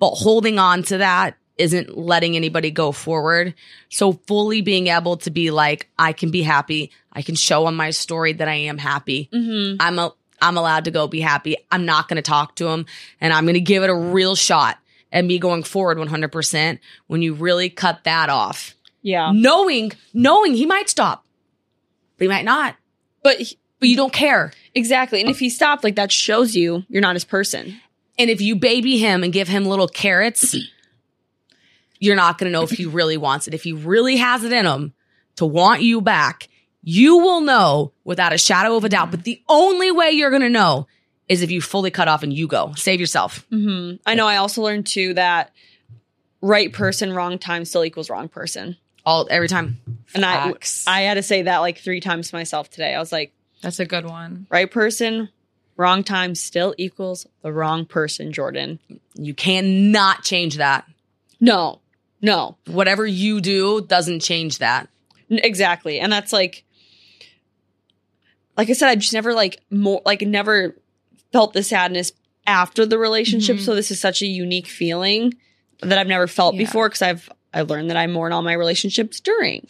But 0.00 0.10
holding 0.10 0.58
on 0.58 0.82
to 0.84 0.98
that 0.98 1.36
isn't 1.58 1.96
letting 1.96 2.34
anybody 2.34 2.72
go 2.72 2.90
forward. 2.90 3.54
So 3.88 4.14
fully 4.26 4.62
being 4.62 4.88
able 4.88 5.18
to 5.18 5.30
be 5.30 5.52
like, 5.52 5.88
I 5.96 6.12
can 6.12 6.32
be 6.32 6.42
happy. 6.42 6.90
I 7.12 7.22
can 7.22 7.36
show 7.36 7.66
on 7.66 7.76
my 7.76 7.90
story 7.90 8.32
that 8.32 8.48
I 8.48 8.54
am 8.54 8.78
happy. 8.78 9.28
Mm-hmm. 9.32 9.76
I'm 9.78 10.00
a, 10.00 10.12
I'm 10.40 10.58
allowed 10.58 10.86
to 10.86 10.90
go 10.90 11.06
be 11.06 11.20
happy. 11.20 11.56
I'm 11.70 11.84
not 11.84 12.08
going 12.08 12.16
to 12.16 12.22
talk 12.22 12.56
to 12.56 12.66
him 12.66 12.86
and 13.20 13.32
I'm 13.32 13.44
going 13.44 13.54
to 13.54 13.60
give 13.60 13.84
it 13.84 13.90
a 13.90 13.94
real 13.94 14.34
shot 14.34 14.76
and 15.12 15.28
be 15.28 15.38
going 15.38 15.62
forward 15.62 15.98
100% 15.98 16.80
when 17.06 17.22
you 17.22 17.34
really 17.34 17.70
cut 17.70 18.02
that 18.02 18.28
off. 18.28 18.74
Yeah. 19.02 19.32
Knowing, 19.34 19.92
knowing 20.14 20.54
he 20.54 20.64
might 20.66 20.88
stop, 20.88 21.24
but 22.18 22.24
he 22.24 22.28
might 22.28 22.44
not, 22.44 22.76
But 23.22 23.40
he- 23.40 23.58
but 23.80 23.88
you 23.88 23.96
don't 23.96 24.12
care. 24.12 24.52
exactly. 24.76 25.20
And 25.20 25.28
if 25.28 25.40
he 25.40 25.50
stopped, 25.50 25.82
like 25.82 25.96
that 25.96 26.12
shows 26.12 26.54
you 26.54 26.84
you're 26.88 27.02
not 27.02 27.16
his 27.16 27.24
person. 27.24 27.80
And 28.18 28.30
if 28.30 28.40
you 28.40 28.54
baby 28.54 28.98
him 28.98 29.24
and 29.24 29.32
give 29.32 29.48
him 29.48 29.64
little 29.66 29.88
carrots, 29.88 30.54
you're 31.98 32.16
not 32.16 32.38
going 32.38 32.50
to 32.50 32.56
know 32.56 32.62
if 32.62 32.70
he 32.70 32.86
really 32.86 33.16
wants 33.16 33.48
it. 33.48 33.54
If 33.54 33.62
he 33.64 33.72
really 33.72 34.16
has 34.16 34.44
it 34.44 34.52
in 34.52 34.66
him 34.66 34.92
to 35.36 35.46
want 35.46 35.82
you 35.82 36.00
back, 36.00 36.48
you 36.82 37.16
will 37.18 37.40
know 37.40 37.92
without 38.04 38.32
a 38.32 38.38
shadow 38.38 38.76
of 38.76 38.84
a 38.84 38.88
doubt. 38.88 39.10
But 39.10 39.24
the 39.24 39.42
only 39.48 39.90
way 39.90 40.10
you're 40.10 40.30
going 40.30 40.42
to 40.42 40.48
know 40.50 40.86
is 41.28 41.42
if 41.42 41.50
you 41.50 41.60
fully 41.60 41.90
cut 41.90 42.08
off 42.08 42.22
and 42.22 42.32
you 42.32 42.46
go. 42.48 42.72
Save 42.76 43.00
yourself. 43.00 43.46
Mm-hmm. 43.50 43.96
I 44.04 44.14
know. 44.14 44.26
I 44.26 44.36
also 44.36 44.62
learned 44.62 44.86
too 44.86 45.14
that 45.14 45.52
right 46.40 46.72
person, 46.72 47.12
wrong 47.12 47.38
time 47.38 47.64
still 47.64 47.84
equals 47.84 48.10
wrong 48.10 48.28
person. 48.28 48.76
All 49.04 49.26
every 49.30 49.48
time. 49.48 49.80
And 50.14 50.22
Facts. 50.22 50.86
I, 50.86 50.98
I 50.98 51.00
had 51.02 51.14
to 51.14 51.22
say 51.22 51.42
that 51.42 51.58
like 51.58 51.78
three 51.78 52.00
times 52.00 52.30
to 52.30 52.36
myself 52.36 52.70
today. 52.70 52.94
I 52.94 52.98
was 53.00 53.10
like, 53.12 53.32
That's 53.60 53.80
a 53.80 53.84
good 53.86 54.04
one. 54.06 54.46
right 54.50 54.70
person, 54.70 55.28
wrong 55.76 56.04
time 56.04 56.34
still 56.36 56.74
equals 56.78 57.26
the 57.42 57.52
wrong 57.52 57.84
person, 57.86 58.32
Jordyn. 58.32 58.78
You 59.14 59.34
cannot 59.34 60.22
change 60.22 60.56
that. 60.56 60.86
No, 61.40 61.80
no, 62.20 62.56
Whatever 62.66 63.04
you 63.04 63.40
do 63.40 63.80
doesn't 63.80 64.20
change 64.20 64.58
that. 64.58 64.88
Exactly. 65.28 65.98
And 65.98 66.12
that's 66.12 66.32
like, 66.32 66.62
like 68.56 68.70
I 68.70 68.74
said, 68.74 68.88
I 68.88 68.94
just 68.96 69.12
never 69.12 69.34
like 69.34 69.60
more, 69.70 70.02
like 70.04 70.20
never 70.22 70.76
felt 71.32 71.52
the 71.54 71.62
sadness 71.62 72.12
after 72.46 72.84
the 72.86 72.98
relationship. 72.98 73.56
Mhm. 73.56 73.60
So 73.64 73.74
this 73.74 73.90
is 73.90 73.98
such 74.00 74.22
a 74.22 74.26
unique 74.26 74.66
feeling 74.68 75.34
that 75.80 75.98
I've 75.98 76.06
never 76.06 76.26
felt 76.28 76.54
Yeah. 76.54 76.58
before 76.64 76.88
because 76.88 77.02
I've, 77.02 77.28
I've 77.54 77.70
learned 77.70 77.90
that 77.90 77.96
I 77.96 78.06
mourn 78.06 78.32
all 78.32 78.42
my 78.42 78.54
relationships 78.54 79.20
during. 79.20 79.66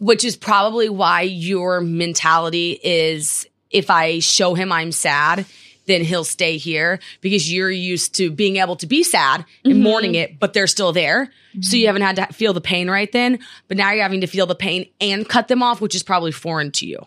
which 0.00 0.24
is 0.24 0.36
probably 0.36 0.88
why 0.88 1.22
your 1.22 1.80
mentality 1.80 2.78
is 2.84 3.46
if 3.70 3.90
I 3.90 4.20
show 4.20 4.54
him 4.54 4.70
I'm 4.70 4.92
sad, 4.92 5.44
then 5.86 6.04
he'll 6.04 6.22
stay 6.22 6.56
here 6.56 7.00
because 7.20 7.52
you're 7.52 7.68
used 7.68 8.14
to 8.14 8.30
being 8.30 8.58
able 8.58 8.76
to 8.76 8.86
be 8.86 9.02
sad 9.02 9.44
and 9.64 9.74
Mhm. 9.74 9.80
mourning 9.82 10.14
it, 10.14 10.38
but 10.38 10.52
they're 10.52 10.68
still 10.68 10.92
there. 10.92 11.32
So 11.60 11.76
you 11.76 11.86
haven't 11.88 12.02
had 12.02 12.14
to 12.14 12.26
feel 12.32 12.52
the 12.52 12.60
pain 12.60 12.88
right 12.88 13.10
then, 13.10 13.40
but 13.66 13.76
now 13.76 13.90
you're 13.90 14.04
having 14.04 14.20
to 14.20 14.28
feel 14.28 14.46
the 14.46 14.54
pain 14.54 14.86
and 15.00 15.28
cut 15.28 15.48
them 15.48 15.64
off, 15.64 15.80
which 15.80 15.96
is 15.96 16.04
probably 16.04 16.30
foreign 16.30 16.70
to 16.72 16.86
you. 16.86 17.04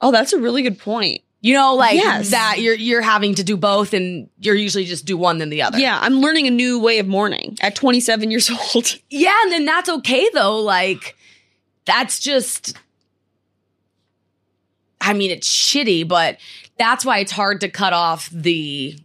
Oh, 0.00 0.10
that's 0.10 0.32
a 0.32 0.38
really 0.38 0.62
good 0.62 0.80
point. 0.80 1.20
You 1.44 1.52
know, 1.52 1.74
like 1.74 1.96
Yes. 1.96 2.30
that 2.30 2.60
you're 2.60 2.74
you're 2.74 3.02
having 3.02 3.34
to 3.34 3.44
do 3.44 3.58
both 3.58 3.92
and 3.92 4.30
you're 4.40 4.54
usually 4.54 4.86
just 4.86 5.04
do 5.04 5.18
one 5.18 5.36
then 5.36 5.50
the 5.50 5.60
other. 5.60 5.78
Yeah, 5.78 5.98
I'm 6.00 6.20
learning 6.22 6.46
a 6.46 6.50
new 6.50 6.80
way 6.80 7.00
of 7.00 7.06
mourning 7.06 7.58
at 7.60 7.74
27 7.74 8.30
years 8.30 8.50
old. 8.74 8.96
Yeah, 9.10 9.34
and 9.42 9.52
then 9.52 9.66
that's 9.66 9.90
okay 9.90 10.26
though. 10.32 10.60
Like 10.60 11.16
that's 11.84 12.18
just 12.18 12.74
I 15.02 15.12
mean, 15.12 15.30
it's 15.30 15.46
shitty, 15.46 16.08
but 16.08 16.38
that's 16.78 17.04
why 17.04 17.18
it's 17.18 17.32
hard 17.32 17.60
to 17.60 17.68
cut 17.68 17.92
off 17.92 18.30
the 18.30 18.98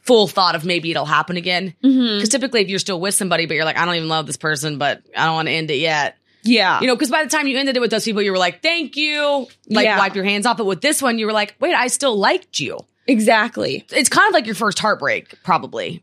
full 0.00 0.28
thought 0.28 0.54
of 0.54 0.64
maybe 0.64 0.90
it'll 0.90 1.04
happen 1.04 1.36
again. 1.36 1.74
Mm-hmm. 1.84 2.16
Because 2.16 2.30
typically 2.30 2.62
if 2.62 2.68
you're 2.70 2.78
still 2.78 3.00
with 3.00 3.14
somebody, 3.14 3.44
but 3.44 3.52
you're 3.54 3.66
like, 3.66 3.76
I 3.76 3.84
don't 3.84 3.96
even 3.96 4.08
love 4.08 4.26
this 4.26 4.38
person, 4.38 4.78
but 4.78 5.02
I 5.14 5.26
don't 5.26 5.34
want 5.34 5.48
to 5.48 5.52
end 5.52 5.70
it 5.70 5.76
yet. 5.76 6.16
Yeah. 6.44 6.80
You 6.80 6.86
know, 6.88 6.94
because 6.94 7.10
by 7.10 7.22
the 7.24 7.30
time 7.30 7.46
you 7.46 7.56
ended 7.58 7.76
it 7.76 7.80
with 7.80 7.90
those 7.90 8.04
people, 8.04 8.22
you 8.22 8.32
were 8.32 8.38
like, 8.38 8.62
thank 8.62 8.96
you. 8.96 9.46
Like 9.68 9.84
Yeah. 9.84 9.98
wipe 9.98 10.14
your 10.14 10.24
hands 10.24 10.44
off. 10.46 10.56
But 10.56 10.66
with 10.66 10.80
this 10.80 11.00
one, 11.00 11.18
you 11.18 11.26
were 11.26 11.32
like, 11.32 11.54
wait, 11.60 11.74
I 11.74 11.86
still 11.88 12.16
liked 12.16 12.58
you. 12.60 12.78
exactly. 13.06 13.84
It's 13.90 14.08
kind 14.08 14.28
of 14.28 14.34
like 14.34 14.46
your 14.46 14.54
first 14.54 14.78
heartbreak, 14.78 15.42
probably. 15.44 16.02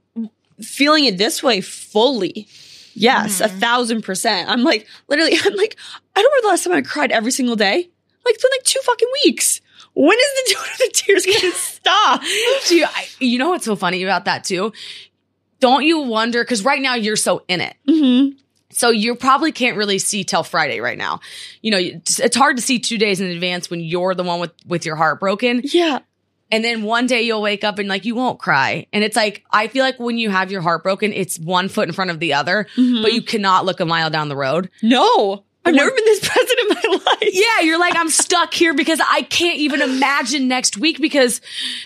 Feeling 0.61 1.05
it 1.05 1.17
this 1.17 1.41
way 1.43 1.61
fully. 1.61 2.47
Yes, 2.93 3.39
a 3.39 3.47
thousand 3.47 4.01
percent. 4.01 4.49
I'm 4.49 4.63
like, 4.63 4.85
literally, 5.07 5.33
I'm 5.45 5.55
like, 5.55 5.77
I 6.15 6.21
don't 6.21 6.31
remember 6.31 6.41
the 6.41 6.47
last 6.49 6.63
time 6.65 6.73
I 6.73 6.81
cried 6.81 7.11
every 7.11 7.31
single 7.31 7.55
day. 7.55 7.75
Like, 8.25 8.35
it's 8.35 8.43
been 8.43 8.51
like 8.51 8.63
two 8.63 8.79
fucking 8.83 9.07
weeks. 9.25 9.61
When 9.93 10.17
is 10.17 10.53
the, 10.53 10.55
the 10.79 10.91
tears 10.93 11.25
gonna 11.25 11.53
stop? 11.53 12.21
Do 12.67 12.75
you, 12.75 12.85
I, 12.85 13.07
you 13.19 13.37
know 13.37 13.49
what's 13.49 13.65
so 13.65 13.75
funny 13.77 14.03
about 14.03 14.25
that 14.25 14.43
too? 14.43 14.73
Don't 15.61 15.83
you 15.85 15.99
wonder? 15.99 16.43
Because 16.43 16.63
right 16.65 16.81
now 16.81 16.95
you're 16.95 17.15
so 17.15 17.43
in 17.47 17.61
it. 17.61 17.75
Mm-hmm. 17.87 18.37
So 18.71 18.89
you 18.91 19.15
probably 19.15 19.51
can't 19.51 19.77
really 19.77 19.97
see 19.99 20.23
till 20.23 20.43
Friday 20.43 20.79
right 20.79 20.97
now. 20.97 21.21
You 21.61 21.71
know, 21.71 21.77
it's 21.79 22.35
hard 22.35 22.57
to 22.57 22.61
see 22.63 22.79
two 22.79 22.97
days 22.97 23.19
in 23.19 23.27
advance 23.27 23.69
when 23.69 23.79
you're 23.79 24.13
the 24.15 24.23
one 24.23 24.39
with, 24.39 24.51
with 24.67 24.85
your 24.85 24.95
heart 24.95 25.19
broken. 25.19 25.61
Yeah. 25.63 25.99
And 26.51 26.63
then 26.63 26.83
one 26.83 27.05
day 27.07 27.21
you'll 27.23 27.41
wake 27.41 27.63
up 27.63 27.77
and 27.79 27.87
like 27.89 28.05
you 28.05 28.15
won't 28.15 28.39
cry. 28.39 28.87
And 28.93 29.03
it's 29.03 29.15
like, 29.15 29.43
I 29.51 29.67
feel 29.67 29.83
like 29.83 29.99
when 29.99 30.17
you 30.17 30.29
have 30.29 30.51
your 30.51 30.61
heart 30.61 30.83
broken, 30.83 31.13
it's 31.13 31.37
one 31.39 31.67
foot 31.69 31.87
in 31.87 31.93
front 31.93 32.09
of 32.11 32.19
the 32.19 32.33
other, 32.33 32.67
Mhm. 32.75 33.01
but 33.03 33.13
you 33.13 33.21
cannot 33.21 33.65
look 33.65 33.79
a 33.79 33.85
mile 33.85 34.09
down 34.09 34.29
the 34.29 34.35
road. 34.35 34.69
No, 34.81 35.43
I've 35.65 35.75
never 35.75 35.91
been 35.91 36.05
this 36.05 36.19
present 36.27 36.59
in 36.59 36.67
my 36.69 36.97
life. 37.05 37.29
Yeah, 37.33 37.59
you're 37.61 37.79
like, 37.79 37.95
I'm 37.95 38.09
stuck 38.09 38.53
here 38.53 38.73
because 38.73 38.99
I 39.07 39.23
can't 39.23 39.59
even 39.59 39.81
imagine 39.81 40.47
next 40.47 40.77
week 40.77 40.99
because 40.99 41.41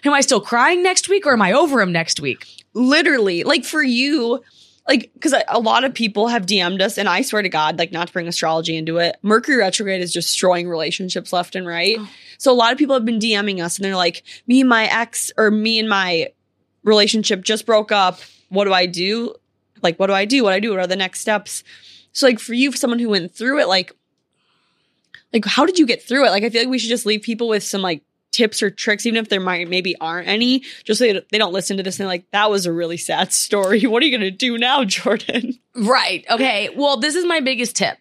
am 0.05 0.13
I 0.13 0.21
still 0.21 0.39
crying 0.41 0.81
next 0.84 1.09
week 1.09 1.25
or 1.25 1.34
am 1.34 1.41
I 1.41 1.51
over 1.53 1.81
him 1.81 1.91
next 1.91 2.19
week? 2.19 2.45
literally 2.75 3.43
like 3.43 3.63
for 3.65 3.84
you 3.84 4.41
like 4.88 5.11
because 5.13 5.34
a 5.47 5.59
lot 5.59 5.84
of 5.84 5.93
people 5.93 6.27
have 6.27 6.45
dm'd 6.45 6.81
us 6.81 6.97
and 6.97 7.07
i 7.07 7.21
swear 7.21 7.41
to 7.41 7.49
god 7.49 7.79
like 7.79 7.91
not 7.91 8.07
to 8.07 8.13
bring 8.13 8.27
astrology 8.27 8.75
into 8.75 8.97
it 8.97 9.17
mercury 9.21 9.57
retrograde 9.57 10.01
is 10.01 10.11
destroying 10.11 10.67
relationships 10.67 11.31
left 11.31 11.55
and 11.55 11.65
right. 11.65 11.95
Oh. 11.99 12.09
so 12.38 12.51
a 12.51 12.53
lot 12.53 12.71
of 12.71 12.77
people 12.77 12.95
have 12.95 13.05
been 13.05 13.19
dming 13.19 13.63
us 13.63 13.77
and 13.77 13.86
they're 13.86 13.95
like 13.95 14.23
me 14.47 14.59
and 14.59 14.69
my 14.69 14.86
ex 14.86 15.31
or 15.38 15.51
me 15.51 15.79
and 15.79 15.89
my 15.89 16.27
relationship 16.84 17.41
just 17.41 17.65
broke 17.65 17.91
up. 17.91 18.19
What 18.49 18.65
do 18.65 18.73
i 18.73 18.86
do? 18.86 19.36
Like 19.81 19.97
what 19.97 20.07
do 20.07 20.13
i 20.13 20.25
do? 20.25 20.43
What 20.43 20.51
do 20.51 20.55
i 20.55 20.59
do? 20.59 20.71
What 20.71 20.79
are 20.79 20.88
the 20.88 20.95
next 20.95 21.21
steps? 21.21 21.63
So 22.11 22.27
like 22.27 22.39
for 22.39 22.53
you 22.53 22.71
for 22.71 22.77
someone 22.77 22.99
who 22.99 23.09
went 23.09 23.34
through 23.34 23.59
it 23.59 23.67
like 23.67 23.91
like 25.31 25.45
how 25.45 25.65
did 25.65 25.79
you 25.79 25.88
get 25.88 26.03
through 26.03 26.25
it? 26.25 26.29
Like 26.29 26.43
i 26.43 26.49
feel 26.49 26.61
like 26.61 26.69
we 26.69 26.79
should 26.79 26.89
just 26.89 27.05
leave 27.05 27.21
people 27.21 27.47
with 27.47 27.63
some 27.63 27.81
like 27.81 28.03
tips 28.34 28.61
or 28.61 28.69
tricks 28.69 29.05
even 29.05 29.17
if 29.17 29.29
there 29.29 29.39
might 29.39 29.69
maybe 29.69 29.95
aren't 30.01 30.27
any 30.27 30.59
just 30.84 30.99
so 30.99 31.05
they, 31.31 31.38
don't 31.38 31.53
listen 31.53 31.77
to 31.77 31.84
this 31.84 31.95
and 31.97 32.01
they're 32.03 32.07
like 32.13 32.29
that 32.31 32.49
was 32.51 32.65
a 32.65 32.73
really 32.73 32.97
sad 32.97 33.31
story 33.45 33.86
what 33.86 34.03
are 34.03 34.05
you 34.05 34.11
gonna 34.17 34.29
do 34.31 34.57
now 34.57 34.84
jordyn 34.84 35.57
Right. 35.75 36.23
Okay. 36.29 36.69
Well, 36.75 36.97
this 36.97 37.15
is 37.15 37.25
my 37.25 37.39
biggest 37.39 37.75
tip. 37.75 37.97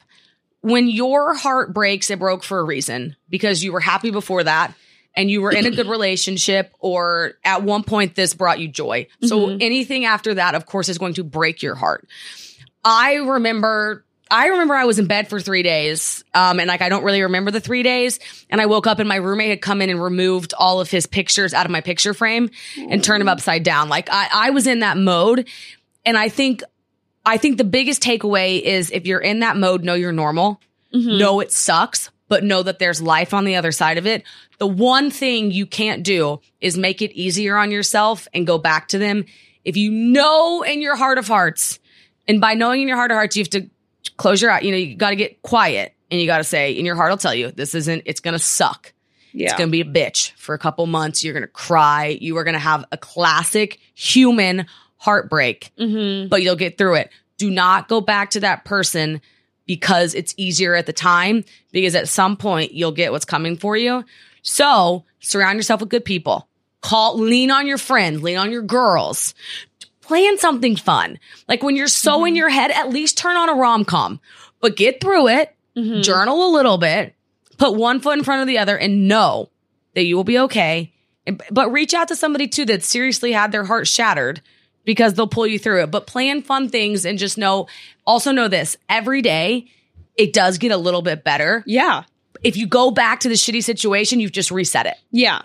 When 0.60 0.88
your 0.88 1.34
heart 1.34 1.72
breaks, 1.72 2.10
it 2.10 2.18
broke 2.18 2.44
for 2.44 2.58
a 2.60 2.64
reason 2.64 3.16
because 3.30 3.64
you 3.64 3.72
were 3.72 3.80
happy 3.80 4.10
before 4.10 4.44
that 4.44 4.74
and 5.16 5.30
you 5.30 5.40
were 5.40 5.52
in 5.52 5.64
a 5.64 5.70
good 5.70 5.86
relationship 5.88 6.70
or 6.80 7.32
at 7.46 7.62
one 7.62 7.82
point 7.82 8.14
this 8.14 8.34
brought 8.34 8.58
you 8.60 8.68
joy. 8.68 9.06
So 9.22 9.38
Mhm. 9.46 9.62
anything 9.62 10.04
after 10.04 10.34
that, 10.34 10.54
of 10.54 10.66
course, 10.66 10.90
is 10.90 10.98
going 10.98 11.14
to 11.14 11.24
break 11.24 11.62
your 11.62 11.74
heart. 11.74 12.06
I 12.84 13.14
remember 13.14 14.04
I 14.32 14.46
remember 14.46 14.74
I 14.74 14.86
was 14.86 14.98
in 14.98 15.06
bed 15.06 15.28
for 15.28 15.40
three 15.40 15.62
days. 15.62 16.24
Um, 16.32 16.58
and 16.58 16.66
like 16.66 16.80
I 16.80 16.88
don't 16.88 17.04
really 17.04 17.22
remember 17.22 17.50
the 17.50 17.60
three 17.60 17.82
days. 17.82 18.18
And 18.48 18.60
I 18.60 18.66
woke 18.66 18.86
up 18.86 18.98
and 18.98 19.08
my 19.08 19.16
roommate 19.16 19.50
had 19.50 19.60
come 19.60 19.82
in 19.82 19.90
and 19.90 20.02
removed 20.02 20.54
all 20.58 20.80
of 20.80 20.90
his 20.90 21.06
pictures 21.06 21.52
out 21.52 21.66
of 21.66 21.70
my 21.72 21.82
picture 21.82 22.14
frame 22.14 22.50
and 22.76 23.04
turned 23.04 23.20
them 23.20 23.28
upside 23.28 23.62
down. 23.62 23.88
Like 23.90 24.08
I, 24.10 24.28
I 24.32 24.50
was 24.50 24.66
in 24.66 24.80
that 24.80 24.96
mode. 24.96 25.48
And 26.04 26.16
I 26.16 26.28
think 26.30 26.62
I 27.24 27.36
think 27.36 27.58
the 27.58 27.64
biggest 27.64 28.02
takeaway 28.02 28.60
is 28.60 28.90
if 28.90 29.06
you're 29.06 29.20
in 29.20 29.40
that 29.40 29.56
mode, 29.56 29.84
know 29.84 29.94
you're 29.94 30.10
normal. 30.12 30.60
Mhm. 30.94 31.18
Know 31.18 31.40
it 31.40 31.52
sucks, 31.52 32.10
but 32.28 32.42
know 32.42 32.62
that 32.62 32.78
there's 32.78 33.00
life 33.00 33.32
on 33.34 33.44
the 33.44 33.56
other 33.56 33.70
side 33.70 33.98
of 33.98 34.06
it. 34.06 34.24
The 34.58 34.66
one 34.66 35.10
thing 35.10 35.50
you 35.50 35.66
can't 35.66 36.02
do 36.02 36.40
is 36.60 36.76
make 36.76 37.02
it 37.02 37.12
easier 37.12 37.56
on 37.56 37.70
yourself 37.70 38.26
and 38.34 38.46
go 38.46 38.58
back 38.58 38.88
to 38.88 38.98
them. 38.98 39.24
If 39.64 39.76
you 39.76 39.90
know 39.90 40.62
in 40.62 40.82
your 40.82 40.96
heart 40.96 41.18
of 41.18 41.28
hearts, 41.28 41.78
and 42.26 42.40
by 42.40 42.54
knowing 42.54 42.82
in 42.82 42.88
your 42.88 42.96
heart 42.96 43.10
of 43.10 43.16
hearts, 43.16 43.36
you 43.36 43.42
have 43.42 43.50
to 43.50 43.70
close 44.16 44.42
your 44.42 44.50
eye. 44.50 44.60
You 44.60 44.70
know, 44.72 44.76
you 44.76 44.96
got 44.96 45.10
to 45.10 45.16
get 45.16 45.42
quiet 45.42 45.94
and 46.10 46.20
you 46.20 46.26
got 46.26 46.38
to 46.38 46.44
say, 46.44 46.72
in 46.72 46.84
your 46.84 46.96
heart, 46.96 47.10
I'll 47.10 47.18
tell 47.18 47.34
you, 47.34 47.50
this 47.50 47.74
isn't, 47.74 48.02
it's 48.06 48.20
going 48.20 48.32
to 48.32 48.38
suck. 48.38 48.92
yeah 49.32 49.46
It's 49.46 49.54
going 49.54 49.68
to 49.68 49.72
be 49.72 49.80
a 49.80 49.84
bitch 49.84 50.32
for 50.32 50.54
a 50.54 50.58
couple 50.58 50.86
months. 50.86 51.24
You're 51.24 51.34
going 51.34 51.42
to 51.42 51.48
cry. 51.48 52.18
You 52.20 52.36
are 52.38 52.44
going 52.44 52.54
to 52.54 52.60
have 52.60 52.84
a 52.92 52.96
classic 52.98 53.78
human 53.94 54.66
heartbreak 54.96 55.72
mm-hmm. 55.76 56.28
but 56.28 56.42
you'll 56.42 56.54
get 56.54 56.78
through 56.78 56.94
it. 56.94 57.10
Do 57.36 57.50
not 57.50 57.88
go 57.88 58.00
back 58.00 58.30
to 58.30 58.40
that 58.40 58.64
person 58.64 59.20
because 59.66 60.14
it's 60.14 60.32
easier 60.36 60.74
at 60.74 60.86
the 60.86 60.92
time, 60.92 61.44
because 61.72 61.94
at 61.94 62.08
some 62.08 62.36
point 62.36 62.72
you'll 62.72 62.92
get 62.92 63.10
what's 63.10 63.24
coming 63.24 63.56
for 63.56 63.76
you. 63.76 64.04
So 64.42 65.04
surround 65.18 65.56
yourself 65.56 65.80
with 65.80 65.88
good 65.88 66.04
people. 66.04 66.48
Call, 66.82 67.18
lean 67.18 67.50
on 67.50 67.66
your 67.66 67.78
friends, 67.78 68.22
lean 68.22 68.38
on 68.38 68.50
your 68.50 68.62
girls. 68.62 69.34
Plan 70.02 70.36
something 70.38 70.76
fun. 70.76 71.18
Like 71.48 71.62
when 71.62 71.76
you're 71.76 71.86
so 71.88 72.24
in 72.24 72.36
your 72.36 72.48
head, 72.48 72.70
at 72.70 72.90
least 72.90 73.16
turn 73.18 73.36
on 73.36 73.48
a 73.48 73.54
rom 73.54 73.84
com, 73.84 74.20
but 74.60 74.76
get 74.76 75.00
through 75.00 75.28
it, 75.28 75.54
Mhm. 75.76 76.02
journal 76.02 76.46
a 76.48 76.52
little 76.54 76.76
bit, 76.76 77.14
put 77.56 77.74
one 77.74 78.00
foot 78.00 78.18
in 78.18 78.24
front 78.24 78.42
of 78.42 78.46
the 78.48 78.58
other 78.58 78.76
and 78.76 79.08
know 79.08 79.48
that 79.94 80.04
you 80.04 80.16
will 80.16 80.24
be 80.24 80.38
okay. 80.38 80.92
But 81.50 81.70
reach 81.72 81.94
out 81.94 82.08
to 82.08 82.16
somebody 82.16 82.48
too 82.48 82.64
that 82.66 82.82
seriously 82.82 83.32
had 83.32 83.52
their 83.52 83.64
heart 83.64 83.86
shattered 83.86 84.40
because 84.84 85.14
they'll 85.14 85.28
pull 85.28 85.46
you 85.46 85.58
through 85.58 85.82
it. 85.84 85.90
But 85.90 86.06
plan 86.08 86.42
fun 86.42 86.68
things 86.68 87.04
and 87.06 87.18
just 87.18 87.38
know, 87.38 87.68
also 88.04 88.32
know 88.32 88.48
this 88.48 88.76
every 88.88 89.22
day, 89.22 89.66
it 90.16 90.32
does 90.32 90.58
get 90.58 90.72
a 90.72 90.76
little 90.76 91.02
bit 91.02 91.22
better. 91.24 91.62
Yeah. 91.66 92.02
If 92.42 92.56
you 92.56 92.66
go 92.66 92.90
back 92.90 93.20
to 93.20 93.28
the 93.28 93.36
shitty 93.36 93.62
situation, 93.62 94.18
you've 94.18 94.32
just 94.32 94.50
reset 94.50 94.86
it. 94.86 94.96
Yeah. 95.12 95.42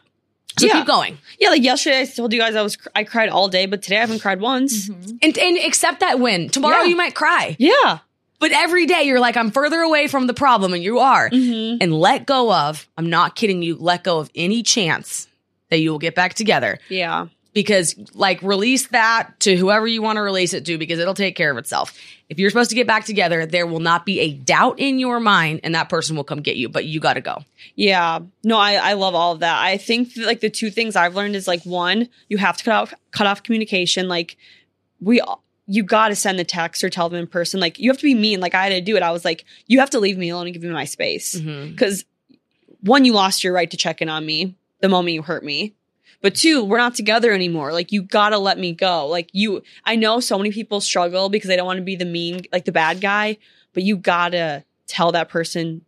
So 0.59 0.65
Yeah. 0.67 0.73
keep 0.73 0.85
going 0.87 1.17
Yeah. 1.39 1.49
Like 1.49 1.63
yesterday, 1.63 2.01
I 2.01 2.05
told 2.05 2.33
you 2.33 2.39
guys 2.39 2.55
I 2.55 2.61
was 2.61 2.77
I 2.95 3.03
cried 3.03 3.29
all 3.29 3.47
day, 3.47 3.65
but 3.67 3.81
today 3.81 3.97
I 3.97 4.01
haven't 4.01 4.19
cried 4.19 4.41
once. 4.41 4.89
and, 4.89 5.37
and 5.37 5.57
accept 5.59 5.99
that 6.01 6.19
win. 6.19 6.49
Tomorrow 6.49 6.83
Yeah. 6.83 6.89
you 6.89 6.95
might 6.95 7.13
cry, 7.15 7.55
Yeah. 7.59 7.99
but 8.39 8.51
every 8.51 8.85
day 8.85 9.03
you're 9.03 9.19
like, 9.19 9.37
I'm 9.37 9.51
further 9.51 9.79
away 9.81 10.07
from 10.07 10.27
the 10.27 10.33
problem 10.33 10.73
and 10.73 10.83
you 10.83 10.99
are. 10.99 11.29
Mm-hmm. 11.29 11.77
And 11.81 11.93
let 11.93 12.25
go 12.25 12.51
of, 12.53 12.87
I'm 12.97 13.09
not 13.09 13.35
kidding 13.35 13.61
you, 13.61 13.75
let 13.77 14.03
go 14.03 14.19
of 14.19 14.29
any 14.35 14.63
chance 14.63 15.27
that 15.69 15.77
you 15.79 15.91
will 15.91 15.99
get 15.99 16.15
back 16.15 16.33
together. 16.33 16.79
Yeah. 16.89 17.27
Because 17.57 17.95
like 18.13 18.39
release 18.43 18.85
that 18.89 19.31
to 19.39 19.55
whoever 19.55 19.87
you 19.87 19.99
want 19.99 20.17
to 20.17 20.21
release 20.21 20.53
it 20.53 20.63
to 20.63 20.77
because 20.77 20.99
it'll 20.99 21.15
take 21.15 21.35
care 21.35 21.49
of 21.49 21.57
itself. 21.57 21.97
If 22.29 22.37
you're 22.37 22.51
supposed 22.51 22.69
to 22.69 22.75
get 22.75 22.85
back 22.85 23.05
together, 23.05 23.47
there 23.47 23.65
will 23.65 23.79
not 23.79 24.05
be 24.05 24.19
a 24.19 24.31
doubt 24.31 24.77
in 24.77 24.99
your 24.99 25.19
mind 25.19 25.61
and 25.63 25.73
that 25.73 25.89
person 25.89 26.15
will 26.15 26.23
come 26.23 26.41
get 26.41 26.55
you, 26.55 26.69
but 26.69 26.85
you 26.85 26.99
got 26.99 27.15
to 27.15 27.21
go. 27.21 27.43
Yeah. 27.73 28.19
No, 28.43 28.59
I, 28.59 28.73
I 28.75 28.93
love 28.93 29.15
all 29.15 29.31
of 29.31 29.39
that. 29.39 29.59
I 29.59 29.77
think 29.77 30.13
that, 30.13 30.27
like 30.27 30.39
the 30.39 30.51
two 30.51 30.69
things 30.69 30.95
I've 30.95 31.15
learned 31.15 31.35
is 31.35 31.47
like 31.47 31.63
one, 31.63 32.09
you 32.29 32.37
have 32.37 32.57
to 32.57 32.63
cut 32.63 32.75
off 32.75 32.93
cut 33.09 33.25
off 33.25 33.41
communication. 33.41 34.07
Like 34.07 34.37
we 35.01 35.19
all- 35.19 35.43
you 35.65 35.81
got 35.81 36.09
to 36.09 36.15
send 36.15 36.37
the 36.37 36.45
text 36.45 36.83
or 36.83 36.91
tell 36.91 37.09
them 37.09 37.19
in 37.19 37.25
person. 37.25 37.59
Like 37.59 37.79
you 37.79 37.89
have 37.89 37.97
to 37.97 38.03
be 38.03 38.13
mean. 38.13 38.39
Like 38.39 38.53
I 38.53 38.65
had 38.65 38.69
to 38.69 38.81
do 38.81 38.97
it. 38.97 39.01
I 39.01 39.09
was 39.09 39.25
like, 39.25 39.45
you 39.65 39.79
have 39.79 39.89
to 39.89 39.99
leave 39.99 40.15
me 40.19 40.29
alone 40.29 40.45
and 40.45 40.53
give 40.53 40.61
me 40.61 40.69
my 40.69 40.85
space. 40.85 41.33
Mm-hmm. 41.33 41.71
Because 41.71 42.05
one, 42.81 43.03
you 43.03 43.13
lost 43.13 43.43
your 43.43 43.51
right 43.51 43.71
to 43.71 43.77
check 43.77 43.99
in 44.03 44.09
on 44.09 44.23
me 44.23 44.53
the 44.79 44.89
moment 44.89 45.15
you 45.15 45.23
hurt 45.23 45.43
me. 45.43 45.73
But 46.21 46.35
two, 46.35 46.63
we're 46.63 46.77
not 46.77 46.95
together 46.95 47.31
anymore. 47.31 47.71
Like 47.71 47.91
you 47.91 48.01
gotta 48.01 48.37
let 48.37 48.57
me 48.57 48.73
go. 48.73 49.07
Like 49.07 49.29
you, 49.33 49.61
I 49.85 49.95
know 49.95 50.19
so 50.19 50.37
many 50.37 50.51
people 50.51 50.81
struggle 50.81 51.29
because 51.29 51.47
they 51.47 51.55
don't 51.55 51.65
want 51.65 51.77
to 51.77 51.83
be 51.83 51.95
the 51.95 52.05
mean, 52.05 52.41
like 52.51 52.65
the 52.65 52.71
bad 52.71 53.01
guy, 53.01 53.37
but 53.73 53.83
you 53.83 53.97
gotta 53.97 54.63
tell 54.87 55.11
that 55.11 55.29
person 55.29 55.81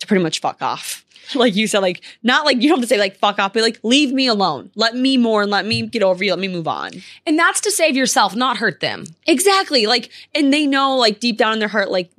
to 0.00 0.06
pretty 0.06 0.22
much 0.22 0.40
fuck 0.40 0.60
off. 0.62 1.04
Like 1.36 1.54
you 1.54 1.68
said, 1.68 1.78
like 1.78 2.02
not 2.24 2.44
like 2.44 2.60
you 2.60 2.68
don't 2.68 2.78
have 2.78 2.88
to 2.88 2.92
say 2.92 2.98
like 2.98 3.16
fuck 3.16 3.38
off, 3.38 3.52
but 3.52 3.62
like 3.62 3.78
leave 3.84 4.12
me 4.12 4.26
alone. 4.26 4.72
Let 4.74 4.96
me 4.96 5.16
mourn. 5.16 5.48
Let 5.48 5.64
me 5.64 5.86
get 5.86 6.02
over 6.02 6.24
you. 6.24 6.32
Let 6.32 6.40
me 6.40 6.48
move 6.48 6.66
on. 6.66 6.90
And 7.24 7.38
that's 7.38 7.60
to 7.60 7.70
save 7.70 7.94
yourself, 7.94 8.34
not 8.34 8.56
hurt 8.56 8.80
them. 8.80 9.04
Exactly. 9.28 9.86
Like, 9.86 10.10
and 10.34 10.52
they 10.52 10.66
know, 10.66 10.96
like, 10.96 11.20
deep 11.20 11.36
down 11.38 11.52
in 11.52 11.60
their 11.60 11.68
heart, 11.68 11.88
like, 11.88 12.10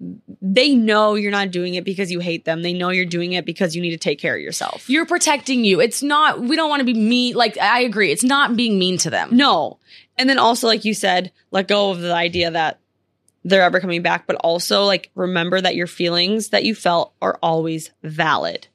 they 0.41 0.73
know 0.73 1.13
you're 1.13 1.31
not 1.31 1.51
doing 1.51 1.75
it 1.75 1.85
because 1.85 2.11
you 2.11 2.19
hate 2.19 2.45
them. 2.45 2.63
They 2.63 2.73
know 2.73 2.89
you're 2.89 3.05
doing 3.05 3.33
it 3.33 3.45
because 3.45 3.75
you 3.75 3.81
need 3.81 3.91
to 3.91 3.97
take 3.97 4.19
care 4.19 4.35
of 4.35 4.41
yourself. 4.41 4.89
You're 4.89 5.05
protecting 5.05 5.63
you. 5.63 5.79
It's 5.79 6.01
not, 6.01 6.41
we 6.41 6.55
don't 6.55 6.69
want 6.69 6.79
to 6.79 6.85
be 6.85 6.95
mean. 6.95 7.35
Like, 7.35 7.57
I 7.59 7.81
agree. 7.81 8.11
It's 8.11 8.23
not 8.23 8.55
being 8.55 8.79
mean 8.79 8.97
to 8.99 9.09
them. 9.09 9.29
no. 9.37 9.77
And 10.17 10.29
then 10.29 10.37
also, 10.37 10.67
like 10.67 10.85
you 10.85 10.93
said, 10.93 11.31
let 11.51 11.67
go 11.67 11.89
of 11.89 11.99
the 11.99 12.13
idea 12.13 12.51
that 12.51 12.79
they're 13.43 13.63
ever 13.63 13.79
coming 13.79 14.01
back, 14.03 14.27
but 14.27 14.35
also, 14.35 14.83
like, 14.85 15.09
remember 15.15 15.59
that 15.59 15.75
your 15.75 15.87
feelings 15.87 16.49
that 16.49 16.63
you 16.63 16.75
felt 16.75 17.13
are 17.21 17.39
always 17.41 17.91
valid. 18.03 18.67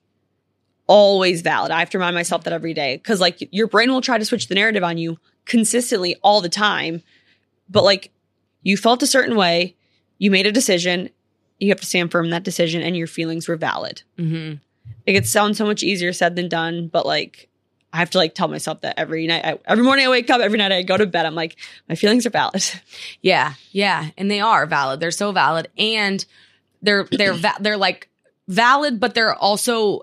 Always 0.89 1.43
valid. 1.43 1.71
I 1.71 1.79
have 1.79 1.91
to 1.91 1.99
remind 1.99 2.15
myself 2.15 2.45
that 2.45 2.53
every 2.53 2.75
day 2.75 2.97
because, 2.97 3.21
like, 3.21 3.49
your 3.53 3.69
brain 3.69 3.93
will 3.93 4.01
try 4.01 4.19
to 4.19 4.25
switch 4.25 4.49
the 4.49 4.57
narrative 4.57 4.83
on 4.83 4.99
you 4.99 5.19
consistently 5.45 6.17
all 6.23 6.41
the 6.41 6.49
time. 6.49 7.03
But, 7.69 7.85
like, 7.85 8.11
you 8.63 8.77
felt 8.77 9.03
a 9.03 9.07
certain 9.07 9.37
way, 9.37 9.77
you 10.19 10.33
made 10.33 10.47
a 10.47 10.53
decision, 10.53 11.11
you 11.59 11.69
have 11.71 11.81
to 11.81 11.87
stand 11.87 12.11
firm 12.11 12.27
in 12.27 12.31
that 12.31 12.45
decision, 12.45 12.83
and 12.83 12.97
your 12.97 13.07
feelings 13.07 13.49
were 13.49 13.57
valid. 13.57 14.03
Mm-hmm. 14.19 14.57
Like, 15.07 15.17
it 15.17 15.27
sounds 15.27 15.59
so 15.59 15.65
much 15.65 15.83
easier 15.83 16.13
said 16.13 16.37
than 16.37 16.49
done, 16.49 16.89
but, 16.89 17.07
like, 17.07 17.49
I 17.93 17.99
have 17.99 18.11
to 18.11 18.19
like 18.19 18.35
tell 18.35 18.49
myself 18.49 18.83
that 18.83 18.99
every 18.99 19.27
night, 19.27 19.45
I, 19.45 19.59
every 19.65 19.83
morning 19.83 20.05
I 20.05 20.11
wake 20.11 20.29
up, 20.29 20.43
every 20.43 20.59
night 20.59 20.71
I 20.71 20.83
go 20.83 20.99
to 20.99 21.07
bed, 21.07 21.25
I'm 21.25 21.35
like, 21.35 21.57
my 21.89 21.95
feelings 21.95 22.27
are 22.27 22.31
valid. 22.31 22.63
Yeah, 23.23 23.55
yeah, 23.71 24.11
and 24.19 24.31
they 24.31 24.41
are 24.41 24.67
valid. 24.67 25.01
They're 25.01 25.11
so 25.11 25.33
valid, 25.33 25.69
and 25.79 26.25
they're 26.83 27.05
they're 27.05 27.33
va- 27.33 27.57
they're 27.59 27.79
like 27.79 28.11
valid, 28.49 29.01
but 29.01 29.15
they're 29.15 29.35
also 29.35 30.03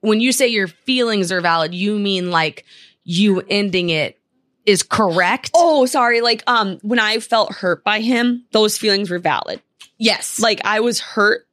when 0.00 0.20
you 0.20 0.32
say 0.32 0.48
your 0.48 0.66
feelings 0.66 1.30
are 1.32 1.40
valid, 1.40 1.74
you 1.74 1.98
mean 1.98 2.30
like 2.30 2.64
you 3.04 3.42
ending 3.48 3.90
it 3.90 4.18
is 4.66 4.82
correct. 4.82 5.50
Oh, 5.54 5.86
sorry. 5.86 6.20
Like, 6.20 6.42
um, 6.46 6.78
when 6.82 6.98
I 6.98 7.20
felt 7.20 7.52
hurt 7.54 7.84
by 7.84 8.00
him, 8.00 8.44
those 8.52 8.76
feelings 8.76 9.10
were 9.10 9.18
valid. 9.18 9.62
Yes, 9.98 10.40
Like, 10.40 10.60
I 10.64 10.80
was 10.80 11.00
hurt 11.00 11.46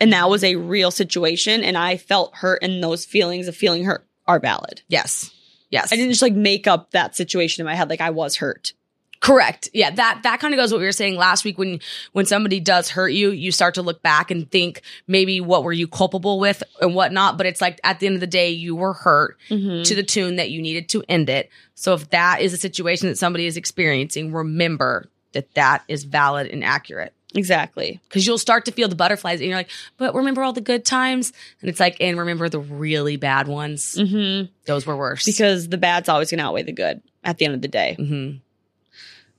and 0.00 0.12
that 0.12 0.30
was 0.30 0.44
a 0.44 0.56
real 0.56 0.90
situation 0.90 1.62
and 1.64 1.76
I 1.76 1.96
felt 1.96 2.34
hurt 2.36 2.62
and 2.62 2.82
those 2.82 3.04
feelings 3.04 3.48
of 3.48 3.56
feeling 3.56 3.84
hurt 3.84 4.06
are 4.26 4.38
valid. 4.40 4.82
yes, 4.88 5.30
yes. 5.70 5.92
I 5.92 5.96
didn't 5.96 6.10
just 6.12 6.22
like 6.22 6.34
make 6.34 6.66
up 6.66 6.92
that 6.92 7.16
situation 7.16 7.60
in 7.62 7.66
my 7.66 7.74
head. 7.74 7.90
Like, 7.90 8.00
I 8.00 8.10
was 8.10 8.36
hurt. 8.36 8.72
Correct. 9.20 9.68
Yeah, 9.74 9.90
that 9.90 10.20
that 10.22 10.38
kind 10.38 10.54
of 10.54 10.58
goes 10.58 10.70
what 10.70 10.78
we 10.78 10.84
were 10.86 10.92
saying 10.92 11.16
last 11.16 11.44
week 11.44 11.58
when 11.58 11.80
when 12.12 12.24
somebody 12.24 12.60
does 12.60 12.88
hurt 12.88 13.08
you, 13.08 13.32
you 13.32 13.50
start 13.50 13.74
to 13.74 13.82
look 13.82 14.00
back 14.00 14.30
and 14.30 14.48
think 14.48 14.82
maybe 15.08 15.40
what 15.40 15.64
were 15.64 15.72
you 15.72 15.88
culpable 15.88 16.38
with 16.38 16.62
and 16.80 16.94
whatnot. 16.94 17.36
But 17.36 17.46
it's 17.46 17.60
like 17.60 17.80
at 17.82 17.98
the 17.98 18.06
end 18.06 18.14
of 18.14 18.20
the 18.20 18.28
day, 18.28 18.50
you 18.50 18.76
were 18.76 18.92
hurt 18.92 19.36
Mm-hmm. 19.50 19.82
to 19.82 19.94
the 19.96 20.04
tune 20.04 20.36
that 20.36 20.50
you 20.52 20.62
needed 20.62 20.88
to 20.90 21.02
end 21.08 21.28
it. 21.28 21.50
So 21.74 21.94
if 21.94 22.08
that 22.10 22.42
is 22.42 22.52
a 22.52 22.56
situation 22.56 23.08
that 23.08 23.18
somebody 23.18 23.46
is 23.46 23.56
experiencing, 23.56 24.32
remember 24.32 25.10
that 25.32 25.52
that 25.54 25.82
is 25.88 26.04
valid 26.04 26.46
and 26.46 26.62
accurate. 26.62 27.12
Exactly. 27.38 28.00
Because 28.08 28.26
you'll 28.26 28.36
start 28.36 28.64
to 28.66 28.72
feel 28.72 28.88
the 28.88 28.96
butterflies 28.96 29.40
and 29.40 29.48
you're 29.48 29.56
like, 29.56 29.70
but 29.96 30.14
remember 30.14 30.42
all 30.42 30.52
the 30.52 30.60
good 30.60 30.84
times? 30.84 31.32
And 31.60 31.70
it's 31.70 31.80
like, 31.80 31.96
and 32.00 32.18
remember 32.18 32.48
the 32.48 32.58
really 32.58 33.16
bad 33.16 33.46
ones. 33.48 33.94
Mm-hmm. 33.94 34.50
Those 34.66 34.84
were 34.86 34.96
worse. 34.96 35.24
Because 35.24 35.68
the 35.68 35.78
bad's 35.78 36.08
always 36.08 36.30
going 36.30 36.38
to 36.38 36.44
outweigh 36.44 36.64
the 36.64 36.72
good 36.72 37.00
at 37.24 37.38
the 37.38 37.44
end 37.44 37.54
of 37.54 37.62
the 37.62 37.68
day. 37.68 37.94
hmm 37.96 38.30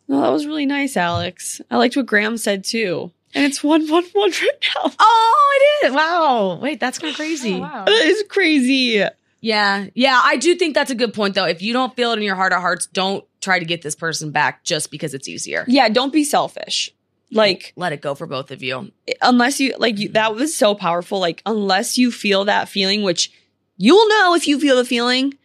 No, 0.07 0.21
that 0.21 0.31
was 0.31 0.45
really 0.47 0.65
nice, 0.65 0.95
Alex. 0.97 1.61
I 1.69 1.77
liked 1.77 1.95
what 1.97 2.05
Graham 2.05 2.37
said 2.37 2.63
too. 2.63 3.11
And 3.35 3.45
it's 3.45 3.63
one 3.63 3.87
one 3.89 4.05
one 4.13 4.31
right 4.31 4.65
now. 4.75 4.91
Oh, 4.99 5.57
it 5.81 5.87
is. 5.87 5.93
Wow. 5.93 6.57
Wait, 6.61 6.79
that's 6.79 6.97
kind 6.99 7.11
of 7.11 7.15
crazy. 7.17 7.55
Oh, 7.55 7.59
wow. 7.61 7.85
That 7.85 7.91
is 8.05 8.23
crazy. 8.29 9.03
Yeah. 9.41 9.85
Yeah. 9.93 10.21
I 10.23 10.37
do 10.37 10.55
think 10.55 10.73
that's 10.73 10.89
a 10.91 10.95
good 10.95 11.13
point, 11.13 11.35
though. 11.35 11.45
If 11.45 11.61
you 11.61 11.73
don't 11.73 11.95
feel 11.95 12.11
it 12.11 12.17
in 12.17 12.23
your 12.23 12.35
heart 12.35 12.53
of 12.53 12.61
hearts, 12.61 12.87
don't 12.87 13.23
try 13.39 13.59
to 13.59 13.65
get 13.65 13.81
this 13.81 13.95
person 13.95 14.31
back 14.31 14.63
just 14.63 14.89
because 14.91 15.13
it's 15.13 15.27
easier. 15.27 15.63
Yeah, 15.67 15.87
don't 15.89 16.11
be 16.11 16.23
selfish. 16.23 16.91
Like 17.31 17.73
Let 17.75 17.93
it 17.93 18.01
go 18.01 18.15
for 18.15 18.25
both 18.25 18.51
of 18.51 18.63
you. 18.63 18.91
unless 19.21 19.59
you 19.59 19.75
like 19.77 19.99
you 19.99 20.09
that 20.09 20.35
was 20.35 20.55
so 20.55 20.75
powerful. 20.75 21.19
Like 21.19 21.41
unless 21.45 21.97
you 21.97 22.11
feel 22.11 22.45
that 22.45 22.69
feeling, 22.69 23.03
which 23.03 23.31
you'll 23.77 24.07
know 24.09 24.35
if 24.35 24.47
you 24.47 24.59
feel 24.59 24.75
the 24.75 24.85
feeling. 24.85 25.35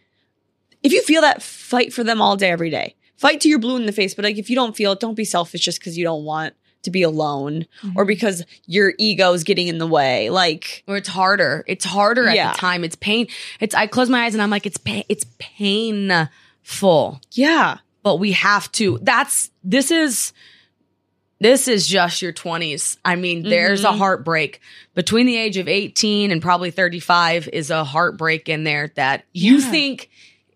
If 0.82 0.92
you 0.92 1.02
feel 1.02 1.22
that, 1.22 1.42
fight 1.42 1.94
for 1.94 2.04
them 2.04 2.20
all 2.20 2.36
day, 2.36 2.50
every 2.50 2.68
day. 2.68 2.94
Fight 3.16 3.40
till 3.40 3.48
you're 3.48 3.58
blue 3.58 3.76
in 3.76 3.86
the 3.86 3.92
face. 3.92 4.14
But 4.14 4.24
like 4.24 4.36
if 4.38 4.50
you 4.50 4.56
don't 4.56 4.76
feel 4.76 4.92
it, 4.92 5.00
don't 5.00 5.14
be 5.14 5.24
selfish 5.24 5.62
just 5.62 5.78
because 5.78 5.96
you 5.96 6.04
don't 6.04 6.24
want 6.24 6.54
to 6.84 6.90
be 6.90 7.02
alone 7.02 7.66
or 7.82 7.88
mm-hmm. 7.88 8.06
because 8.06 8.44
your 8.66 8.94
ego 8.98 9.32
is 9.32 9.44
getting 9.44 9.68
in 9.68 9.78
the 9.78 9.86
way. 9.86 10.30
Like 10.30 10.84
Or 10.86 10.96
it's 10.96 11.08
harder. 11.08 11.64
It's 11.66 11.84
harder 11.84 12.28
at 12.28 12.52
the 12.52 12.58
time. 12.58 12.84
It's 12.84 12.96
pain. 12.96 13.26
It's, 13.60 13.74
I 13.74 13.86
close 13.86 14.08
my 14.08 14.24
eyes 14.24 14.34
and 14.34 14.42
I'm 14.42 14.50
like, 14.50 14.66
it's 14.66 14.76
pain. 14.76 15.04
It's 15.08 15.24
painful, 15.38 17.20
yeah, 17.32 17.78
but 18.02 18.16
we 18.16 18.32
have 18.32 18.70
to. 18.72 18.98
That's, 19.02 19.50
this 19.62 19.90
is, 19.90 20.32
this 21.44 21.68
is 21.68 21.86
just 21.86 22.22
your 22.22 22.32
20s. 22.32 22.96
I 23.04 23.16
mean, 23.16 23.42
there's 23.42 23.84
a 23.84 23.88
Mhm. 23.88 23.98
heartbreak 23.98 24.62
between 24.94 25.26
the 25.26 25.36
age 25.36 25.58
of 25.58 25.68
18 25.68 26.30
and 26.32 26.40
probably 26.40 26.70
35 26.70 27.50
is 27.52 27.68
a 27.68 27.84
heartbreak 27.84 28.48
in 28.48 28.64
there 28.64 28.90
that 28.94 29.26
you 29.34 29.58
Yeah. 29.58 29.70
think 29.70 30.08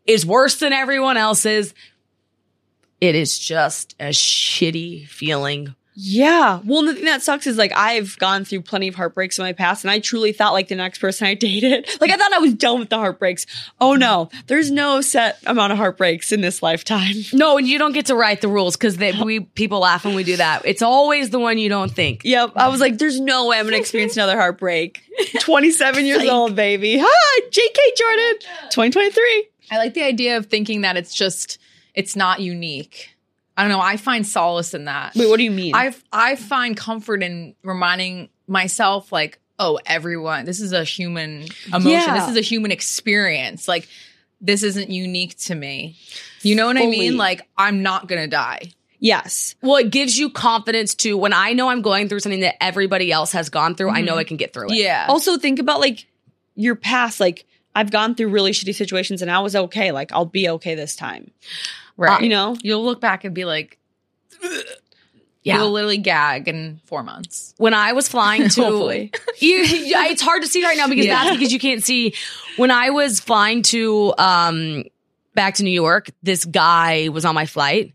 is 0.06 0.24
worse 0.24 0.54
than 0.56 0.72
everyone 0.72 1.18
else's. 1.18 1.74
It 3.02 3.14
is 3.14 3.38
just 3.38 3.96
a 4.00 4.12
shitty 4.14 5.06
feeling. 5.08 5.74
Yeah. 6.00 6.60
Well, 6.64 6.82
the 6.84 6.94
thing 6.94 7.06
that 7.06 7.22
sucks 7.22 7.48
is 7.48 7.56
like 7.58 7.72
I've 7.74 8.16
gone 8.18 8.44
through 8.44 8.60
plenty 8.62 8.86
of 8.86 8.94
heartbreaks 8.94 9.36
in 9.36 9.44
my 9.44 9.52
past, 9.52 9.82
and 9.82 9.90
I 9.90 9.98
truly 9.98 10.32
thought 10.32 10.52
like 10.52 10.68
the 10.68 10.76
next 10.76 10.98
person 11.00 11.26
I 11.26 11.34
dated, 11.48 11.88
like 12.00 12.10
I 12.12 12.16
thought 12.16 12.32
I 12.32 12.38
was 12.38 12.54
done 12.54 12.78
with 12.78 12.88
the 12.88 12.98
heartbreaks. 12.98 13.46
Oh 13.80 13.96
no, 13.96 14.30
there's 14.46 14.70
no 14.70 15.00
set 15.00 15.38
amount 15.44 15.72
of 15.72 15.78
heartbreaks 15.78 16.30
in 16.30 16.40
this 16.40 16.62
lifetime. 16.62 17.16
No, 17.32 17.58
and 17.58 17.66
you 17.66 17.78
don't 17.78 17.90
get 17.92 18.06
to 18.06 18.14
write 18.14 18.42
the 18.42 18.48
rules 18.48 18.76
because 18.76 18.96
we 18.96 19.40
people 19.40 19.80
laugh 19.80 20.04
when 20.04 20.14
we 20.14 20.22
do 20.22 20.36
that. 20.36 20.62
It's 20.64 20.82
always 20.82 21.30
the 21.30 21.40
one 21.40 21.58
you 21.58 21.68
don't 21.68 21.90
think. 21.90 22.20
Yep. 22.24 22.52
I 22.54 22.68
was 22.68 22.80
like, 22.80 22.98
there's 22.98 23.18
no 23.18 23.48
way 23.48 23.58
I'm 23.58 23.64
gonna 23.64 23.78
experience 23.78 24.16
another 24.16 24.36
heartbreak. 24.36 25.02
27 25.40 26.06
years 26.06 26.18
Like- 26.20 26.28
old, 26.30 26.54
baby. 26.54 26.96
Hi, 27.02 27.40
JK 27.50 27.96
Jordyn, 27.96 28.38
2023. 28.70 29.48
I 29.72 29.78
like 29.78 29.94
the 29.94 30.02
idea 30.04 30.36
of 30.36 30.46
thinking 30.46 30.82
that 30.82 30.96
it's 30.96 31.12
just 31.12 31.58
it's 31.94 32.14
not 32.14 32.38
unique. 32.40 33.16
I 33.58 33.62
don't 33.62 33.72
know. 33.72 33.80
I 33.80 33.96
find 33.96 34.24
solace 34.24 34.72
in 34.72 34.84
that. 34.84 35.16
Wait, 35.16 35.28
what 35.28 35.36
do 35.36 35.42
you 35.42 35.50
mean? 35.50 35.74
I 35.74 35.92
I 36.12 36.36
find 36.36 36.76
comfort 36.76 37.22
in 37.24 37.56
reminding 37.64 38.28
myself 38.46 39.10
like 39.10 39.40
oh, 39.58 39.78
everyone, 39.84 40.44
this 40.44 40.60
is 40.60 40.72
a 40.72 40.84
human 40.84 41.46
emotion. 41.66 41.90
Yeah. 41.90 42.20
This 42.20 42.30
is 42.30 42.36
a 42.36 42.40
human 42.40 42.70
experience. 42.70 43.66
Like, 43.66 43.88
this 44.40 44.62
isn't 44.62 44.90
unique 44.90 45.36
to 45.38 45.54
me. 45.54 45.96
You 46.42 46.54
know 46.54 46.66
what 46.66 46.76
I 46.76 46.86
mean? 46.86 47.16
Like, 47.16 47.48
I'm 47.56 47.82
not 47.82 48.06
gonna 48.06 48.28
die. 48.28 48.70
Yes. 49.00 49.54
Well, 49.60 49.76
it 49.76 49.90
gives 49.90 50.18
you 50.18 50.30
confidence 50.30 50.94
to 50.96 51.16
when 51.16 51.32
I 51.32 51.52
know 51.52 51.68
I'm 51.68 51.82
going 51.82 52.08
through 52.08 52.20
something 52.20 52.40
that 52.40 52.62
everybody 52.62 53.12
else 53.12 53.32
has 53.32 53.48
gone 53.48 53.74
through, 53.74 53.90
I 53.90 54.00
know 54.00 54.12
mm-hmm. 54.12 54.20
I 54.20 54.24
can 54.24 54.36
get 54.36 54.52
through 54.52 54.70
it. 54.70 54.76
Yeah. 54.76 55.06
Also 55.08 55.38
think 55.38 55.58
about 55.58 55.80
like 55.80 56.06
your 56.54 56.74
past. 56.76 57.20
Like 57.20 57.44
I've 57.74 57.90
gone 57.90 58.14
through 58.14 58.28
really 58.28 58.50
shitty 58.52 58.74
situations 58.74 59.22
and 59.22 59.30
I 59.30 59.38
was 59.40 59.54
okay. 59.54 59.92
Like 59.92 60.12
I'll 60.12 60.24
be 60.24 60.48
okay 60.48 60.74
this 60.74 60.96
time. 60.96 61.30
right. 61.96 62.20
You 62.22 62.28
know? 62.28 62.56
You'll 62.62 62.84
look 62.84 63.00
back 63.00 63.24
and 63.24 63.34
be 63.34 63.44
like, 63.44 63.78
Yeah. 65.44 65.58
you'll 65.58 65.70
literally 65.70 65.98
gag 65.98 66.48
in 66.48 66.80
four 66.86 67.02
months. 67.02 67.54
when 67.58 67.72
I 67.72 67.92
was 67.92 68.08
flying 68.08 68.48
to. 68.50 68.62
You- 69.40 69.62
it's 69.64 70.20
hard 70.22 70.42
to 70.42 70.48
see 70.48 70.64
right 70.64 70.76
now 70.76 70.88
because 70.88 71.06
Yeah. 71.06 71.24
that's 71.24 71.36
because 71.36 71.52
you 71.52 71.58
can't 71.60 71.82
see. 71.84 72.14
When 72.56 72.70
I 72.72 72.90
was 72.90 73.20
flying 73.20 73.62
to, 73.64 74.12
um, 74.18 74.84
back 75.34 75.54
to 75.54 75.62
New 75.62 75.70
York, 75.70 76.10
this 76.24 76.44
guy 76.44 77.08
was 77.10 77.24
on 77.24 77.34
my 77.36 77.46
flight 77.46 77.94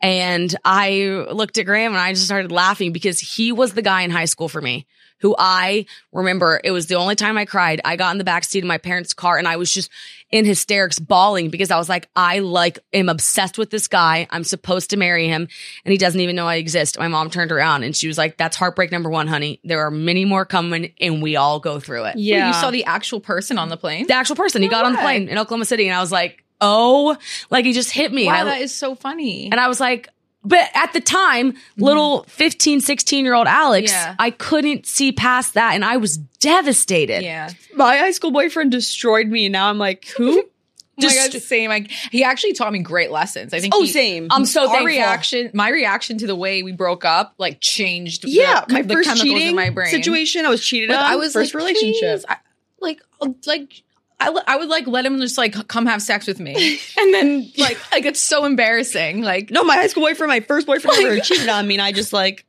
and 0.00 0.52
I 0.64 1.24
looked 1.30 1.56
at 1.58 1.66
Graham 1.66 1.92
and 1.92 2.00
I 2.00 2.12
just 2.12 2.24
started 2.24 2.50
laughing 2.50 2.92
because 2.92 3.20
he 3.20 3.52
was 3.52 3.74
the 3.74 3.82
guy 3.82 4.02
in 4.02 4.10
high 4.10 4.24
school 4.24 4.48
for 4.48 4.60
me 4.60 4.86
who 5.22 5.34
I 5.38 5.86
remember 6.12 6.60
it 6.62 6.72
was 6.72 6.86
the 6.88 6.96
only 6.96 7.14
time 7.14 7.38
I 7.38 7.46
cried. 7.46 7.80
I 7.84 7.96
got 7.96 8.12
in 8.12 8.18
the 8.18 8.24
back 8.24 8.44
seat 8.44 8.58
of 8.58 8.68
my 8.68 8.78
parents' 8.78 9.14
car 9.14 9.38
and 9.38 9.48
I 9.48 9.56
was 9.56 9.72
just 9.72 9.90
in 10.30 10.44
hysterics 10.44 10.98
bawling 10.98 11.48
because 11.50 11.70
I 11.70 11.78
was 11.78 11.88
like, 11.88 12.08
I 12.16 12.40
like 12.40 12.78
am 12.92 13.08
obsessed 13.08 13.56
with 13.58 13.70
this 13.70 13.86
guy. 13.88 14.26
I'm 14.30 14.44
supposed 14.44 14.90
to 14.90 14.96
marry 14.96 15.28
him 15.28 15.48
and 15.84 15.92
he 15.92 15.98
doesn't 15.98 16.20
even 16.20 16.36
know 16.36 16.46
I 16.48 16.56
exist. 16.56 16.98
My 16.98 17.08
mom 17.08 17.30
turned 17.30 17.52
around 17.52 17.82
and 17.84 17.94
she 17.96 18.08
was 18.08 18.18
like, 18.18 18.36
that's 18.36 18.56
heartbreak 18.56 18.90
number 18.92 19.08
one, 19.10 19.26
honey. 19.28 19.60
There 19.64 19.80
are 19.86 19.90
many 19.90 20.24
more 20.24 20.44
coming 20.44 20.92
and 21.00 21.22
we 21.22 21.36
all 21.36 21.60
go 21.60 21.80
through 21.80 22.04
it. 22.04 22.14
Wait, 22.16 22.24
Yeah. 22.24 22.48
you 22.48 22.54
saw 22.54 22.70
the 22.70 22.84
actual 22.84 23.20
person 23.20 23.58
on 23.58 23.68
the 23.68 23.76
plane? 23.76 24.06
The 24.06 24.14
actual 24.14 24.36
person, 24.36 24.60
he 24.62 24.68
got 24.68 24.84
on 24.84 24.92
the 24.92 24.98
plane 24.98 25.28
in 25.28 25.38
Oklahoma 25.38 25.64
City 25.66 25.86
and 25.88 25.96
I 25.96 26.00
was 26.00 26.10
like, 26.12 26.42
oh, 26.60 27.16
like 27.50 27.64
he 27.64 27.72
just 27.72 27.90
hit 27.90 28.12
me. 28.12 28.26
wow, 28.26 28.34
I, 28.42 28.44
that 28.44 28.60
is 28.62 28.74
so 28.74 28.94
funny. 28.94 29.50
and 29.50 29.60
I 29.60 29.68
was 29.68 29.80
like, 29.80 30.08
but 30.44 30.68
at 30.74 30.92
the 30.92 31.00
time, 31.00 31.54
little 31.76 32.24
15, 32.24 32.80
16 32.80 33.24
year 33.24 33.34
old 33.34 33.46
Alex, 33.46 33.90
Yeah. 33.92 34.14
I 34.18 34.30
couldn't 34.30 34.86
see 34.86 35.12
past 35.12 35.54
that 35.54 35.74
and 35.74 35.84
I 35.84 35.96
was 35.96 36.16
devastated. 36.16 37.22
yeah. 37.22 37.50
My 37.74 37.96
high 37.96 38.10
school 38.10 38.30
boyfriend 38.30 38.70
destroyed 38.72 39.28
me 39.28 39.46
and 39.46 39.52
now 39.52 39.68
I'm 39.68 39.78
like, 39.78 40.06
who? 40.16 40.44
Oh 41.00 41.06
my 41.08 41.14
God, 41.14 41.32
same. 41.42 41.70
Like 41.70 41.90
he 41.90 42.22
actually 42.22 42.52
taught 42.52 42.70
me 42.70 42.78
great 42.80 43.10
lessons. 43.10 43.54
I 43.54 43.60
think. 43.60 43.74
oh, 43.74 43.80
he, 43.80 43.88
same. 43.88 44.28
I'm 44.30 44.44
so 44.44 44.60
our 44.60 44.66
thankful. 44.68 44.86
reaction, 44.86 45.50
my 45.54 45.70
reaction 45.70 46.18
to 46.18 46.26
the 46.26 46.36
way 46.36 46.62
we 46.62 46.70
broke 46.72 47.04
up, 47.06 47.32
like 47.38 47.60
changed. 47.60 48.24
yeah, 48.26 48.64
the, 48.68 48.74
my 48.74 48.82
the 48.82 48.94
first 48.94 49.08
chemicals 49.08 49.22
cheating 49.32 49.48
in 49.48 49.54
my 49.56 49.70
brain. 49.70 49.88
situation. 49.88 50.44
I 50.44 50.50
was 50.50 50.62
cheated 50.64 50.90
Like, 50.90 50.98
on. 50.98 51.04
I 51.04 51.16
was 51.16 51.32
first 51.32 51.54
like, 51.54 51.64
relationship. 51.64 52.24
I, 52.28 52.36
like, 52.80 53.00
uh, 53.22 53.28
like. 53.46 53.82
I, 54.28 54.54
I 54.54 54.56
would 54.56 54.68
like 54.68 54.86
let 54.86 55.04
him 55.06 55.18
just 55.20 55.36
like 55.38 55.68
come 55.68 55.86
have 55.86 56.02
sex 56.02 56.26
with 56.26 56.40
me, 56.40 56.78
and 56.98 57.14
then 57.14 57.52
like 57.58 57.78
like 57.92 58.04
it's 58.04 58.20
so 58.20 58.44
embarrassing. 58.44 59.22
Like 59.22 59.50
No, 59.50 59.64
my 59.64 59.76
high 59.76 59.86
school 59.88 60.02
boyfriend, 60.04 60.28
my 60.30 60.40
first 60.40 60.66
boyfriend 60.66 60.96
ever 61.06 61.20
cheated 61.20 61.48
on 61.48 61.66
me 61.66 61.74
and 61.74 61.82
I 61.82 61.92
just 61.92 62.12
like 62.12 62.46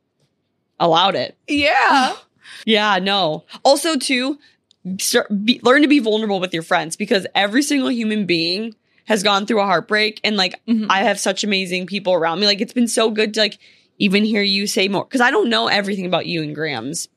allowed 0.80 1.14
it. 1.16 1.36
yeah, 1.48 2.14
Yeah, 2.66 2.98
no. 2.98 3.44
Also, 3.62 3.96
too, 3.96 4.38
start, 4.98 5.28
be, 5.44 5.60
learn 5.62 5.82
to 5.82 5.88
be 5.88 5.98
vulnerable 5.98 6.40
with 6.40 6.54
your 6.54 6.62
friends 6.62 6.96
because 6.96 7.26
every 7.34 7.62
single 7.62 7.90
human 7.90 8.26
being 8.26 8.74
has 9.06 9.22
gone 9.22 9.44
through 9.46 9.60
a 9.60 9.64
heartbreak, 9.66 10.20
and 10.24 10.36
like 10.36 10.54
Mhm. 10.66 10.86
I 10.88 11.00
have 11.04 11.20
such 11.20 11.44
amazing 11.44 11.86
people 11.86 12.14
around 12.14 12.40
me. 12.40 12.46
Like 12.46 12.60
it's 12.60 12.72
been 12.72 12.88
so 12.88 13.10
good 13.10 13.34
to 13.34 13.40
like 13.40 13.58
even 13.98 14.24
hear 14.24 14.42
you 14.42 14.66
say 14.66 14.88
more 14.88 15.04
because 15.04 15.20
I 15.20 15.30
don't 15.30 15.48
know 15.50 15.68
everything 15.68 16.06
about 16.06 16.26
you 16.26 16.42
and 16.42 16.54
Graham's 16.54 17.08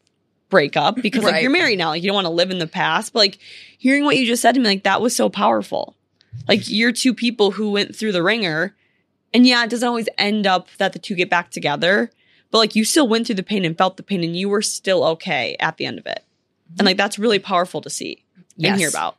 breakup 0.50 0.96
because 1.02 1.24
like 1.24 1.42
you're 1.42 1.52
married 1.52 1.78
now, 1.78 1.90
like 1.90 2.04
you 2.04 2.08
don't 2.08 2.16
want 2.16 2.26
to 2.26 2.32
live 2.32 2.52
in 2.52 2.60
the 2.60 2.68
past. 2.68 3.14
But 3.14 3.20
like 3.20 3.38
hearing 3.78 4.06
what 4.06 4.18
you 4.18 4.26
just 4.26 4.42
said 4.42 4.54
to 4.54 4.60
me, 4.60 4.68
like 4.68 4.84
that 4.84 5.02
was 5.02 5.16
so 5.16 5.30
powerful. 5.30 5.96
Like 6.48 6.70
you're 6.70 6.92
two 6.92 7.14
people 7.14 7.52
who 7.52 7.72
went 7.72 7.96
through 7.96 8.12
the 8.12 8.24
ringer, 8.24 8.76
and 9.34 9.46
yeah, 9.46 9.64
it 9.64 9.70
doesn't 9.70 9.88
always 9.88 10.08
end 10.18 10.48
up 10.48 10.68
that 10.78 10.94
the 10.94 11.00
two 11.00 11.16
get 11.16 11.30
back 11.30 11.52
together 11.52 12.12
but 12.52 12.60
like 12.60 12.76
you 12.76 12.86
still 12.86 13.08
went 13.08 13.26
through 13.28 13.36
the 13.36 13.44
pain 13.44 13.66
and 13.66 13.78
felt 13.78 13.98
the 13.98 14.04
pain 14.04 14.24
and 14.24 14.36
you 14.36 14.48
were 14.48 14.62
still 14.62 15.04
okay 15.04 15.58
at 15.60 15.76
the 15.78 15.86
end 15.86 16.00
of 16.00 16.06
it. 16.06 16.24
And 16.78 16.86
like 16.86 16.98
that's 16.98 17.20
really 17.20 17.40
powerful 17.40 17.82
to 17.82 17.90
see 17.90 18.24
Yes. 18.56 18.72
and 18.72 18.80
hear 18.80 18.90
about. 18.90 19.18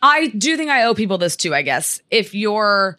I 0.00 0.28
do 0.28 0.56
think 0.56 0.70
I 0.70 0.84
owe 0.84 0.94
people 0.94 1.18
this 1.18 1.34
too, 1.36 1.54
I 1.54 1.62
guess. 1.62 2.00
If 2.10 2.34
you're 2.34 2.98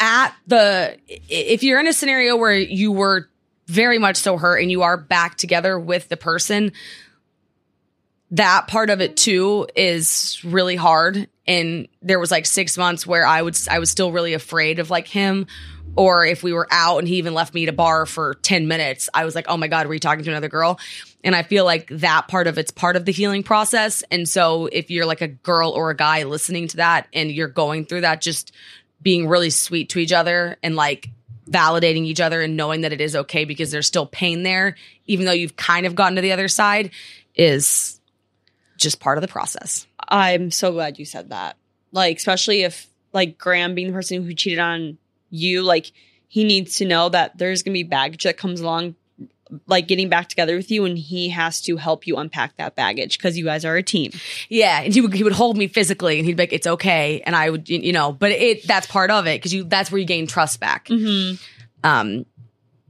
at 0.00 0.34
the, 0.46 0.98
if 1.08 1.62
you're 1.62 1.80
in 1.80 1.88
a 1.88 1.92
scenario 1.92 2.36
where 2.36 2.56
you 2.56 2.92
were 2.92 3.28
very 3.68 3.98
much 3.98 4.16
so 4.16 4.36
hurt 4.36 4.58
and 4.58 4.70
you 4.70 4.82
are 4.82 4.96
back 4.96 5.36
together 5.36 5.78
with 5.78 6.08
the 6.08 6.16
person, 6.16 6.72
that 8.30 8.66
part 8.66 8.90
of 8.90 9.00
it 9.00 9.16
too 9.16 9.68
is 9.76 10.40
really 10.44 10.76
hard. 10.76 11.28
And 11.46 11.88
there 12.02 12.18
was 12.18 12.30
like 12.30 12.46
six 12.46 12.76
months 12.76 13.06
where 13.06 13.26
I 13.26 13.40
would, 13.40 13.56
I 13.70 13.78
was 13.78 13.90
still 13.90 14.10
really 14.10 14.34
afraid 14.34 14.78
of 14.80 14.90
like 14.90 15.06
him. 15.06 15.46
Or 15.96 16.24
if 16.24 16.42
we 16.42 16.52
were 16.52 16.68
out 16.70 16.98
and 16.98 17.08
he 17.08 17.16
even 17.16 17.34
left 17.34 17.54
me 17.54 17.64
at 17.64 17.68
a 17.68 17.72
bar 17.72 18.06
for 18.06 18.34
10 18.42 18.68
minutes, 18.68 19.08
I 19.12 19.24
was 19.24 19.34
like, 19.34 19.46
oh 19.48 19.56
my 19.56 19.68
God, 19.68 19.86
were 19.86 19.94
you 19.94 20.00
talking 20.00 20.24
to 20.24 20.30
another 20.30 20.48
girl? 20.48 20.78
And 21.24 21.34
I 21.34 21.42
feel 21.42 21.64
like 21.64 21.88
that 21.88 22.28
part 22.28 22.46
of 22.46 22.58
it's 22.58 22.70
part 22.70 22.96
of 22.96 23.04
the 23.04 23.12
healing 23.12 23.42
process. 23.42 24.04
And 24.10 24.28
so 24.28 24.66
if 24.66 24.90
you're 24.90 25.06
like 25.06 25.22
a 25.22 25.28
girl 25.28 25.70
or 25.70 25.90
a 25.90 25.96
guy 25.96 26.22
listening 26.24 26.68
to 26.68 26.76
that 26.76 27.08
and 27.12 27.30
you're 27.30 27.48
going 27.48 27.86
through 27.86 28.02
that, 28.02 28.20
just 28.20 28.52
being 29.00 29.28
really 29.28 29.50
sweet 29.50 29.90
to 29.90 29.98
each 29.98 30.12
other 30.12 30.56
and 30.62 30.76
like 30.76 31.08
validating 31.50 32.04
each 32.04 32.20
other 32.20 32.40
and 32.42 32.56
knowing 32.56 32.82
that 32.82 32.92
it 32.92 33.00
is 33.00 33.16
okay 33.16 33.44
because 33.44 33.70
there's 33.70 33.86
still 33.86 34.06
pain 34.06 34.42
there, 34.42 34.76
even 35.06 35.26
though 35.26 35.32
you've 35.32 35.56
kind 35.56 35.86
of 35.86 35.94
gotten 35.94 36.16
to 36.16 36.22
the 36.22 36.32
other 36.32 36.48
side, 36.48 36.90
is 37.34 38.00
just 38.76 39.00
part 39.00 39.18
of 39.18 39.22
the 39.22 39.28
process. 39.28 39.86
I'm 40.08 40.50
so 40.50 40.72
glad 40.72 40.98
you 40.98 41.04
said 41.04 41.30
that. 41.30 41.56
Like, 41.92 42.16
especially 42.16 42.62
if 42.62 42.88
like 43.12 43.38
Graham 43.38 43.74
being 43.74 43.88
the 43.88 43.92
person 43.92 44.22
who 44.22 44.34
cheated 44.34 44.58
on 44.58 44.98
you, 45.30 45.62
like 45.62 45.92
he 46.28 46.44
needs 46.44 46.76
to 46.76 46.84
know 46.84 47.08
that 47.08 47.38
there's 47.38 47.62
gonna 47.62 47.72
be 47.72 47.82
baggage 47.82 48.24
that 48.24 48.36
comes 48.36 48.60
along 48.60 48.94
like 49.66 49.88
getting 49.88 50.08
back 50.08 50.28
together 50.28 50.56
with 50.56 50.70
you 50.70 50.84
and 50.84 50.98
he 50.98 51.30
has 51.30 51.60
to 51.62 51.76
help 51.76 52.06
you 52.06 52.16
unpack 52.16 52.56
that 52.56 52.74
baggage 52.74 53.18
because 53.18 53.36
you 53.36 53.44
guys 53.44 53.64
are 53.64 53.76
a 53.76 53.82
team. 53.82 54.12
Yeah, 54.48 54.82
and 54.82 54.92
he 54.92 55.00
would 55.00 55.12
he 55.12 55.24
would 55.24 55.32
hold 55.32 55.56
me 55.56 55.68
physically, 55.68 56.18
and 56.18 56.26
he'd 56.26 56.36
be 56.36 56.42
like, 56.42 56.52
"It's 56.52 56.66
okay," 56.66 57.22
and 57.24 57.34
I 57.34 57.50
would, 57.50 57.68
you 57.68 57.92
know, 57.92 58.12
but 58.12 58.32
it 58.32 58.66
that's 58.66 58.86
part 58.86 59.10
of 59.10 59.26
it 59.26 59.38
because 59.38 59.52
you 59.52 59.64
that's 59.64 59.90
where 59.90 59.98
you 59.98 60.06
gain 60.06 60.26
trust 60.26 60.60
back. 60.60 60.86
Mm-hmm. 60.88 61.36
Um, 61.84 62.26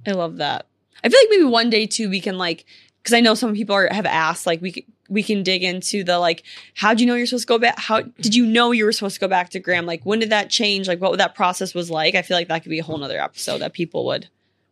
I 0.07 0.13
love 0.13 0.37
that. 0.39 0.67
I 1.03 1.09
feel 1.09 1.19
like 1.21 1.31
maybe 1.31 1.45
one 1.45 1.71
day 1.71 1.87
too 1.87 2.11
we 2.11 2.21
can 2.21 2.39
like 2.39 2.65
because 3.03 3.15
I 3.15 3.21
know 3.21 3.35
some 3.35 3.55
people 3.55 3.75
are, 3.75 3.89
have 3.93 4.07
asked 4.07 4.47
like 4.47 4.61
we 4.61 4.87
we 5.09 5.23
can 5.23 5.43
dig 5.43 5.63
into 5.63 6.05
the 6.05 6.19
like 6.19 6.43
how 6.75 6.91
would 6.91 7.01
you 7.01 7.07
know 7.07 7.15
you're 7.15 7.27
supposed 7.27 7.49
to 7.49 7.55
go 7.55 7.59
back? 7.59 7.79
How 7.79 8.03
did 8.03 8.35
you 8.35 8.45
know 8.45 8.73
you 8.73 8.85
were 8.85 8.93
supposed 8.93 9.15
to 9.15 9.21
go 9.21 9.29
back 9.29 9.51
to 9.51 9.61
Graham? 9.61 9.87
Like 9.87 10.05
when 10.05 10.19
did 10.19 10.31
that 10.31 10.51
change? 10.51 10.89
Like 10.89 11.01
what 11.01 11.17
that 11.19 11.35
process 11.35 11.75
was 11.75 11.91
like? 11.91 12.15
I 12.15 12.23
feel 12.23 12.37
like 12.37 12.49
that 12.49 12.63
could 12.63 12.71
be 12.71 12.79
a 12.79 12.85
whole 12.85 12.99
nother 12.99 13.21
episode 13.21 13.59
that 13.59 13.73
people 13.73 14.05
would 14.07 14.29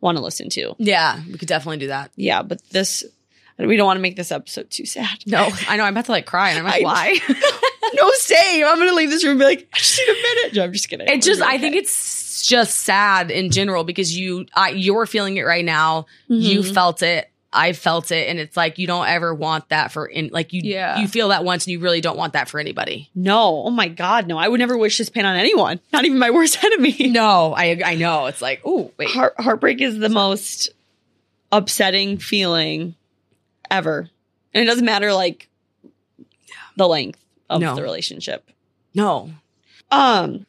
want 0.06 0.16
to 0.18 0.24
listen 0.24 0.48
to. 0.50 0.74
yeah, 0.78 1.20
we 1.30 1.36
could 1.38 1.48
definitely 1.48 1.78
do 1.78 1.88
that. 1.88 2.10
Yeah, 2.16 2.42
but 2.42 2.62
this 2.70 3.04
we 3.58 3.76
don't 3.76 3.86
want 3.86 3.96
to 3.96 4.02
make 4.02 4.16
this 4.16 4.32
episode 4.32 4.70
too 4.70 4.84
sad. 4.86 5.18
No, 5.26 5.48
I 5.68 5.76
know 5.76 5.84
I'm 5.84 5.94
about 5.94 6.06
to 6.06 6.12
like 6.12 6.26
cry, 6.26 6.50
and 6.50 6.58
I'm 6.58 6.64
like, 6.72 6.82
why? 6.84 7.18
no, 7.94 8.10
same. 8.12 8.64
I'm 8.66 8.78
gonna 8.78 8.94
leave 8.94 9.10
this 9.10 9.24
room 9.24 9.32
and 9.32 9.40
be 9.40 9.44
like, 9.44 9.68
I 9.72 9.78
just 9.78 9.98
need 9.98 10.08
a 10.08 10.22
minute. 10.22 10.54
No, 10.56 10.64
I'm 10.64 10.72
just 10.72 10.88
kidding. 10.88 11.06
it 11.08 11.22
just 11.22 11.40
We're 11.40 11.46
I 11.46 11.58
think 11.58 11.76
it's 11.76 12.46
just 12.46 12.76
sad 12.80 13.30
in 13.30 13.50
general 13.50 13.82
because 13.84 14.16
you 14.16 14.46
I 14.54 14.70
you're 14.70 15.06
feeling 15.06 15.36
it 15.36 15.44
right 15.44 15.64
now. 15.64 16.06
You 16.28 16.60
Mhm. 16.60 16.74
felt 16.74 17.02
it. 17.02 17.30
I 17.56 17.72
felt 17.72 18.10
it, 18.12 18.28
and 18.28 18.38
it's 18.38 18.56
like 18.56 18.78
you 18.78 18.86
don't 18.86 19.06
ever 19.08 19.34
want 19.34 19.68
that 19.70 19.90
for 19.90 20.06
in 20.06 20.28
like 20.32 20.52
you 20.52 20.60
Yeah. 20.64 20.98
you 20.98 21.08
feel 21.08 21.28
that 21.28 21.42
once, 21.44 21.64
and 21.66 21.72
you 21.72 21.80
really 21.80 22.00
don't 22.00 22.16
want 22.16 22.34
that 22.34 22.48
for 22.48 22.60
anybody. 22.60 23.08
no. 23.14 23.62
Oh 23.66 23.70
my 23.70 23.88
god, 23.88 24.26
no. 24.28 24.36
I 24.38 24.46
would 24.48 24.60
never 24.60 24.76
wish 24.76 24.98
this 24.98 25.08
pain 25.08 25.24
on 25.24 25.36
anyone. 25.36 25.80
Not 25.92 26.04
even 26.04 26.18
my 26.18 26.30
worst 26.30 26.62
enemy. 26.64 26.94
No, 27.08 27.54
I 27.56 27.80
I 27.84 27.94
know 27.96 28.26
it's 28.26 28.42
like 28.42 28.60
oh 28.64 28.92
wait 28.98 29.08
Heart, 29.10 29.34
heartbreak 29.40 29.80
is 29.80 29.98
the 29.98 30.08
most 30.10 30.68
upsetting 31.50 32.18
feeling 32.18 32.94
ever. 33.70 34.08
And 34.54 34.62
it 34.62 34.66
doesn't 34.66 34.84
matter 34.84 35.12
like 35.12 35.48
the 36.76 36.86
length 36.86 37.18
of 37.48 37.60
No. 37.60 37.74
the 37.74 37.82
relationship. 37.82 38.50
no 38.94 39.30
Um 39.90 40.46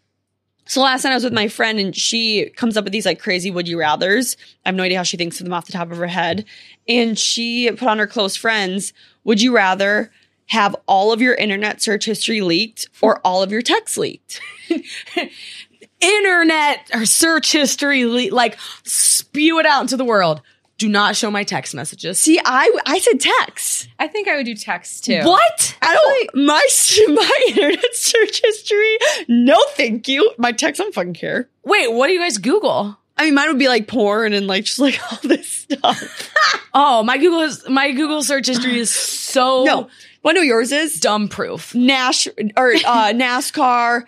so 0.67 0.81
last 0.81 1.03
night 1.03 1.11
I 1.11 1.15
was 1.15 1.23
with 1.23 1.33
my 1.33 1.47
friend 1.47 1.79
and 1.79 1.95
she 1.95 2.49
comes 2.55 2.77
up 2.77 2.83
with 2.83 2.93
these 2.93 3.05
like 3.05 3.19
crazy 3.19 3.51
would 3.51 3.67
you 3.67 3.77
rathers. 3.77 4.35
I 4.65 4.69
have 4.69 4.75
no 4.75 4.83
idea 4.83 4.97
how 4.97 5.03
she 5.03 5.17
thinks 5.17 5.39
of 5.39 5.45
them 5.45 5.53
off 5.53 5.65
the 5.65 5.71
top 5.71 5.91
of 5.91 5.97
her 5.97 6.07
head. 6.07 6.45
And 6.87 7.17
she 7.17 7.69
put 7.71 7.87
on 7.87 7.99
her 7.99 8.07
close 8.07 8.35
friends, 8.35 8.93
would 9.23 9.41
you 9.41 9.55
rather 9.55 10.11
have 10.47 10.75
all 10.87 11.11
of 11.11 11.21
your 11.21 11.35
internet 11.35 11.81
search 11.81 12.05
history 12.05 12.41
leaked 12.41 12.87
or 13.01 13.19
all 13.19 13.41
of 13.43 13.51
your 13.51 13.61
texts 13.61 13.97
leaked? 13.97 14.41
internet 15.99 16.89
or 16.93 17.05
search 17.05 17.51
history 17.51 18.05
le- 18.05 18.33
like 18.33 18.57
spew 18.83 19.59
it 19.59 19.65
out 19.65 19.81
into 19.81 19.97
the 19.97 20.05
world. 20.05 20.41
Do 20.77 20.87
not 20.87 21.15
show 21.15 21.31
my 21.31 21.43
text 21.43 21.73
messages. 21.73 22.19
See, 22.19 22.39
I 22.43 22.71
I 22.85 22.99
said 22.99 23.19
text. 23.19 23.89
I 23.97 24.07
think 24.07 24.27
I 24.27 24.35
would 24.35 24.45
do 24.45 24.53
text 24.55 25.05
too. 25.05 25.21
What? 25.23 25.77
I 25.81 25.93
don't 25.93 26.45
my 26.45 26.63
my 27.07 27.41
internet 27.49 27.95
search 27.95 28.41
history. 28.43 28.97
No, 29.27 29.57
thank 29.71 30.07
you. 30.07 30.31
My 30.37 30.51
text, 30.51 30.79
I 30.79 30.83
don't 30.83 30.93
fucking 30.93 31.15
care. 31.15 31.49
Wait, 31.63 31.91
what 31.91 32.07
do 32.07 32.13
you 32.13 32.19
guys 32.19 32.37
Google? 32.37 32.97
I 33.17 33.25
mean, 33.25 33.33
mine 33.33 33.47
would 33.47 33.59
be 33.59 33.67
like 33.67 33.87
porn 33.87 34.33
and 34.33 34.45
like 34.45 34.65
just 34.65 34.79
like 34.79 34.99
all 35.11 35.19
this 35.23 35.49
stuff. 35.49 36.33
Oh, 36.79 37.01
my 37.01 37.17
Google 37.17 37.39
is, 37.39 37.67
my 37.67 37.91
Google 37.91 38.21
search 38.21 38.45
history 38.45 38.77
is 38.77 38.91
so 38.91 39.63
no, 39.63 39.89
want 40.21 40.35
to 40.35 40.41
know 40.41 40.41
yours 40.41 40.71
is? 40.71 40.99
dumb 40.99 41.27
proof. 41.27 41.73
Nash 41.73 42.27
or 42.27 42.73
uh, 42.73 43.13
NASCAR, 43.13 44.05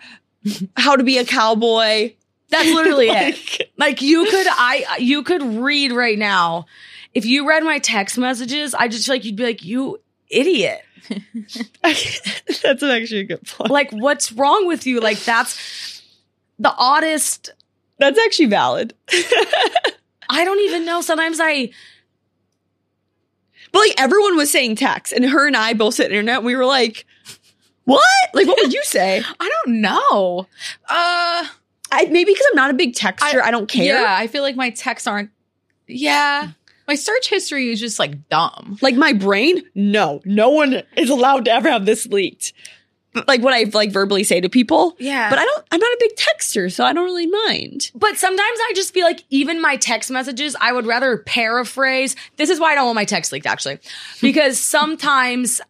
how 0.76 0.94
to 0.94 1.02
be 1.02 1.18
a 1.18 1.24
cowboy. 1.24 2.12
That's 2.50 2.68
literally 2.72 3.08
it. 3.10 3.36
Like, 3.36 3.70
Like 3.76 4.02
you 4.02 4.24
could 4.26 4.46
I 4.48 4.96
you 4.98 5.22
could 5.22 5.42
read 5.42 5.92
right 5.92 6.18
now. 6.18 6.66
If 7.14 7.24
you 7.24 7.48
read 7.48 7.64
my 7.64 7.78
text 7.78 8.18
messages, 8.18 8.74
I 8.74 8.88
just 8.88 9.06
feel 9.06 9.14
like 9.16 9.24
you'd 9.24 9.36
be 9.36 9.42
like, 9.42 9.64
you 9.64 10.00
idiot. 10.28 10.82
That's 11.82 12.82
an 12.82 12.90
actually 12.90 13.20
a 13.20 13.24
good 13.24 13.44
point. 13.46 13.70
Like, 13.70 13.90
what's 13.90 14.30
wrong 14.30 14.68
with 14.68 14.86
you? 14.86 15.00
Like, 15.00 15.18
that's 15.18 16.02
the 16.60 16.72
oddest. 16.76 17.52
That's 17.98 18.18
actually 18.18 18.46
valid. 18.46 18.94
I 20.28 20.44
don't 20.44 20.60
even 20.60 20.84
know. 20.84 21.00
Sometimes 21.00 21.38
I 21.40 21.70
But 23.72 23.78
like 23.80 23.94
everyone 23.98 24.36
was 24.36 24.50
saying 24.50 24.76
text, 24.76 25.12
and 25.12 25.24
her 25.24 25.46
and 25.48 25.56
I 25.56 25.72
both 25.74 25.94
said 25.94 26.06
internet. 26.06 26.36
And 26.36 26.46
we 26.46 26.54
were 26.54 26.66
like, 26.66 27.06
"What? 27.84 28.04
Like, 28.32 28.46
what 28.46 28.58
would 28.62 28.72
you 28.72 28.84
say?" 28.84 29.22
I 29.40 29.50
don't 29.64 29.80
know. 29.80 30.46
Uh, 30.88 31.44
I 31.92 32.04
maybe 32.06 32.32
because 32.32 32.46
I'm 32.50 32.56
not 32.56 32.70
a 32.70 32.74
big 32.74 32.94
texter, 32.94 33.42
I, 33.42 33.50
don't 33.50 33.68
care. 33.68 34.00
Yeah, 34.00 34.16
I 34.16 34.26
feel 34.26 34.42
like 34.42 34.56
my 34.56 34.70
texts 34.70 35.06
aren't. 35.06 35.30
Yeah, 35.86 36.52
my 36.86 36.94
search 36.94 37.28
history 37.28 37.70
is 37.70 37.80
just 37.80 37.98
like 37.98 38.28
dumb. 38.28 38.78
Like 38.80 38.96
my 38.96 39.12
brain, 39.12 39.62
no, 39.74 40.20
no 40.24 40.50
one 40.50 40.82
is 40.96 41.10
allowed 41.10 41.44
to 41.46 41.52
ever 41.52 41.70
have 41.70 41.86
this 41.86 42.06
leaked. 42.06 42.52
Like 43.26 43.42
what 43.42 43.52
I 43.52 43.64
like 43.72 43.90
verbally 43.90 44.22
say 44.22 44.40
to 44.40 44.48
people. 44.48 44.94
Yeah. 44.98 45.30
But 45.30 45.40
I 45.40 45.44
don't. 45.44 45.66
I'm 45.72 45.80
not 45.80 45.92
a 45.92 45.96
big 45.98 46.16
texter, 46.16 46.70
so 46.70 46.84
I 46.84 46.92
don't 46.92 47.04
really 47.04 47.26
mind. 47.26 47.90
But 47.94 48.16
sometimes 48.16 48.58
I 48.68 48.72
just 48.76 48.94
feel 48.94 49.04
like 49.04 49.24
even 49.30 49.60
my 49.60 49.76
text 49.76 50.12
messages, 50.12 50.54
I 50.60 50.72
would 50.72 50.86
rather 50.86 51.18
paraphrase. 51.18 52.14
This 52.36 52.50
is 52.50 52.60
why 52.60 52.72
I 52.72 52.74
don't 52.76 52.86
want 52.86 52.94
my 52.94 53.04
text 53.04 53.32
leaked, 53.32 53.46
actually. 53.46 53.80
Because 54.20 54.58
sometimes, 54.60 55.60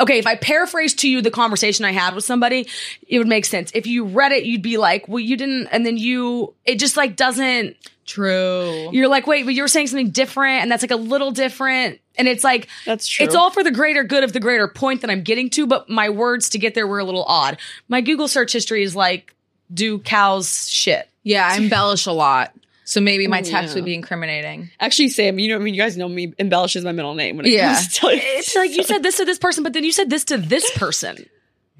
okay, 0.00 0.18
if 0.18 0.26
I 0.26 0.36
paraphrase 0.36 0.94
to 0.96 1.08
you 1.08 1.22
the 1.22 1.30
conversation 1.30 1.84
I 1.84 1.92
had 1.92 2.14
with 2.14 2.24
somebody, 2.24 2.66
it 3.06 3.18
would 3.18 3.28
make 3.28 3.44
sense. 3.44 3.70
If 3.74 3.86
you 3.86 4.04
read 4.04 4.32
it, 4.32 4.44
you'd 4.44 4.62
be 4.62 4.76
like, 4.76 5.08
well, 5.08 5.20
you 5.20 5.36
didn't, 5.36 5.68
and 5.68 5.86
then 5.86 5.96
you, 5.96 6.54
it 6.64 6.78
just 6.78 6.96
like 6.96 7.16
doesn't, 7.16 7.76
True. 8.06 8.90
you're 8.92 9.08
like, 9.08 9.26
wait, 9.26 9.44
but 9.44 9.54
you 9.54 9.62
were 9.62 9.68
saying 9.68 9.86
something 9.86 10.10
different, 10.10 10.62
and 10.62 10.70
that's 10.70 10.82
like 10.82 10.90
a 10.90 10.96
little 10.96 11.30
different. 11.30 12.00
And 12.16 12.28
it's 12.28 12.44
like, 12.44 12.68
That's 12.86 13.08
true. 13.08 13.24
it's 13.24 13.34
all 13.34 13.50
for 13.50 13.64
the 13.64 13.70
greater 13.72 14.04
good 14.04 14.22
of 14.24 14.32
the 14.32 14.40
greater 14.40 14.68
point 14.68 15.00
that 15.00 15.10
I'm 15.10 15.22
getting 15.22 15.50
to, 15.50 15.66
but 15.66 15.88
my 15.88 16.10
words 16.10 16.50
to 16.50 16.58
get 16.58 16.74
there 16.74 16.86
were 16.86 16.98
a 17.00 17.04
little 17.04 17.24
odd. 17.24 17.58
My 17.88 18.00
Google 18.00 18.28
search 18.28 18.52
history 18.52 18.82
is 18.82 18.94
like, 18.94 19.34
do 19.72 19.98
cows 19.98 20.68
shit? 20.68 21.08
Yeah, 21.22 21.48
I 21.50 21.56
embellish 21.56 22.06
a 22.06 22.12
lot, 22.12 22.52
so 22.84 23.00
maybe 23.00 23.26
my 23.26 23.40
Mm, 23.42 23.50
text 23.50 23.70
yeah. 23.70 23.74
would 23.76 23.84
be 23.84 23.94
incriminating. 23.94 24.70
Actually, 24.78 25.08
Sam, 25.08 25.38
you 25.38 25.48
know, 25.48 25.56
I 25.56 25.58
mean, 25.58 25.74
you 25.74 25.80
guys 25.80 25.96
know 25.96 26.08
me. 26.08 26.32
embellishes 26.38 26.84
my 26.84 26.92
middle 26.92 27.14
name. 27.14 27.36
When 27.36 27.46
it 27.46 27.52
Yeah. 27.52 27.74
comes 27.74 27.88
to 27.88 27.94
telling- 27.94 28.20
It's 28.22 28.54
like 28.54 28.70
you 28.76 28.82
said 28.84 29.02
this 29.02 29.16
to 29.16 29.24
this 29.24 29.38
person, 29.38 29.62
but 29.64 29.72
then 29.72 29.84
you 29.84 29.92
said 29.92 30.10
this 30.10 30.24
to 30.24 30.36
this 30.38 30.70
person. 30.72 31.26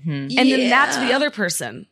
And 0.06 0.31
then 0.31 0.70
that 0.70 0.93
to 0.94 1.01
the 1.06 1.12
other 1.14 1.31
person. 1.31 1.86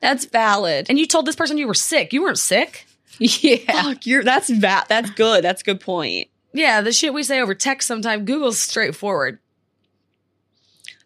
That's 0.00 0.24
valid. 0.24 0.86
And 0.88 0.98
you 0.98 1.06
told 1.06 1.26
this 1.26 1.36
person 1.36 1.58
you 1.58 1.66
were 1.66 1.74
sick. 1.74 2.12
You 2.12 2.22
weren't 2.22 2.38
sick. 2.38 2.86
Yeah. 3.18 3.56
Fuck, 3.82 4.06
you're 4.06 4.24
that's 4.24 4.48
va- 4.48 4.86
That's 4.88 5.10
good. 5.10 5.44
That's 5.44 5.60
a 5.60 5.64
good 5.64 5.80
point. 5.80 6.28
Yeah, 6.54 6.80
the 6.80 6.90
shit 6.92 7.12
we 7.12 7.22
say 7.22 7.40
over 7.40 7.54
text 7.54 7.86
sometimes, 7.86 8.24
Google's 8.24 8.58
straightforward. 8.58 9.38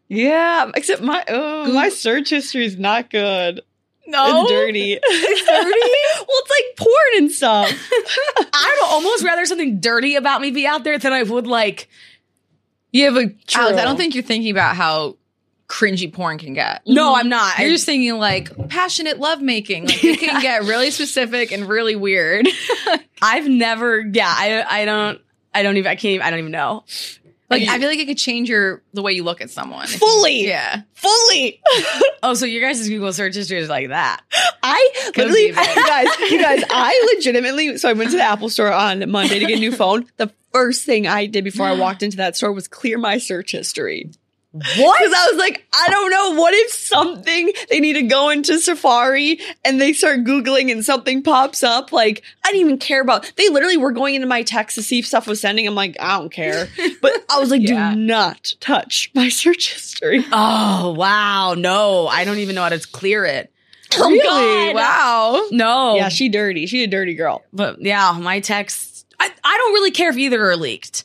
Yeah, 0.09 0.70
except 0.76 1.02
my 1.02 1.24
oh, 1.28 1.72
my 1.72 1.89
search 1.89 2.31
history 2.31 2.66
is 2.66 2.78
not 2.78 3.10
good. 3.10 3.62
No. 4.06 4.43
It's 4.43 4.51
dirty. 4.51 4.93
It's 5.02 5.47
dirty. 5.47 6.24
well, 6.26 6.26
it's 6.28 6.51
like 6.51 6.76
porn 6.76 6.93
and 7.18 7.32
stuff. 7.32 7.70
I 8.52 8.78
would 8.81 8.90
almost 8.90 9.24
rather 9.24 9.44
something 9.47 9.81
dirty 9.81 10.16
about 10.16 10.40
me 10.40 10.51
be 10.51 10.66
out 10.66 10.85
there 10.85 10.98
than 10.98 11.12
I 11.12 11.22
would 11.22 11.47
like, 11.47 11.89
Yeah, 12.93 13.10
but 13.10 13.32
Alex, 13.55 13.78
I 13.78 13.85
don't 13.85 13.97
think 13.97 14.14
you're 14.14 14.22
thinking 14.24 14.51
about 14.51 14.76
how 14.76 15.16
cringy 15.68 16.12
porn 16.12 16.36
can 16.39 16.52
get. 16.52 16.82
no, 16.86 17.14
I'm 17.14 17.28
not. 17.31 17.59
You're 17.59 17.68
I- 17.68 17.72
just 17.72 17.86
thinking 17.86 18.18
like 18.18 18.68
passionate 18.68 19.18
lovemaking. 19.18 19.86
Like 19.86 20.05
it 20.05 20.20
can 20.20 20.40
get 20.43 20.62
really 20.64 20.90
specific 20.90 21.51
and 21.52 21.66
really 21.68 21.97
weird. 21.97 22.47
I've 23.22 23.48
never, 23.48 24.01
yeah, 24.01 24.32
I, 24.36 24.82
I 24.82 24.85
don't, 24.85 25.20
I 25.55 25.62
don't 25.62 25.76
even, 25.78 25.90
I 25.90 25.94
can't 25.94 26.12
even, 26.16 26.26
I 26.26 26.31
don't 26.31 26.40
even 26.40 26.52
know. 26.52 26.85
Like 27.50 27.68
I 27.68 27.78
feel 27.78 27.88
like 27.88 27.98
it 27.98 28.06
could 28.06 28.18
change 28.18 28.48
your 28.48 28.82
the 28.94 29.02
way 29.02 29.12
you 29.12 29.22
look 29.22 29.40
at 29.40 29.50
someone. 29.50 29.84
If 29.84 29.92
you- 29.92 29.98
Fully. 29.98 30.46
yeah. 30.48 30.82
Fully. 30.94 31.60
Oh, 32.26 32.32
so 32.32 32.46
your 32.46 32.62
guys' 32.62 32.88
Google 32.88 33.12
search 33.12 33.34
history 33.34 33.58
is 33.58 33.68
like 33.68 33.88
that. 33.88 34.22
I 34.62 35.10
literally, 35.14 35.48
you 35.48 35.52
guys, 35.54 36.08
you 36.30 36.40
guys, 36.40 36.64
I 36.70 37.12
legitimately, 37.14 37.76
so 37.76 37.86
I 37.90 37.92
went 37.92 38.12
to 38.12 38.16
the 38.16 38.22
Apple 38.22 38.48
store 38.48 38.72
on 38.72 39.10
Monday 39.10 39.40
to 39.40 39.44
get 39.44 39.58
a 39.58 39.60
new 39.60 39.72
phone. 39.72 40.06
The 40.16 40.32
first 40.50 40.86
thing 40.86 41.06
I 41.06 41.26
did 41.26 41.44
before 41.44 41.66
I 41.66 41.74
walked 41.78 42.02
into 42.02 42.16
that 42.16 42.34
store 42.34 42.50
was 42.50 42.66
clear 42.66 42.96
my 42.96 43.18
search 43.18 43.52
history. 43.52 44.10
What? 44.55 44.98
Because 45.01 45.12
I 45.12 45.28
was 45.32 45.36
like, 45.36 45.66
I 45.72 45.89
don't 45.90 46.10
know. 46.10 46.40
What 46.40 46.55
if 46.55 46.70
something 46.70 47.52
they 47.70 47.81
need 47.81 47.94
to 47.94 48.02
go 48.02 48.31
into 48.31 48.60
Safari 48.60 49.40
and 49.64 49.81
they 49.81 49.93
start 49.93 50.20
Googling 50.22 50.70
and 50.70 50.85
something 50.85 51.24
pops 51.24 51.64
up? 51.64 51.90
Like, 51.90 52.22
I 52.44 52.52
didn't 52.52 52.60
even 52.60 52.78
care 52.78 53.01
about 53.01 53.32
they 53.36 53.48
literally 53.48 53.76
were 53.76 53.90
going 53.90 54.14
into 54.14 54.28
my 54.28 54.44
text 54.44 54.76
to 54.76 54.82
see 54.85 55.01
if 55.01 55.06
stuff 55.06 55.26
was 55.26 55.40
sending. 55.40 55.66
I'm 55.66 55.74
like, 55.74 55.97
I 55.98 56.18
don't 56.18 56.31
care. 56.31 56.68
But 57.02 57.24
I 57.28 57.40
was 57.40 57.51
like, 57.51 57.62
Yeah. 57.62 57.94
do 57.94 58.01
not 58.01 58.52
touch 58.60 59.10
my 59.14 59.28
search 59.28 59.72
history. 59.72 60.24
Oh, 60.31 60.93
wow. 60.97 61.55
No, 61.55 62.06
I 62.06 62.24
don't 62.24 62.39
even 62.39 62.55
know 62.55 62.62
how 62.62 62.68
to 62.68 62.78
clear 62.78 63.24
it. 63.24 63.51
Oh, 63.97 64.20
God. 64.22 64.74
Wow. 64.74 65.47
No. 65.51 65.97
Yeah, 65.97 66.09
she 66.10 66.28
dirty. 66.28 66.66
She 66.66 66.85
a 66.85 66.86
dirty 66.86 67.14
girl. 67.14 67.43
But 67.52 67.82
yeah, 67.82 68.16
my 68.20 68.39
texts. 68.40 69.05
I, 69.20 69.31
I 69.44 69.56
don't 69.59 69.72
really 69.72 69.90
care 69.90 70.10
if 70.10 70.16
either 70.16 70.48
are 70.51 70.56
leaked. 70.56 71.05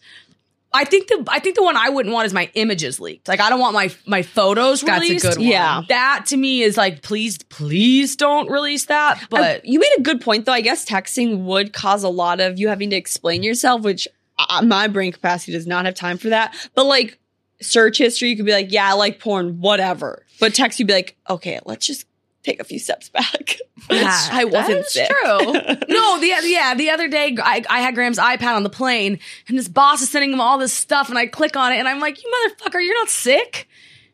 I 0.71 0.85
think 0.85 1.07
the 1.07 1.23
I 1.27 1.39
think 1.39 1.55
the 1.55 1.63
one 1.63 1.75
I 1.75 1.89
wouldn't 1.89 2.13
want 2.13 2.27
is 2.27 2.33
my 2.33 2.49
images 2.53 2.99
leaked. 2.99 3.27
Like 3.27 3.39
I 3.39 3.49
don't 3.49 3.59
want 3.59 3.73
my 3.73 3.89
my 4.05 4.21
photos 4.21 4.81
That's 4.81 4.97
a 4.97 5.01
released. 5.01 5.25
good 5.25 5.37
one. 5.37 5.47
Yeah. 5.47 5.81
That 5.89 6.25
to 6.27 6.37
me 6.37 6.61
is 6.61 6.77
like 6.77 7.01
please 7.01 7.39
please 7.43 8.15
don't 8.15 8.49
release 8.51 8.85
that. 8.85 9.25
But 9.29 9.41
I- 9.41 9.61
you 9.63 9.79
made 9.79 9.91
a 9.97 10.01
good 10.01 10.21
point 10.21 10.45
though. 10.45 10.53
I 10.53 10.61
guess 10.61 10.85
texting 10.85 11.45
would 11.45 11.73
cause 11.73 12.03
a 12.03 12.09
lot 12.09 12.39
of 12.39 12.59
you 12.59 12.67
having 12.67 12.91
to 12.91 12.95
explain 12.95 13.41
yourself, 13.41 13.81
which 13.81 14.07
uh, 14.37 14.61
my 14.63 14.87
brain 14.87 15.11
capacity 15.11 15.53
does 15.53 15.65
not 15.67 15.85
have 15.85 15.95
time 15.95 16.17
for 16.17 16.29
that. 16.29 16.55
But 16.75 16.85
like 16.85 17.17
search 17.61 17.97
history, 17.97 18.29
you 18.29 18.35
could 18.37 18.45
be 18.45 18.53
like, 18.53 18.71
yeah, 18.71 18.89
I 18.89 18.93
like 18.93 19.19
porn, 19.19 19.59
whatever. 19.59 20.23
But 20.39 20.53
text, 20.53 20.79
you'd 20.79 20.87
be 20.87 20.93
like, 20.93 21.17
okay, 21.29 21.59
let's 21.65 21.85
just 21.85 22.05
take 22.43 22.59
a 22.59 22.63
few 22.63 22.79
steps 22.79 23.09
back. 23.09 23.57
Yeah, 23.91 24.13
I 24.31 24.45
wasn't 24.45 24.85
sick. 24.85 25.09
true. 25.09 25.37
no, 25.89 26.19
the 26.19 26.31
yeah, 26.43 26.75
the 26.75 26.91
other 26.91 27.07
day 27.07 27.35
I, 27.41 27.63
I 27.67 27.79
had 27.79 27.95
Graham's 27.95 28.19
iPad 28.19 28.55
on 28.55 28.61
the 28.61 28.69
plane, 28.69 29.17
and 29.47 29.57
this 29.57 29.67
boss 29.67 30.03
is 30.03 30.11
sending 30.11 30.31
him 30.31 30.39
all 30.39 30.59
this 30.59 30.73
stuff, 30.73 31.09
and 31.09 31.17
I 31.17 31.25
click 31.25 31.55
on 31.55 31.71
it, 31.71 31.77
and 31.77 31.87
I'm 31.87 31.99
like, 31.99 32.21
"You 32.21 32.31
motherfucker, 32.31 32.85
you're 32.85 32.93
not 32.93 33.09
sick. 33.09 33.67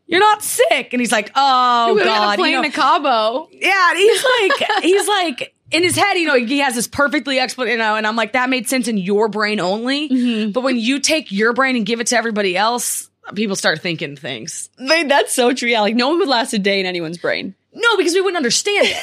You're 0.08 0.22
not 0.22 0.42
sick." 0.42 0.94
And 0.94 1.02
he's 1.02 1.12
like, 1.12 1.30
"Oh 1.36 1.94
we 1.94 2.04
were 2.04 2.08
on 2.08 2.08
a 2.08 2.10
God, 2.10 2.38
plane 2.38 2.52
you 2.54 2.62
know, 2.62 2.64
to 2.64 2.70
Cabo. 2.70 3.50
Yeah, 3.52 3.90
and 3.90 3.98
he's 3.98 4.24
like, 4.24 4.70
he's 4.84 5.08
like, 5.10 5.56
in 5.72 5.84
his 5.84 5.98
head, 5.98 6.14
you 6.14 6.28
know, 6.28 6.36
he 6.36 6.60
has 6.60 6.76
this 6.76 6.88
perfectly 6.88 7.40
explanation, 7.40 7.80
you 7.80 7.84
know, 7.84 7.96
and 7.96 8.06
I'm 8.08 8.16
like, 8.16 8.34
that 8.34 8.50
made 8.50 8.70
sense 8.70 8.88
in 8.88 8.98
your 8.98 9.28
brain 9.28 9.60
only. 9.60 10.08
Mm-hmm. 10.08 10.52
But 10.52 10.64
when 10.64 10.78
you 10.78 11.00
take 11.00 11.32
your 11.32 11.54
brain 11.54 11.76
and 11.76 11.86
give 11.86 12.00
it 12.00 12.08
to 12.08 12.18
everybody 12.18 12.56
else, 12.56 13.10
people 13.34 13.56
start 13.56 13.82
thinking 13.82 14.16
things. 14.16 14.70
That's 14.78 15.34
so 15.34 15.54
true. 15.54 15.70
Yeah, 15.70 15.82
like 15.82 15.96
no 15.96 16.10
one 16.10 16.20
would 16.20 16.28
last 16.28 16.54
a 16.54 16.60
day 16.60 16.80
in 16.80 16.86
anyone's 16.86 17.18
brain. 17.18 17.56
No, 17.76 17.98
because 17.98 18.14
we 18.14 18.22
wouldn't 18.22 18.38
understand 18.38 18.88
it. 18.90 18.98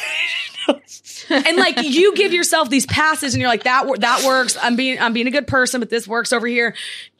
and 1.46 1.56
like 1.56 1.82
you 1.82 2.14
give 2.14 2.32
yourself 2.32 2.70
these 2.70 2.86
passes, 2.86 3.34
and 3.34 3.40
you're 3.40 3.50
like, 3.50 3.64
that 3.64 3.86
that 4.00 4.24
works. 4.24 4.56
I'm 4.60 4.76
being 4.76 4.98
I'm 5.00 5.12
being 5.12 5.26
a 5.26 5.30
good 5.30 5.46
person, 5.46 5.80
but 5.80 5.90
this 5.90 6.06
works 6.08 6.32
over 6.32 6.46
here. 6.46 6.74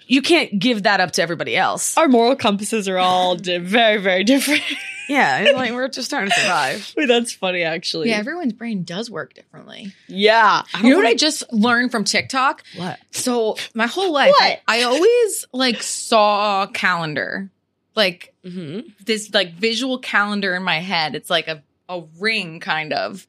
You 0.06 0.20
can't 0.20 0.58
give 0.58 0.82
that 0.82 1.00
up 1.00 1.12
to 1.12 1.22
everybody 1.22 1.56
else. 1.56 1.96
Our 1.96 2.08
moral 2.08 2.34
compasses 2.36 2.88
are 2.88 2.98
all 2.98 3.36
di- 3.36 3.58
very, 3.58 3.98
very 3.98 4.24
different. 4.24 4.62
Yeah, 5.08 5.40
it's 5.40 5.52
like 5.54 5.72
we're 5.72 5.88
just 5.88 6.10
trying 6.10 6.28
to 6.28 6.34
survive. 6.34 6.92
Wait, 6.96 7.06
that's 7.06 7.32
funny, 7.32 7.62
actually. 7.62 8.08
Yeah, 8.10 8.16
everyone's 8.16 8.52
brain 8.52 8.84
does 8.84 9.10
work 9.10 9.34
differently. 9.34 9.92
yeah. 10.08 10.62
You 10.82 10.90
know 10.90 10.96
what 10.96 11.06
I 11.06 11.14
just 11.14 11.52
learned 11.52 11.90
from 11.90 12.04
TikTok? 12.04 12.62
What? 12.76 12.98
So 13.10 13.56
my 13.74 13.86
whole 13.86 14.12
life, 14.12 14.32
I, 14.38 14.60
I 14.66 14.82
always 14.82 15.46
like 15.52 15.82
saw 15.82 16.62
a 16.62 16.66
calendar, 16.68 17.50
like 17.94 18.31
Mm-hmm. 18.44 18.88
this 19.04 19.32
like 19.32 19.54
visual 19.54 19.98
calendar 19.98 20.54
in 20.56 20.62
my 20.62 20.80
head. 20.80 21.14
It's 21.14 21.30
like 21.30 21.48
a 21.48 21.62
a 21.88 22.02
ring 22.18 22.58
kind 22.60 22.92
of, 22.92 23.26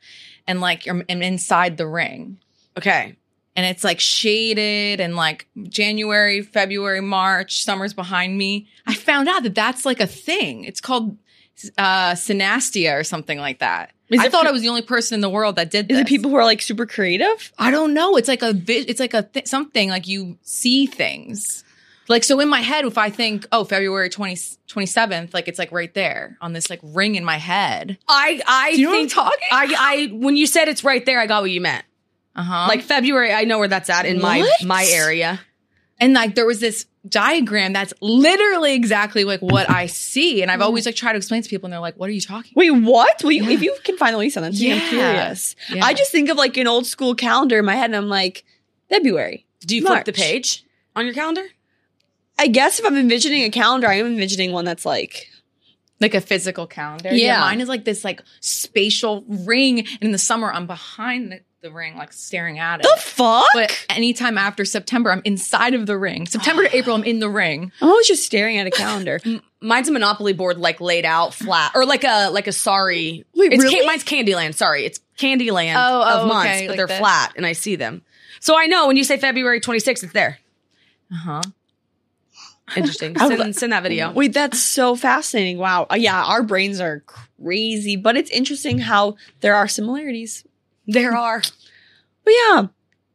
and 0.47 0.61
like 0.61 0.87
I'm, 0.87 1.03
inside 1.09 1.77
the 1.77 1.87
ring, 1.87 2.37
Okay. 2.77 3.15
and 3.55 3.65
it's 3.65 3.83
like 3.83 3.99
shaded 3.99 4.99
and 5.01 5.15
like 5.15 5.47
January, 5.63 6.41
February, 6.41 7.01
March, 7.01 7.63
summer's 7.63 7.93
behind 7.93 8.37
me. 8.37 8.67
I 8.87 8.93
found 8.95 9.27
out 9.27 9.43
that 9.43 9.53
that's 9.55 9.85
like 9.85 9.99
a 9.99 10.07
thing. 10.07 10.63
It's 10.63 10.81
called 10.81 11.17
uh 11.77 12.13
synesthesia 12.13 12.99
or 12.99 13.03
something 13.03 13.37
like 13.37 13.59
that. 13.59 13.91
Is 14.09 14.19
I 14.19 14.29
thought 14.29 14.43
pe- 14.43 14.49
I 14.49 14.51
was 14.51 14.61
the 14.61 14.69
only 14.69 14.81
person 14.81 15.15
in 15.15 15.21
the 15.21 15.29
world 15.29 15.55
that 15.57 15.69
did 15.71 15.91
Is 15.91 15.97
this. 15.97 16.05
it 16.05 16.07
people 16.07 16.29
who 16.31 16.37
are 16.37 16.43
like 16.45 16.61
super 16.61 16.85
creative? 16.85 17.51
I 17.59 17.69
don't 17.71 17.93
know. 17.93 18.15
It's 18.17 18.27
like 18.27 18.41
a 18.41 18.53
vi- 18.53 18.85
it's 18.87 18.99
like 18.99 19.13
a 19.13 19.23
th- 19.23 19.47
something 19.47 19.89
like 19.89 20.07
you 20.07 20.37
see 20.41 20.85
things. 20.87 21.63
Like 22.09 22.23
so 22.23 22.39
in 22.39 22.49
my 22.49 22.59
head 22.61 22.85
if 22.85 22.97
I 22.97 23.09
think 23.09 23.45
oh 23.51 23.63
February 23.63 24.09
20, 24.09 24.35
27th 24.67 25.33
like 25.33 25.47
it's 25.47 25.57
like 25.59 25.71
right 25.71 25.93
there 25.93 26.37
on 26.41 26.53
this 26.53 26.69
like 26.69 26.79
ring 26.83 27.15
in 27.15 27.23
my 27.23 27.37
head. 27.37 27.97
I 28.07 28.41
I 28.47 28.71
Do 28.75 28.81
you 28.81 28.87
know 28.87 28.91
what 28.91 28.95
I'm 28.97 29.01
think 29.01 29.13
talking 29.13 29.47
I 29.51 29.75
I 29.79 30.07
when 30.13 30.35
you 30.35 30.45
said 30.47 30.67
it's 30.67 30.83
right 30.83 31.05
there, 31.05 31.19
I 31.19 31.27
got 31.27 31.41
what 31.43 31.51
you 31.51 31.61
meant. 31.61 31.85
Uh-huh. 32.35 32.65
Like 32.67 32.81
February, 32.81 33.31
I 33.31 33.43
know 33.43 33.59
where 33.59 33.67
that's 33.67 33.89
at 33.89 34.05
in 34.05 34.19
my 34.21 34.39
What? 34.39 34.63
my 34.65 34.85
area. 34.91 35.39
and 35.99 36.13
like 36.13 36.35
there 36.35 36.45
was 36.45 36.59
this 36.59 36.85
diagram 37.07 37.73
that's 37.73 37.93
literally 38.01 38.73
exactly 38.73 39.23
like 39.25 39.41
what 39.41 39.69
I 39.69 39.85
see. 39.87 40.41
And 40.41 40.49
I've 40.49 40.61
always 40.61 40.85
like 40.85 40.95
tried 40.95 41.11
to 41.13 41.17
explain 41.17 41.41
to 41.43 41.49
people 41.49 41.67
and 41.67 41.73
they're 41.73 41.79
like, 41.81 41.95
what 41.95 42.09
are 42.09 42.13
you 42.13 42.21
talking 42.21 42.53
Wait, 42.55 42.71
what? 42.71 43.21
Will 43.23 43.31
you, 43.33 43.43
Yeah. 43.43 43.51
If 43.51 43.61
you 43.61 43.75
can 43.83 43.97
find 43.97 44.13
the 44.13 44.17
link 44.17 44.35
on 44.37 44.43
that, 44.43 44.53
to 44.53 44.59
me, 44.61 44.71
I'm 44.71 44.77
Yeah. 44.79 44.89
curious. 44.89 45.55
Yeah. 45.69 45.83
I 45.85 45.93
just 45.93 46.11
think 46.11 46.29
of 46.29 46.37
like 46.37 46.55
an 46.57 46.65
old 46.67 46.85
school 46.85 47.13
calendar 47.13 47.59
in 47.59 47.65
my 47.65 47.75
head, 47.75 47.85
and 47.85 47.95
I'm 47.95 48.07
like, 48.09 48.43
February. 48.89 49.45
Do 49.65 49.75
you 49.75 49.81
flip 49.85 50.05
the 50.05 50.11
March. 50.11 50.17
page 50.19 50.65
on 50.95 51.05
your 51.05 51.13
calendar? 51.13 51.43
I 52.39 52.47
guess 52.47 52.79
if 52.79 52.85
I'm 52.85 52.97
envisioning 52.97 53.43
a 53.43 53.49
calendar, 53.49 53.87
I 53.87 53.95
am 53.95 54.07
envisioning 54.07 54.51
one 54.51 54.65
that's 54.65 54.85
like, 54.85 55.29
like 56.01 56.13
a 56.13 56.21
physical 56.21 56.67
calendar. 56.67 57.13
Yeah. 57.13 57.39
Mine 57.41 57.61
is 57.61 57.69
like 57.69 57.85
this 57.85 58.03
like 58.03 58.21
spatial 58.41 59.23
ring. 59.27 59.79
And 59.79 60.01
in 60.01 60.11
the 60.11 60.17
summer, 60.17 60.51
I'm 60.51 60.67
behind 60.67 61.31
the, 61.31 61.41
the 61.61 61.71
ring, 61.71 61.95
like 61.95 62.11
staring 62.11 62.59
at 62.59 62.81
it. 62.81 62.83
the 62.83 62.99
fuck? 62.99 63.45
but 63.53 63.85
anytime 63.89 64.37
after 64.37 64.65
September, 64.65 65.11
I'm 65.11 65.21
inside 65.23 65.73
of 65.75 65.85
the 65.85 65.97
ring. 65.97 66.25
September 66.27 66.63
to 66.67 66.75
April, 66.75 66.95
I'm 66.95 67.03
in 67.05 67.19
the 67.19 67.29
ring. 67.29 67.71
I'm 67.81 67.87
always 67.89 68.07
just 68.07 68.25
staring 68.25 68.57
at 68.57 68.67
a 68.67 68.71
calendar. 68.71 69.19
Mine's 69.61 69.87
a 69.87 69.93
Monopoly 69.93 70.33
board, 70.33 70.57
like 70.57 70.81
laid 70.81 71.05
out 71.05 71.33
flat, 71.33 71.71
or 71.73 71.85
like 71.85 72.03
a 72.03 72.29
like 72.31 72.47
a 72.47 72.51
sorry. 72.51 73.23
Wait, 73.33 73.53
it's 73.53 73.63
really? 73.63 73.77
Can- 73.77 73.85
mine's 73.85 74.03
Candyland. 74.03 74.55
Sorry, 74.55 74.83
it's 74.85 74.99
Candyland 75.17 75.75
Oh, 75.77 76.01
of 76.01 76.23
oh, 76.23 76.27
months, 76.27 76.49
okay, 76.49 76.61
but 76.67 76.71
like 76.71 76.77
they're 76.77 76.87
this. 76.87 76.99
flat, 76.99 77.31
and 77.37 77.45
I 77.45 77.53
see 77.53 77.77
them. 77.77 78.01
So 78.41 78.57
I 78.59 78.65
know 78.65 78.87
when 78.87 78.97
you 78.97 79.05
say 79.05 79.15
February 79.15 79.61
26th, 79.61 80.03
it's 80.03 80.11
there. 80.11 80.39
Uh 81.13 81.15
huh. 81.15 81.41
Interesting. 82.75 83.19
I 83.19 83.27
was 83.27 83.37
Send, 83.37 83.55
send 83.55 83.73
that 83.73 83.83
video. 83.83 84.11
Wait, 84.11 84.33
that's 84.33 84.59
so 84.59 84.95
fascinating. 84.95 85.57
Wow. 85.57 85.85
Uh, 85.91 85.95
yeah, 85.95 86.23
our 86.23 86.43
brains 86.43 86.79
are 86.79 87.01
crazy, 87.01 87.95
but 87.97 88.15
it's 88.15 88.31
interesting 88.31 88.79
how 88.79 89.15
there 89.41 89.55
are 89.55 89.67
similarities. 89.67 90.45
There 90.87 91.15
are. 91.15 91.41
But 92.23 92.33
yeah, 92.33 92.67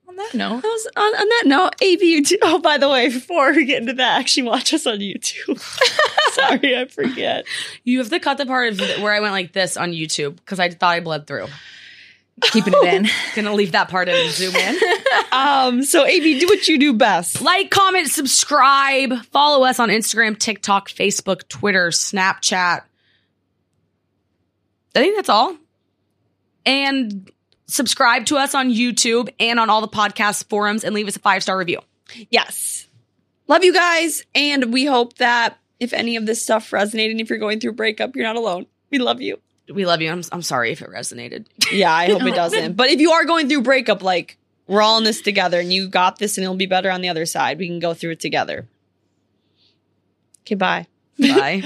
On 0.06 0.16
that 0.16 0.34
note, 0.34 0.62
that 0.62 0.68
was, 0.68 0.88
on, 0.96 1.02
on 1.02 1.28
that 1.28 1.42
note, 1.46 1.76
YouTube. 1.80 2.38
Oh, 2.42 2.58
by 2.58 2.76
the 2.78 2.88
way, 2.88 3.08
before 3.08 3.52
we 3.52 3.64
get 3.64 3.80
into 3.80 3.94
that, 3.94 4.20
actually 4.20 4.44
watch 4.44 4.74
us 4.74 4.86
on 4.86 4.98
YouTube. 4.98 5.58
Sorry, 6.32 6.76
I 6.76 6.84
forget. 6.86 7.46
You 7.84 7.98
have 7.98 8.10
to 8.10 8.20
cut 8.20 8.36
the 8.38 8.46
part 8.46 8.72
of 8.72 9.02
where 9.02 9.12
I 9.12 9.20
went 9.20 9.32
like 9.32 9.52
this 9.52 9.76
on 9.76 9.92
YouTube 9.92 10.36
because 10.36 10.60
I 10.60 10.68
thought 10.70 10.94
I 10.94 11.00
bled 11.00 11.26
through. 11.26 11.46
Keeping 12.40 12.74
it 12.76 12.94
in. 12.94 13.08
Gonna 13.34 13.54
leave 13.54 13.72
that 13.72 13.88
part 13.88 14.08
in 14.08 14.14
and 14.14 14.30
zoom 14.30 14.54
in. 14.54 14.78
Um, 15.30 15.84
so 15.84 16.04
AV, 16.04 16.22
do 16.40 16.46
what 16.48 16.66
you 16.68 16.78
do 16.78 16.94
best. 16.94 17.42
like, 17.42 17.70
comment, 17.70 18.08
subscribe, 18.08 19.24
follow 19.26 19.64
us 19.64 19.78
on 19.78 19.88
Instagram, 19.90 20.38
TikTok, 20.38 20.88
Facebook, 20.88 21.46
Twitter, 21.48 21.88
Snapchat. 21.88 22.82
I 24.94 24.98
think 24.98 25.16
that's 25.16 25.28
all. 25.28 25.56
And 26.64 27.30
subscribe 27.66 28.26
to 28.26 28.36
us 28.36 28.54
on 28.54 28.70
YouTube 28.70 29.28
and 29.38 29.60
on 29.60 29.70
all 29.70 29.80
the 29.80 29.88
podcast 29.88 30.48
forums 30.48 30.82
and 30.82 30.94
leave 30.94 31.06
us 31.06 31.16
a 31.16 31.20
five 31.20 31.42
star 31.42 31.56
review. 31.56 31.80
Yes. 32.30 32.86
Love 33.46 33.64
you 33.64 33.72
guys. 33.72 34.24
And 34.34 34.72
we 34.72 34.84
hope 34.86 35.16
that 35.18 35.58
if 35.78 35.92
any 35.92 36.16
of 36.16 36.26
this 36.26 36.42
stuff 36.42 36.70
resonated, 36.70 37.12
and 37.12 37.20
if 37.20 37.30
you're 37.30 37.38
going 37.38 37.60
through 37.60 37.70
a 37.70 37.74
breakup, 37.74 38.16
you're 38.16 38.24
not 38.24 38.36
alone. 38.36 38.66
We 38.90 38.98
love 38.98 39.20
you. 39.20 39.38
We 39.72 39.84
love 39.86 40.00
you. 40.00 40.10
I'm, 40.10 40.22
I'm 40.32 40.42
sorry 40.42 40.72
if 40.72 40.82
it 40.82 40.88
resonated. 40.90 41.46
Yeah, 41.70 41.92
I 41.92 42.06
hope 42.06 42.22
it 42.22 42.34
doesn't. 42.34 42.74
But 42.74 42.88
if 42.90 43.00
you 43.00 43.12
are 43.12 43.24
going 43.24 43.48
through 43.48 43.62
breakup, 43.62 44.02
like 44.02 44.38
we're 44.66 44.82
all 44.82 44.98
in 44.98 45.04
this 45.04 45.20
together 45.20 45.60
and 45.60 45.72
you 45.72 45.88
got 45.88 46.18
this 46.18 46.38
and 46.38 46.44
it'll 46.44 46.56
be 46.56 46.66
better 46.66 46.90
on 46.90 47.00
the 47.00 47.08
other 47.08 47.26
side. 47.26 47.58
We 47.58 47.66
can 47.66 47.78
go 47.78 47.94
through 47.94 48.12
it 48.12 48.20
together. 48.20 48.66
Okay, 50.42 50.54
bye. 50.54 50.86
Bye. 51.18 51.62